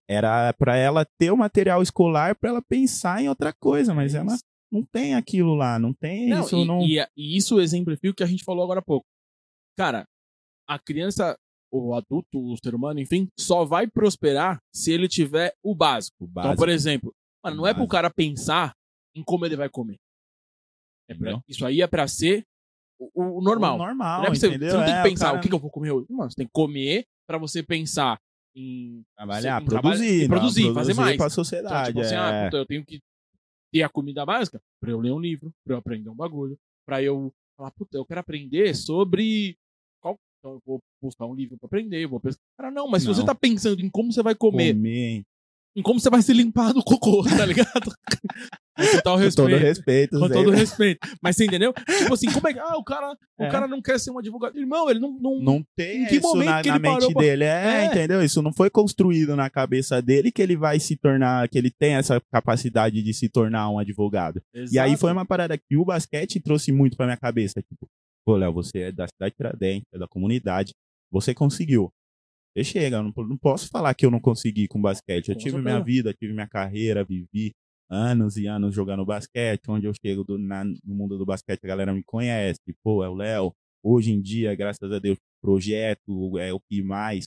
era 0.07 0.53
pra 0.53 0.76
ela 0.78 1.05
ter 1.18 1.32
o 1.32 1.38
material 1.38 1.82
escolar 1.82 2.36
pra 2.36 2.49
ela 2.49 2.62
pensar 2.62 3.22
em 3.22 3.30
outra 3.30 3.51
coisa, 3.53 3.93
mas 3.93 4.14
ela 4.14 4.38
não 4.72 4.84
tem 4.84 5.16
aquilo 5.16 5.55
lá, 5.55 5.80
não 5.80 5.93
tem 5.93 6.30
Não, 6.30 6.41
isso, 6.45 6.55
e, 6.57 6.66
não. 6.66 6.82
e- 6.82 6.99
e 7.18 7.36
isso 7.38 7.60
exemplifica 7.60 8.12
o 8.12 8.16
que 8.16 8.24
a 8.24 8.28
gente 8.28 8.43
falou 8.43 8.64
agora 8.64 8.80
há 8.80 8.84
pouco. 8.84 9.05
Cara, 9.76 10.05
a 10.68 10.78
criança, 10.78 11.36
o 11.72 11.95
adulto, 11.95 12.38
o 12.39 12.55
ser 12.64 12.76
humano, 12.76 12.99
enfim, 12.99 13.28
só 13.39 13.66
vai 13.66 13.88
prosperar 13.88 14.60
se 14.74 14.91
ele 14.91 15.07
tiver 15.07 15.53
o 15.64 15.74
básico. 15.74 16.16
o 16.20 16.26
Então, 16.26 16.34
básico, 16.43 16.57
por 16.57 16.70
exemplo, 16.70 17.12
mano, 17.43 17.57
não 17.57 17.66
é 17.68 17.74
pro 17.74 17.88
cara 17.88 18.12
pensar 18.12 18.74
em 19.16 19.24
como 19.24 19.45
ele 19.45 19.55
vai 19.55 19.70
comer. 19.70 19.97
É 21.10 21.16
pra- 21.16 21.32
Entendeu? 21.32 21.43
isso 21.47 21.66
aí 21.66 21.82
é 21.82 21.88
pra 21.88 22.07
ser 22.07 22.43
o, 23.00 23.38
o 23.39 23.41
normal. 23.41 23.76
O 23.76 23.78
normal, 23.78 24.22
Não 24.22 24.28
é 24.28 24.30
você, 24.36 24.47
entendeu? 24.47 24.72
você 24.72 24.78
não 24.78 24.86
tem 24.86 24.93
É, 24.93 24.97
que 25.04 25.10
pensar 25.10 25.26
o, 25.28 25.30
cara 25.32 25.41
que, 25.41 25.47
que 25.50 25.56
eu 25.56 25.60
vou 25.60 25.70
comer 25.72 25.91
hoje. 25.91 26.08
Mano, 26.10 26.30
você 26.30 26.36
tem 26.36 26.45
que 26.45 26.52
comer 26.54 27.06
pra 27.28 27.38
você 27.38 27.64
pensar 27.64 28.20
em 28.56 29.04
trabalhar, 29.16 29.62
em 29.62 29.66
produzir, 29.66 30.22
não, 30.22 30.28
produzir, 30.28 30.74
fazer 30.74 30.93
mais. 30.93 31.16
pra 31.18 31.26
Então, 31.26 31.30
sociedade. 31.30 31.88
tipo 31.88 32.00
assim, 32.02 32.16
é. 32.16 32.18
ah, 32.18 32.45
puta, 32.45 32.58
eu 32.58 32.66
tenho 32.66 32.86
que 32.86 33.00
ter 33.72 33.84
a 33.84 33.89
comida 33.89 34.26
básica 34.26 34.60
pra 34.82 34.91
eu 34.91 35.00
ler 35.00 35.12
um 35.14 35.20
livro, 35.20 35.52
pra 35.64 35.76
eu 35.76 35.80
aprender 35.80 36.10
um 36.10 36.16
bagulho, 36.16 36.58
pra 36.86 37.02
eu 37.02 37.32
falar, 37.58 37.72
puta, 37.72 37.97
eu 37.97 38.06
quero 38.06 38.20
aprender 38.20 38.76
sobre 38.76 39.56
qual. 40.02 40.16
Então 40.39 40.54
eu 40.56 40.62
vou 40.66 40.80
buscar 41.02 41.26
um 41.26 41.36
livro 41.36 41.58
pra 41.58 41.68
aprender, 41.68 42.04
eu 42.04 42.10
vou. 42.10 42.22
Cara, 42.58 42.72
não, 42.72 42.88
mas 42.88 43.04
se 43.04 43.08
você 43.08 43.20
Não. 43.20 43.28
tá 43.28 43.36
pensando 43.36 43.80
em 43.82 43.89
como 43.89 44.12
você 44.12 44.24
vai 44.24 44.34
comer, 44.36 44.74
Comer, 44.74 45.24
em 45.76 45.82
como 45.82 46.00
você 46.00 46.10
vai 46.10 46.22
se 46.22 46.34
limpar 46.34 46.74
do 46.74 46.84
cocô, 46.84 47.24
tá 47.44 47.46
ligado? 47.46 47.92
Com 48.78 48.86
total 48.94 49.18
com 49.20 49.30
todo 49.32 49.48
respeito. 49.48 49.60
respeito. 49.60 50.20
Com 50.20 50.30
todo 50.30 50.52
respeito. 50.52 51.00
Mas 51.22 51.36
você 51.36 51.46
entendeu? 51.46 51.74
Tipo 51.74 52.14
assim, 52.14 52.32
como 52.32 52.48
é 52.48 52.54
que. 52.54 52.60
Ah, 52.60 52.78
o 52.78 52.84
cara, 52.84 53.12
o 53.38 53.44
É. 53.44 53.50
cara 53.50 53.68
não 53.68 53.82
quer 53.82 54.00
ser 54.00 54.10
um 54.12 54.18
advogado. 54.20 54.58
Irmão, 54.58 54.90
ele 54.90 55.00
não. 55.00 55.12
não, 55.20 55.40
Não 55.42 55.64
tem 55.76 56.04
Em 56.04 56.08
que 56.08 56.16
isso 56.16 56.36
na, 56.38 56.62
que 56.62 56.70
na 56.70 56.80
mente 56.80 57.12
pra- 57.12 57.22
dele. 57.22 57.44
É, 57.44 57.82
É. 57.82 57.86
entendeu? 57.86 58.24
Isso 58.24 58.42
não 58.42 58.54
foi 58.54 58.70
construído 58.70 59.36
na 59.36 59.50
cabeça 59.50 60.02
dele 60.02 60.32
que 60.32 60.42
ele 60.42 60.56
vai 60.56 60.80
se 60.80 60.96
tornar, 60.96 61.48
que 61.50 61.58
ele 61.58 61.70
tem 61.72 61.96
essa 61.96 62.22
capacidade 62.32 63.02
de 63.04 63.14
se 63.14 63.28
tornar 63.28 63.70
um 63.70 63.80
advogado. 63.80 64.42
E 64.54 64.80
aí 64.80 64.90
Exato. 64.92 64.98
foi 65.02 65.12
uma 65.12 65.26
parada 65.26 65.58
que 65.58 65.76
o 65.76 65.84
basquete 65.86 66.40
trouxe 66.40 66.72
muito 66.72 66.96
pra 66.96 67.06
minha 67.06 67.18
cabeça. 67.18 67.62
Tipo, 67.62 67.86
pô, 68.26 68.38
Léo, 68.38 68.54
você 68.54 68.80
é 68.80 68.92
da 68.94 69.08
cidade 69.08 69.32
de 69.32 69.38
Tiradentes, 69.38 69.88
é 69.94 69.98
da 70.00 70.08
comunidade, 70.08 70.74
você 71.12 71.34
conseguiu. 71.34 71.92
Você 72.60 72.64
chega, 72.64 73.01
não, 73.01 73.14
não 73.16 73.38
posso 73.38 73.70
falar 73.70 73.93
que 73.93 74.05
eu 74.05 74.12
não 74.12 74.20
consegui 74.20 74.68
com 74.68 74.82
basquete. 74.82 75.30
Eu 75.30 75.36
Com 75.36 75.39
tive 75.39 75.51
certeza. 75.51 75.64
minha 75.76 75.84
vida, 75.84 76.14
tive 76.14 76.34
minha 76.34 76.47
carreira, 76.47 77.03
vivi 77.03 77.53
anos 77.89 78.36
e 78.38 78.47
anos 78.47 78.76
jogando 78.76 79.05
basquete. 79.05 79.62
Onde 79.70 79.86
eu 79.88 79.93
chego 79.93 80.24
do- 80.24 80.38
na- 80.38 80.64
no 80.66 80.76
mundo 80.95 81.18
do 81.18 81.26
basquete, 81.26 81.60
a 81.64 81.68
galera 81.68 81.93
me 81.93 82.03
conhece. 82.03 82.60
Pô, 82.84 83.03
é 83.03 83.10
o 83.10 83.16
Léo. 83.16 83.53
Hoje 83.84 84.12
em 84.12 84.22
dia, 84.22 84.53
graças 84.55 84.91
a 84.91 84.99
Deus, 84.99 85.18
projeto 85.41 86.38
é 86.38 86.51
o 86.53 86.60
que 86.60 86.82
mais, 86.82 87.26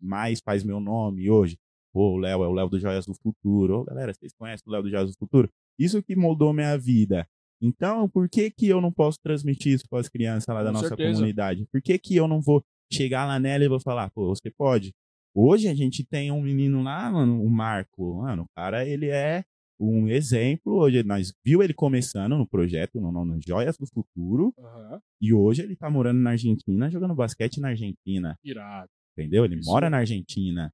mais 0.00 0.40
faz 0.44 0.62
meu 0.62 0.80
nome 0.80 1.28
hoje. 1.28 1.56
Pô, 1.92 2.12
o 2.12 2.16
Léo 2.18 2.44
é 2.44 2.46
o 2.48 2.52
Léo 2.52 2.68
do 2.68 2.78
Joias 2.78 3.06
do 3.06 3.14
Futuro. 3.14 3.80
Ô, 3.80 3.84
galera, 3.84 4.12
vocês 4.14 4.32
conhecem 4.38 4.62
o 4.66 4.70
Léo 4.70 4.82
do 4.82 4.90
Joias 4.90 5.10
do 5.10 5.16
Futuro? 5.18 5.50
Isso 5.78 6.02
que 6.02 6.14
moldou 6.14 6.52
minha 6.52 6.76
vida. 6.78 7.26
Então, 7.60 8.08
por 8.08 8.28
que 8.28 8.50
que 8.50 8.68
eu 8.68 8.80
não 8.80 8.92
posso 8.92 9.18
transmitir 9.20 9.72
isso 9.72 9.84
para 9.90 9.98
as 9.98 10.08
crianças 10.08 10.46
lá 10.54 10.62
da 10.62 10.68
Com 10.70 10.74
nossa 10.74 10.88
certeza. 10.88 11.14
comunidade? 11.14 11.66
Por 11.72 11.82
que 11.82 11.98
que 11.98 12.14
eu 12.14 12.28
não 12.28 12.40
vou 12.40 12.62
chegar 12.92 13.26
lá 13.26 13.38
nela 13.38 13.64
e 13.64 13.68
vou 13.68 13.80
falar, 13.80 14.10
pô, 14.10 14.28
você 14.28 14.50
pode? 14.50 14.92
Hoje 15.34 15.68
a 15.68 15.74
gente 15.74 16.04
tem 16.04 16.32
um 16.32 16.40
menino 16.42 16.82
lá, 16.82 17.10
mano, 17.10 17.42
o 17.42 17.48
Marco. 17.50 18.22
Mano, 18.22 18.42
o 18.42 18.48
cara, 18.56 18.86
ele 18.86 19.08
é 19.08 19.44
um 19.80 20.08
exemplo. 20.08 20.74
Hoje 20.74 21.02
nós 21.04 21.32
viu 21.44 21.62
ele 21.62 21.74
começando 21.74 22.36
no 22.36 22.46
projeto, 22.46 23.00
no, 23.00 23.12
no 23.24 23.38
Joias 23.40 23.76
do 23.76 23.86
Futuro, 23.86 24.52
Aham. 24.58 25.00
e 25.20 25.32
hoje 25.32 25.62
ele 25.62 25.76
tá 25.76 25.88
morando 25.88 26.18
na 26.18 26.30
Argentina, 26.30 26.90
jogando 26.90 27.14
basquete 27.14 27.60
na 27.60 27.68
Argentina. 27.68 28.36
Irado. 28.42 28.88
Entendeu? 29.16 29.44
Ele 29.44 29.56
Isso. 29.56 29.70
mora 29.70 29.88
na 29.88 29.98
Argentina. 29.98 30.72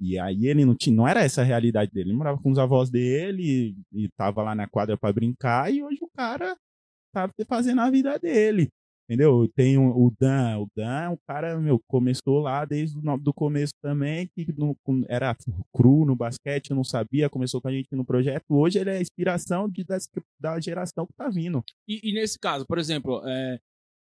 E 0.00 0.18
aí 0.18 0.46
ele 0.46 0.64
não 0.64 0.74
tinha, 0.74 0.96
não 0.96 1.06
era 1.06 1.20
essa 1.20 1.42
a 1.42 1.44
realidade 1.44 1.92
dele. 1.92 2.08
Ele 2.08 2.16
morava 2.16 2.40
com 2.40 2.50
os 2.50 2.58
avós 2.58 2.90
dele 2.90 3.74
e, 3.92 4.04
e 4.04 4.08
tava 4.16 4.42
lá 4.42 4.54
na 4.54 4.66
quadra 4.66 4.96
pra 4.96 5.12
brincar 5.12 5.72
e 5.72 5.82
hoje 5.82 5.98
o 6.00 6.08
cara 6.16 6.56
tá 7.14 7.30
fazendo 7.46 7.82
a 7.82 7.90
vida 7.90 8.18
dele. 8.18 8.70
Entendeu? 9.10 9.48
Tem 9.56 9.76
o, 9.76 10.12
Dan, 10.20 10.58
o 10.60 10.68
Dan 10.76 11.00
é 11.02 11.08
um 11.08 11.16
cara, 11.26 11.58
meu, 11.58 11.80
começou 11.88 12.38
lá 12.38 12.64
desde 12.64 12.96
o 12.96 13.34
começo 13.34 13.72
também, 13.82 14.28
que 14.28 14.46
no- 14.56 14.76
era 15.08 15.36
cru 15.74 16.04
no 16.04 16.14
basquete, 16.14 16.70
não 16.72 16.84
sabia, 16.84 17.28
começou 17.28 17.60
com 17.60 17.66
a 17.66 17.72
gente 17.72 17.88
no 17.90 18.04
projeto. 18.04 18.44
Hoje 18.50 18.78
ele 18.78 18.90
é 18.90 18.98
a 18.98 19.00
inspiração 19.00 19.68
de, 19.68 19.82
das- 19.82 20.08
da 20.38 20.60
geração 20.60 21.04
que 21.06 21.12
tá 21.14 21.28
vindo. 21.28 21.60
E, 21.88 22.08
e 22.08 22.12
nesse 22.14 22.38
caso, 22.38 22.64
por 22.64 22.78
exemplo, 22.78 23.20
é, 23.26 23.58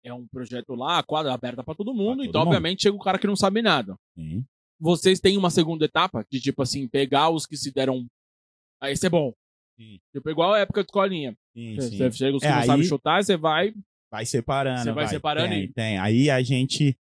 é 0.02 0.14
um 0.14 0.26
projeto 0.26 0.74
lá, 0.74 0.98
a 0.98 1.02
quadra 1.02 1.34
aberta 1.34 1.62
pra 1.62 1.74
todo 1.74 1.92
mundo, 1.92 2.20
todo 2.20 2.24
então, 2.30 2.40
mundo. 2.40 2.48
obviamente, 2.48 2.80
chega 2.84 2.96
o 2.96 3.00
cara 3.00 3.18
que 3.18 3.26
não 3.26 3.36
sabe 3.36 3.60
nada. 3.60 3.94
Sim. 4.18 4.42
Vocês 4.80 5.20
têm 5.20 5.36
uma 5.36 5.50
segunda 5.50 5.84
etapa 5.84 6.24
de, 6.30 6.40
tipo 6.40 6.62
assim, 6.62 6.88
pegar 6.88 7.28
os 7.28 7.44
que 7.44 7.56
se 7.58 7.70
deram. 7.70 8.06
Ah, 8.80 8.90
esse 8.90 9.06
é 9.06 9.10
bom. 9.10 9.34
Sim. 9.78 9.98
Tipo, 10.14 10.30
igual 10.30 10.54
a 10.54 10.60
época 10.60 10.80
de 10.82 10.86
escolinha. 10.88 11.36
Sim, 11.54 11.74
Você 11.76 11.90
sim. 11.90 11.96
você 11.98 12.10
chega 12.12 12.36
os 12.36 12.40
que 12.42 12.46
É, 12.48 12.50
não 12.52 12.58
aí- 12.60 12.66
sabem 12.66 12.86
chutar, 12.86 13.22
você 13.22 13.36
vai. 13.36 13.74
Vai 14.16 14.26
separando. 14.26 14.82
Você 14.82 14.92
vai 14.92 15.08
separando 15.08 15.48
tem, 15.48 15.64
e- 15.64 15.72
tem. 15.72 15.98
Aí 15.98 16.30
a 16.30 16.42
gente, 16.42 16.96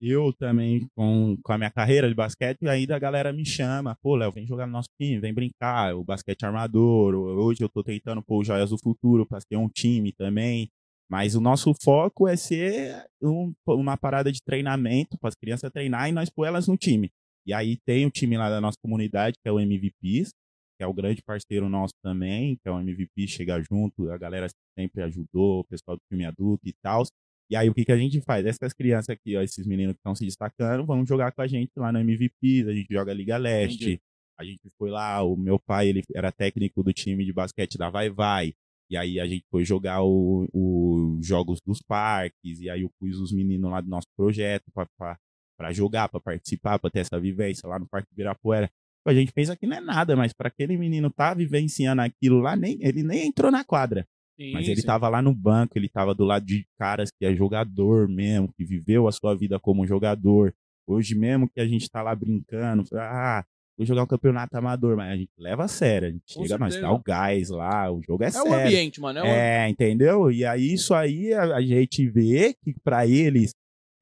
eu 0.00 0.32
também, 0.32 0.86
com, 0.96 1.36
com 1.42 1.52
a 1.52 1.58
minha 1.58 1.70
carreira 1.70 2.08
de 2.08 2.14
basquete, 2.14 2.66
ainda 2.66 2.96
a 2.96 2.98
galera 2.98 3.32
me 3.32 3.44
chama. 3.44 3.96
Pô, 4.02 4.16
Léo, 4.16 4.32
vem 4.32 4.46
jogar 4.46 4.66
no 4.66 4.72
nosso 4.72 4.88
time, 5.00 5.18
vem 5.20 5.32
brincar. 5.34 5.94
O 5.94 6.02
basquete 6.04 6.44
armador. 6.44 7.14
Hoje 7.14 7.62
eu 7.62 7.68
tô 7.68 7.82
tentando 7.82 8.22
pôr 8.22 8.40
o 8.40 8.44
Joias 8.44 8.70
do 8.70 8.78
Futuro 8.78 9.26
pra 9.26 9.38
ter 9.48 9.56
um 9.56 9.68
time 9.68 10.12
também. 10.12 10.68
Mas 11.10 11.34
o 11.34 11.40
nosso 11.40 11.72
foco 11.82 12.26
é 12.26 12.34
ser 12.34 13.04
um- 13.22 13.52
uma 13.68 13.96
parada 13.96 14.32
de 14.32 14.40
treinamento 14.42 15.18
para 15.18 15.28
as 15.28 15.34
crianças 15.34 15.70
treinar 15.70 16.08
e 16.08 16.12
nós 16.12 16.30
pôr 16.30 16.46
elas 16.46 16.66
no 16.66 16.76
time. 16.78 17.10
E 17.46 17.52
aí 17.52 17.76
tem 17.84 18.06
o 18.06 18.10
time 18.10 18.38
lá 18.38 18.48
da 18.48 18.58
nossa 18.58 18.78
comunidade, 18.82 19.36
que 19.42 19.46
é 19.48 19.52
o 19.52 19.60
MVPs, 19.60 20.30
que 20.76 20.84
é 20.84 20.86
o 20.86 20.94
grande 20.94 21.22
parceiro 21.22 21.68
nosso 21.68 21.94
também, 22.02 22.56
que 22.56 22.68
é 22.68 22.72
o 22.72 22.80
MVP, 22.80 23.28
chega 23.28 23.60
junto, 23.60 24.10
a 24.10 24.18
galera 24.18 24.48
sempre 24.78 25.02
ajudou, 25.02 25.60
o 25.60 25.64
pessoal 25.64 25.96
do 25.96 26.02
time 26.10 26.24
adulto 26.24 26.66
e 26.66 26.72
tal. 26.82 27.04
E 27.50 27.56
aí 27.56 27.68
o 27.68 27.74
que, 27.74 27.84
que 27.84 27.92
a 27.92 27.96
gente 27.96 28.20
faz? 28.20 28.44
Essas 28.46 28.72
crianças 28.72 29.10
aqui, 29.10 29.36
ó, 29.36 29.42
esses 29.42 29.66
meninos 29.66 29.94
que 29.94 30.00
estão 30.00 30.14
se 30.14 30.24
destacando, 30.24 30.86
vão 30.86 31.06
jogar 31.06 31.32
com 31.32 31.42
a 31.42 31.46
gente 31.46 31.70
lá 31.76 31.92
no 31.92 31.98
MVP, 32.00 32.64
a 32.68 32.72
gente 32.72 32.92
joga 32.92 33.12
Liga 33.12 33.36
Leste. 33.36 33.84
Entendi. 33.84 34.00
A 34.36 34.44
gente 34.44 34.68
foi 34.76 34.90
lá, 34.90 35.22
o 35.22 35.36
meu 35.36 35.60
pai, 35.60 35.88
ele 35.88 36.02
era 36.12 36.32
técnico 36.32 36.82
do 36.82 36.92
time 36.92 37.24
de 37.24 37.32
basquete 37.32 37.78
da 37.78 37.88
Vai 37.88 38.10
Vai. 38.10 38.52
E 38.90 38.96
aí 38.96 39.20
a 39.20 39.26
gente 39.26 39.44
foi 39.50 39.64
jogar 39.64 40.02
os 40.02 41.26
jogos 41.26 41.60
dos 41.64 41.80
parques, 41.80 42.60
e 42.60 42.68
aí 42.68 42.82
eu 42.82 42.90
pus 42.98 43.18
os 43.18 43.32
meninos 43.32 43.70
lá 43.70 43.80
do 43.80 43.88
nosso 43.88 44.06
projeto 44.16 44.64
para 44.72 45.72
jogar, 45.72 46.08
para 46.08 46.20
participar, 46.20 46.78
para 46.78 46.90
ter 46.90 47.00
essa 47.00 47.18
vivência 47.18 47.68
lá 47.68 47.78
no 47.78 47.88
Parque 47.88 48.08
Ibirapuera. 48.12 48.70
A 49.04 49.14
gente 49.14 49.32
pensa 49.32 49.56
que 49.56 49.66
não 49.66 49.76
é 49.76 49.80
nada, 49.80 50.16
mas 50.16 50.32
para 50.32 50.48
aquele 50.48 50.76
menino 50.76 51.10
tá 51.10 51.34
vivenciando 51.34 52.02
aquilo 52.02 52.40
lá, 52.40 52.56
nem, 52.56 52.78
ele 52.80 53.02
nem 53.02 53.26
entrou 53.26 53.50
na 53.50 53.64
quadra. 53.64 54.06
Sim, 54.36 54.52
mas 54.52 54.66
ele 54.66 54.80
sim. 54.80 54.86
tava 54.86 55.08
lá 55.08 55.22
no 55.22 55.32
banco, 55.32 55.78
ele 55.78 55.88
tava 55.88 56.14
do 56.14 56.24
lado 56.24 56.44
de 56.44 56.66
caras 56.78 57.10
que 57.10 57.24
é 57.24 57.34
jogador 57.34 58.08
mesmo, 58.08 58.52
que 58.52 58.64
viveu 58.64 59.06
a 59.06 59.12
sua 59.12 59.34
vida 59.34 59.60
como 59.60 59.86
jogador. 59.86 60.52
Hoje 60.86 61.14
mesmo 61.14 61.48
que 61.48 61.60
a 61.60 61.66
gente 61.66 61.88
tá 61.88 62.02
lá 62.02 62.14
brincando, 62.14 62.84
ah, 62.94 63.44
vou 63.76 63.86
jogar 63.86 64.02
um 64.02 64.06
campeonato 64.06 64.56
amador, 64.56 64.96
mas 64.96 65.12
a 65.12 65.16
gente 65.16 65.30
leva 65.38 65.64
a 65.64 65.68
sério, 65.68 66.08
a 66.08 66.10
gente 66.10 66.34
Com 66.34 66.42
chega, 66.42 66.58
certeza. 66.58 66.58
nós 66.58 66.80
dá 66.80 66.92
o 66.92 67.02
gás 67.02 67.50
lá, 67.50 67.92
o 67.92 68.02
jogo 68.02 68.24
é, 68.24 68.26
é 68.26 68.30
sério. 68.30 68.48
É 68.48 68.50
o 68.50 68.60
ambiente, 68.60 69.00
mano. 69.00 69.20
É, 69.20 69.66
é 69.66 69.68
entendeu? 69.68 70.30
E 70.30 70.44
aí 70.44 70.72
isso 70.72 70.94
aí 70.94 71.32
a, 71.32 71.56
a 71.56 71.62
gente 71.62 72.08
vê 72.08 72.54
que 72.54 72.74
para 72.82 73.06
eles 73.06 73.54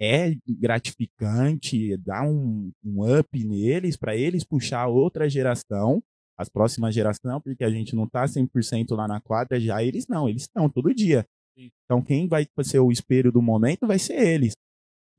é 0.02 0.34
gratificante, 0.48 1.96
dá 1.98 2.22
um, 2.24 2.72
um 2.84 3.18
up 3.18 3.44
neles, 3.44 3.96
para 3.96 4.16
eles 4.16 4.42
puxar 4.42 4.88
outra 4.88 5.30
geração, 5.30 6.02
as 6.36 6.48
próximas 6.48 6.92
gerações, 6.92 7.40
porque 7.44 7.62
a 7.62 7.70
gente 7.70 7.94
não 7.94 8.08
tá 8.08 8.24
100% 8.24 8.96
lá 8.96 9.06
na 9.06 9.20
quadra, 9.20 9.60
já 9.60 9.82
eles 9.82 10.08
não, 10.08 10.28
eles 10.28 10.42
estão 10.42 10.68
todo 10.68 10.92
dia. 10.92 11.24
Então 11.56 12.02
quem 12.02 12.26
vai 12.26 12.48
ser 12.64 12.80
o 12.80 12.90
espelho 12.90 13.30
do 13.30 13.40
momento 13.40 13.86
vai 13.86 13.98
ser 13.98 14.18
eles. 14.18 14.54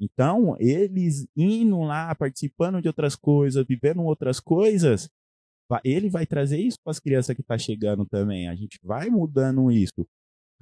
Então, 0.01 0.57
eles 0.59 1.25
indo 1.33 1.79
lá, 1.81 2.13
participando 2.13 2.81
de 2.81 2.89
outras 2.89 3.15
coisas, 3.15 3.65
vivendo 3.65 4.03
outras 4.03 4.37
coisas, 4.37 5.07
ele 5.83 6.09
vai 6.09 6.25
trazer 6.25 6.59
isso 6.59 6.77
para 6.83 6.91
as 6.91 6.99
crianças 6.99 7.33
que 7.33 7.41
estão 7.41 7.55
tá 7.55 7.63
chegando 7.63 8.05
também. 8.05 8.49
A 8.49 8.55
gente 8.55 8.77
vai 8.83 9.09
mudando 9.09 9.71
isso. 9.71 10.05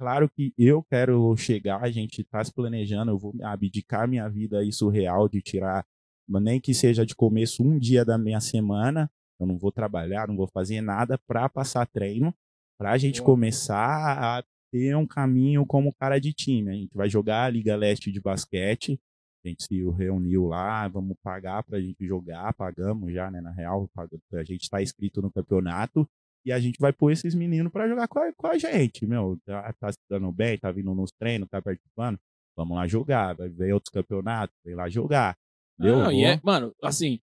Claro 0.02 0.28
que 0.28 0.52
eu 0.58 0.82
quero 0.82 1.36
chegar, 1.36 1.80
a 1.80 1.88
gente 1.88 2.22
está 2.22 2.42
se 2.42 2.52
planejando, 2.52 3.12
eu 3.12 3.18
vou 3.20 3.32
abdicar 3.40 4.08
minha 4.08 4.28
vida 4.28 4.64
isso 4.64 4.88
real 4.88 5.28
de 5.28 5.40
tirar, 5.40 5.86
nem 6.28 6.60
que 6.60 6.74
seja 6.74 7.06
de 7.06 7.14
começo 7.14 7.62
um 7.62 7.78
dia 7.78 8.04
da 8.04 8.18
minha 8.18 8.40
semana, 8.40 9.08
eu 9.38 9.46
não 9.46 9.56
vou 9.56 9.70
trabalhar, 9.70 10.26
não 10.26 10.34
vou 10.34 10.48
fazer 10.48 10.80
nada 10.80 11.16
para 11.24 11.48
passar 11.48 11.86
treino, 11.86 12.34
para 12.76 12.90
a 12.90 12.98
gente 12.98 13.22
começar 13.22 14.40
a 14.40 14.44
ter 14.72 14.96
um 14.96 15.06
caminho 15.06 15.64
como 15.64 15.94
cara 15.94 16.18
de 16.18 16.32
time. 16.32 16.68
A 16.68 16.74
gente 16.74 16.96
vai 16.96 17.08
jogar 17.08 17.44
a 17.44 17.50
Liga 17.50 17.76
Leste 17.76 18.10
de 18.10 18.20
basquete, 18.20 18.98
a 19.44 19.48
gente 19.48 19.62
se 19.62 19.88
reuniu 19.92 20.48
lá, 20.48 20.88
vamos 20.88 21.16
pagar 21.22 21.62
para 21.62 21.78
a 21.78 21.80
gente 21.80 22.04
jogar, 22.04 22.52
pagamos 22.54 23.12
já, 23.12 23.30
né, 23.30 23.40
na 23.40 23.52
real, 23.52 23.88
a 24.32 24.42
gente 24.42 24.62
está 24.62 24.82
inscrito 24.82 25.22
no 25.22 25.30
campeonato 25.30 26.10
e 26.44 26.52
a 26.52 26.58
gente 26.58 26.78
vai 26.78 26.92
pôr 26.92 27.12
esses 27.12 27.34
meninos 27.34 27.72
para 27.72 27.88
jogar 27.88 28.08
com 28.08 28.18
a, 28.18 28.32
com 28.32 28.46
a, 28.46 28.58
gente, 28.58 29.06
meu, 29.06 29.38
tá, 29.44 29.72
tá 29.74 29.92
se 29.92 29.98
dando 30.10 30.30
bem, 30.32 30.58
tá 30.58 30.70
vindo 30.70 30.94
nos 30.94 31.10
treinos, 31.12 31.48
tá 31.48 31.62
participando, 31.62 32.18
vamos 32.56 32.76
lá 32.76 32.86
jogar, 32.86 33.34
vai 33.34 33.48
ver 33.48 33.72
outros 33.72 33.90
campeonatos, 33.90 34.54
vem 34.64 34.74
lá 34.74 34.88
jogar. 34.88 35.36
Não, 35.78 36.12
e 36.12 36.24
é, 36.24 36.40
mano, 36.42 36.72
assim, 36.82 37.20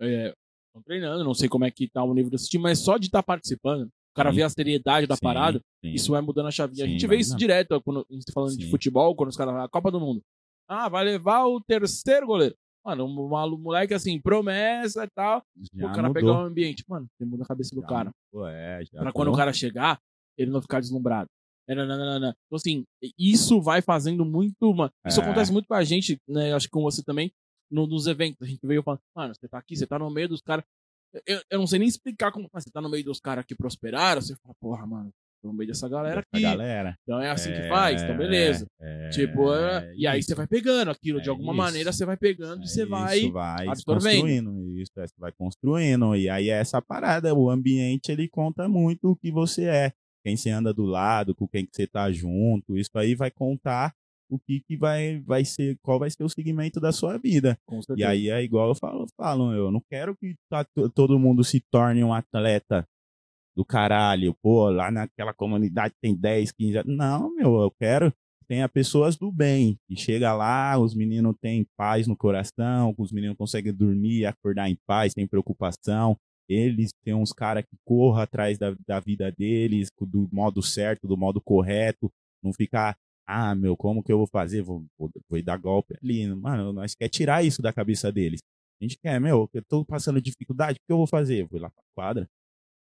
é, 0.00 0.34
treinando, 0.84 1.24
não 1.24 1.34
sei 1.34 1.48
como 1.48 1.64
é 1.64 1.70
que 1.70 1.88
tá 1.88 2.02
o 2.02 2.14
nível 2.14 2.30
desse 2.30 2.48
time, 2.48 2.62
mas 2.62 2.78
só 2.78 2.96
de 2.96 3.06
estar 3.06 3.18
tá 3.18 3.22
participando, 3.22 3.84
o 3.86 4.14
cara 4.14 4.30
sim. 4.30 4.36
vê 4.36 4.42
a 4.42 4.50
seriedade 4.50 5.06
da 5.06 5.16
sim, 5.16 5.22
parada, 5.22 5.60
sim. 5.84 5.92
isso 5.92 6.12
vai 6.12 6.20
mudando 6.20 6.46
a 6.46 6.50
chavinha. 6.50 6.84
a 6.84 6.88
gente 6.88 7.06
vê 7.06 7.16
isso 7.16 7.30
não. 7.30 7.38
direto 7.38 7.80
quando 7.82 8.06
a 8.08 8.14
gente 8.14 8.24
tá 8.24 8.32
falando 8.32 8.56
de 8.56 8.70
futebol, 8.70 9.14
quando 9.14 9.30
os 9.30 9.36
caras 9.36 9.54
a 9.54 9.68
Copa 9.68 9.90
do 9.90 10.00
Mundo. 10.00 10.22
Ah, 10.68 10.88
vai 10.88 11.04
levar 11.04 11.46
o 11.46 11.60
terceiro 11.60 12.26
goleiro. 12.26 12.54
Mano, 12.84 13.04
um 13.04 13.58
moleque 13.58 13.92
assim, 13.92 14.20
promessa 14.20 15.04
e 15.04 15.10
tal. 15.10 15.42
Já 15.74 15.86
o 15.86 15.90
cara 15.90 16.08
mudou. 16.08 16.14
pegar 16.14 16.32
o 16.32 16.46
ambiente. 16.46 16.84
Mano, 16.88 17.06
você 17.12 17.24
muda 17.24 17.44
a 17.44 17.46
cabeça 17.46 17.74
do 17.74 17.82
já, 17.82 17.86
cara. 17.86 18.10
É, 18.48 18.80
já 18.84 19.00
pra 19.00 19.12
quando 19.12 19.28
o 19.28 19.36
cara 19.36 19.52
chegar, 19.52 20.00
ele 20.36 20.50
não 20.50 20.62
ficar 20.62 20.80
deslumbrado. 20.80 21.28
É, 21.68 21.74
não, 21.74 21.86
não, 21.86 21.96
não, 21.96 22.20
não. 22.20 22.28
Então, 22.28 22.56
assim, 22.56 22.84
isso 23.18 23.60
vai 23.60 23.82
fazendo 23.82 24.24
muito. 24.24 24.74
Mano, 24.74 24.90
isso 25.06 25.20
é. 25.20 25.22
acontece 25.22 25.52
muito 25.52 25.68
com 25.68 25.74
a 25.74 25.84
gente, 25.84 26.18
né? 26.26 26.52
Acho 26.54 26.66
que 26.66 26.72
com 26.72 26.82
você 26.82 27.02
também, 27.02 27.30
no, 27.70 27.86
nos 27.86 28.06
eventos. 28.06 28.40
A 28.42 28.50
gente 28.50 28.66
veio 28.66 28.82
falando, 28.82 29.00
mano, 29.14 29.34
você 29.34 29.46
tá 29.46 29.58
aqui, 29.58 29.76
você 29.76 29.86
tá 29.86 29.98
no 29.98 30.10
meio 30.10 30.28
dos 30.28 30.40
caras. 30.40 30.64
Eu, 31.26 31.40
eu 31.50 31.58
não 31.58 31.66
sei 31.66 31.78
nem 31.78 31.88
explicar 31.88 32.32
como. 32.32 32.48
Mas 32.52 32.64
você 32.64 32.70
tá 32.70 32.80
no 32.80 32.88
meio 32.88 33.04
dos 33.04 33.20
caras 33.20 33.44
que 33.44 33.54
prosperaram. 33.54 34.22
Você 34.22 34.34
fala, 34.36 34.54
porra, 34.58 34.86
mano, 34.86 35.12
no 35.42 35.52
meio 35.52 35.68
dessa 35.68 35.88
galera 35.88 36.20
aqui. 36.20 36.42
galera. 36.42 36.96
Então 37.02 37.20
é 37.20 37.30
assim 37.30 37.50
é, 37.50 37.62
que 37.62 37.68
faz, 37.68 38.02
então 38.02 38.16
beleza. 38.16 38.66
É, 38.80 39.08
tipo, 39.10 39.52
é, 39.54 39.92
e 39.96 40.06
aí 40.06 40.22
você 40.22 40.34
vai 40.34 40.46
pegando 40.46 40.90
aquilo, 40.90 41.20
de 41.20 41.28
é 41.28 41.30
alguma 41.30 41.52
isso, 41.52 41.58
maneira 41.58 41.92
você 41.92 42.04
vai 42.04 42.16
pegando 42.16 42.64
e 42.64 42.68
você 42.68 42.84
vai, 42.84 43.30
vai 43.30 43.68
absorvendo. 43.68 44.20
Construindo, 44.20 44.78
isso, 44.78 44.92
é, 44.98 45.06
você 45.06 45.14
vai 45.18 45.32
construindo. 45.32 46.16
E 46.16 46.28
aí 46.28 46.50
é 46.50 46.58
essa 46.58 46.80
parada, 46.82 47.34
o 47.34 47.50
ambiente 47.50 48.12
ele 48.12 48.28
conta 48.28 48.68
muito 48.68 49.10
o 49.10 49.16
que 49.16 49.30
você 49.30 49.64
é. 49.64 49.92
Quem 50.22 50.36
você 50.36 50.50
anda 50.50 50.72
do 50.72 50.84
lado, 50.84 51.34
com 51.34 51.48
quem 51.48 51.64
que 51.64 51.74
você 51.74 51.86
tá 51.86 52.12
junto, 52.12 52.76
isso 52.76 52.90
aí 52.94 53.14
vai 53.14 53.30
contar 53.30 53.94
o 54.30 54.38
que, 54.38 54.60
que 54.60 54.76
vai, 54.76 55.18
vai 55.20 55.44
ser, 55.44 55.76
qual 55.82 55.98
vai 55.98 56.08
ser 56.10 56.22
o 56.22 56.28
segmento 56.28 56.78
da 56.78 56.92
sua 56.92 57.18
vida. 57.18 57.58
E 57.96 58.04
aí 58.04 58.30
é 58.30 58.42
igual 58.42 58.68
eu 58.68 58.74
falo, 58.74 59.06
falo 59.16 59.52
eu 59.52 59.72
não 59.72 59.82
quero 59.90 60.16
que 60.16 60.36
tá, 60.48 60.64
todo 60.94 61.18
mundo 61.18 61.42
se 61.42 61.60
torne 61.70 62.04
um 62.04 62.14
atleta 62.14 62.86
do 63.60 63.64
caralho, 63.64 64.34
pô, 64.42 64.70
lá 64.70 64.90
naquela 64.90 65.34
comunidade 65.34 65.92
tem 66.00 66.14
10, 66.14 66.50
15. 66.52 66.82
Não, 66.86 67.34
meu, 67.34 67.60
eu 67.60 67.70
quero 67.70 68.10
tenha 68.48 68.68
pessoas 68.68 69.16
do 69.16 69.30
bem. 69.30 69.78
E 69.88 69.96
chega 69.96 70.34
lá, 70.34 70.76
os 70.76 70.92
meninos 70.92 71.36
têm 71.40 71.64
paz 71.76 72.08
no 72.08 72.16
coração, 72.16 72.92
os 72.98 73.12
meninos 73.12 73.36
conseguem 73.36 73.72
dormir, 73.72 74.26
acordar 74.26 74.68
em 74.68 74.76
paz, 74.88 75.12
sem 75.12 75.24
preocupação. 75.24 76.16
Eles 76.48 76.90
têm 77.04 77.14
uns 77.14 77.32
caras 77.32 77.64
que 77.64 77.76
corram 77.84 78.20
atrás 78.20 78.58
da, 78.58 78.74
da 78.84 78.98
vida 78.98 79.30
deles, 79.30 79.88
do 80.00 80.28
modo 80.32 80.60
certo, 80.64 81.06
do 81.06 81.16
modo 81.16 81.40
correto. 81.40 82.10
Não 82.42 82.52
ficar, 82.52 82.96
ah, 83.24 83.54
meu, 83.54 83.76
como 83.76 84.02
que 84.02 84.10
eu 84.10 84.18
vou 84.18 84.26
fazer? 84.26 84.62
Vou, 84.62 84.84
vou, 84.98 85.08
vou 85.28 85.42
dar 85.44 85.56
golpe 85.56 85.94
ali. 86.02 86.26
Mano, 86.34 86.72
nós 86.72 86.92
quer 86.96 87.08
tirar 87.08 87.44
isso 87.44 87.62
da 87.62 87.72
cabeça 87.72 88.10
deles. 88.10 88.40
A 88.80 88.84
gente 88.84 88.98
quer, 88.98 89.20
meu, 89.20 89.48
eu 89.54 89.62
tô 89.62 89.84
passando 89.84 90.20
dificuldade, 90.20 90.78
o 90.78 90.80
que 90.84 90.92
eu 90.92 90.96
vou 90.96 91.06
fazer? 91.06 91.42
Eu 91.42 91.46
vou 91.46 91.60
lá 91.60 91.70
pra 91.70 91.84
quadra, 91.94 92.28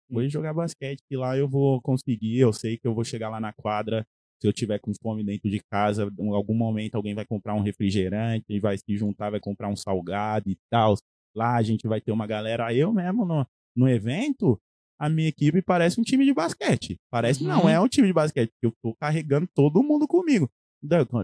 vou 0.09 0.27
jogar 0.27 0.53
basquete, 0.53 1.01
que 1.07 1.15
lá 1.15 1.37
eu 1.37 1.47
vou 1.47 1.81
conseguir, 1.81 2.39
eu 2.39 2.51
sei 2.51 2.77
que 2.77 2.87
eu 2.87 2.93
vou 2.93 3.03
chegar 3.03 3.29
lá 3.29 3.39
na 3.39 3.53
quadra, 3.53 4.05
se 4.41 4.47
eu 4.47 4.53
tiver 4.53 4.79
com 4.79 4.93
fome 5.01 5.23
dentro 5.23 5.49
de 5.49 5.59
casa, 5.69 6.09
em 6.17 6.33
algum 6.33 6.55
momento 6.55 6.95
alguém 6.95 7.13
vai 7.13 7.25
comprar 7.25 7.53
um 7.53 7.61
refrigerante, 7.61 8.59
vai 8.59 8.77
se 8.77 8.95
juntar, 8.95 9.29
vai 9.29 9.39
comprar 9.39 9.67
um 9.67 9.75
salgado 9.75 10.49
e 10.49 10.57
tal. 10.69 10.95
Lá 11.35 11.55
a 11.55 11.61
gente 11.61 11.87
vai 11.87 11.99
ter 11.99 12.11
uma 12.11 12.25
galera, 12.25 12.73
eu 12.73 12.91
mesmo 12.93 13.25
no, 13.25 13.45
no 13.75 13.87
evento, 13.87 14.59
a 14.97 15.09
minha 15.09 15.27
equipe 15.27 15.61
parece 15.61 15.99
um 15.99 16.03
time 16.03 16.25
de 16.25 16.33
basquete. 16.33 16.97
Parece, 17.11 17.43
uhum. 17.43 17.49
não 17.49 17.69
é 17.69 17.79
um 17.79 17.87
time 17.87 18.07
de 18.07 18.13
basquete, 18.13 18.49
porque 18.51 18.67
eu 18.67 18.73
tô 18.81 18.95
carregando 18.95 19.47
todo 19.53 19.83
mundo 19.83 20.07
comigo. 20.07 20.49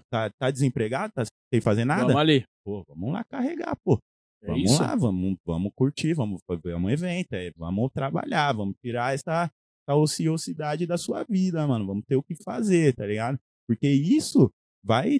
Tá, 0.09 0.29
tá 0.37 0.51
desempregado? 0.51 1.13
Tá 1.13 1.23
sem 1.53 1.61
fazer 1.61 1.85
nada? 1.85 2.03
Vamos 2.03 2.17
ali. 2.17 2.45
Pô, 2.65 2.83
vamos 2.87 3.13
lá 3.13 3.23
carregar, 3.23 3.75
pô. 3.83 3.99
É 4.43 4.47
vamos 4.47 4.71
isso? 4.71 4.81
lá, 4.81 4.95
vamos, 4.95 5.37
vamos 5.45 5.71
curtir, 5.75 6.13
vamos 6.13 6.41
fazer 6.45 6.75
um 6.75 6.89
evento, 6.89 7.33
é, 7.33 7.51
vamos 7.55 7.91
trabalhar, 7.91 8.53
vamos 8.53 8.75
tirar 8.81 9.13
essa, 9.13 9.51
essa 9.87 9.95
ociosidade 9.95 10.85
da 10.85 10.97
sua 10.97 11.23
vida, 11.23 11.65
mano. 11.67 11.85
Vamos 11.85 12.05
ter 12.05 12.15
o 12.15 12.23
que 12.23 12.35
fazer, 12.43 12.93
tá 12.93 13.05
ligado? 13.05 13.39
Porque 13.67 13.87
isso 13.87 14.51
vai 14.83 15.19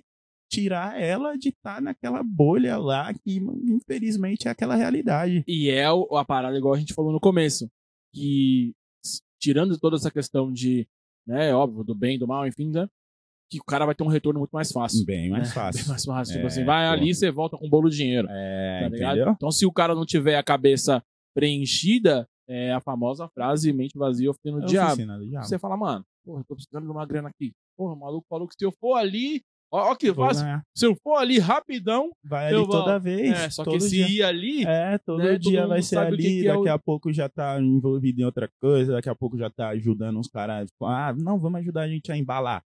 tirar 0.49 0.99
ela 0.99 1.35
de 1.35 1.49
estar 1.49 1.75
tá 1.75 1.81
naquela 1.81 2.21
bolha 2.23 2.77
lá 2.77 3.13
que, 3.13 3.37
infelizmente, 3.37 4.47
é 4.47 4.51
aquela 4.51 4.75
realidade. 4.75 5.43
E 5.47 5.69
é 5.69 5.85
a 5.85 6.25
parada, 6.25 6.57
igual 6.57 6.75
a 6.75 6.79
gente 6.79 6.93
falou 6.93 7.11
no 7.11 7.19
começo, 7.19 7.69
que 8.13 8.73
tirando 9.39 9.77
toda 9.79 9.95
essa 9.95 10.11
questão 10.11 10.51
de, 10.51 10.87
né, 11.25 11.53
óbvio, 11.53 11.83
do 11.83 11.95
bem, 11.95 12.17
do 12.17 12.27
mal, 12.27 12.47
enfim, 12.47 12.69
né? 12.71 12.87
Que 13.49 13.59
o 13.59 13.63
cara 13.63 13.85
vai 13.85 13.95
ter 13.95 14.03
um 14.03 14.07
retorno 14.07 14.39
muito 14.39 14.51
mais 14.51 14.71
fácil. 14.71 15.05
Bem 15.05 15.29
mais 15.29 15.49
né? 15.49 15.53
fácil. 15.53 15.81
Bem 15.81 15.89
mais 15.89 16.05
fácil. 16.05 16.33
É, 16.33 16.35
tipo 16.35 16.47
assim, 16.47 16.65
vai 16.65 16.87
pô. 16.87 16.93
ali 16.93 17.09
e 17.09 17.15
você 17.15 17.31
volta 17.31 17.57
com 17.57 17.65
um 17.65 17.69
bolo 17.69 17.89
de 17.89 17.97
dinheiro. 17.97 18.27
É, 18.29 18.81
tá 18.83 18.89
ligado? 18.89 19.31
Então, 19.31 19.51
se 19.51 19.65
o 19.65 19.71
cara 19.71 19.93
não 19.95 20.05
tiver 20.05 20.37
a 20.37 20.43
cabeça 20.43 21.03
preenchida, 21.33 22.27
é 22.47 22.71
a 22.71 22.79
famosa 22.79 23.27
frase 23.29 23.73
mente 23.73 23.97
vazia, 23.97 24.29
oficina 24.29 24.59
do, 24.59 24.65
é 24.65 24.67
diabo. 24.67 24.95
diabo. 24.95 25.45
Você 25.45 25.59
fala, 25.59 25.75
mano, 25.75 26.05
porra, 26.23 26.41
eu 26.41 26.45
tô 26.45 26.55
precisando 26.55 26.85
de 26.85 26.91
uma 26.91 27.05
grana 27.05 27.29
aqui. 27.29 27.51
Porra, 27.77 27.93
o 27.93 27.99
maluco 27.99 28.25
falou 28.29 28.47
que 28.47 28.55
se 28.57 28.65
eu 28.65 28.71
for 28.71 28.95
ali, 28.95 29.41
Ó, 29.71 29.91
ó 29.91 29.95
que 29.95 30.13
fácil. 30.13 30.45
Se 30.75 30.85
eu 30.85 30.95
for 31.03 31.15
ali 31.15 31.39
rapidão. 31.39 32.11
Vai 32.23 32.53
ali 32.53 32.67
toda 32.67 32.99
vez. 32.99 33.31
É, 33.31 33.49
só 33.49 33.63
que 33.63 33.79
se 33.79 33.89
dia. 33.89 34.09
ir 34.09 34.23
ali. 34.23 34.63
É, 34.65 34.97
todo 34.99 35.17
né, 35.17 35.37
dia 35.37 35.61
todo 35.61 35.69
vai 35.69 35.81
ser 35.81 35.97
ali. 35.97 36.17
Que 36.17 36.41
que 36.41 36.47
daqui 36.47 36.67
é 36.69 36.71
o... 36.71 36.75
a 36.75 36.79
pouco 36.79 37.11
já 37.11 37.27
tá 37.27 37.59
envolvido 37.59 38.21
em 38.21 38.23
outra 38.23 38.49
coisa. 38.61 38.93
Daqui 38.93 39.09
a 39.09 39.15
pouco 39.15 39.37
já 39.37 39.49
tá 39.49 39.69
ajudando 39.69 40.19
uns 40.19 40.27
caras. 40.27 40.69
Ah, 40.81 41.13
não, 41.17 41.39
vamos 41.39 41.59
ajudar 41.59 41.81
a 41.81 41.87
gente 41.87 42.11
a 42.11 42.17
embalar 42.17 42.63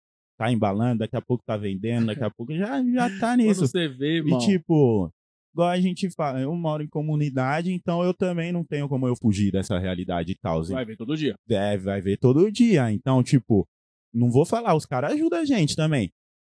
tá 0.42 0.52
embalando, 0.52 0.98
daqui 0.98 1.16
a 1.16 1.20
pouco 1.22 1.44
tá 1.46 1.56
vendendo, 1.56 2.06
daqui 2.06 2.24
a 2.24 2.30
pouco 2.36 2.54
já, 2.54 2.82
já 2.84 3.20
tá 3.20 3.36
nisso. 3.36 3.60
Quando 3.60 3.70
você 3.70 3.88
vê, 3.88 4.20
E 4.20 4.38
tipo, 4.38 5.12
igual 5.54 5.68
a 5.68 5.80
gente 5.80 6.10
fala, 6.10 6.40
eu 6.40 6.54
moro 6.56 6.82
em 6.82 6.88
comunidade, 6.88 7.72
então 7.72 8.02
eu 8.02 8.12
também 8.12 8.50
não 8.50 8.64
tenho 8.64 8.88
como 8.88 9.06
eu 9.06 9.14
fugir 9.14 9.52
dessa 9.52 9.78
realidade 9.78 10.32
e 10.32 10.34
tal. 10.34 10.64
Vai 10.64 10.84
ver 10.84 10.96
todo 10.96 11.16
dia. 11.16 11.36
É, 11.48 11.76
vai 11.76 12.00
ver 12.00 12.16
todo 12.16 12.50
dia. 12.50 12.90
Então, 12.90 13.22
tipo, 13.22 13.66
não 14.12 14.30
vou 14.30 14.44
falar, 14.44 14.74
os 14.74 14.84
caras 14.84 15.12
ajudam 15.12 15.40
a 15.40 15.44
gente 15.44 15.76
também. 15.76 16.10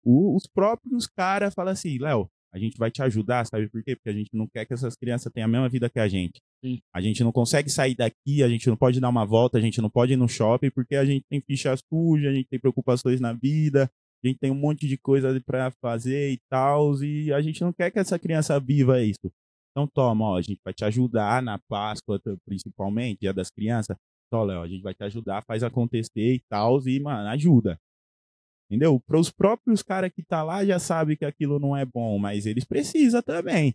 O, 0.04 0.36
os 0.36 0.46
próprios 0.46 1.06
caras 1.06 1.54
falam 1.54 1.72
assim, 1.72 1.98
Léo, 1.98 2.28
a 2.54 2.58
gente 2.58 2.76
vai 2.76 2.90
te 2.90 3.02
ajudar, 3.02 3.46
sabe 3.46 3.68
por 3.68 3.82
quê? 3.82 3.96
Porque 3.96 4.10
a 4.10 4.12
gente 4.12 4.30
não 4.34 4.46
quer 4.46 4.66
que 4.66 4.74
essas 4.74 4.94
crianças 4.94 5.32
tenham 5.32 5.46
a 5.46 5.50
mesma 5.50 5.68
vida 5.68 5.88
que 5.88 5.98
a 5.98 6.06
gente. 6.06 6.40
Sim. 6.64 6.80
A 6.94 7.00
gente 7.00 7.24
não 7.24 7.32
consegue 7.32 7.70
sair 7.70 7.94
daqui, 7.94 8.42
a 8.42 8.48
gente 8.48 8.68
não 8.68 8.76
pode 8.76 9.00
dar 9.00 9.08
uma 9.08 9.24
volta, 9.24 9.58
a 9.58 9.60
gente 9.60 9.80
não 9.80 9.88
pode 9.88 10.12
ir 10.12 10.16
no 10.16 10.28
shopping 10.28 10.70
porque 10.70 10.94
a 10.94 11.04
gente 11.04 11.24
tem 11.28 11.40
ficha 11.40 11.74
suja, 11.76 12.28
a 12.28 12.34
gente 12.34 12.48
tem 12.48 12.60
preocupações 12.60 13.20
na 13.20 13.32
vida, 13.32 13.90
a 14.22 14.28
gente 14.28 14.38
tem 14.38 14.50
um 14.50 14.54
monte 14.54 14.86
de 14.86 14.98
coisa 14.98 15.40
para 15.44 15.70
fazer 15.80 16.32
e 16.32 16.40
tal, 16.50 16.94
e 17.02 17.32
a 17.32 17.40
gente 17.40 17.60
não 17.62 17.72
quer 17.72 17.90
que 17.90 17.98
essa 17.98 18.18
criança 18.18 18.60
viva 18.60 19.02
isso. 19.02 19.32
Então 19.70 19.86
toma, 19.86 20.26
ó, 20.26 20.36
a 20.36 20.42
gente 20.42 20.60
vai 20.62 20.74
te 20.74 20.84
ajudar 20.84 21.42
na 21.42 21.58
Páscoa, 21.58 22.20
principalmente, 22.44 23.20
Dia 23.20 23.32
das 23.32 23.50
Crianças. 23.50 23.96
Então, 24.28 24.44
Léo, 24.44 24.62
a 24.62 24.68
gente 24.68 24.82
vai 24.82 24.94
te 24.94 25.02
ajudar, 25.04 25.44
faz 25.44 25.62
acontecer 25.62 26.34
e 26.34 26.42
tal, 26.48 26.80
e, 26.86 27.00
mano, 27.00 27.28
ajuda. 27.28 27.78
Entendeu? 28.72 28.98
Para 29.06 29.18
os 29.20 29.30
próprios 29.30 29.82
caras 29.82 30.10
que 30.10 30.22
tá 30.22 30.42
lá 30.42 30.64
já 30.64 30.78
sabem 30.78 31.14
que 31.14 31.26
aquilo 31.26 31.58
não 31.60 31.76
é 31.76 31.84
bom, 31.84 32.18
mas 32.18 32.46
eles 32.46 32.64
precisam 32.64 33.20
também. 33.20 33.74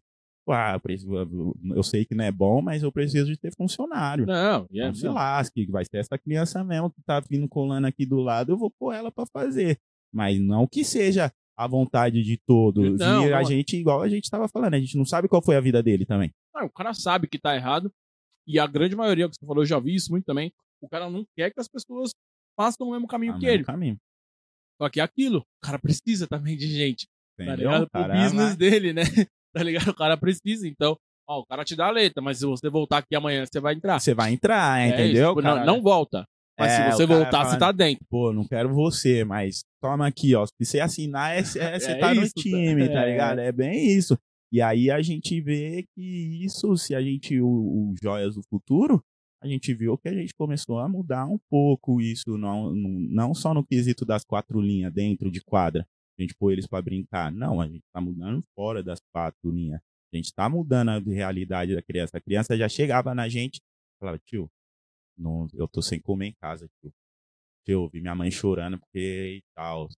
Ah, 0.50 0.74
eu, 0.74 0.80
preciso- 0.80 1.54
eu 1.76 1.84
sei 1.84 2.04
que 2.04 2.16
não 2.16 2.24
é 2.26 2.32
bom, 2.32 2.62
mas 2.64 2.82
eu 2.82 2.91
preciso 2.91 3.26
de 3.28 3.38
ter 3.38 3.54
funcionário. 3.56 4.26
Não, 4.26 4.66
e 4.72 4.80
é, 4.82 4.88
Não 4.88 4.95
se 4.95 5.06
não. 5.06 5.14
lasque, 5.14 5.66
vai 5.68 5.86
ser 5.86 5.98
essa 5.98 6.18
criança 6.18 6.64
mesmo 6.64 6.89
que 6.89 7.02
tá 7.04 7.20
vindo 7.20 7.48
colando 7.48 7.86
aqui 7.86 8.06
do 8.08 8.22
lado, 8.22 8.54
eu 8.54 8.58
vou 8.58 8.72
pôr 8.72 8.93
ela 8.93 9.12
pra 9.12 9.26
fazer. 9.32 9.78
Mas 10.12 10.39
não 10.39 10.66
que 10.66 10.84
seja 10.84 11.32
a 11.56 11.68
vontade 11.68 12.24
de 12.24 12.38
todos. 12.38 12.98
Não, 13.00 13.28
e 13.28 13.34
a 13.34 13.41
não. 13.41 13.45
gente, 13.45 13.76
igual 13.78 14.02
a 14.02 14.08
gente 14.10 14.30
tava 14.32 14.48
falando, 14.48 14.74
a 14.74 14.80
gente 14.80 14.98
não 14.98 15.06
sabe 15.06 15.28
qual 15.28 15.43
foi 15.43 15.58
a 15.58 15.62
vida 15.62 15.84
dele 15.84 16.06
também. 16.08 16.32
Não, 16.56 16.66
o 16.66 16.70
cara 16.72 16.93
sabe 16.93 17.28
que 17.28 17.38
tá 17.38 17.56
errado. 17.56 17.91
E 18.48 18.58
a 18.58 18.66
grande 18.66 18.95
maioria 18.95 19.28
que 19.30 19.36
você 19.36 19.45
falou, 19.45 19.62
eu 19.62 19.68
já 19.68 19.80
vi 19.80 19.93
isso 19.95 20.10
muito 20.12 20.26
também. 20.26 20.52
O 20.82 20.88
cara 20.89 21.08
não 21.10 21.24
quer 21.36 21.52
que 21.52 21.60
as 21.60 21.68
pessoas 21.68 22.12
passem 22.58 22.88
o 22.88 22.91
mesmo 22.91 23.06
caminho 23.06 23.34
Ah, 23.34 23.36
que 23.38 23.45
mesmo 23.45 23.56
ele. 23.58 23.64
caminho. 23.66 23.98
Só 24.82 24.90
que 24.90 25.00
é 25.00 25.04
aquilo. 25.04 25.40
O 25.40 25.66
cara 25.66 25.80
precisa 25.80 26.28
também 26.28 26.56
de 26.58 26.68
gente. 26.68 27.08
Tá 27.38 27.44
Entendeu? 27.46 27.58
ligado? 27.72 27.90
Pro 27.90 28.02
Caramba. 28.02 28.24
business 28.24 28.56
dele, 28.56 28.94
né? 28.94 29.02
Tá 29.56 29.64
ligado? 29.64 29.90
O 29.90 29.96
cara 29.96 30.16
precisa. 30.18 30.68
Então, 30.68 30.96
ó, 31.28 31.40
o 31.40 31.46
cara 31.46 31.64
te 31.64 31.76
dá 31.76 31.88
a 31.88 31.92
letra, 31.92 32.22
mas 32.22 32.38
se 32.38 32.46
você 32.46 32.70
voltar 32.70 33.00
aqui 33.00 33.16
amanhã, 33.16 33.44
você 33.44 33.60
vai 33.60 33.74
entrar. 33.74 34.00
Você 34.00 34.14
vai 34.14 34.34
entrar, 34.34 34.80
É 34.80 34.90
entendeu? 34.90 35.30
isso, 35.32 35.36
tipo, 35.36 35.42
não, 35.42 35.66
não 35.66 35.82
volta. 35.82 36.26
Mas 36.60 36.72
É, 36.74 36.92
se 36.92 36.98
você 36.98 37.06
voltar, 37.08 37.44
você 37.46 37.58
tá 37.58 37.72
dentro. 37.72 38.04
Pô, 38.10 38.32
não 38.34 38.44
quero 38.48 38.72
você, 38.74 39.24
mas 39.24 39.62
toma 39.82 40.06
aqui, 40.08 40.36
ó. 40.36 40.46
Se 40.46 40.54
você 40.64 40.80
assinar, 40.80 41.36
é, 41.36 41.40
é- 41.40 41.42
você 41.80 41.92
É 41.92 41.96
tá 42.00 42.14
no 42.14 42.22
isso, 42.24 42.34
tá? 42.36 42.42
time, 42.42 42.88
tá 42.90 43.02
É. 43.04 43.12
ligado? 43.12 43.40
É 43.40 43.52
bem 43.52 43.88
isso. 43.98 44.16
E 44.52 44.62
aí 44.62 44.92
a 44.92 45.02
gente 45.02 45.42
vê 45.42 45.86
que 45.96 46.44
isso, 46.46 46.76
se 46.78 46.94
a 46.94 47.02
gente, 47.02 47.40
o, 47.42 47.48
o 47.48 47.96
Joias 48.02 48.36
do 48.36 48.42
Futuro, 48.50 49.02
a 49.42 49.48
gente 49.48 49.74
viu 49.74 49.98
que 49.98 50.10
a 50.10 50.14
gente 50.14 50.34
começou 50.34 50.80
a 50.80 50.90
mudar 50.90 51.26
um 51.26 51.38
pouco 51.50 52.02
isso, 52.02 52.38
não, 52.38 52.74
não, 52.74 53.34
só 53.34 53.54
no 53.54 53.66
quesito 53.66 54.06
das 54.06 54.24
quatro 54.24 54.60
linhas 54.60 54.92
dentro 54.94 55.30
de 55.30 55.42
quadra, 55.42 55.88
a 56.18 56.22
gente 56.22 56.36
pôr 56.36 56.52
eles 56.52 56.68
pra 56.68 56.82
brincar. 56.82 57.32
Não, 57.32 57.62
a 57.62 57.68
gente 57.68 57.84
tá 57.94 58.02
mudando 58.02 58.44
fora 58.56 58.84
das 58.84 59.00
quatro 59.14 59.52
linhas. 59.52 59.80
A 60.12 60.18
gente 60.18 60.34
tá 60.34 60.50
mudando 60.50 60.90
a 60.90 61.00
realidade 61.00 61.76
da 61.76 61.82
criança. 61.82 62.18
A 62.18 62.22
criança 62.22 62.58
já 62.58 62.68
chegava 62.68 63.14
na 63.14 63.30
gente 63.30 63.58
e 63.58 64.00
falava, 64.00 64.20
tio, 64.26 64.50
não, 65.18 65.48
eu 65.54 65.68
tô 65.68 65.82
sem 65.82 66.00
comer 66.02 66.28
em 66.28 66.34
casa, 66.42 66.68
tio. 66.82 66.92
Eu 67.68 67.90
vi 67.90 68.02
minha 68.02 68.16
mãe 68.16 68.32
chorando 68.32 68.80
porque 68.80 69.38
e 69.38 69.44
tal. 69.56 69.90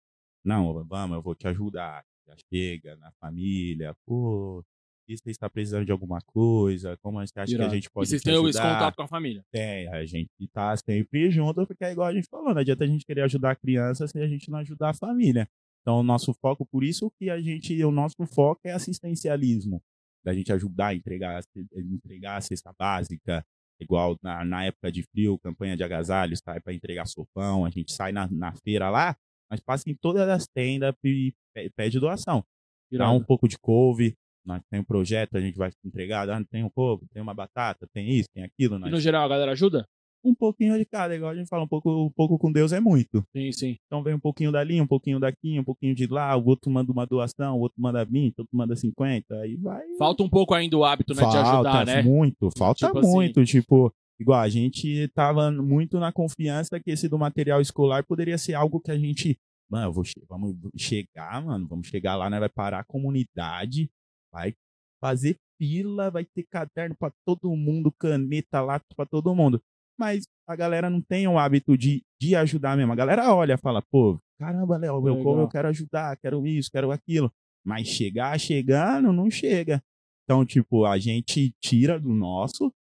Não, 0.44 0.84
vamos, 0.86 1.16
eu 1.16 1.22
vou 1.22 1.36
te 1.36 1.48
ajudar. 1.48 2.04
Já 2.28 2.36
chega 2.54 2.96
na 2.98 3.12
família, 3.14 3.96
pô, 4.06 4.64
e 5.10 5.18
você 5.18 5.32
está 5.32 5.50
precisando 5.50 5.86
de 5.86 5.92
alguma 5.92 6.20
coisa? 6.22 6.96
Como 6.98 7.20
você 7.20 7.40
acha 7.40 7.56
que 7.56 7.62
a 7.62 7.70
gente 7.70 7.90
pode 7.90 8.08
e 8.08 8.10
vocês 8.12 8.22
te 8.22 8.26
têm 8.26 8.34
esse 8.34 8.44
ajudar? 8.60 8.74
contato 8.74 8.96
com 8.96 9.02
a 9.02 9.08
família. 9.08 9.44
Tem, 9.52 9.88
a 9.88 10.06
gente 10.06 10.30
tá 10.54 10.78
sempre 10.78 11.32
junto, 11.32 11.66
porque 11.66 11.84
é 11.84 11.92
igual 11.92 12.08
a 12.08 12.14
gente 12.14 12.28
falou, 12.30 12.54
não 12.54 12.62
adianta 12.62 12.84
a 12.84 12.88
gente 12.88 13.06
querer 13.06 13.22
ajudar 13.24 13.52
a 13.52 13.56
criança 13.56 14.08
se 14.08 14.18
a 14.20 14.28
gente 14.28 14.50
não 14.52 14.60
ajudar 14.60 14.90
a 14.90 14.94
família. 14.94 15.48
Então, 15.82 16.00
o 16.00 16.04
nosso 16.04 16.34
foco, 16.34 16.66
por 16.66 16.84
isso 16.84 17.12
que 17.20 17.30
a 17.30 17.42
gente, 17.42 17.84
o 17.84 17.92
nosso 17.92 18.26
foco 18.28 18.62
é 18.66 18.72
assistencialismo, 18.72 19.82
da 20.24 20.34
gente 20.34 20.52
ajudar 20.54 20.88
a 20.88 20.96
entregar, 20.96 21.42
entregar 21.76 22.38
a 22.38 22.42
cesta 22.42 22.72
básica, 22.78 23.44
igual 23.82 24.18
na, 24.22 24.44
na 24.44 24.66
época 24.66 24.92
de 24.92 25.04
frio, 25.04 25.40
campanha 25.40 25.76
de 25.76 25.84
agasalhos, 25.84 26.40
sai 26.44 26.60
para 26.60 26.74
entregar 26.74 27.08
sopão, 27.08 27.66
a 27.66 27.70
gente 27.70 27.92
sai 27.94 28.12
na, 28.12 28.28
na 28.30 28.54
feira 28.54 28.90
lá, 28.90 29.16
mas 29.50 29.60
passa 29.62 29.90
em 29.90 29.96
todas 29.96 30.28
as 30.30 30.46
tendas 30.48 30.94
e 31.04 31.34
pe- 31.56 31.70
pede 31.76 32.00
doação. 32.00 32.44
Dá 32.92 33.10
um 33.12 33.24
pouco 33.24 33.48
de 33.48 33.58
couve, 33.58 34.16
nós 34.50 34.62
tem 34.70 34.80
um 34.80 34.84
projeto, 34.84 35.36
a 35.38 35.42
gente 35.42 35.58
vai 35.58 35.72
entregar, 35.86 36.28
ah, 36.30 36.44
tem 36.50 36.64
um 36.64 36.70
couve, 36.70 37.06
tem 37.14 37.22
uma 37.22 37.34
batata, 37.34 37.88
tem 37.94 38.10
isso, 38.10 38.28
tem 38.34 38.44
aquilo, 38.44 38.76
E 38.78 38.80
nós 38.80 38.92
no 38.92 39.00
geral, 39.00 39.26
a 39.26 39.28
galera 39.30 39.52
ajuda? 39.52 39.86
um 40.22 40.36
pouquinho 40.36 40.78
de 40.78 40.84
cada, 40.84 41.16
igual 41.16 41.32
a 41.32 41.36
gente 41.36 41.48
fala, 41.48 41.64
um 41.64 41.68
pouco, 41.68 41.90
um 42.08 42.10
pouco 42.10 42.38
com 42.38 42.52
Deus 42.52 42.74
é 42.74 42.80
muito. 42.82 43.24
Sim, 43.34 43.52
sim. 43.54 43.78
Então 43.86 44.04
vem 44.04 44.14
um 44.14 44.20
pouquinho 44.20 44.52
dali, 44.52 44.82
um 44.82 44.86
pouquinho 44.86 45.18
daqui, 45.18 45.58
um 45.58 45.64
pouquinho 45.64 45.96
de 45.96 46.08
lá, 46.08 46.36
o 46.36 46.46
outro 46.46 46.70
manda 46.70 46.92
uma 46.92 47.06
doação, 47.06 47.56
o 47.58 47.62
outro 47.62 47.82
manda 47.82 48.04
20, 48.04 48.34
o 48.38 48.42
outro 48.42 48.58
manda 48.58 48.76
50, 48.76 49.34
aí 49.40 49.56
vai. 49.56 49.82
Falta 49.98 50.22
um 50.22 50.30
pouco 50.30 50.54
ainda 50.54 50.76
o 50.78 50.84
hábito, 50.84 51.14
né, 51.14 51.22
de 51.22 51.38
ajudar, 51.38 51.86
né? 51.86 52.02
muito, 52.02 52.50
falta 52.58 52.86
Tipo 52.86 53.00
assim- 53.00 53.10
muito, 53.10 53.46
tipo, 53.46 53.94
igual 54.20 54.42
a 54.42 54.50
gente 54.50 55.08
tava 55.16 55.50
muito 55.52 55.98
na 56.02 56.12
confiança 56.12 56.82
que 56.82 56.92
esse 56.92 57.08
do 57.08 57.18
material 57.18 57.62
escolar 57.62 58.04
poderia 58.04 58.38
ser 58.38 58.56
algo 58.56 58.82
que 58.82 58.92
a 58.92 58.98
gente, 58.98 59.38
mano, 59.72 59.94
vou 59.94 60.04
vamos 60.28 60.54
chegar, 60.76 61.42
mano, 61.42 61.66
vamos 61.66 61.88
chegar 61.88 62.18
lá, 62.18 62.30
né, 62.30 62.40
vai 62.42 62.50
parar 62.50 62.80
a 62.80 62.84
comunidade, 62.84 63.90
vai 64.32 64.54
fazer 65.02 65.36
fila, 65.58 66.10
vai 66.10 66.26
ter 66.26 66.44
caderno 66.50 66.96
pra 66.98 67.12
todo 67.26 67.56
mundo, 67.56 67.92
caneta, 67.92 68.62
lápis 68.62 68.90
pra 68.96 69.06
todo 69.06 69.34
mundo. 69.36 69.62
Mas 69.98 70.26
a 70.48 70.56
galera 70.56 70.90
não 70.90 71.02
tem 71.02 71.28
o 71.28 71.38
hábito 71.38 71.78
de, 71.78 72.02
de 72.22 72.36
ajudar 72.36 72.78
mesmo. 72.78 72.94
A 72.94 72.96
galera 72.96 73.34
olha 73.34 73.54
e 73.54 73.58
fala, 73.58 73.82
pô, 73.82 74.18
caramba, 74.40 74.78
Léo, 74.78 74.96
eu, 74.96 75.02
Legal. 75.04 75.24
como 75.24 75.42
eu 75.42 75.48
quero 75.50 75.68
ajudar, 75.68 76.16
quero 76.18 76.46
isso, 76.48 76.72
quero 76.72 76.92
aquilo. 76.92 77.32
Mas 77.66 77.88
chegar 77.88 78.40
chegando, 78.40 79.12
não 79.12 79.30
chega. 79.30 79.84
Então, 80.24 80.46
tipo, 80.46 80.86
a 80.86 80.98
gente 80.98 81.54
tira 81.62 82.00
do 82.00 82.14
nosso, 82.14 82.72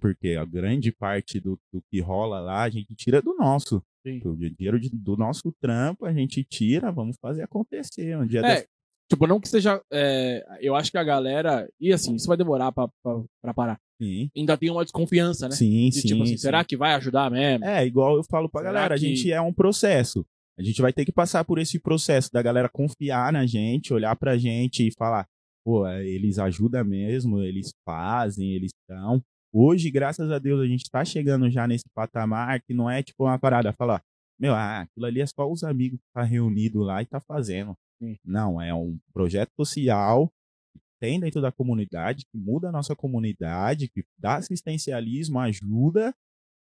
porque 0.00 0.36
a 0.36 0.44
grande 0.44 0.92
parte 0.92 1.40
do, 1.40 1.58
do 1.72 1.82
que 1.90 2.00
rola 2.00 2.38
lá, 2.40 2.62
a 2.62 2.70
gente 2.70 2.94
tira 2.94 3.20
do 3.20 3.34
nosso. 3.34 3.82
Sim. 4.06 4.20
O 4.24 4.36
dinheiro 4.36 4.78
do 4.92 5.16
nosso 5.16 5.52
trampo, 5.60 6.04
a 6.04 6.12
gente 6.12 6.44
tira, 6.44 6.90
vamos 6.92 7.16
fazer 7.20 7.42
acontecer. 7.42 8.16
Um 8.16 8.26
dia 8.26 8.40
É, 8.40 8.42
desse- 8.54 8.68
tipo, 9.10 9.26
não 9.26 9.40
que 9.40 9.48
seja. 9.48 9.80
é, 9.92 10.44
eu 10.60 10.74
acho 10.74 10.90
que 10.90 10.98
a 10.98 11.04
galera. 11.04 11.68
E 11.80 11.92
assim, 11.92 12.14
isso 12.14 12.26
vai 12.26 12.36
demorar 12.36 12.72
pra, 12.72 12.88
pra, 13.02 13.22
pra 13.42 13.54
parar. 13.54 13.80
Sim, 14.00 14.28
Ainda 14.36 14.56
tem 14.56 14.68
uma 14.70 14.82
desconfiança, 14.84 15.48
né? 15.48 15.54
sim, 15.54 15.88
De, 15.90 16.00
sim. 16.00 16.08
tipo 16.08 16.22
assim, 16.24 16.32
sim. 16.32 16.38
será 16.38 16.64
que 16.64 16.76
vai 16.76 16.92
ajudar 16.94 17.30
mesmo? 17.30 17.64
É, 17.64 17.86
igual 17.86 18.16
eu 18.16 18.24
falo 18.24 18.48
pra 18.48 18.62
Será 18.62 18.72
galera, 18.72 18.98
que- 18.98 19.04
a 19.04 19.08
gente 19.08 19.30
é 19.32 19.40
um 19.40 19.52
processo. 19.52 20.24
A 20.58 20.62
gente 20.62 20.82
vai 20.82 20.92
ter 20.92 21.04
que 21.04 21.12
passar 21.12 21.44
por 21.44 21.58
esse 21.58 21.78
processo 21.78 22.30
da 22.32 22.42
galera 22.42 22.68
confiar 22.68 23.32
na 23.32 23.46
gente, 23.46 23.94
olhar 23.94 24.14
pra 24.16 24.36
gente 24.36 24.86
e 24.86 24.92
falar, 24.98 25.26
pô, 25.64 25.86
é, 25.86 26.04
eles 26.06 26.38
ajudam 26.38 26.84
mesmo, 26.84 27.40
eles 27.40 27.72
fazem, 27.88 28.52
eles 28.52 28.70
estão. 28.82 29.22
Hoje, 29.54 29.90
graças 29.90 30.30
a 30.32 30.38
Deus, 30.38 30.60
a 30.60 30.66
gente 30.66 30.90
tá 30.90 31.04
chegando 31.04 31.48
já 31.50 31.66
nesse 31.68 31.84
patamar 31.94 32.60
que 32.60 32.74
não 32.74 32.90
é 32.90 33.02
tipo 33.02 33.24
uma 33.24 33.38
parada, 33.38 33.72
falar, 33.72 34.02
meu, 34.38 34.52
ah, 34.54 34.80
aquilo 34.80 35.06
ali 35.06 35.20
é 35.20 35.26
só 35.26 35.48
os 35.50 35.62
amigos 35.62 35.98
que 36.00 36.06
tá 36.12 36.22
reunido 36.22 36.80
lá 36.80 37.00
e 37.02 37.06
tá 37.06 37.20
fazendo. 37.20 37.74
Sim. 38.02 38.16
Não, 38.24 38.60
é 38.60 38.74
um 38.74 38.98
projeto 39.12 39.50
social 39.56 40.28
que 40.74 40.80
tem 41.00 41.20
dentro 41.20 41.40
da 41.40 41.52
comunidade, 41.52 42.24
que 42.30 42.36
muda 42.38 42.68
a 42.68 42.72
nossa 42.72 42.96
comunidade, 42.96 43.88
que 43.88 44.04
dá 44.18 44.36
assistencialismo, 44.36 45.38
ajuda 45.38 46.12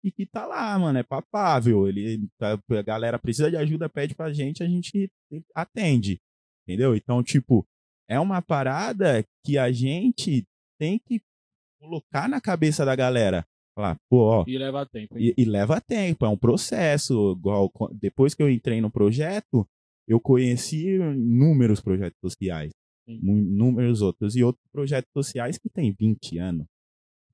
e 0.05 0.11
que 0.11 0.27
tá 0.27 0.47
lá, 0.47 0.79
mano, 0.79 0.99
é 0.99 1.03
papável. 1.03 1.87
Ele, 1.87 2.27
tá- 2.39 2.59
a 2.71 2.83
galera 2.83 3.19
precisa 3.19 3.51
de 3.51 3.57
ajuda, 3.57 3.89
pede 3.89 4.15
pra 4.15 4.33
gente, 4.33 4.63
a 4.63 4.67
gente 4.67 5.11
atende. 5.55 6.19
Entendeu? 6.67 6.95
Então, 6.97 7.23
tipo, 7.23 7.67
é 8.09 8.19
uma 8.19 8.41
parada 8.43 9.25
que 9.45 9.57
a 9.59 9.71
gente 9.71 10.45
tem 10.81 10.99
que 10.99 11.21
colocar 11.81 12.29
na 12.29 12.41
cabeça 12.41 12.85
da 12.85 12.97
galera. 12.97 13.47
Falar, 13.75 13.97
pô, 14.11 14.19
ó, 14.41 14.45
E 14.49 14.59
leva 14.59 14.85
tempo. 14.87 15.17
e, 15.19 15.33
e 15.37 15.45
leva 15.45 15.81
tempo, 15.81 16.25
é 16.25 16.29
um 16.29 16.37
processo. 16.37 17.33
Igual, 17.39 17.71
depois 17.93 18.35
que 18.35 18.43
eu 18.43 18.51
entrei 18.51 18.81
no 18.81 18.91
projeto, 18.91 19.67
eu 20.11 20.21
conheci 20.21 20.97
inúmeros 20.97 21.81
projetos 21.81 22.19
sociais, 22.21 22.73
inúmeros 23.07 24.03
outros, 24.03 24.35
e 24.35 24.43
outros 24.43 24.67
projetos 24.73 25.09
sociais 25.13 25.57
que 25.57 25.71
têm 25.71 25.93
20 25.93 26.37
anos, 26.39 26.67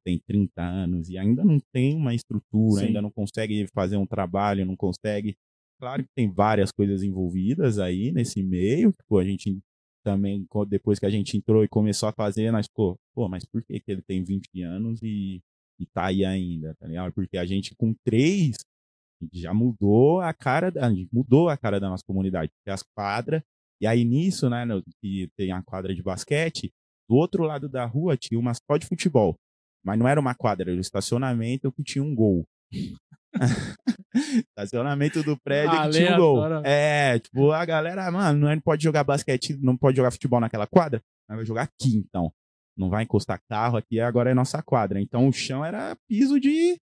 tem 0.04 0.20
30 0.26 0.62
anos, 0.62 1.08
e 1.08 1.16
ainda 1.16 1.42
não 1.42 1.58
tem 1.72 1.96
uma 1.96 2.14
estrutura, 2.14 2.82
Sim. 2.82 2.88
ainda 2.88 3.00
não 3.00 3.10
consegue 3.10 3.66
fazer 3.72 3.96
um 3.96 4.06
trabalho, 4.06 4.66
não 4.66 4.76
consegue. 4.76 5.34
Claro 5.80 6.02
que 6.04 6.10
tem 6.14 6.30
várias 6.30 6.70
coisas 6.70 7.02
envolvidas 7.02 7.78
aí 7.78 8.12
nesse 8.12 8.42
meio, 8.42 8.92
tipo, 8.92 9.16
a 9.16 9.24
gente 9.24 9.58
também, 10.04 10.46
depois 10.68 10.98
que 10.98 11.06
a 11.06 11.10
gente 11.10 11.34
entrou 11.34 11.64
e 11.64 11.68
começou 11.68 12.10
a 12.10 12.12
fazer, 12.12 12.52
nós 12.52 12.66
ficou, 12.66 12.98
pô, 13.14 13.26
mas 13.26 13.44
por 13.46 13.64
que, 13.64 13.80
que 13.80 13.90
ele 13.90 14.02
tem 14.02 14.22
20 14.22 14.62
anos 14.62 15.02
e, 15.02 15.40
e 15.80 15.86
tá 15.86 16.06
aí 16.06 16.26
ainda, 16.26 16.74
tá 16.74 16.86
ligado? 16.86 17.12
Porque 17.14 17.38
a 17.38 17.46
gente 17.46 17.74
com 17.74 17.94
três 18.04 18.58
já 19.32 19.52
mudou 19.54 20.20
a 20.20 20.32
cara, 20.32 20.70
da- 20.70 20.86
a 20.86 20.90
gente 20.90 21.08
mudou 21.12 21.48
a 21.48 21.56
cara 21.56 21.78
da 21.80 21.88
nossa 21.88 22.04
comunidade, 22.06 22.50
tem 22.64 22.72
as 22.74 22.82
quadras, 22.82 23.42
e 23.80 23.86
aí 23.86 24.04
nisso, 24.04 24.48
né, 24.50 24.64
no- 24.64 24.82
que 25.02 25.28
tem 25.36 25.52
a 25.52 25.62
quadra 25.62 25.94
de 25.94 26.02
basquete, 26.02 26.72
do 27.08 27.16
outro 27.16 27.44
lado 27.44 27.68
da 27.68 27.84
rua 27.84 28.16
tinha 28.16 28.38
uma 28.38 28.52
só 28.54 28.76
de 28.76 28.86
futebol, 28.86 29.36
mas 29.84 29.98
não 29.98 30.08
era 30.08 30.20
uma 30.20 30.34
quadra, 30.34 30.70
era 30.70 30.76
um 30.76 30.80
estacionamento 30.80 31.70
que 31.72 31.82
tinha 31.82 32.02
um 32.04 32.14
gol. 32.14 32.44
estacionamento 34.14 35.22
do 35.22 35.36
prédio 35.38 35.70
que 35.70 35.90
tinha 35.90 36.14
um 36.14 36.16
gol. 36.18 36.36
É, 36.64 37.18
tipo, 37.18 37.50
a 37.52 37.64
galera, 37.64 38.10
mano, 38.10 38.48
não 38.48 38.60
pode 38.60 38.82
jogar 38.82 39.04
basquete, 39.04 39.56
não 39.60 39.76
pode 39.76 39.96
jogar 39.96 40.10
futebol 40.10 40.40
naquela 40.40 40.66
quadra, 40.66 41.02
mas 41.28 41.36
vai 41.36 41.46
jogar 41.46 41.62
aqui 41.62 41.96
então. 41.96 42.32
Não 42.76 42.90
vai 42.90 43.04
encostar 43.04 43.40
carro 43.48 43.78
aqui, 43.78 44.00
agora 44.00 44.30
é 44.30 44.34
nossa 44.34 44.62
quadra. 44.62 45.00
Então 45.00 45.26
o 45.28 45.32
chão 45.32 45.64
era 45.64 45.96
piso 46.08 46.38
de 46.38 46.76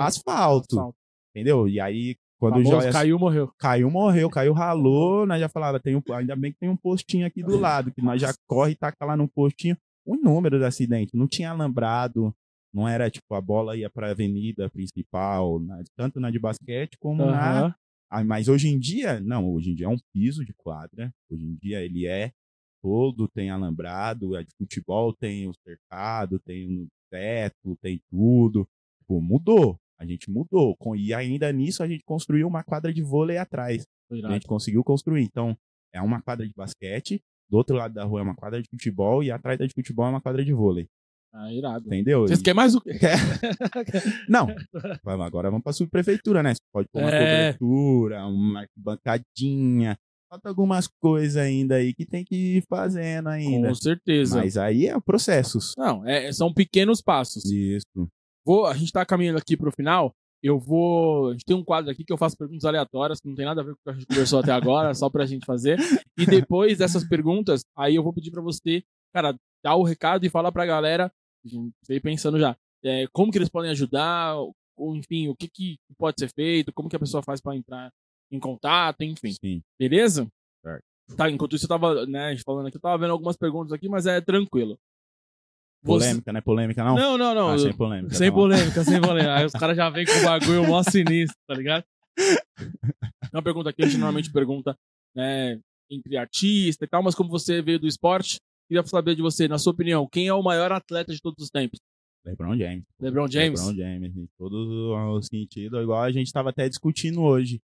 asfalto, 0.00 0.66
Asfalto. 0.74 0.96
Entendeu? 1.30 1.68
E 1.68 1.80
aí, 1.80 2.16
quando 2.38 2.58
o 2.58 2.64
Joias 2.64 2.92
caiu, 2.92 3.18
morreu. 3.18 3.52
caiu, 3.58 3.90
morreu, 3.90 4.30
caiu, 4.30 4.52
ralou, 4.52 5.26
nós 5.26 5.40
já 5.40 5.48
falava, 5.48 5.80
tem 5.80 5.96
um, 5.96 6.02
ainda 6.12 6.36
bem 6.36 6.52
que 6.52 6.58
tem 6.58 6.68
um 6.68 6.76
postinho 6.76 7.26
aqui 7.26 7.42
do 7.42 7.56
lado, 7.60 7.92
que 7.92 8.00
nós 8.00 8.20
já 8.20 8.32
corre 8.46 8.72
e 8.72 8.76
taca 8.76 9.04
lá 9.04 9.16
no 9.16 9.28
postinho. 9.28 9.76
inúmeros 10.06 10.62
acidentes. 10.62 11.12
Não 11.12 11.26
tinha 11.28 11.50
alambrado, 11.50 12.34
não 12.72 12.88
era 12.88 13.10
tipo 13.10 13.34
a 13.34 13.40
bola 13.40 13.76
ia 13.76 13.90
para 13.90 14.08
a 14.08 14.10
avenida 14.12 14.70
principal, 14.70 15.60
na- 15.60 15.82
tanto 15.96 16.18
na 16.20 16.30
de 16.30 16.38
basquete 16.38 16.96
como 16.98 17.22
na. 17.24 17.60
Aham. 17.60 17.74
Ah, 18.10 18.24
mas 18.24 18.48
hoje 18.48 18.68
em 18.68 18.78
dia, 18.78 19.20
não, 19.20 19.52
hoje 19.52 19.70
em 19.70 19.74
dia 19.74 19.84
é 19.84 19.88
um 19.90 19.98
piso 20.14 20.42
de 20.42 20.54
quadra. 20.54 21.12
Hoje 21.30 21.44
em 21.44 21.54
dia 21.56 21.82
ele 21.82 22.06
é 22.06 22.32
todo, 22.82 23.28
tem 23.28 23.50
alambrado, 23.50 24.34
a 24.34 24.42
de 24.42 24.48
futebol 24.56 25.12
tem 25.12 25.46
o 25.46 25.52
cercado, 25.62 26.38
tem 26.38 26.84
o 26.84 26.88
teto, 27.10 27.76
tem 27.82 28.00
tudo. 28.10 28.66
Pô, 29.06 29.20
mudou. 29.20 29.78
A 30.00 30.06
gente 30.06 30.30
mudou. 30.30 30.76
Com- 30.76 30.94
E 30.96 31.12
ainda 31.12 31.52
nisso 31.52 31.82
a 31.82 31.88
gente 31.88 32.02
construiu 32.04 32.46
uma 32.46 32.62
quadra 32.62 32.92
de 32.92 33.02
vôlei 33.02 33.36
atrás. 33.38 33.84
A 34.10 34.16
Irado. 34.16 34.34
gente 34.34 34.46
conseguiu 34.46 34.82
construir. 34.84 35.22
Então, 35.24 35.56
é 35.92 36.00
uma 36.00 36.20
quadra 36.22 36.46
de 36.46 36.52
basquete, 36.54 37.20
do 37.50 37.56
outro 37.56 37.76
lado 37.76 37.94
da 37.94 38.04
rua 38.04 38.20
é 38.20 38.22
uma 38.22 38.34
quadra 38.36 38.60
de 38.62 38.68
futebol 38.70 39.22
e 39.22 39.30
atrás 39.30 39.58
da 39.58 39.66
de 39.66 39.72
futebol 39.74 40.06
é 40.06 40.10
uma 40.10 40.20
quadra 40.20 40.44
de 40.44 40.52
vôlei. 40.52 40.86
Ah, 41.32 41.52
irado. 41.52 41.86
Entendeu? 41.86 42.22
Vocês 42.22 42.40
querem 42.40 42.56
mais 42.56 42.74
o 42.74 42.80
quê? 42.80 42.92
Não. 44.28 44.46
Vamos, 45.04 45.26
agora 45.26 45.50
vamos 45.50 45.62
pra 45.62 45.72
subprefeitura, 45.72 46.42
né? 46.42 46.54
Você 46.54 46.60
pode 46.72 46.88
pôr 46.92 47.02
uma 47.02 47.10
É. 47.10 47.52
cobertura, 47.52 48.26
uma 48.26 48.66
bancadinha. 48.76 49.96
Falta 50.30 50.48
algumas 50.48 50.86
coisas 50.86 51.36
ainda 51.36 51.76
aí 51.76 51.94
que 51.94 52.04
tem 52.04 52.22
que 52.24 52.58
ir 52.58 52.64
fazendo 52.68 53.28
ainda. 53.28 53.68
Com 53.68 53.74
certeza. 53.74 54.38
Mas 54.38 54.56
aí 54.58 54.86
é 54.86 55.00
processos. 55.00 55.74
Não, 55.76 56.06
é- 56.06 56.30
são 56.32 56.52
pequenos 56.52 57.00
passos. 57.00 57.44
Isso. 57.50 58.08
Vou, 58.48 58.64
a 58.64 58.72
gente 58.72 58.90
tá 58.90 59.04
caminhando 59.04 59.36
aqui 59.36 59.58
pro 59.58 59.70
final. 59.70 60.16
Eu 60.42 60.58
vou. 60.58 61.28
A 61.28 61.32
gente 61.32 61.44
tem 61.44 61.54
um 61.54 61.62
quadro 61.62 61.90
aqui 61.90 62.02
que 62.02 62.10
eu 62.10 62.16
faço 62.16 62.34
perguntas 62.34 62.64
aleatórias, 62.64 63.20
que 63.20 63.28
não 63.28 63.34
tem 63.34 63.44
nada 63.44 63.60
a 63.60 63.64
ver 63.64 63.74
com 63.74 63.80
o 63.80 63.82
que 63.84 63.90
a 63.90 63.92
gente 63.92 64.06
conversou 64.06 64.38
até 64.38 64.52
agora, 64.52 64.94
só 64.94 65.10
pra 65.10 65.26
gente 65.26 65.44
fazer. 65.44 65.78
E 66.16 66.24
depois 66.24 66.78
dessas 66.78 67.06
perguntas, 67.06 67.60
aí 67.76 67.94
eu 67.94 68.02
vou 68.02 68.10
pedir 68.10 68.30
pra 68.30 68.40
você, 68.40 68.82
cara, 69.12 69.36
dar 69.62 69.74
o 69.74 69.82
recado 69.82 70.24
e 70.24 70.30
falar 70.30 70.50
pra 70.50 70.64
galera, 70.64 71.12
sei 71.84 72.00
pensando 72.00 72.38
já, 72.38 72.56
é, 72.82 73.06
como 73.12 73.30
que 73.30 73.36
eles 73.36 73.50
podem 73.50 73.70
ajudar, 73.70 74.36
ou 74.78 74.96
enfim, 74.96 75.28
o 75.28 75.36
que, 75.36 75.48
que 75.48 75.76
pode 75.98 76.18
ser 76.18 76.32
feito, 76.32 76.72
como 76.72 76.88
que 76.88 76.96
a 76.96 77.00
pessoa 77.00 77.22
faz 77.22 77.42
pra 77.42 77.54
entrar 77.54 77.90
em 78.30 78.38
contato, 78.38 79.02
enfim. 79.02 79.32
Sim. 79.32 79.62
Beleza? 79.78 80.26
Certo. 80.64 80.84
Tá, 81.16 81.30
enquanto 81.30 81.54
isso 81.54 81.66
eu 81.66 81.68
tava, 81.68 82.06
né, 82.06 82.34
falando 82.44 82.68
aqui, 82.68 82.78
eu 82.78 82.80
tava 82.80 82.96
vendo 82.96 83.10
algumas 83.10 83.36
perguntas 83.36 83.72
aqui, 83.72 83.90
mas 83.90 84.06
é 84.06 84.22
tranquilo. 84.22 84.78
Polêmica, 85.84 86.32
não 86.32 86.38
é 86.38 86.40
polêmica, 86.40 86.84
não? 86.84 86.94
Não, 86.96 87.18
não, 87.18 87.34
não. 87.34 87.48
Ah, 87.50 87.58
sem 87.58 87.72
polêmica. 87.72 88.14
sem 88.14 88.28
tá 88.28 88.34
polêmica, 88.34 88.84
sem 88.84 89.00
polêmica. 89.00 89.34
Aí 89.34 89.46
os 89.46 89.52
caras 89.58 89.76
já 89.76 89.88
vêm 89.88 90.04
com 90.04 90.12
o 90.12 90.24
bagulho 90.24 90.66
mó 90.66 90.82
sinistro, 90.82 91.36
tá 91.46 91.54
ligado? 91.54 91.84
É 92.18 93.36
uma 93.36 93.42
pergunta 93.42 93.72
que 93.72 93.82
a 93.82 93.86
gente 93.86 93.96
normalmente 93.96 94.32
pergunta, 94.32 94.76
né, 95.14 95.60
entre 95.90 96.16
artista 96.16 96.84
e 96.84 96.88
tal, 96.88 97.02
mas 97.02 97.14
como 97.14 97.30
você 97.30 97.62
veio 97.62 97.78
do 97.78 97.86
esporte, 97.86 98.38
queria 98.68 98.84
saber 98.86 99.14
de 99.14 99.22
você, 99.22 99.46
na 99.46 99.58
sua 99.58 99.72
opinião, 99.72 100.08
quem 100.10 100.26
é 100.26 100.34
o 100.34 100.42
maior 100.42 100.72
atleta 100.72 101.12
de 101.12 101.20
todos 101.20 101.44
os 101.44 101.50
tempos? 101.50 101.78
LeBron 102.24 102.56
James. 102.56 102.84
LeBron 103.00 103.28
James? 103.28 103.60
LeBron 103.60 103.76
James, 103.76 104.16
em 104.16 104.28
todos 104.36 104.68
os 104.68 105.26
sentidos, 105.26 105.80
igual 105.80 106.02
a 106.02 106.10
gente 106.10 106.26
estava 106.26 106.50
até 106.50 106.68
discutindo 106.68 107.22
hoje. 107.22 107.60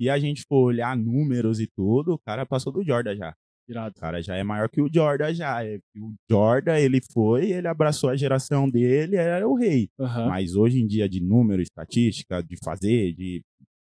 E 0.00 0.08
a 0.08 0.18
gente 0.18 0.44
for 0.48 0.64
olhar 0.64 0.96
números 0.96 1.60
e 1.60 1.66
tudo, 1.66 2.14
o 2.14 2.18
cara 2.18 2.46
passou 2.46 2.72
do 2.72 2.84
Jordan 2.84 3.16
já. 3.16 3.34
Irado. 3.68 3.94
O 3.96 4.00
cara 4.00 4.22
já 4.22 4.34
é 4.36 4.42
maior 4.42 4.68
que 4.68 4.80
o 4.80 4.88
Jordan 4.92 5.32
já. 5.34 5.64
É, 5.64 5.78
O 5.96 6.14
Jordan, 6.30 6.78
ele 6.78 7.00
foi, 7.12 7.50
ele 7.52 7.68
abraçou 7.68 8.10
a 8.10 8.16
geração 8.16 8.68
dele, 8.68 9.16
era 9.16 9.46
o 9.48 9.54
rei. 9.54 9.88
Aham. 9.98 10.26
Mas 10.28 10.54
hoje 10.54 10.80
em 10.80 10.86
dia, 10.86 11.08
de 11.08 11.20
número, 11.20 11.60
estatística, 11.60 12.42
de 12.42 12.56
fazer, 12.64 13.12
de 13.14 13.42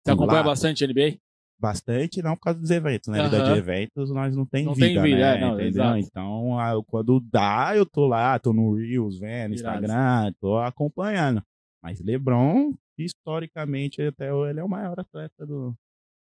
Você 0.04 0.12
acompanha 0.12 0.40
lá, 0.40 0.44
bastante 0.44 0.86
NBA? 0.86 1.18
bastante, 1.58 2.22
não 2.22 2.36
por 2.36 2.42
causa 2.44 2.60
dos 2.60 2.70
eventos, 2.70 3.08
né? 3.10 3.24
Vida 3.24 3.38
Aham. 3.38 3.54
de 3.54 3.60
eventos, 3.60 4.12
nós 4.12 4.36
não 4.36 4.46
tem 4.46 4.66
Não 4.66 4.74
vida, 4.74 5.02
tem 5.02 5.02
vida, 5.16 5.18
né? 5.18 5.38
é, 5.38 5.42
não, 5.42 5.54
Entendeu? 5.60 5.98
Então, 5.98 6.84
quando 6.88 7.20
dá, 7.20 7.72
eu 7.76 7.86
tô 7.86 8.06
lá, 8.06 8.38
tô 8.38 8.52
no 8.54 8.74
Reels, 8.76 9.18
vendo, 9.18 9.56
Irado. 9.56 9.86
Instagram, 9.86 10.34
tô 10.40 10.58
acompanhando. 10.58 11.42
Mas 11.82 12.00
LeBron, 12.02 12.74
historicamente, 12.98 14.02
até 14.02 14.30
ele 14.50 14.60
é 14.60 14.64
o 14.64 14.70
maior 14.70 15.00
atleta 15.00 15.46
do 15.46 15.74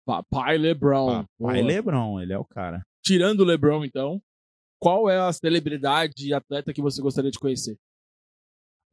Papai 0.06 0.58
LeBron. 0.58 1.24
Pai 1.40 1.62
Boa. 1.62 1.68
LeBron, 1.68 2.22
ele 2.22 2.34
é 2.34 2.38
o 2.38 2.46
cara. 2.46 2.82
Tirando 3.04 3.42
o 3.42 3.46
LeBron, 3.46 3.84
então, 3.86 4.22
qual 4.80 5.10
é 5.10 5.18
a 5.20 5.32
celebridade 5.32 6.28
e 6.28 6.34
atleta 6.34 6.74
que 6.74 6.82
você 6.82 7.02
gostaria 7.02 7.32
de 7.32 7.40
conhecer? 7.40 7.78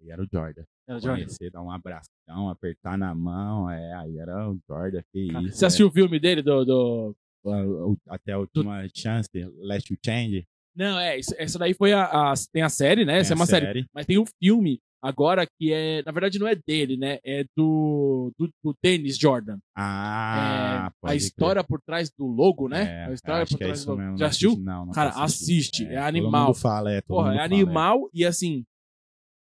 Ele 0.00 0.10
era 0.12 0.22
o 0.22 0.26
Jordan. 0.32 0.64
Era 0.88 0.98
Jordan. 0.98 1.16
Conhecer, 1.24 1.50
dar 1.50 1.62
um 1.62 1.70
abração, 1.70 2.48
apertar 2.48 2.96
na 2.96 3.14
mão, 3.14 3.70
é, 3.70 3.92
aí 3.94 4.18
era 4.18 4.50
o 4.50 4.58
Jordan, 4.68 5.02
que 5.12 5.20
isso. 5.44 5.56
Você 5.58 5.66
assistiu 5.66 5.88
o 5.88 5.92
filme 5.92 6.18
dele 6.18 6.42
do, 6.42 6.64
do... 6.64 7.16
é. 7.46 7.48
O- 7.64 7.92
o- 7.92 7.98
até 8.08 8.32
a 8.32 8.38
última 8.38 8.86
chance, 8.94 9.28
Last 9.58 9.92
You 9.92 9.98
Change. 10.04 10.46
Não, 10.74 10.98
é, 10.98 11.18
isso- 11.18 11.34
essa 11.36 11.58
daí 11.58 11.74
foi 11.74 11.92
a, 11.92 12.04
a- 12.04 12.34
Tem 12.52 12.62
a 12.62 12.68
série, 12.68 13.04
né? 13.04 13.18
Essa 13.18 13.32
é 13.32 13.34
tem 13.34 13.40
uma 13.40 13.46
série. 13.46 13.86
Mas 13.92 14.06
tem 14.06 14.18
um 14.18 14.24
filme 14.42 14.80
agora 15.02 15.46
que 15.46 15.72
é. 15.72 16.02
Na 16.04 16.12
verdade, 16.12 16.38
não 16.38 16.46
é 16.48 16.54
dele, 16.54 16.96
né? 16.96 17.18
É 17.24 17.44
do, 17.56 18.32
do, 18.38 18.50
do 18.62 18.74
tênis 18.82 19.16
Jordan. 19.18 19.58
Ah, 19.76 20.90
É, 21.02 21.06
a 21.06 21.08
crer. 21.08 21.16
história 21.16 21.64
por 21.64 21.80
trás 21.80 22.10
do 22.10 22.26
logo, 22.26 22.68
né? 22.68 23.04
É, 23.04 23.04
a 23.06 23.12
história 23.12 23.46
por 23.46 23.54
é 23.54 23.58
trás 23.58 23.78
isso 23.78 23.86
do 23.86 23.90
logo. 23.92 24.02
mesmo, 24.02 24.18
Já 24.18 24.26
assistiu? 24.26 24.50
assisti, 24.50 24.64
Não, 24.64 24.86
não 24.86 24.92
Cara, 24.92 25.10
assiste, 25.10 25.84
é 25.84 25.88
Todo 25.96 25.98
animal. 26.04 26.46
mundo 26.48 26.54
fala, 26.54 26.92
é. 26.92 27.00
Todo 27.00 27.16
Porra, 27.16 27.30
é 27.32 27.38
fala, 27.38 27.44
animal 27.44 28.10
e 28.14 28.24
assim. 28.24 28.64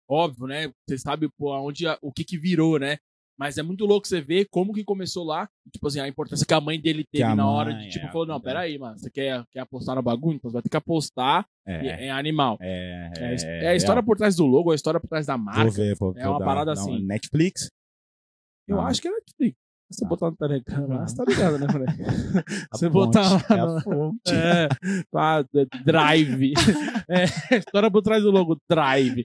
Óbvio, 0.08 0.46
né? 0.46 0.72
Você 0.88 0.98
sabe 0.98 1.28
pô, 1.38 1.52
o 2.02 2.12
que 2.12 2.24
que 2.24 2.36
virou, 2.38 2.78
né? 2.78 2.98
Mas 3.40 3.56
é 3.56 3.62
muito 3.62 3.86
louco 3.86 4.06
você 4.06 4.20
ver 4.20 4.46
como 4.50 4.74
que 4.74 4.84
começou 4.84 5.24
lá. 5.24 5.48
Tipo 5.72 5.86
assim, 5.88 5.98
a 5.98 6.06
importância 6.06 6.44
que 6.46 6.52
a 6.52 6.60
mãe 6.60 6.78
dele 6.78 7.04
teve 7.10 7.34
na 7.34 7.48
hora 7.48 7.72
de, 7.72 7.88
tipo, 7.88 8.04
é, 8.06 8.12
falou, 8.12 8.26
não, 8.26 8.36
é. 8.36 8.40
peraí, 8.40 8.78
mano, 8.78 8.98
você 8.98 9.08
quer, 9.10 9.42
quer 9.50 9.60
apostar 9.60 9.96
no 9.96 10.02
bagulho? 10.02 10.36
Então 10.36 10.50
você 10.50 10.54
vai 10.56 10.62
ter 10.62 10.68
que 10.68 10.76
apostar. 10.76 11.46
É, 11.66 11.82
e 11.84 11.88
é, 11.88 12.10
animal. 12.10 12.58
é, 12.60 13.10
É, 13.16 13.24
a 13.24 13.48
é 13.64 13.68
a 13.68 13.74
história 13.74 14.02
por 14.02 14.18
trás 14.18 14.36
do 14.36 14.44
logo, 14.44 14.70
a 14.70 14.74
história 14.74 15.00
por 15.00 15.08
trás 15.08 15.24
da 15.24 15.38
marca. 15.38 15.62
Vou 15.64 15.72
ver, 15.72 15.96
vou, 15.98 16.12
É 16.18 16.28
uma 16.28 16.38
parada 16.38 16.66
dar 16.74 16.80
assim. 16.82 16.90
uma- 16.98 17.00
Netflix? 17.06 17.70
Eu 18.68 18.76
Não. 18.76 18.86
acho 18.86 19.00
que 19.00 19.08
é 19.08 19.10
Netflix. 19.10 19.56
Se 19.90 19.98
você 20.00 20.04
Ah. 20.04 20.08
botar 20.08 20.30
no 20.30 20.36
Telegram 20.36 20.86
lá, 20.86 21.08
você 21.08 21.16
tá 21.16 21.24
ligado, 21.26 21.58
né, 21.58 21.66
moleque? 21.72 21.98
Você 22.72 22.88
botar 22.88 23.22
lá 23.28 23.42
é 23.50 23.56
no-. 23.88 24.16
É, 24.28 24.68
tá, 25.10 25.44
Drive. 25.84 26.52
É, 27.10 27.56
história 27.56 27.90
por 27.90 28.02
trás 28.02 28.22
do 28.22 28.30
logo, 28.30 28.56
Drive. 28.70 29.24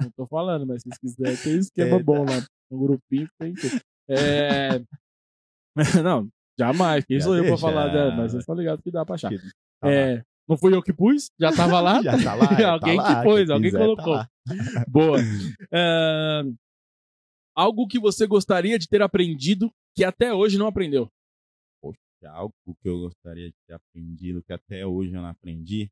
Não 0.00 0.10
tô 0.16 0.26
falando, 0.26 0.66
mas 0.66 0.80
se 0.82 0.88
vocês 0.88 0.98
quiserem, 1.14 1.36
tem 1.36 1.58
esquema 1.58 1.96
É, 1.96 2.02
bom 2.02 2.24
lá. 2.24 2.42
Um 2.70 2.78
grupinho 2.78 3.28
tem 3.38 3.54
tudo. 3.54 3.80
É... 4.08 4.80
Não, 6.02 6.28
jamais. 6.58 7.04
Quem 7.04 7.18
Já 7.18 7.24
sou 7.24 7.36
eu 7.36 7.44
pra 7.44 7.56
falar 7.58 7.88
dela? 7.88 8.14
Mas 8.16 8.32
vocês 8.32 8.42
estão 8.42 8.54
ligados 8.54 8.82
que 8.82 8.90
dá 8.90 9.04
pra 9.04 9.14
achar. 9.14 9.30
Que- 9.30 9.38
tá. 9.80 9.90
É, 9.90 10.22
não 10.48 10.56
fui 10.56 10.74
eu 10.74 10.82
que 10.82 10.92
pus, 10.92 11.30
já 11.38 11.52
tava 11.52 11.80
lá. 11.80 12.00
Já 12.02 12.12
tá 12.22 12.34
lá, 12.34 12.46
tá 12.56 12.72
alguém 12.72 12.96
lá, 12.96 13.16
que 13.16 13.22
pôs, 13.22 13.50
alguém 13.50 13.70
quiser, 13.70 13.78
tá 13.78 13.84
colocou. 13.84 14.12
lá. 14.14 14.28
Boa. 14.88 15.18
É, 15.72 16.42
Algo 17.54 17.86
que 17.86 17.98
você 17.98 18.26
gostaria 18.26 18.78
de 18.78 18.88
ter 18.88 19.02
aprendido 19.02 19.70
que 19.94 20.04
até 20.04 20.32
hoje 20.32 20.58
não 20.58 20.66
aprendeu. 20.66 21.10
Algo 22.24 22.52
que 22.82 22.88
eu 22.88 22.98
gostaria 22.98 23.48
de 23.48 23.54
ter 23.66 23.74
aprendido, 23.74 24.42
que 24.42 24.52
até 24.52 24.84
hoje 24.84 25.12
eu 25.12 25.22
não 25.22 25.28
aprendi. 25.28 25.88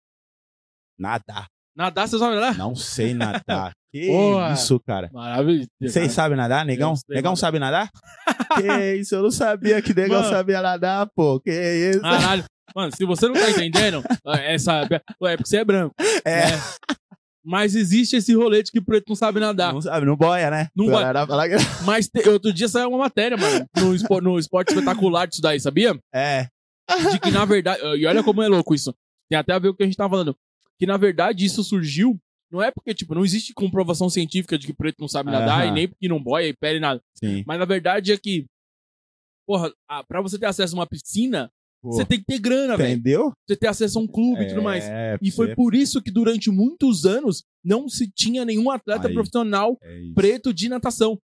Nadar. 0.98 1.46
Nadar, 1.76 2.08
você 2.08 2.18
sabe 2.18 2.34
nadar? 2.36 2.56
Não 2.56 2.74
sei 2.74 3.12
nadar. 3.12 3.72
que 3.92 4.06
Boa. 4.06 4.52
isso, 4.52 4.80
cara. 4.80 5.10
Maravilhoso. 5.12 5.68
Vocês 5.80 6.10
sabem 6.12 6.36
nadar, 6.36 6.64
negão? 6.64 6.94
Negão 7.08 7.32
nadar. 7.32 7.36
sabe 7.36 7.58
nadar? 7.58 7.90
que 8.56 8.94
isso, 8.94 9.14
eu 9.14 9.22
não 9.22 9.30
sabia 9.30 9.82
que 9.82 9.92
negão 9.94 10.20
Mano. 10.22 10.30
sabia 10.32 10.62
nadar, 10.62 11.06
pô. 11.14 11.38
Que 11.40 11.50
isso? 11.90 12.00
Caralho. 12.00 12.44
Mano, 12.74 12.92
se 12.96 13.04
você 13.04 13.26
não 13.28 13.34
tá 13.34 13.50
entendendo, 13.50 14.02
essa. 14.44 14.82
É 14.82 15.36
porque 15.36 15.46
você 15.48 15.58
é 15.58 15.64
branco. 15.64 15.94
é, 16.24 16.50
né? 16.50 16.62
Mas 17.44 17.76
existe 17.76 18.16
esse 18.16 18.34
rolê 18.34 18.62
de 18.62 18.72
que 18.72 18.80
preto 18.80 19.04
não 19.08 19.14
sabe 19.14 19.38
nadar. 19.38 19.72
não 19.72 19.80
sabe, 19.80 20.04
não 20.04 20.16
boia, 20.16 20.50
né? 20.50 20.68
Não 20.74 20.86
boia. 20.86 21.12
Mas 21.84 22.08
te- 22.08 22.28
outro 22.28 22.52
dia 22.52 22.68
saiu 22.68 22.88
uma 22.88 22.98
matéria, 22.98 23.36
mano, 23.36 23.64
no, 23.76 23.94
espo- 23.94 24.20
no 24.20 24.36
esporte 24.38 24.70
espetacular 24.72 25.26
disso 25.28 25.40
daí, 25.40 25.60
sabia? 25.60 25.96
É, 26.12 26.48
De 27.12 27.20
que, 27.20 27.30
na 27.30 27.44
verdade. 27.44 27.80
E 27.98 28.04
olha 28.06 28.24
como 28.24 28.42
é 28.42 28.48
louco 28.48 28.74
isso. 28.74 28.92
Tem 29.30 29.38
até 29.38 29.52
a 29.52 29.58
ver 29.60 29.68
com 29.68 29.74
o 29.74 29.76
que 29.76 29.82
a 29.84 29.86
gente 29.86 29.96
tá 29.96 30.08
falando. 30.08 30.36
Que, 30.78 30.86
na 30.86 30.96
verdade, 30.96 31.44
isso 31.44 31.62
surgiu. 31.64 32.18
Não 32.50 32.62
é 32.62 32.70
porque, 32.70 32.94
tipo, 32.94 33.14
não 33.14 33.24
existe 33.24 33.52
comprovação 33.54 34.08
científica 34.08 34.56
de 34.58 34.66
que 34.66 34.72
preto 34.72 34.96
não 35.00 35.08
sabe 35.08 35.30
nadar 35.30 35.62
Aham. 35.62 35.68
e 35.68 35.72
nem 35.72 35.88
porque 35.88 36.08
não 36.08 36.22
boia 36.22 36.46
e 36.48 36.54
pele 36.54 36.78
nada. 36.78 37.00
sim. 37.18 37.42
Mas 37.46 37.58
na 37.58 37.64
verdade 37.64 38.12
é 38.12 38.16
que. 38.18 38.46
Porra, 39.46 39.72
a- 39.88 40.02
pra 40.04 40.20
você 40.20 40.38
ter 40.38 40.46
acesso 40.46 40.74
a 40.74 40.78
uma 40.80 40.86
piscina, 40.86 41.50
você 41.82 42.04
tem 42.04 42.18
que 42.18 42.24
ter 42.24 42.38
grana, 42.40 42.76
velho. 42.76 42.92
entendeu? 42.94 43.32
Você 43.48 43.56
ter 43.56 43.68
acesso 43.68 43.98
a 43.98 44.02
um 44.02 44.06
clube 44.08 44.42
e 44.42 44.48
tudo 44.48 44.62
mais. 44.62 44.84
É, 44.84 45.16
E 45.22 45.30
foi 45.30 45.54
por 45.54 45.72
isso 45.74 46.02
que 46.02 46.10
durante 46.10 46.50
muitos 46.50 47.04
anos 47.04 47.44
não 47.64 47.88
se 47.88 48.10
tinha 48.10 48.44
nenhum 48.44 48.70
atleta 48.70 49.06
Aí. 49.08 49.14
profissional 49.14 49.76
é 49.82 50.00
preto 50.14 50.52
de 50.52 50.68
natação. 50.68 51.16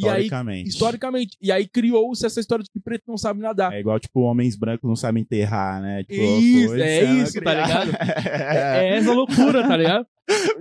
E 0.00 0.08
aí, 0.08 0.22
Historicamente. 0.22 0.68
historicamente, 0.68 1.36
e 1.42 1.52
aí 1.52 1.66
criou-se 1.68 2.24
essa 2.24 2.40
história 2.40 2.62
de 2.64 2.70
que 2.70 2.80
preto 2.80 3.04
não 3.06 3.18
sabe 3.18 3.40
nadar. 3.40 3.72
É 3.72 3.80
igual, 3.80 4.00
tipo, 4.00 4.20
homens 4.20 4.56
brancos 4.56 4.88
não 4.88 4.96
sabem 4.96 5.22
enterrar, 5.22 5.82
né? 5.82 6.02
Tipo, 6.04 6.22
Isso, 6.22 6.74
é 6.74 7.04
não 7.06 7.16
isso, 7.22 7.40
tá 7.40 7.54
ligado? 7.54 7.90
É, 8.30 8.86
é 8.88 8.96
essa 8.96 9.12
loucura, 9.12 9.66
tá 9.66 9.76
ligado? 9.76 10.06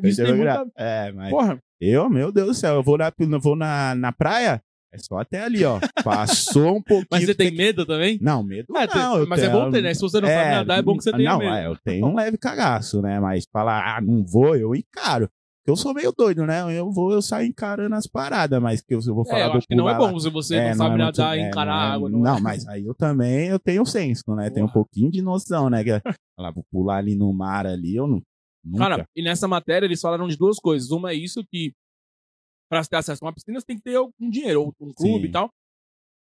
Isso 0.04 0.24
tem 0.24 0.34
muita... 0.36 0.66
É, 0.78 1.12
mas 1.12 1.30
Porra, 1.30 1.60
eu, 1.80 2.10
meu 2.10 2.32
Deus 2.32 2.48
do 2.48 2.54
céu, 2.54 2.76
eu 2.76 2.84
vou 2.84 2.98
na, 2.98 3.12
vou 3.40 3.56
na, 3.56 3.96
na 3.96 4.12
praia, 4.12 4.62
É 4.92 4.98
só 4.98 5.20
até 5.20 5.44
ali, 5.44 5.64
ó. 5.64 5.80
Passou 6.04 6.78
um 6.78 6.82
pouquinho. 6.84 7.08
Mas 7.12 7.24
você 7.26 7.36
tem 7.36 7.52
que- 7.52 7.58
medo 7.58 7.86
também? 7.86 8.18
Não, 8.22 8.44
medo 8.44 8.76
É, 8.76 8.88
tem- 8.88 9.02
não. 9.02 9.18
eu 9.20 9.28
mas 9.28 9.40
é 9.40 9.48
tenho- 9.48 9.60
bom 9.60 9.70
ter, 9.72 9.82
né? 9.84 9.94
Se 9.94 10.02
você 10.02 10.20
não 10.20 10.28
sabe 10.28 10.50
nadar, 10.50 10.80
é 10.80 10.82
bom 10.82 10.98
que 10.98 11.04
você 11.04 11.12
tenha 11.12 11.32
Não, 11.32 11.40
medo. 11.40 11.54
é, 11.54 11.66
eu 11.68 11.76
tenho 11.78 12.08
um 12.08 12.16
leve 12.16 12.38
cagaço, 12.38 13.02
né? 13.02 13.20
Mas 13.20 13.46
falar, 13.54 13.96
ah, 13.98 14.02
não 14.02 14.26
vou, 14.26 14.56
eu 14.56 14.76
encaro. 14.76 15.30
Eu 15.70 15.76
sou 15.76 15.94
meio 15.94 16.12
doido, 16.12 16.46
né? 16.46 16.62
Eu 16.78 16.92
vou, 16.92 17.12
eu 17.14 17.22
saio 17.22 17.48
encarando 17.48 17.94
as 17.96 18.08
paradas, 18.08 18.62
mas 18.62 18.82
que 18.82 18.94
eu, 18.96 19.02
vou 19.02 19.26
falar 19.26 19.40
É, 19.40 19.44
eu 19.44 19.48
vou 19.50 19.58
acho 19.58 19.68
que 19.68 19.76
não 19.76 19.90
é 19.90 19.96
bom 19.98 20.20
se 20.20 20.30
você 20.30 20.56
É, 20.56 20.70
não 20.70 20.76
sabe 20.78 20.96
é 21.02 21.04
muito- 21.04 21.18
nadar 21.18 21.38
e 21.38 21.42
é, 21.42 21.48
encarar 21.48 21.76
não 21.76 21.82
é- 21.84 21.96
água. 21.96 22.10
Não, 22.10 22.38
é. 22.38 22.42
mas 22.42 22.68
aí 22.68 22.86
eu 22.86 22.94
também 22.96 23.48
eu 23.48 23.60
tenho 23.60 23.86
senso, 23.86 24.36
né? 24.36 24.50
Tenho 24.50 24.66
um 24.66 24.72
pouquinho 24.72 25.12
de 25.12 25.22
noção, 25.22 25.70
né? 25.70 25.84
Que, 25.84 25.92
é, 25.92 26.02
falar, 26.36 26.52
vou 26.52 26.64
pular 26.72 26.98
ali 26.98 27.16
no 27.16 27.32
mar 27.34 27.66
ali, 27.66 27.96
eu 27.96 28.08
não. 28.08 28.22
Nunca. 28.64 28.80
Cara, 28.80 29.06
e 29.16 29.22
nessa 29.24 29.48
matéria 29.48 29.86
eles 29.86 30.02
falaram 30.02 30.28
de 30.28 30.36
duas 30.38 30.58
coisas. 30.58 30.92
Uma 30.92 31.12
é 31.12 31.16
isso 31.16 31.42
que 31.50 31.72
pra 32.70 32.84
se 32.84 32.90
ter 32.90 32.98
acesso 32.98 33.24
a 33.24 33.28
uma 33.28 33.34
piscina 33.34 33.60
você 33.60 33.66
tem 33.66 33.78
que 33.78 33.84
ter 33.84 33.96
algum 33.96 34.30
dinheiro, 34.30 34.62
ou 34.64 34.76
um 34.82 34.94
clube 34.94 35.24
Sim. 35.24 35.30
e 35.30 35.32
tal. 35.32 35.50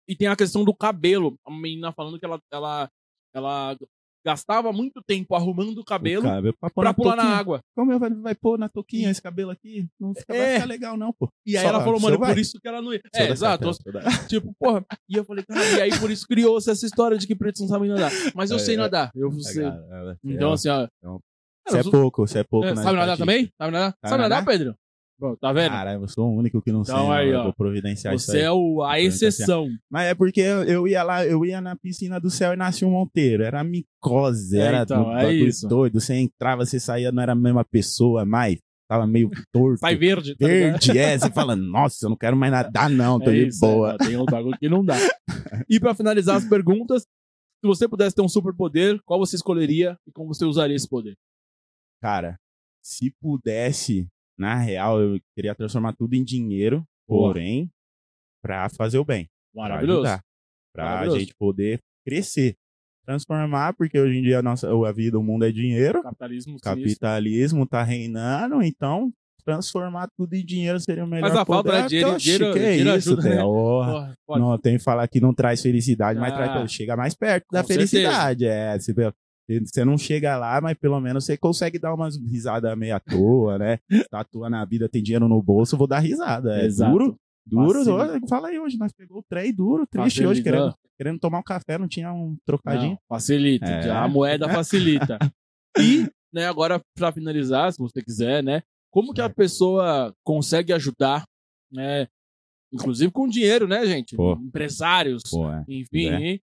E 0.07 0.15
tem 0.15 0.27
a 0.27 0.35
questão 0.35 0.63
do 0.63 0.73
cabelo. 0.73 1.35
A 1.45 1.51
menina 1.51 1.91
falando 1.93 2.19
que 2.19 2.25
ela, 2.25 2.39
ela, 2.51 2.89
ela 3.33 3.77
gastava 4.25 4.71
muito 4.71 5.01
tempo 5.01 5.35
arrumando 5.35 5.77
o 5.79 5.83
cabelo 5.85 6.21
O 6.21 6.29
cabelo 6.29 6.55
pra, 6.59 6.69
pra 6.69 6.93
pular 6.93 7.15
na 7.15 7.23
água. 7.23 7.59
Como 7.75 7.97
vai, 7.99 8.09
vai 8.09 8.35
pôr 8.35 8.57
na 8.59 8.69
touquinha 8.69 9.09
esse 9.09 9.21
cabelo 9.21 9.49
aqui? 9.51 9.87
Não 9.99 10.13
fica, 10.13 10.33
vai 10.33 10.41
É. 10.51 10.53
ficar 10.55 10.65
legal, 10.67 10.97
não, 10.97 11.11
pô. 11.13 11.27
E 11.45 11.57
aí 11.57 11.63
Só- 11.63 11.69
ela 11.69 11.83
falou, 11.83 11.99
mano, 11.99 12.17
vai. 12.19 12.33
por 12.33 12.39
isso 12.39 12.59
que 12.61 12.67
ela 12.67 12.81
não 12.81 12.93
ia. 12.93 13.01
É, 13.15 13.29
exato. 13.29 13.69
Tipo, 14.29 14.53
porra. 14.59 14.85
E 15.09 15.15
eu 15.15 15.25
falei, 15.25 15.43
cara, 15.45 15.63
e 15.65 15.81
aí 15.81 15.99
por 15.99 16.11
isso 16.11 16.27
criou-se 16.27 16.69
essa 16.69 16.85
história 16.85 17.17
de 17.17 17.25
que 17.27 17.35
pretos 17.35 17.61
não 17.61 17.67
sabem 17.67 17.89
nadar. 17.89 18.11
Mas 18.35 18.51
eu 18.51 18.57
É, 18.57 18.59
sei 18.59 18.75
é. 18.75 18.77
nadar. 18.77 19.11
Eu 19.15 19.31
sei. 19.39 19.63
Cara, 19.63 19.87
ela- 19.91 20.17
Então, 20.23 20.53
assim, 20.53 20.69
ó. 20.69 20.87
Você 21.67 21.77
é 21.79 21.83
pouco, 21.83 22.27
você 22.27 22.39
é 22.39 22.43
pouco, 22.43 22.67
É, 22.67 22.73
né? 22.73 22.81
sabe 22.83 22.97
nadar 22.97 23.17
também? 23.17 23.49
Sabe 23.57 23.71
nadar? 23.71 23.95
Sabe 24.05 24.21
nadar? 24.23 24.45
Pedro? 24.45 24.75
Tá 25.39 25.53
vendo? 25.53 25.69
Caralho, 25.71 26.01
eu 26.03 26.07
sou 26.07 26.27
o 26.29 26.35
único 26.35 26.61
que 26.61 26.71
não 26.71 26.81
Então 26.81 27.07
sei. 27.07 27.15
aí, 27.15 27.29
eu 27.29 27.39
ó. 27.39 27.51
providenciar 27.51 28.13
Você 28.17 28.39
é 28.39 28.51
o, 28.51 28.81
a 28.83 28.99
exceção. 28.99 29.67
Mas 29.89 30.07
é 30.07 30.15
porque 30.15 30.41
eu, 30.41 30.63
eu 30.63 30.87
ia 30.87 31.03
lá, 31.03 31.25
eu 31.25 31.45
ia 31.45 31.61
na 31.61 31.75
piscina 31.75 32.19
do 32.19 32.29
céu 32.29 32.53
e 32.53 32.55
nascia 32.55 32.87
um 32.87 32.91
Monteiro. 32.91 33.43
Era 33.43 33.63
micose, 33.63 34.57
É, 34.57 34.61
era 34.63 34.81
então, 34.83 35.03
do- 35.05 35.11
é 35.17 35.33
isso. 35.33 35.67
doido. 35.67 35.99
Você 35.99 36.15
entrava, 36.15 36.65
você 36.65 36.79
saía, 36.79 37.11
não 37.11 37.21
era 37.21 37.33
a 37.33 37.35
mesma 37.35 37.63
pessoa 37.63 38.25
mais. 38.25 38.57
Tava 38.89 39.07
meio 39.07 39.29
torto. 39.53 39.79
Sai 39.79 39.95
verde, 39.95 40.35
tá 40.35 40.45
ligado? 40.47 40.71
Verde, 40.71 40.97
é. 40.97 41.17
Você 41.17 41.29
fala, 41.31 41.55
nossa, 41.55 42.05
eu 42.05 42.09
não 42.09 42.17
quero 42.17 42.35
mais 42.35 42.51
nadar, 42.51 42.89
não, 42.89 43.19
tô 43.19 43.29
É 43.29 43.33
de 43.33 43.47
isso, 43.47 43.59
boa. 43.61 43.93
é, 43.93 43.97
tem 43.97 44.17
um 44.17 44.25
bagulho 44.25 44.57
que 44.59 44.67
não 44.67 44.83
dá. 44.83 44.97
E 45.69 45.79
pra 45.79 45.93
finalizar 45.95 46.35
as 46.35 46.43
perguntas, 46.45 47.03
se 47.03 47.67
você 47.67 47.87
pudesse 47.87 48.15
ter 48.15 48.21
um 48.21 48.27
superpoder, 48.27 48.99
qual 49.05 49.19
você 49.19 49.35
escolheria 49.35 49.95
e 50.07 50.11
como 50.11 50.33
você 50.33 50.43
usaria 50.45 50.75
esse 50.75 50.89
poder? 50.89 51.15
Cara, 52.01 52.37
se 52.83 53.11
pudesse, 53.21 54.07
na 54.41 54.57
real, 54.57 54.99
eu 54.99 55.19
queria 55.35 55.53
transformar 55.55 55.93
tudo 55.93 56.13
em 56.15 56.23
dinheiro, 56.23 56.83
Boa. 57.07 57.29
porém, 57.29 57.69
pra 58.43 58.67
fazer 58.69 58.97
o 58.97 59.05
bem. 59.05 59.27
Maravilhoso. 59.55 59.99
ajudar, 60.01 60.21
Pra 60.73 60.85
Maravilhoso. 60.85 61.19
gente 61.19 61.33
poder 61.37 61.79
crescer. 62.05 62.55
Transformar, 63.05 63.73
porque 63.73 63.99
hoje 63.99 64.17
em 64.17 64.21
dia 64.21 64.39
a, 64.39 64.41
nossa, 64.41 64.67
a 64.69 64.91
vida, 64.91 65.17
o 65.19 65.23
mundo 65.23 65.43
é 65.45 65.51
dinheiro, 65.51 66.01
Capitalismo, 66.03 66.57
capitalismo 66.61 67.65
tá 67.67 67.83
reinando, 67.83 68.61
então 68.61 69.11
transformar 69.43 70.07
tudo 70.15 70.33
em 70.35 70.45
dinheiro 70.45 70.79
seria 70.79 71.03
o 71.03 71.07
melhor 71.07 71.29
Faz 71.29 71.39
a 71.41 71.45
falta, 71.45 71.69
poder. 71.69 71.81
né? 71.81 71.87
Dinheiro- 71.87 72.11
Oxi, 72.11 72.23
dinheiro- 72.23 72.53
que 72.53 72.59
dinheiro 72.59 72.89
isso, 72.97 73.13
ajuda, 73.13 73.29
né? 73.29 73.41
Porra. 73.41 74.15
Não, 74.29 74.57
tem 74.59 74.77
que 74.77 74.83
falar 74.83 75.07
que 75.07 75.19
não 75.19 75.33
traz 75.33 75.61
felicidade, 75.63 76.19
mas 76.19 76.31
Ah. 76.31 76.35
traz, 76.37 76.71
chega 76.71 76.95
mais 76.95 77.15
perto 77.15 77.45
da 77.51 77.61
Com 77.63 77.67
felicidade. 77.67 78.45
É, 78.45 78.77
você, 79.59 79.83
não 79.83 79.97
chega 79.97 80.37
lá, 80.37 80.59
mas 80.61 80.77
pelo 80.77 80.99
menos 80.99 81.25
você 81.25 81.37
consegue 81.37 81.77
dar 81.79 81.93
umas 81.93 82.15
risadas 82.17 82.77
meio 82.77 82.95
à 82.95 82.99
toa, 82.99 83.57
né? 83.57 83.79
Tatua 84.09 84.49
na 84.49 84.63
vida, 84.65 84.87
tem 84.87 85.01
dinheiro 85.03 85.27
no 85.27 85.41
bolso, 85.41 85.77
vou 85.77 85.87
dar 85.87 85.99
risada. 85.99 86.61
É 86.61 86.65
Exato. 86.65 86.91
duro, 86.91 87.15
duro. 87.45 87.91
Olha, 87.93 88.19
Fala 88.29 88.49
aí 88.49 88.59
hoje, 88.59 88.77
nós 88.77 88.91
pegou 88.93 89.19
o 89.19 89.23
trem 89.27 89.53
duro, 89.53 89.85
triste 89.87 90.21
Facilita. 90.21 90.29
hoje, 90.29 90.43
querendo, 90.43 90.75
querendo 90.97 91.19
tomar 91.19 91.39
um 91.39 91.43
café, 91.43 91.77
não 91.77 91.87
tinha 91.87 92.13
um 92.13 92.37
trocadinho. 92.45 92.91
Não, 92.91 92.99
facilita. 93.09 93.65
É. 93.65 93.81
já 93.81 94.03
A 94.03 94.07
moeda 94.07 94.47
facilita. 94.47 95.17
E, 95.79 96.07
né, 96.33 96.47
agora, 96.47 96.81
pra 96.95 97.11
finalizar, 97.11 97.71
se 97.71 97.79
você 97.79 98.01
quiser, 98.01 98.43
né? 98.43 98.61
Como 98.91 99.13
que 99.13 99.21
a 99.21 99.29
pessoa 99.29 100.13
consegue 100.23 100.73
ajudar, 100.73 101.23
né? 101.71 102.07
Inclusive 102.73 103.11
com 103.11 103.27
dinheiro, 103.27 103.67
né, 103.67 103.85
gente? 103.85 104.15
Pô. 104.15 104.33
Empresários, 104.33 105.23
Pô, 105.29 105.49
é. 105.49 105.63
enfim. 105.67 106.09
É. 106.09 106.39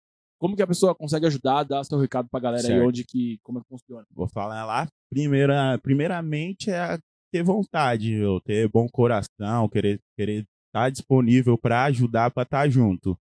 Como 0.44 0.58
que 0.58 0.62
a 0.62 0.68
pessoa 0.68 0.94
consegue 0.94 1.26
ajudar, 1.26 1.64
dar 1.64 1.86
seu 1.86 1.98
recado 1.98 2.28
pra 2.30 2.38
galera 2.38 2.62
aí, 2.68 2.74
Certo. 2.74 2.86
onde 2.86 3.06
que, 3.06 3.40
como 3.42 3.60
é 3.60 3.62
que 3.62 3.68
funciona? 3.70 4.06
Vou 4.12 4.28
falar 4.28 4.66
lá. 4.66 4.90
Primeira, 5.10 5.80
primeiramente 5.82 6.70
é 6.70 7.00
ter 7.32 7.44
vontade, 7.44 8.20
ter 8.44 8.68
bom 8.68 8.86
coração, 8.90 9.70
querer 9.70 10.02
querer 10.18 10.46
estar 10.68 10.90
disponível 10.90 11.58
para 11.58 11.86
ajudar, 11.86 12.30
para 12.30 12.44
estar 12.44 12.68
junto. 12.68 13.18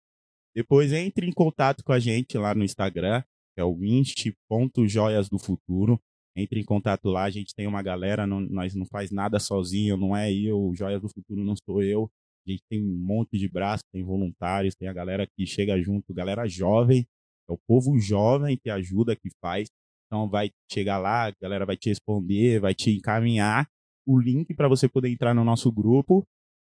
Depois 0.56 0.94
entre 0.94 1.26
em 1.28 1.32
contato 1.34 1.84
com 1.84 1.92
a 1.92 1.98
gente 1.98 2.38
lá 2.38 2.54
no 2.54 2.64
Instagram, 2.64 3.24
que 3.56 3.62
é 3.62 3.64
o 3.64 3.84
inst.joias 3.84 5.28
do 5.28 5.40
futuro. 5.40 6.00
Entre 6.36 6.60
em 6.60 6.64
contato 6.64 7.10
lá, 7.10 7.24
a 7.24 7.30
gente 7.32 7.56
tem 7.56 7.66
uma 7.66 7.82
galera, 7.82 8.28
não- 8.28 8.42
nós 8.42 8.76
não 8.76 8.86
faz 8.86 9.10
nada 9.10 9.40
sozinho, 9.40 9.98
não 9.98 10.16
é 10.16 10.32
eu, 10.32 10.60
o 10.70 10.76
Joias 10.76 11.02
do 11.02 11.10
Futuro 11.10 11.44
não 11.44 11.56
sou 11.66 11.82
eu. 11.82 12.08
A 12.48 12.52
gente 12.52 12.64
tem 12.70 12.82
um 12.82 12.98
monte 12.98 13.38
de 13.38 13.48
braço, 13.50 13.84
tem 13.92 14.04
voluntários, 14.04 14.76
tem 14.76 14.88
a 14.88 14.94
galera 14.94 15.28
que 15.28 15.46
chega 15.46 15.80
junto, 15.82 16.14
galera 16.14 16.48
jovem, 16.48 17.06
é 17.50 17.52
o 17.54 17.58
povo 17.68 17.98
jovem 18.00 18.58
que 18.58 18.70
ajuda, 18.70 19.16
que 19.16 19.30
faz. 19.42 19.68
Então 20.08 20.30
vai 20.30 20.52
chegar 20.72 20.98
lá, 20.98 21.28
a 21.28 21.34
galera 21.42 21.66
vai 21.66 21.76
te 21.76 21.90
responder, 21.90 22.60
vai 22.60 22.74
te 22.74 22.92
encaminhar 22.92 23.68
o 24.08 24.18
link 24.20 24.54
para 24.54 24.70
você 24.70 24.88
poder 24.88 25.10
entrar 25.10 25.34
no 25.34 25.44
nosso 25.44 25.70
grupo. 25.72 26.24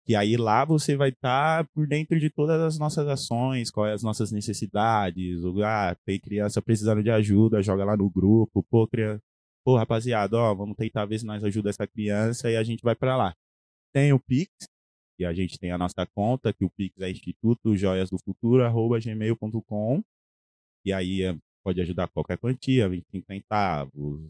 E 0.08 0.16
aí 0.16 0.38
lá 0.38 0.64
você 0.64 0.96
vai 0.96 1.10
estar 1.10 1.68
por 1.74 1.88
dentro 1.88 2.20
de 2.20 2.30
todas 2.30 2.62
as 2.62 2.78
nossas 2.80 3.08
ações, 3.08 3.72
quais 3.72 3.96
as 3.96 4.04
nossas 4.04 4.32
necessidades. 4.32 5.44
o- 5.44 5.64
Ah, 5.64 5.96
tem 6.06 6.20
criança 6.20 6.62
precisando 6.62 7.02
de 7.04 7.10
ajuda, 7.10 7.62
joga 7.62 7.84
lá 7.84 7.98
no 7.98 8.10
grupo. 8.10 8.64
Pô, 8.70 8.88
criança, 8.88 9.20
pô, 9.66 9.76
rapaziada, 9.78 10.38
ó, 10.38 10.54
vamos 10.54 10.76
tentar 10.78 11.06
ver 11.06 11.20
se 11.20 11.26
nós 11.26 11.44
ajuda 11.44 11.70
essa 11.72 11.88
criança 11.88 12.50
e 12.52 12.56
a 12.56 12.64
gente 12.64 12.82
vai 12.84 12.96
para 12.96 13.18
lá. 13.18 13.34
Tem 13.94 14.14
o 14.14 14.20
Pix, 14.20 14.52
e 15.18 15.26
a 15.26 15.34
gente 15.34 15.58
tem 15.58 15.72
a 15.72 15.78
nossa 15.78 16.06
conta, 16.06 16.54
que 16.54 16.66
o 16.66 16.70
Pix 16.70 17.00
é 17.00 17.10
Instituto 17.10 17.76
Joias 17.76 18.10
do 18.10 18.18
Futuro, 18.20 18.64
arroba 18.64 19.00
gmail.com. 19.00 20.04
E 20.86 20.94
aí 20.94 21.24
é, 21.24 21.36
pode 21.64 21.82
ajudar 21.82 22.08
qualquer 22.10 22.38
quantia, 22.38 22.88
25 22.88 23.26
centavos, 23.26 24.30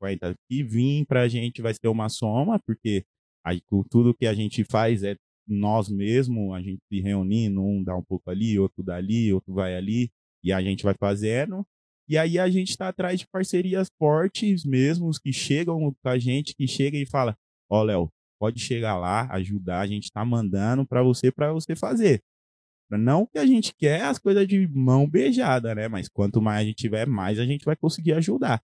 50, 0.00 0.34
e 0.50 0.62
vir 0.62 1.06
pra 1.06 1.26
gente 1.26 1.60
vai 1.60 1.74
ser 1.74 1.88
uma 1.88 2.08
soma, 2.08 2.58
porque 2.60 3.04
aí, 3.44 3.60
tudo 3.90 4.14
que 4.14 4.26
a 4.26 4.34
gente 4.34 4.62
faz 4.64 5.02
é 5.02 5.16
nós 5.46 5.88
mesmos, 5.88 6.54
a 6.54 6.60
gente 6.60 6.80
se 6.92 7.00
reunindo, 7.00 7.62
um 7.62 7.82
dá 7.82 7.96
um 7.96 8.04
pouco 8.04 8.30
ali, 8.30 8.58
outro 8.58 8.82
dali, 8.82 9.32
outro 9.32 9.54
vai 9.54 9.74
ali, 9.74 10.10
e 10.44 10.52
a 10.52 10.60
gente 10.62 10.84
vai 10.84 10.94
fazendo. 10.94 11.66
E 12.08 12.16
aí 12.16 12.38
a 12.38 12.48
gente 12.48 12.70
está 12.70 12.88
atrás 12.88 13.20
de 13.20 13.26
parcerias 13.26 13.88
fortes 13.98 14.64
mesmo, 14.64 15.10
que 15.22 15.32
chegam 15.32 15.92
com 15.92 16.08
a 16.08 16.18
gente, 16.18 16.54
que 16.54 16.66
chega 16.66 16.96
e 16.96 17.06
fala, 17.06 17.36
ó, 17.68 17.82
Léo, 17.82 18.10
pode 18.38 18.60
chegar 18.60 18.96
lá, 18.96 19.26
ajudar, 19.32 19.80
a 19.80 19.86
gente 19.86 20.10
tá 20.10 20.24
mandando 20.24 20.86
para 20.86 21.02
você, 21.02 21.30
para 21.30 21.52
você 21.52 21.74
fazer. 21.74 22.22
Não 22.90 23.26
que 23.26 23.38
a 23.38 23.44
gente 23.44 23.74
quer 23.74 24.02
as 24.02 24.18
coisas 24.18 24.46
de 24.46 24.66
mão 24.68 25.08
beijada, 25.08 25.74
né? 25.74 25.88
Mas 25.88 26.08
quanto 26.08 26.40
mais 26.40 26.62
a 26.62 26.64
gente 26.64 26.76
tiver, 26.76 27.06
mais 27.06 27.38
a 27.38 27.44
gente 27.44 27.64
vai 27.64 27.76
conseguir 27.76 28.14
ajudar. 28.14 28.62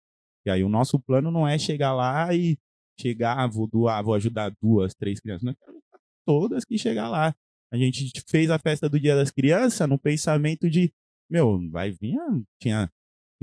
E 0.45 0.49
aí 0.49 0.63
o 0.63 0.69
nosso 0.69 0.99
plano 0.99 1.29
não 1.29 1.47
é 1.47 1.59
chegar 1.59 1.93
lá 1.93 2.33
e 2.33 2.57
chegar, 2.99 3.37
ah, 3.37 3.47
vou 3.47 3.67
doar, 3.67 4.03
vou 4.03 4.15
ajudar 4.15 4.51
duas, 4.61 4.95
três 4.95 5.19
crianças. 5.19 5.43
Não 5.43 5.51
ajudar 5.51 5.99
todas 6.25 6.65
que 6.65 6.77
chegar 6.77 7.09
lá. 7.09 7.35
A 7.71 7.77
gente 7.77 8.11
fez 8.27 8.49
a 8.49 8.57
festa 8.57 8.89
do 8.89 8.99
Dia 8.99 9.15
das 9.15 9.29
Crianças 9.29 9.87
no 9.87 9.99
pensamento 9.99 10.69
de, 10.69 10.91
meu, 11.29 11.59
vai 11.69 11.91
vir, 11.91 12.17
tinha 12.61 12.89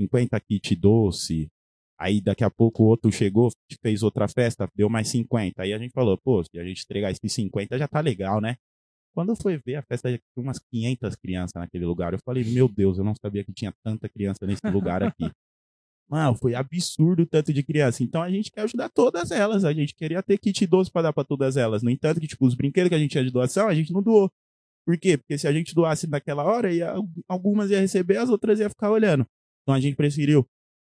50 0.01 0.39
kit 0.41 0.75
doce, 0.75 1.49
Aí 1.97 2.19
daqui 2.21 2.43
a 2.43 2.49
pouco 2.49 2.83
o 2.83 2.87
outro 2.87 3.11
chegou, 3.11 3.49
fez 3.81 4.03
outra 4.03 4.27
festa, 4.27 4.67
deu 4.75 4.89
mais 4.89 5.07
50. 5.09 5.61
Aí 5.63 5.73
a 5.73 5.77
gente 5.77 5.91
falou, 5.91 6.17
pô, 6.17 6.43
se 6.43 6.59
a 6.59 6.63
gente 6.63 6.83
entregar 6.83 7.11
esses 7.11 7.31
50 7.31 7.77
já 7.77 7.87
tá 7.87 8.01
legal, 8.01 8.41
né? 8.41 8.57
Quando 9.13 9.33
foi 9.35 9.57
ver 9.57 9.75
a 9.75 9.81
festa, 9.81 10.09
tinha 10.09 10.21
umas 10.35 10.59
500 10.59 11.15
crianças 11.15 11.53
naquele 11.55 11.85
lugar. 11.85 12.13
Eu 12.13 12.19
falei, 12.25 12.43
meu 12.43 12.67
Deus, 12.67 12.97
eu 12.97 13.03
não 13.03 13.13
sabia 13.15 13.45
que 13.45 13.53
tinha 13.53 13.73
tanta 13.81 14.09
criança 14.09 14.45
nesse 14.45 14.67
lugar 14.67 15.01
aqui. 15.01 15.23
Mano, 16.09 16.35
foi 16.35 16.53
absurdo 16.53 17.23
o 17.23 17.25
tanto 17.25 17.53
de 17.53 17.63
criança. 17.63 18.03
Então 18.03 18.21
a 18.21 18.29
gente 18.29 18.51
quer 18.51 18.61
ajudar 18.61 18.89
todas 18.89 19.31
elas. 19.31 19.63
A 19.63 19.73
gente 19.73 19.95
queria 19.95 20.21
ter 20.21 20.37
kit 20.37 20.67
doce 20.67 20.91
pra 20.91 21.01
dar 21.01 21.13
pra 21.13 21.23
todas 21.23 21.55
elas. 21.55 21.81
No 21.81 21.89
entanto, 21.89 22.19
que, 22.19 22.27
tipo, 22.27 22.45
os 22.45 22.53
brinquedos 22.53 22.89
que 22.89 22.95
a 22.95 22.99
gente 22.99 23.11
tinha 23.11 23.23
de 23.23 23.31
doação, 23.31 23.67
a 23.67 23.73
gente 23.73 23.93
não 23.93 24.03
doou. 24.03 24.29
Por 24.85 24.97
quê? 24.99 25.17
Porque 25.17 25.37
se 25.37 25.47
a 25.47 25.53
gente 25.53 25.73
doasse 25.73 26.07
naquela 26.07 26.43
hora, 26.43 26.71
ia, 26.71 26.93
algumas 27.27 27.71
ia 27.71 27.79
receber, 27.79 28.17
as 28.17 28.29
outras 28.29 28.59
ia 28.59 28.69
ficar 28.69 28.91
olhando. 28.91 29.25
Então 29.63 29.73
a 29.73 29.79
gente 29.79 29.95
preferiu 29.95 30.45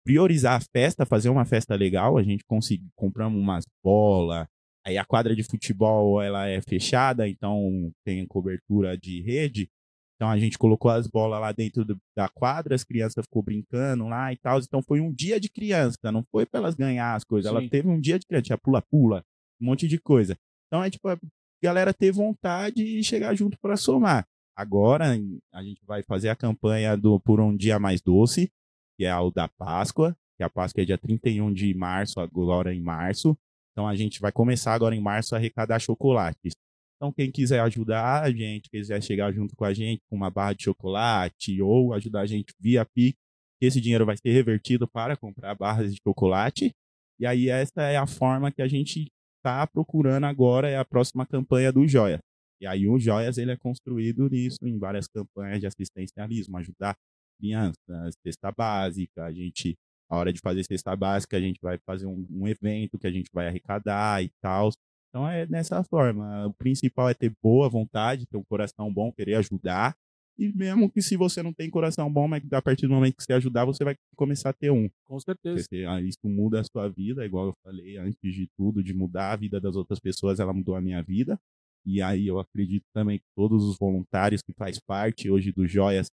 priorizar 0.04 0.56
a 0.56 0.66
festa, 0.74 1.06
fazer 1.06 1.30
uma 1.30 1.46
festa 1.46 1.76
legal. 1.76 2.18
A 2.18 2.24
gente 2.24 2.44
conseguiu, 2.46 2.90
compramos 2.96 3.40
umas 3.40 3.66
bolas. 3.84 4.48
Aí 4.86 4.98
a 4.98 5.06
quadra 5.06 5.36
de 5.36 5.44
futebol 5.44 6.22
ela 6.22 6.48
é 6.48 6.62
fechada, 6.62 7.28
então 7.28 7.92
tem 8.06 8.26
cobertura 8.28 8.98
de 8.98 9.22
rede. 9.22 9.70
Então 10.16 10.30
a 10.30 10.38
gente 10.38 10.58
colocou 10.58 10.92
as 10.92 11.08
bolas 11.08 11.40
lá 11.40 11.52
dentro 11.52 11.84
do, 11.84 11.98
da 12.16 12.30
quadra, 12.30 12.76
as 12.76 12.84
crianças 12.84 13.26
ficou 13.26 13.42
brincando 13.42 14.08
lá 14.08 14.32
e 14.32 14.38
tal. 14.38 14.60
Então 14.60 14.82
foi 14.82 15.00
um 15.00 15.12
dia 15.12 15.40
de 15.40 15.50
criança, 15.50 15.98
não 16.12 16.24
foi 16.32 16.46
para 16.46 16.60
elas 16.60 16.76
ganhar 16.76 17.16
as 17.16 17.24
coisas. 17.24 17.50
Ela 17.50 17.62
Sim. 17.62 17.70
teve 17.70 17.88
um 17.88 18.00
dia 18.00 18.20
de 18.20 18.26
criança, 18.26 18.44
tinha 18.44 18.58
pula-pula, 18.58 19.24
um 19.62 19.66
monte 19.66 19.88
de 19.88 19.98
coisa. 19.98 20.38
Então 20.68 20.84
é 20.84 20.90
tipo, 20.90 21.10
é 21.10 21.18
galera 21.64 21.94
ter 21.94 22.12
vontade 22.12 22.84
e 22.84 23.04
chegar 23.04 23.34
junto 23.36 23.58
para 23.60 23.78
somar. 23.78 24.28
Agora 24.56 25.18
a 25.54 25.64
gente 25.64 25.84
vai 25.86 26.04
fazer 26.04 26.30
a 26.30 26.36
campanha 26.36 26.96
do 26.96 27.20
Por 27.22 27.40
um 27.40 27.56
Dia 27.56 27.80
Mais 27.80 28.02
Doce, 28.02 28.52
que 28.98 29.06
é 29.06 29.16
o 29.16 29.32
da 29.32 29.48
Páscoa, 29.48 30.16
que 30.38 30.44
a 30.44 30.50
Páscoa 30.50 30.82
é 30.82 30.86
dia 30.86 30.98
31 30.98 31.54
de 31.54 31.74
março, 31.74 32.20
agora 32.20 32.74
em 32.74 32.82
março. 32.82 33.38
Então 33.72 33.88
a 33.88 33.96
gente 33.96 34.20
vai 34.20 34.32
começar 34.32 34.74
agora 34.74 34.96
em 34.96 35.02
março 35.02 35.36
a 35.36 35.38
arrecadar 35.38 35.80
chocolates. 35.80 36.54
Então 36.96 37.12
quem 37.12 37.32
quiser 37.32 37.60
ajudar 37.62 38.24
a 38.24 38.32
gente, 38.32 38.70
quiser 38.70 39.02
chegar 39.02 39.32
junto 39.34 39.56
com 39.56 39.66
a 39.66 39.74
gente 39.74 40.02
com 40.10 40.16
uma 40.16 40.30
barra 40.30 40.54
de 40.54 40.64
chocolate 40.64 41.62
ou 41.62 41.94
ajudar 41.94 42.22
a 42.22 42.26
gente 42.26 42.54
via 42.60 42.86
Pix, 42.86 43.18
esse 43.62 43.80
dinheiro 43.80 44.06
vai 44.06 44.18
ser 44.18 44.32
revertido 44.32 44.88
para 44.88 45.16
comprar 45.16 45.56
barras 45.56 45.94
de 45.94 46.00
chocolate. 46.06 46.72
E 47.20 47.26
aí 47.26 47.50
essa 47.50 47.82
é 47.82 47.98
a 47.98 48.08
forma 48.08 48.52
que 48.52 48.62
a 48.62 48.68
gente 48.68 49.12
está 49.38 49.68
procurando 49.68 50.26
agora, 50.26 50.70
é 50.70 50.78
a 50.78 50.86
próxima 50.86 51.26
campanha 51.26 51.72
do 51.72 51.88
Joia. 51.88 52.20
E 52.62 52.68
aí 52.68 52.88
o 52.88 52.98
Joias 52.98 53.38
ele 53.38 53.52
é 53.52 53.58
construído 53.58 54.30
nisso, 54.30 54.60
em 54.64 54.78
várias 54.78 55.08
campanhas 55.08 55.60
de 55.60 55.68
assistencialismo, 55.68 56.58
ajudar 56.58 56.96
crianças, 57.38 58.16
cesta 58.26 58.52
básica, 58.52 59.26
a 59.26 59.32
gente, 59.32 59.76
a 60.10 60.18
hora 60.18 60.32
de 60.32 60.40
fazer 60.40 60.64
cesta 60.64 60.96
básica, 60.96 61.38
a 61.38 61.42
gente 61.42 61.60
vai 61.62 61.78
fazer 61.86 62.06
um, 62.06 62.26
um 62.30 62.48
evento 62.48 62.98
que 62.98 63.08
a 63.08 63.12
gente 63.12 63.30
vai 63.34 63.48
arrecadar 63.48 64.24
e 64.24 64.30
tal. 64.42 64.70
Então 65.10 65.28
é 65.28 65.46
dessa 65.46 65.84
forma. 65.84 66.48
O 66.48 66.54
principal 66.54 67.10
é 67.10 67.14
ter 67.14 67.32
boa 67.42 67.70
vontade, 67.70 68.26
ter 68.26 68.38
um 68.38 68.44
coração 68.44 68.92
bom, 68.92 69.12
querer 69.12 69.36
ajudar. 69.36 69.96
E 70.38 70.52
mesmo 70.52 70.90
que 70.90 71.02
se 71.02 71.16
você 71.16 71.44
não 71.44 71.54
tem 71.54 71.70
coração 71.70 72.12
bom, 72.12 72.28
mas 72.28 72.42
a 72.52 72.62
partir 72.62 72.88
do 72.88 72.94
momento 72.94 73.16
que 73.16 73.24
você 73.24 73.34
ajudar, 73.34 73.66
você 73.66 73.84
vai 73.84 73.96
começar 74.16 74.50
a 74.50 74.54
ter 74.54 74.72
um. 74.72 74.90
Com 75.06 75.20
certeza. 75.20 75.62
Porque, 75.62 75.86
ah, 75.88 76.02
isso 76.02 76.18
muda 76.26 76.60
a 76.60 76.64
sua 76.64 76.90
vida, 76.90 77.24
igual 77.24 77.48
eu 77.48 77.54
falei 77.64 77.98
antes 77.98 78.34
de 78.34 78.50
tudo, 78.58 78.84
de 78.84 78.94
mudar 78.94 79.32
a 79.32 79.36
vida 79.36 79.62
das 79.62 79.76
outras 79.76 80.00
pessoas, 80.00 80.40
ela 80.40 80.52
mudou 80.52 80.76
a 80.76 80.82
minha 80.82 81.04
vida. 81.04 81.40
E 81.86 82.02
aí 82.02 82.28
eu 82.28 82.40
acredito 82.40 82.86
também 82.94 83.20
que 83.20 83.26
todos 83.36 83.64
os 83.64 83.78
voluntários 83.78 84.42
que 84.42 84.54
faz 84.54 84.80
parte 84.80 85.30
hoje 85.30 85.52
do 85.52 85.68
Joias 85.68 86.08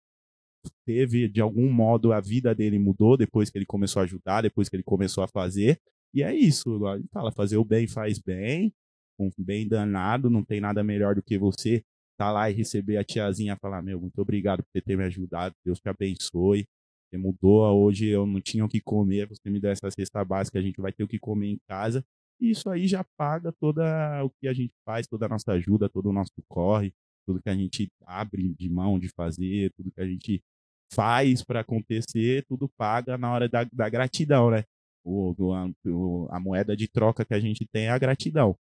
teve 0.84 1.28
de 1.28 1.40
algum 1.40 1.70
modo 1.70 2.12
a 2.12 2.20
vida 2.20 2.54
dele 2.54 2.78
mudou 2.78 3.16
depois 3.16 3.50
que 3.50 3.58
ele 3.58 3.66
começou 3.66 4.00
a 4.00 4.04
ajudar, 4.04 4.42
depois 4.42 4.68
que 4.68 4.76
ele 4.76 4.82
começou 4.82 5.24
a 5.24 5.28
fazer. 5.28 5.80
E 6.12 6.22
é 6.22 6.34
isso, 6.34 6.74
igual 6.76 6.98
fala, 7.12 7.32
fazer 7.32 7.56
o 7.56 7.64
bem 7.64 7.86
faz 7.86 8.18
bem, 8.18 8.72
com 9.16 9.30
bem 9.38 9.68
danado, 9.68 10.28
não 10.28 10.44
tem 10.44 10.60
nada 10.60 10.82
melhor 10.82 11.14
do 11.14 11.22
que 11.22 11.38
você 11.38 11.84
tá 12.18 12.30
lá 12.30 12.50
e 12.50 12.54
receber 12.54 12.96
a 12.96 13.04
tiazinha 13.04 13.56
falar, 13.56 13.80
meu, 13.80 14.00
muito 14.00 14.18
obrigado 14.20 14.62
por 14.62 14.82
ter 14.82 14.96
me 14.96 15.04
ajudado, 15.04 15.54
Deus 15.64 15.80
te 15.80 15.88
abençoe. 15.88 16.66
Você 17.10 17.18
mudou, 17.18 17.62
hoje 17.82 18.06
eu 18.08 18.26
não 18.26 18.40
tinha 18.40 18.64
o 18.64 18.68
que 18.68 18.80
comer, 18.80 19.26
você 19.26 19.50
me 19.50 19.58
deu 19.58 19.70
essa 19.70 19.90
cesta 19.90 20.24
básica, 20.24 20.58
a 20.58 20.62
gente 20.62 20.80
vai 20.80 20.92
ter 20.92 21.02
o 21.02 21.08
que 21.08 21.18
comer 21.18 21.48
em 21.48 21.58
casa. 21.66 22.04
E 22.40 22.50
isso 22.50 22.70
aí 22.70 22.86
já 22.86 23.04
paga 23.16 23.52
toda 23.52 24.22
o 24.24 24.30
que 24.30 24.46
a 24.46 24.52
gente 24.52 24.72
faz, 24.84 25.06
toda 25.06 25.26
a 25.26 25.28
nossa 25.28 25.52
ajuda, 25.52 25.88
todo 25.88 26.10
o 26.10 26.12
nosso 26.12 26.32
corre, 26.48 26.92
tudo 27.26 27.42
que 27.42 27.48
a 27.48 27.54
gente 27.54 27.88
abre 28.06 28.54
de 28.58 28.68
mão 28.68 28.98
de 28.98 29.08
fazer, 29.08 29.72
tudo 29.76 29.90
que 29.90 30.00
a 30.00 30.06
gente 30.06 30.42
faz 30.92 31.42
para 31.44 31.60
acontecer, 31.60 32.44
tudo 32.46 32.68
paga 32.76 33.16
na 33.16 33.32
hora 33.32 33.48
da, 33.48 33.64
da 33.64 33.88
gratidão, 33.88 34.50
né? 34.50 34.64
O, 35.04 35.34
o, 35.86 36.28
a 36.30 36.40
moeda 36.40 36.76
de 36.76 36.88
troca 36.88 37.24
que 37.24 37.34
a 37.34 37.40
gente 37.40 37.66
tem 37.66 37.86
é 37.86 37.90
a 37.90 37.98
gratidão. 37.98 38.56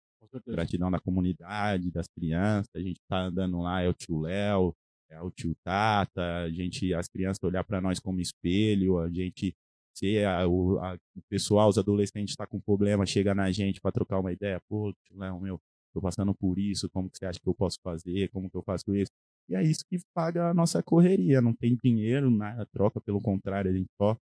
Gratidão 0.47 0.91
da 0.91 0.99
comunidade, 0.99 1.91
das 1.91 2.07
crianças. 2.07 2.69
A 2.75 2.79
gente 2.79 2.99
tá 3.09 3.23
andando 3.23 3.59
lá, 3.61 3.81
é 3.81 3.89
o 3.89 3.93
tio 3.93 4.21
Léo, 4.21 4.75
é 5.09 5.19
o 5.21 5.31
tio 5.31 5.55
Tata, 5.63 6.43
a 6.43 6.49
gente, 6.49 6.93
as 6.93 7.07
crianças 7.07 7.43
olhar 7.43 7.63
para 7.63 7.81
nós 7.81 7.99
como 7.99 8.19
espelho, 8.19 8.99
a 8.99 9.09
gente 9.09 9.55
se 9.99 10.23
a, 10.23 10.47
o, 10.47 10.79
a, 10.79 10.93
o 10.93 11.21
pessoal, 11.29 11.67
os 11.67 11.77
adolescentes 11.77 12.31
está 12.31 12.47
com 12.47 12.59
problema, 12.59 13.05
chega 13.05 13.35
na 13.35 13.51
gente 13.51 13.81
para 13.81 13.91
trocar 13.91 14.19
uma 14.19 14.31
ideia, 14.31 14.61
pô, 14.69 14.93
Léo, 15.11 15.41
meu, 15.41 15.59
tô 15.93 16.01
passando 16.01 16.33
por 16.33 16.57
isso, 16.57 16.89
como 16.89 17.09
que 17.09 17.17
você 17.17 17.25
acha 17.25 17.39
que 17.39 17.47
eu 17.47 17.55
posso 17.55 17.77
fazer, 17.83 18.29
como 18.29 18.49
que 18.49 18.57
eu 18.57 18.63
faço 18.63 18.95
isso? 18.95 19.11
E 19.49 19.55
é 19.55 19.63
isso 19.63 19.83
que 19.89 19.97
paga 20.13 20.49
a 20.49 20.53
nossa 20.53 20.81
correria, 20.83 21.41
não 21.41 21.53
tem 21.53 21.77
dinheiro 21.83 22.29
na 22.29 22.65
troca, 22.67 23.01
pelo 23.01 23.21
contrário, 23.21 23.71
a 23.71 23.73
gente 23.73 23.89
só 23.99 24.15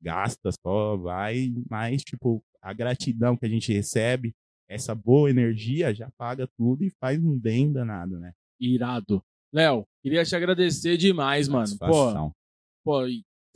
gasta, 0.00 0.50
só 0.64 0.96
vai, 0.96 1.52
mas, 1.70 2.02
tipo, 2.02 2.42
a 2.60 2.72
gratidão 2.72 3.36
que 3.36 3.46
a 3.46 3.48
gente 3.48 3.72
recebe, 3.72 4.34
essa 4.68 4.94
boa 4.94 5.30
energia 5.30 5.94
já 5.94 6.10
paga 6.18 6.48
tudo 6.58 6.84
e 6.84 6.90
faz 7.00 7.22
um 7.22 7.38
bem 7.38 7.72
danado, 7.72 8.18
né? 8.18 8.32
Irado. 8.60 9.22
Léo, 9.52 9.86
queria 10.02 10.24
te 10.24 10.34
agradecer 10.34 10.96
demais, 10.96 11.48
mano. 11.48 11.78
Pô, 11.78 12.32
pô, 12.84 13.06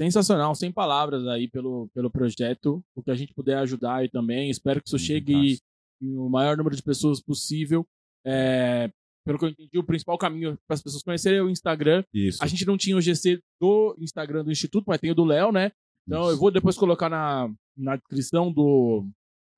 sensacional, 0.00 0.54
sem 0.54 0.72
palavras 0.72 1.26
aí 1.26 1.48
pelo, 1.48 1.88
pelo 1.92 2.10
projeto, 2.10 2.82
o 2.94 3.02
que 3.02 3.10
a 3.10 3.14
gente 3.14 3.34
puder 3.34 3.58
ajudar 3.58 3.96
aí 3.96 4.08
também. 4.08 4.48
Espero 4.48 4.80
que 4.80 4.88
isso 4.88 4.98
chegue 4.98 5.58
o 6.02 6.28
maior 6.28 6.56
número 6.56 6.74
de 6.74 6.82
pessoas 6.82 7.20
possível. 7.20 7.86
É, 8.24 8.90
pelo 9.24 9.38
que 9.38 9.44
eu 9.44 9.48
entendi, 9.50 9.78
o 9.78 9.84
principal 9.84 10.16
caminho 10.18 10.58
para 10.66 10.74
as 10.74 10.82
pessoas 10.82 11.02
conhecerem 11.02 11.38
é 11.38 11.42
o 11.42 11.50
Instagram. 11.50 12.02
Isso. 12.12 12.42
A 12.42 12.46
gente 12.46 12.66
não 12.66 12.76
tinha 12.76 12.96
o 12.96 13.00
GC 13.00 13.40
do 13.60 13.94
Instagram 13.98 14.44
do 14.44 14.52
Instituto, 14.52 14.84
mas 14.86 15.00
tem 15.00 15.10
o 15.10 15.14
do 15.14 15.24
Léo, 15.24 15.52
né? 15.52 15.72
Então 16.06 16.22
Isso. 16.22 16.30
eu 16.32 16.38
vou 16.38 16.50
depois 16.50 16.76
colocar 16.76 17.08
na, 17.08 17.50
na 17.76 17.96
descrição 17.96 18.52
do. 18.52 19.06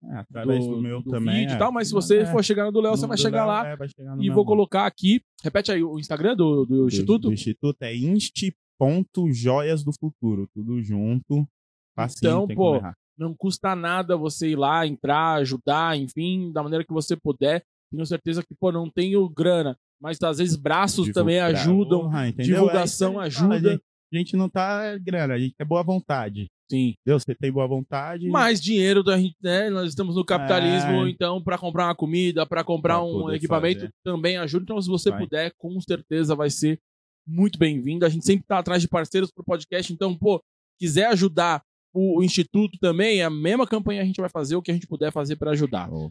É, 0.04 0.16
através 0.16 0.66
do, 0.66 0.74
do 0.74 0.82
meu 0.82 1.00
do 1.00 1.10
também. 1.10 1.42
Vídeo 1.42 1.54
é. 1.54 1.58
tal, 1.58 1.70
mas 1.70 1.88
se 1.88 1.94
você 1.94 2.18
é. 2.18 2.26
for 2.26 2.42
chegar 2.42 2.64
no 2.64 2.72
do 2.72 2.80
Léo, 2.80 2.96
você 2.96 3.06
vai 3.06 3.16
chegar 3.16 3.46
Léo, 3.46 3.46
lá. 3.46 3.68
É, 3.68 3.76
vai 3.76 3.88
chegar 3.88 4.18
e 4.18 4.30
vou 4.30 4.44
colocar 4.44 4.84
aqui. 4.84 5.22
Repete 5.42 5.70
aí 5.70 5.82
o 5.82 5.98
Instagram 5.98 6.34
do, 6.34 6.66
do, 6.66 6.86
Instituto. 6.88 7.28
Do 7.28 7.32
Instituto 7.32 7.82
é 7.82 7.94
insti 7.94 8.52
ponto 8.76 9.32
joias 9.32 9.84
do 9.84 9.92
futuro, 9.92 10.48
tudo 10.52 10.82
junto. 10.82 11.46
Facinho, 11.94 12.44
então, 12.44 12.48
pô, 12.48 12.80
não 13.18 13.34
custa 13.34 13.74
nada 13.76 14.16
você 14.16 14.50
ir 14.50 14.56
lá, 14.56 14.86
entrar, 14.86 15.34
ajudar, 15.34 15.96
enfim, 15.96 16.52
da 16.52 16.62
maneira 16.62 16.84
que 16.84 16.92
você 16.92 17.16
puder. 17.16 17.62
Tenho 17.90 18.06
certeza 18.06 18.42
que, 18.42 18.54
pô, 18.54 18.72
não 18.72 18.88
tenho 18.90 19.28
grana, 19.28 19.76
mas 20.00 20.20
às 20.22 20.38
vezes 20.38 20.56
braços 20.56 21.06
Divulgar, 21.06 21.14
também 21.14 21.40
ajudam, 21.40 22.10
divulgação 22.36 23.20
é 23.20 23.26
ajuda. 23.26 23.54
A 23.54 23.72
gente, 23.72 23.82
a 24.12 24.16
gente, 24.16 24.36
não 24.36 24.48
tá 24.48 24.96
grana, 24.98 25.34
a 25.34 25.38
gente 25.38 25.54
quer 25.56 25.64
boa 25.64 25.82
vontade. 25.82 26.48
Sim. 26.70 26.94
Deus, 27.06 27.22
você 27.22 27.34
tem 27.34 27.52
boa 27.52 27.68
vontade. 27.68 28.30
Mais 28.30 28.58
dinheiro 28.58 29.02
da 29.02 29.18
gente, 29.18 29.36
né? 29.42 29.68
Nós 29.68 29.90
estamos 29.90 30.16
no 30.16 30.24
capitalismo, 30.24 31.06
é... 31.06 31.10
então 31.10 31.42
para 31.42 31.58
comprar 31.58 31.88
uma 31.88 31.94
comida, 31.94 32.46
para 32.46 32.64
comprar 32.64 32.94
pra 32.94 33.04
um 33.04 33.30
equipamento 33.30 33.80
fazer. 33.80 33.92
também 34.02 34.38
ajuda. 34.38 34.62
Então, 34.62 34.80
se 34.80 34.88
você 34.88 35.10
vai. 35.10 35.20
puder, 35.20 35.52
com 35.58 35.78
certeza 35.82 36.34
vai 36.34 36.48
ser 36.48 36.78
muito 37.26 37.58
bem-vindo. 37.58 38.06
A 38.06 38.08
gente 38.08 38.24
sempre 38.24 38.44
está 38.44 38.58
atrás 38.58 38.80
de 38.80 38.88
parceiros 38.88 39.30
para 39.30 39.42
o 39.42 39.44
podcast, 39.44 39.92
então, 39.92 40.16
pô, 40.16 40.42
quiser 40.78 41.06
ajudar 41.08 41.62
o, 41.92 42.18
o, 42.18 42.24
Instituto 42.24 42.78
também, 42.80 43.22
a 43.22 43.30
mesma 43.30 43.66
campanha 43.66 44.02
a 44.02 44.04
gente 44.04 44.20
vai 44.20 44.30
fazer, 44.30 44.56
o 44.56 44.62
que 44.62 44.70
a 44.70 44.74
gente 44.74 44.86
puder 44.86 45.12
fazer 45.12 45.36
para 45.36 45.50
ajudar. 45.50 45.92
Oh. 45.92 46.10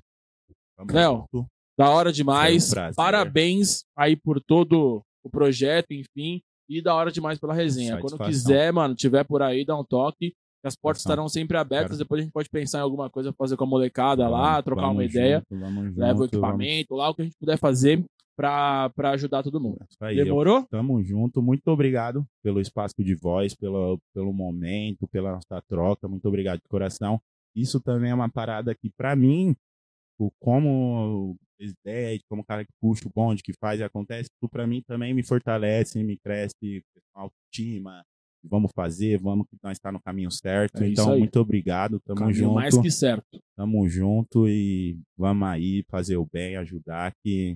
Léo, 0.90 1.28
da 1.78 1.90
hora 1.90 2.12
demais. 2.12 2.72
Um 2.72 2.94
Parabéns 2.96 3.84
aí 3.96 4.16
por 4.16 4.42
todo 4.42 5.04
o 5.24 5.30
projeto, 5.30 5.92
enfim, 5.92 6.42
e 6.70 6.82
da 6.82 6.94
hora 6.94 7.12
demais 7.12 7.40
pela 7.40 7.54
resenha. 7.54 8.00
Quando 8.00 8.18
quiser, 8.20 8.72
mano, 8.72 8.96
tiver 8.96 9.24
por 9.24 9.42
aí, 9.42 9.66
dá 9.66 9.78
um 9.78 9.84
toque. 9.84 10.34
As 10.64 10.76
portas 10.76 11.02
estarão 11.02 11.28
sempre 11.28 11.58
abertas. 11.58 11.98
Depois 11.98 12.20
a 12.20 12.24
gente 12.24 12.32
pode 12.32 12.50
pensar 12.50 12.80
em 12.80 12.82
alguma 12.82 13.10
coisa 13.10 13.34
fazer 13.34 13.58
com 13.58 13.64
a 13.64 13.68
molecada 13.68 14.28
lá, 14.30 14.62
trocar 14.62 14.90
uma 14.90 15.04
ideia. 15.04 15.44
Junto, 15.50 16.00
leva 16.00 16.22
o 16.22 16.26
equipamento 16.26 16.90
vamos. 16.90 17.04
lá, 17.04 17.10
o 17.10 17.16
que 17.16 17.22
a 17.24 17.26
gente 17.26 17.38
puder 17.40 17.58
fazer 17.58 18.04
para 18.42 19.12
ajudar 19.12 19.44
todo 19.44 19.62
mundo. 19.62 19.86
Aí, 20.00 20.16
Demorou? 20.16 20.60
Eu, 20.60 20.68
tamo 20.68 21.04
junto. 21.04 21.42
Muito 21.42 21.68
obrigado 21.68 22.26
pelo 22.44 22.60
espaço 22.60 22.96
de 23.00 23.14
voz, 23.14 23.54
pelo, 23.54 24.00
pelo 24.14 24.34
momento, 24.34 25.08
pela 25.08 25.34
nossa 25.34 25.62
troca. 25.68 26.08
Muito 26.08 26.28
obrigado 26.28 26.60
de 26.60 26.68
coração. 26.68 27.22
Isso 27.56 27.80
também 27.80 28.12
é 28.12 28.16
uma 28.16 28.30
parada 28.30 28.74
que, 28.74 28.90
para 28.90 29.16
mim, 29.16 29.56
como 30.40 31.36
presidente, 31.58 32.26
como 32.28 32.44
cara 32.44 32.66
que 32.66 32.72
puxa 32.80 33.08
o 33.08 33.12
bonde, 33.14 33.44
que 33.44 33.54
faz 33.54 33.80
e 33.80 33.84
acontece, 33.84 34.30
isso 34.32 34.50
para 34.50 34.66
mim 34.66 34.82
também 34.82 35.14
me 35.14 35.24
fortalece, 35.24 36.04
me 36.04 36.18
cresce 36.18 36.84
autoestima. 37.14 38.04
Vamos 38.44 38.72
fazer, 38.74 39.20
vamos 39.20 39.46
que 39.48 39.56
nós 39.62 39.74
está 39.74 39.92
no 39.92 40.02
caminho 40.02 40.32
certo. 40.32 40.84
É 40.84 40.88
então, 40.88 41.20
muito 41.20 41.40
obrigado. 41.40 42.00
Tamo 42.00 42.22
caminho 42.22 42.36
junto. 42.36 42.56
mais 42.56 42.76
que 42.76 42.90
certo. 42.90 43.40
Tamo 43.56 43.88
junto 43.88 44.48
e 44.48 44.98
vamos 45.16 45.48
aí 45.48 45.86
fazer 45.88 46.18
o 46.18 46.26
bem, 46.26 46.56
ajudar 46.56 47.14
que 47.24 47.56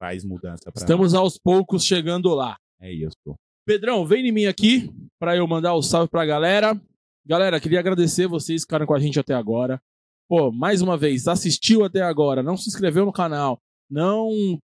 faz 0.00 0.24
mudança 0.24 0.72
para 0.72 0.80
Estamos 0.80 1.14
aos 1.14 1.38
poucos 1.38 1.84
chegando 1.84 2.34
lá. 2.34 2.56
É 2.80 2.90
isso. 2.90 3.36
Pedrão, 3.66 4.06
vem 4.06 4.26
em 4.26 4.32
mim 4.32 4.46
aqui 4.46 4.90
para 5.20 5.36
eu 5.36 5.46
mandar 5.46 5.74
o 5.74 5.78
um 5.78 5.82
salve 5.82 6.08
pra 6.08 6.24
galera. 6.24 6.80
Galera, 7.24 7.60
queria 7.60 7.78
agradecer 7.78 8.26
vocês 8.26 8.62
que 8.62 8.66
ficaram 8.66 8.86
com 8.86 8.94
a 8.94 8.98
gente 8.98 9.20
até 9.20 9.34
agora. 9.34 9.78
Pô, 10.26 10.50
mais 10.50 10.80
uma 10.80 10.96
vez, 10.96 11.28
assistiu 11.28 11.84
até 11.84 12.00
agora, 12.00 12.42
não 12.42 12.56
se 12.56 12.68
inscreveu 12.68 13.04
no 13.04 13.12
canal, 13.12 13.58
não 13.90 14.30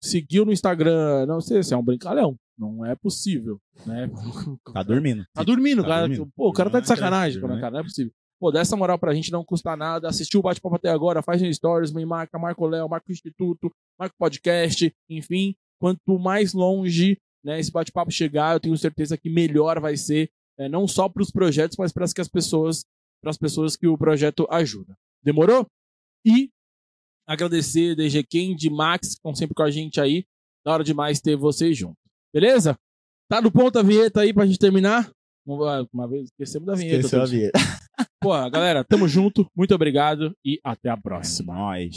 seguiu 0.03 0.43
no 0.45 0.51
Instagram, 0.51 1.25
não 1.25 1.39
sei 1.39 1.63
se 1.63 1.73
é 1.73 1.77
um 1.77 1.83
brincalhão. 1.83 2.35
Não 2.57 2.85
é 2.85 2.95
possível, 2.95 3.59
né? 3.85 4.09
Tá 4.73 4.83
dormindo. 4.83 5.25
Tá 5.33 5.43
dormindo, 5.43 5.81
tá 5.81 5.87
cara. 5.87 6.07
Dormindo. 6.07 6.31
Pô, 6.35 6.49
o 6.49 6.53
cara 6.53 6.69
tá 6.69 6.79
de 6.79 6.87
sacanagem, 6.87 7.41
né? 7.41 7.59
cara. 7.59 7.71
Não 7.71 7.79
é 7.79 7.83
possível. 7.83 8.11
Pô, 8.43 8.51
dá 8.51 8.59
essa 8.59 8.75
moral 8.75 8.99
pra 8.99 9.13
gente, 9.13 9.31
não 9.31 9.41
custa 9.41 9.73
nada. 9.77 10.09
Assistiu 10.09 10.41
o 10.41 10.43
bate-papo 10.43 10.75
até 10.75 10.89
agora, 10.89 11.23
faz 11.23 11.41
no 11.41 11.53
Stories, 11.53 11.93
me 11.93 12.05
marca, 12.05 12.37
marca 12.37 12.61
o 12.61 12.67
Léo, 12.67 12.89
marca 12.89 13.05
o 13.07 13.11
Instituto, 13.13 13.71
marca 13.97 14.13
o 14.13 14.17
podcast, 14.17 14.93
enfim. 15.09 15.55
Quanto 15.79 16.19
mais 16.19 16.51
longe 16.51 17.17
né, 17.41 17.57
esse 17.57 17.71
bate-papo 17.71 18.11
chegar, 18.11 18.53
eu 18.53 18.59
tenho 18.59 18.77
certeza 18.77 19.17
que 19.17 19.29
melhor 19.29 19.79
vai 19.79 19.95
ser, 19.95 20.29
né, 20.59 20.67
não 20.67 20.85
só 20.89 21.07
para 21.07 21.23
os 21.23 21.31
projetos, 21.31 21.77
mas 21.77 21.93
para 21.93 22.03
as 22.03 22.11
que 22.11 22.19
as 22.19 22.27
pessoas, 22.27 22.83
para 23.21 23.29
as 23.29 23.37
pessoas 23.37 23.77
que 23.77 23.87
o 23.87 23.97
projeto 23.97 24.45
ajuda. 24.51 24.93
Demorou? 25.23 25.65
E 26.25 26.49
agradecer 27.25 27.95
DG 27.95 28.23
Kendi, 28.23 28.69
Max, 28.69 29.07
que 29.07 29.13
estão 29.13 29.33
sempre 29.33 29.55
com 29.55 29.63
a 29.63 29.71
gente 29.71 30.01
aí. 30.01 30.25
Da 30.65 30.73
hora 30.73 30.83
demais 30.83 31.21
ter 31.21 31.37
vocês 31.37 31.77
junto. 31.77 31.95
Beleza? 32.33 32.77
Tá 33.29 33.39
no 33.41 33.49
ponto 33.49 33.79
a 33.79 33.81
vinheta 33.81 34.19
aí 34.19 34.33
pra 34.33 34.45
gente 34.45 34.59
terminar? 34.59 35.09
Uma 35.45 36.09
vez 36.09 36.25
esquecemos 36.25 36.67
da 36.67 36.75
vinheta. 36.75 36.97
Esqueceu 36.97 37.21
a 37.21 37.25
vinheta. 37.25 37.59
Pô, 38.19 38.31
galera, 38.49 38.83
tamo 38.83 39.07
junto. 39.07 39.45
Muito 39.55 39.73
obrigado 39.75 40.35
e 40.43 40.59
até 40.63 40.89
a 40.89 40.97
próxima. 40.97 41.53
É 41.53 41.57
nóis. 41.57 41.95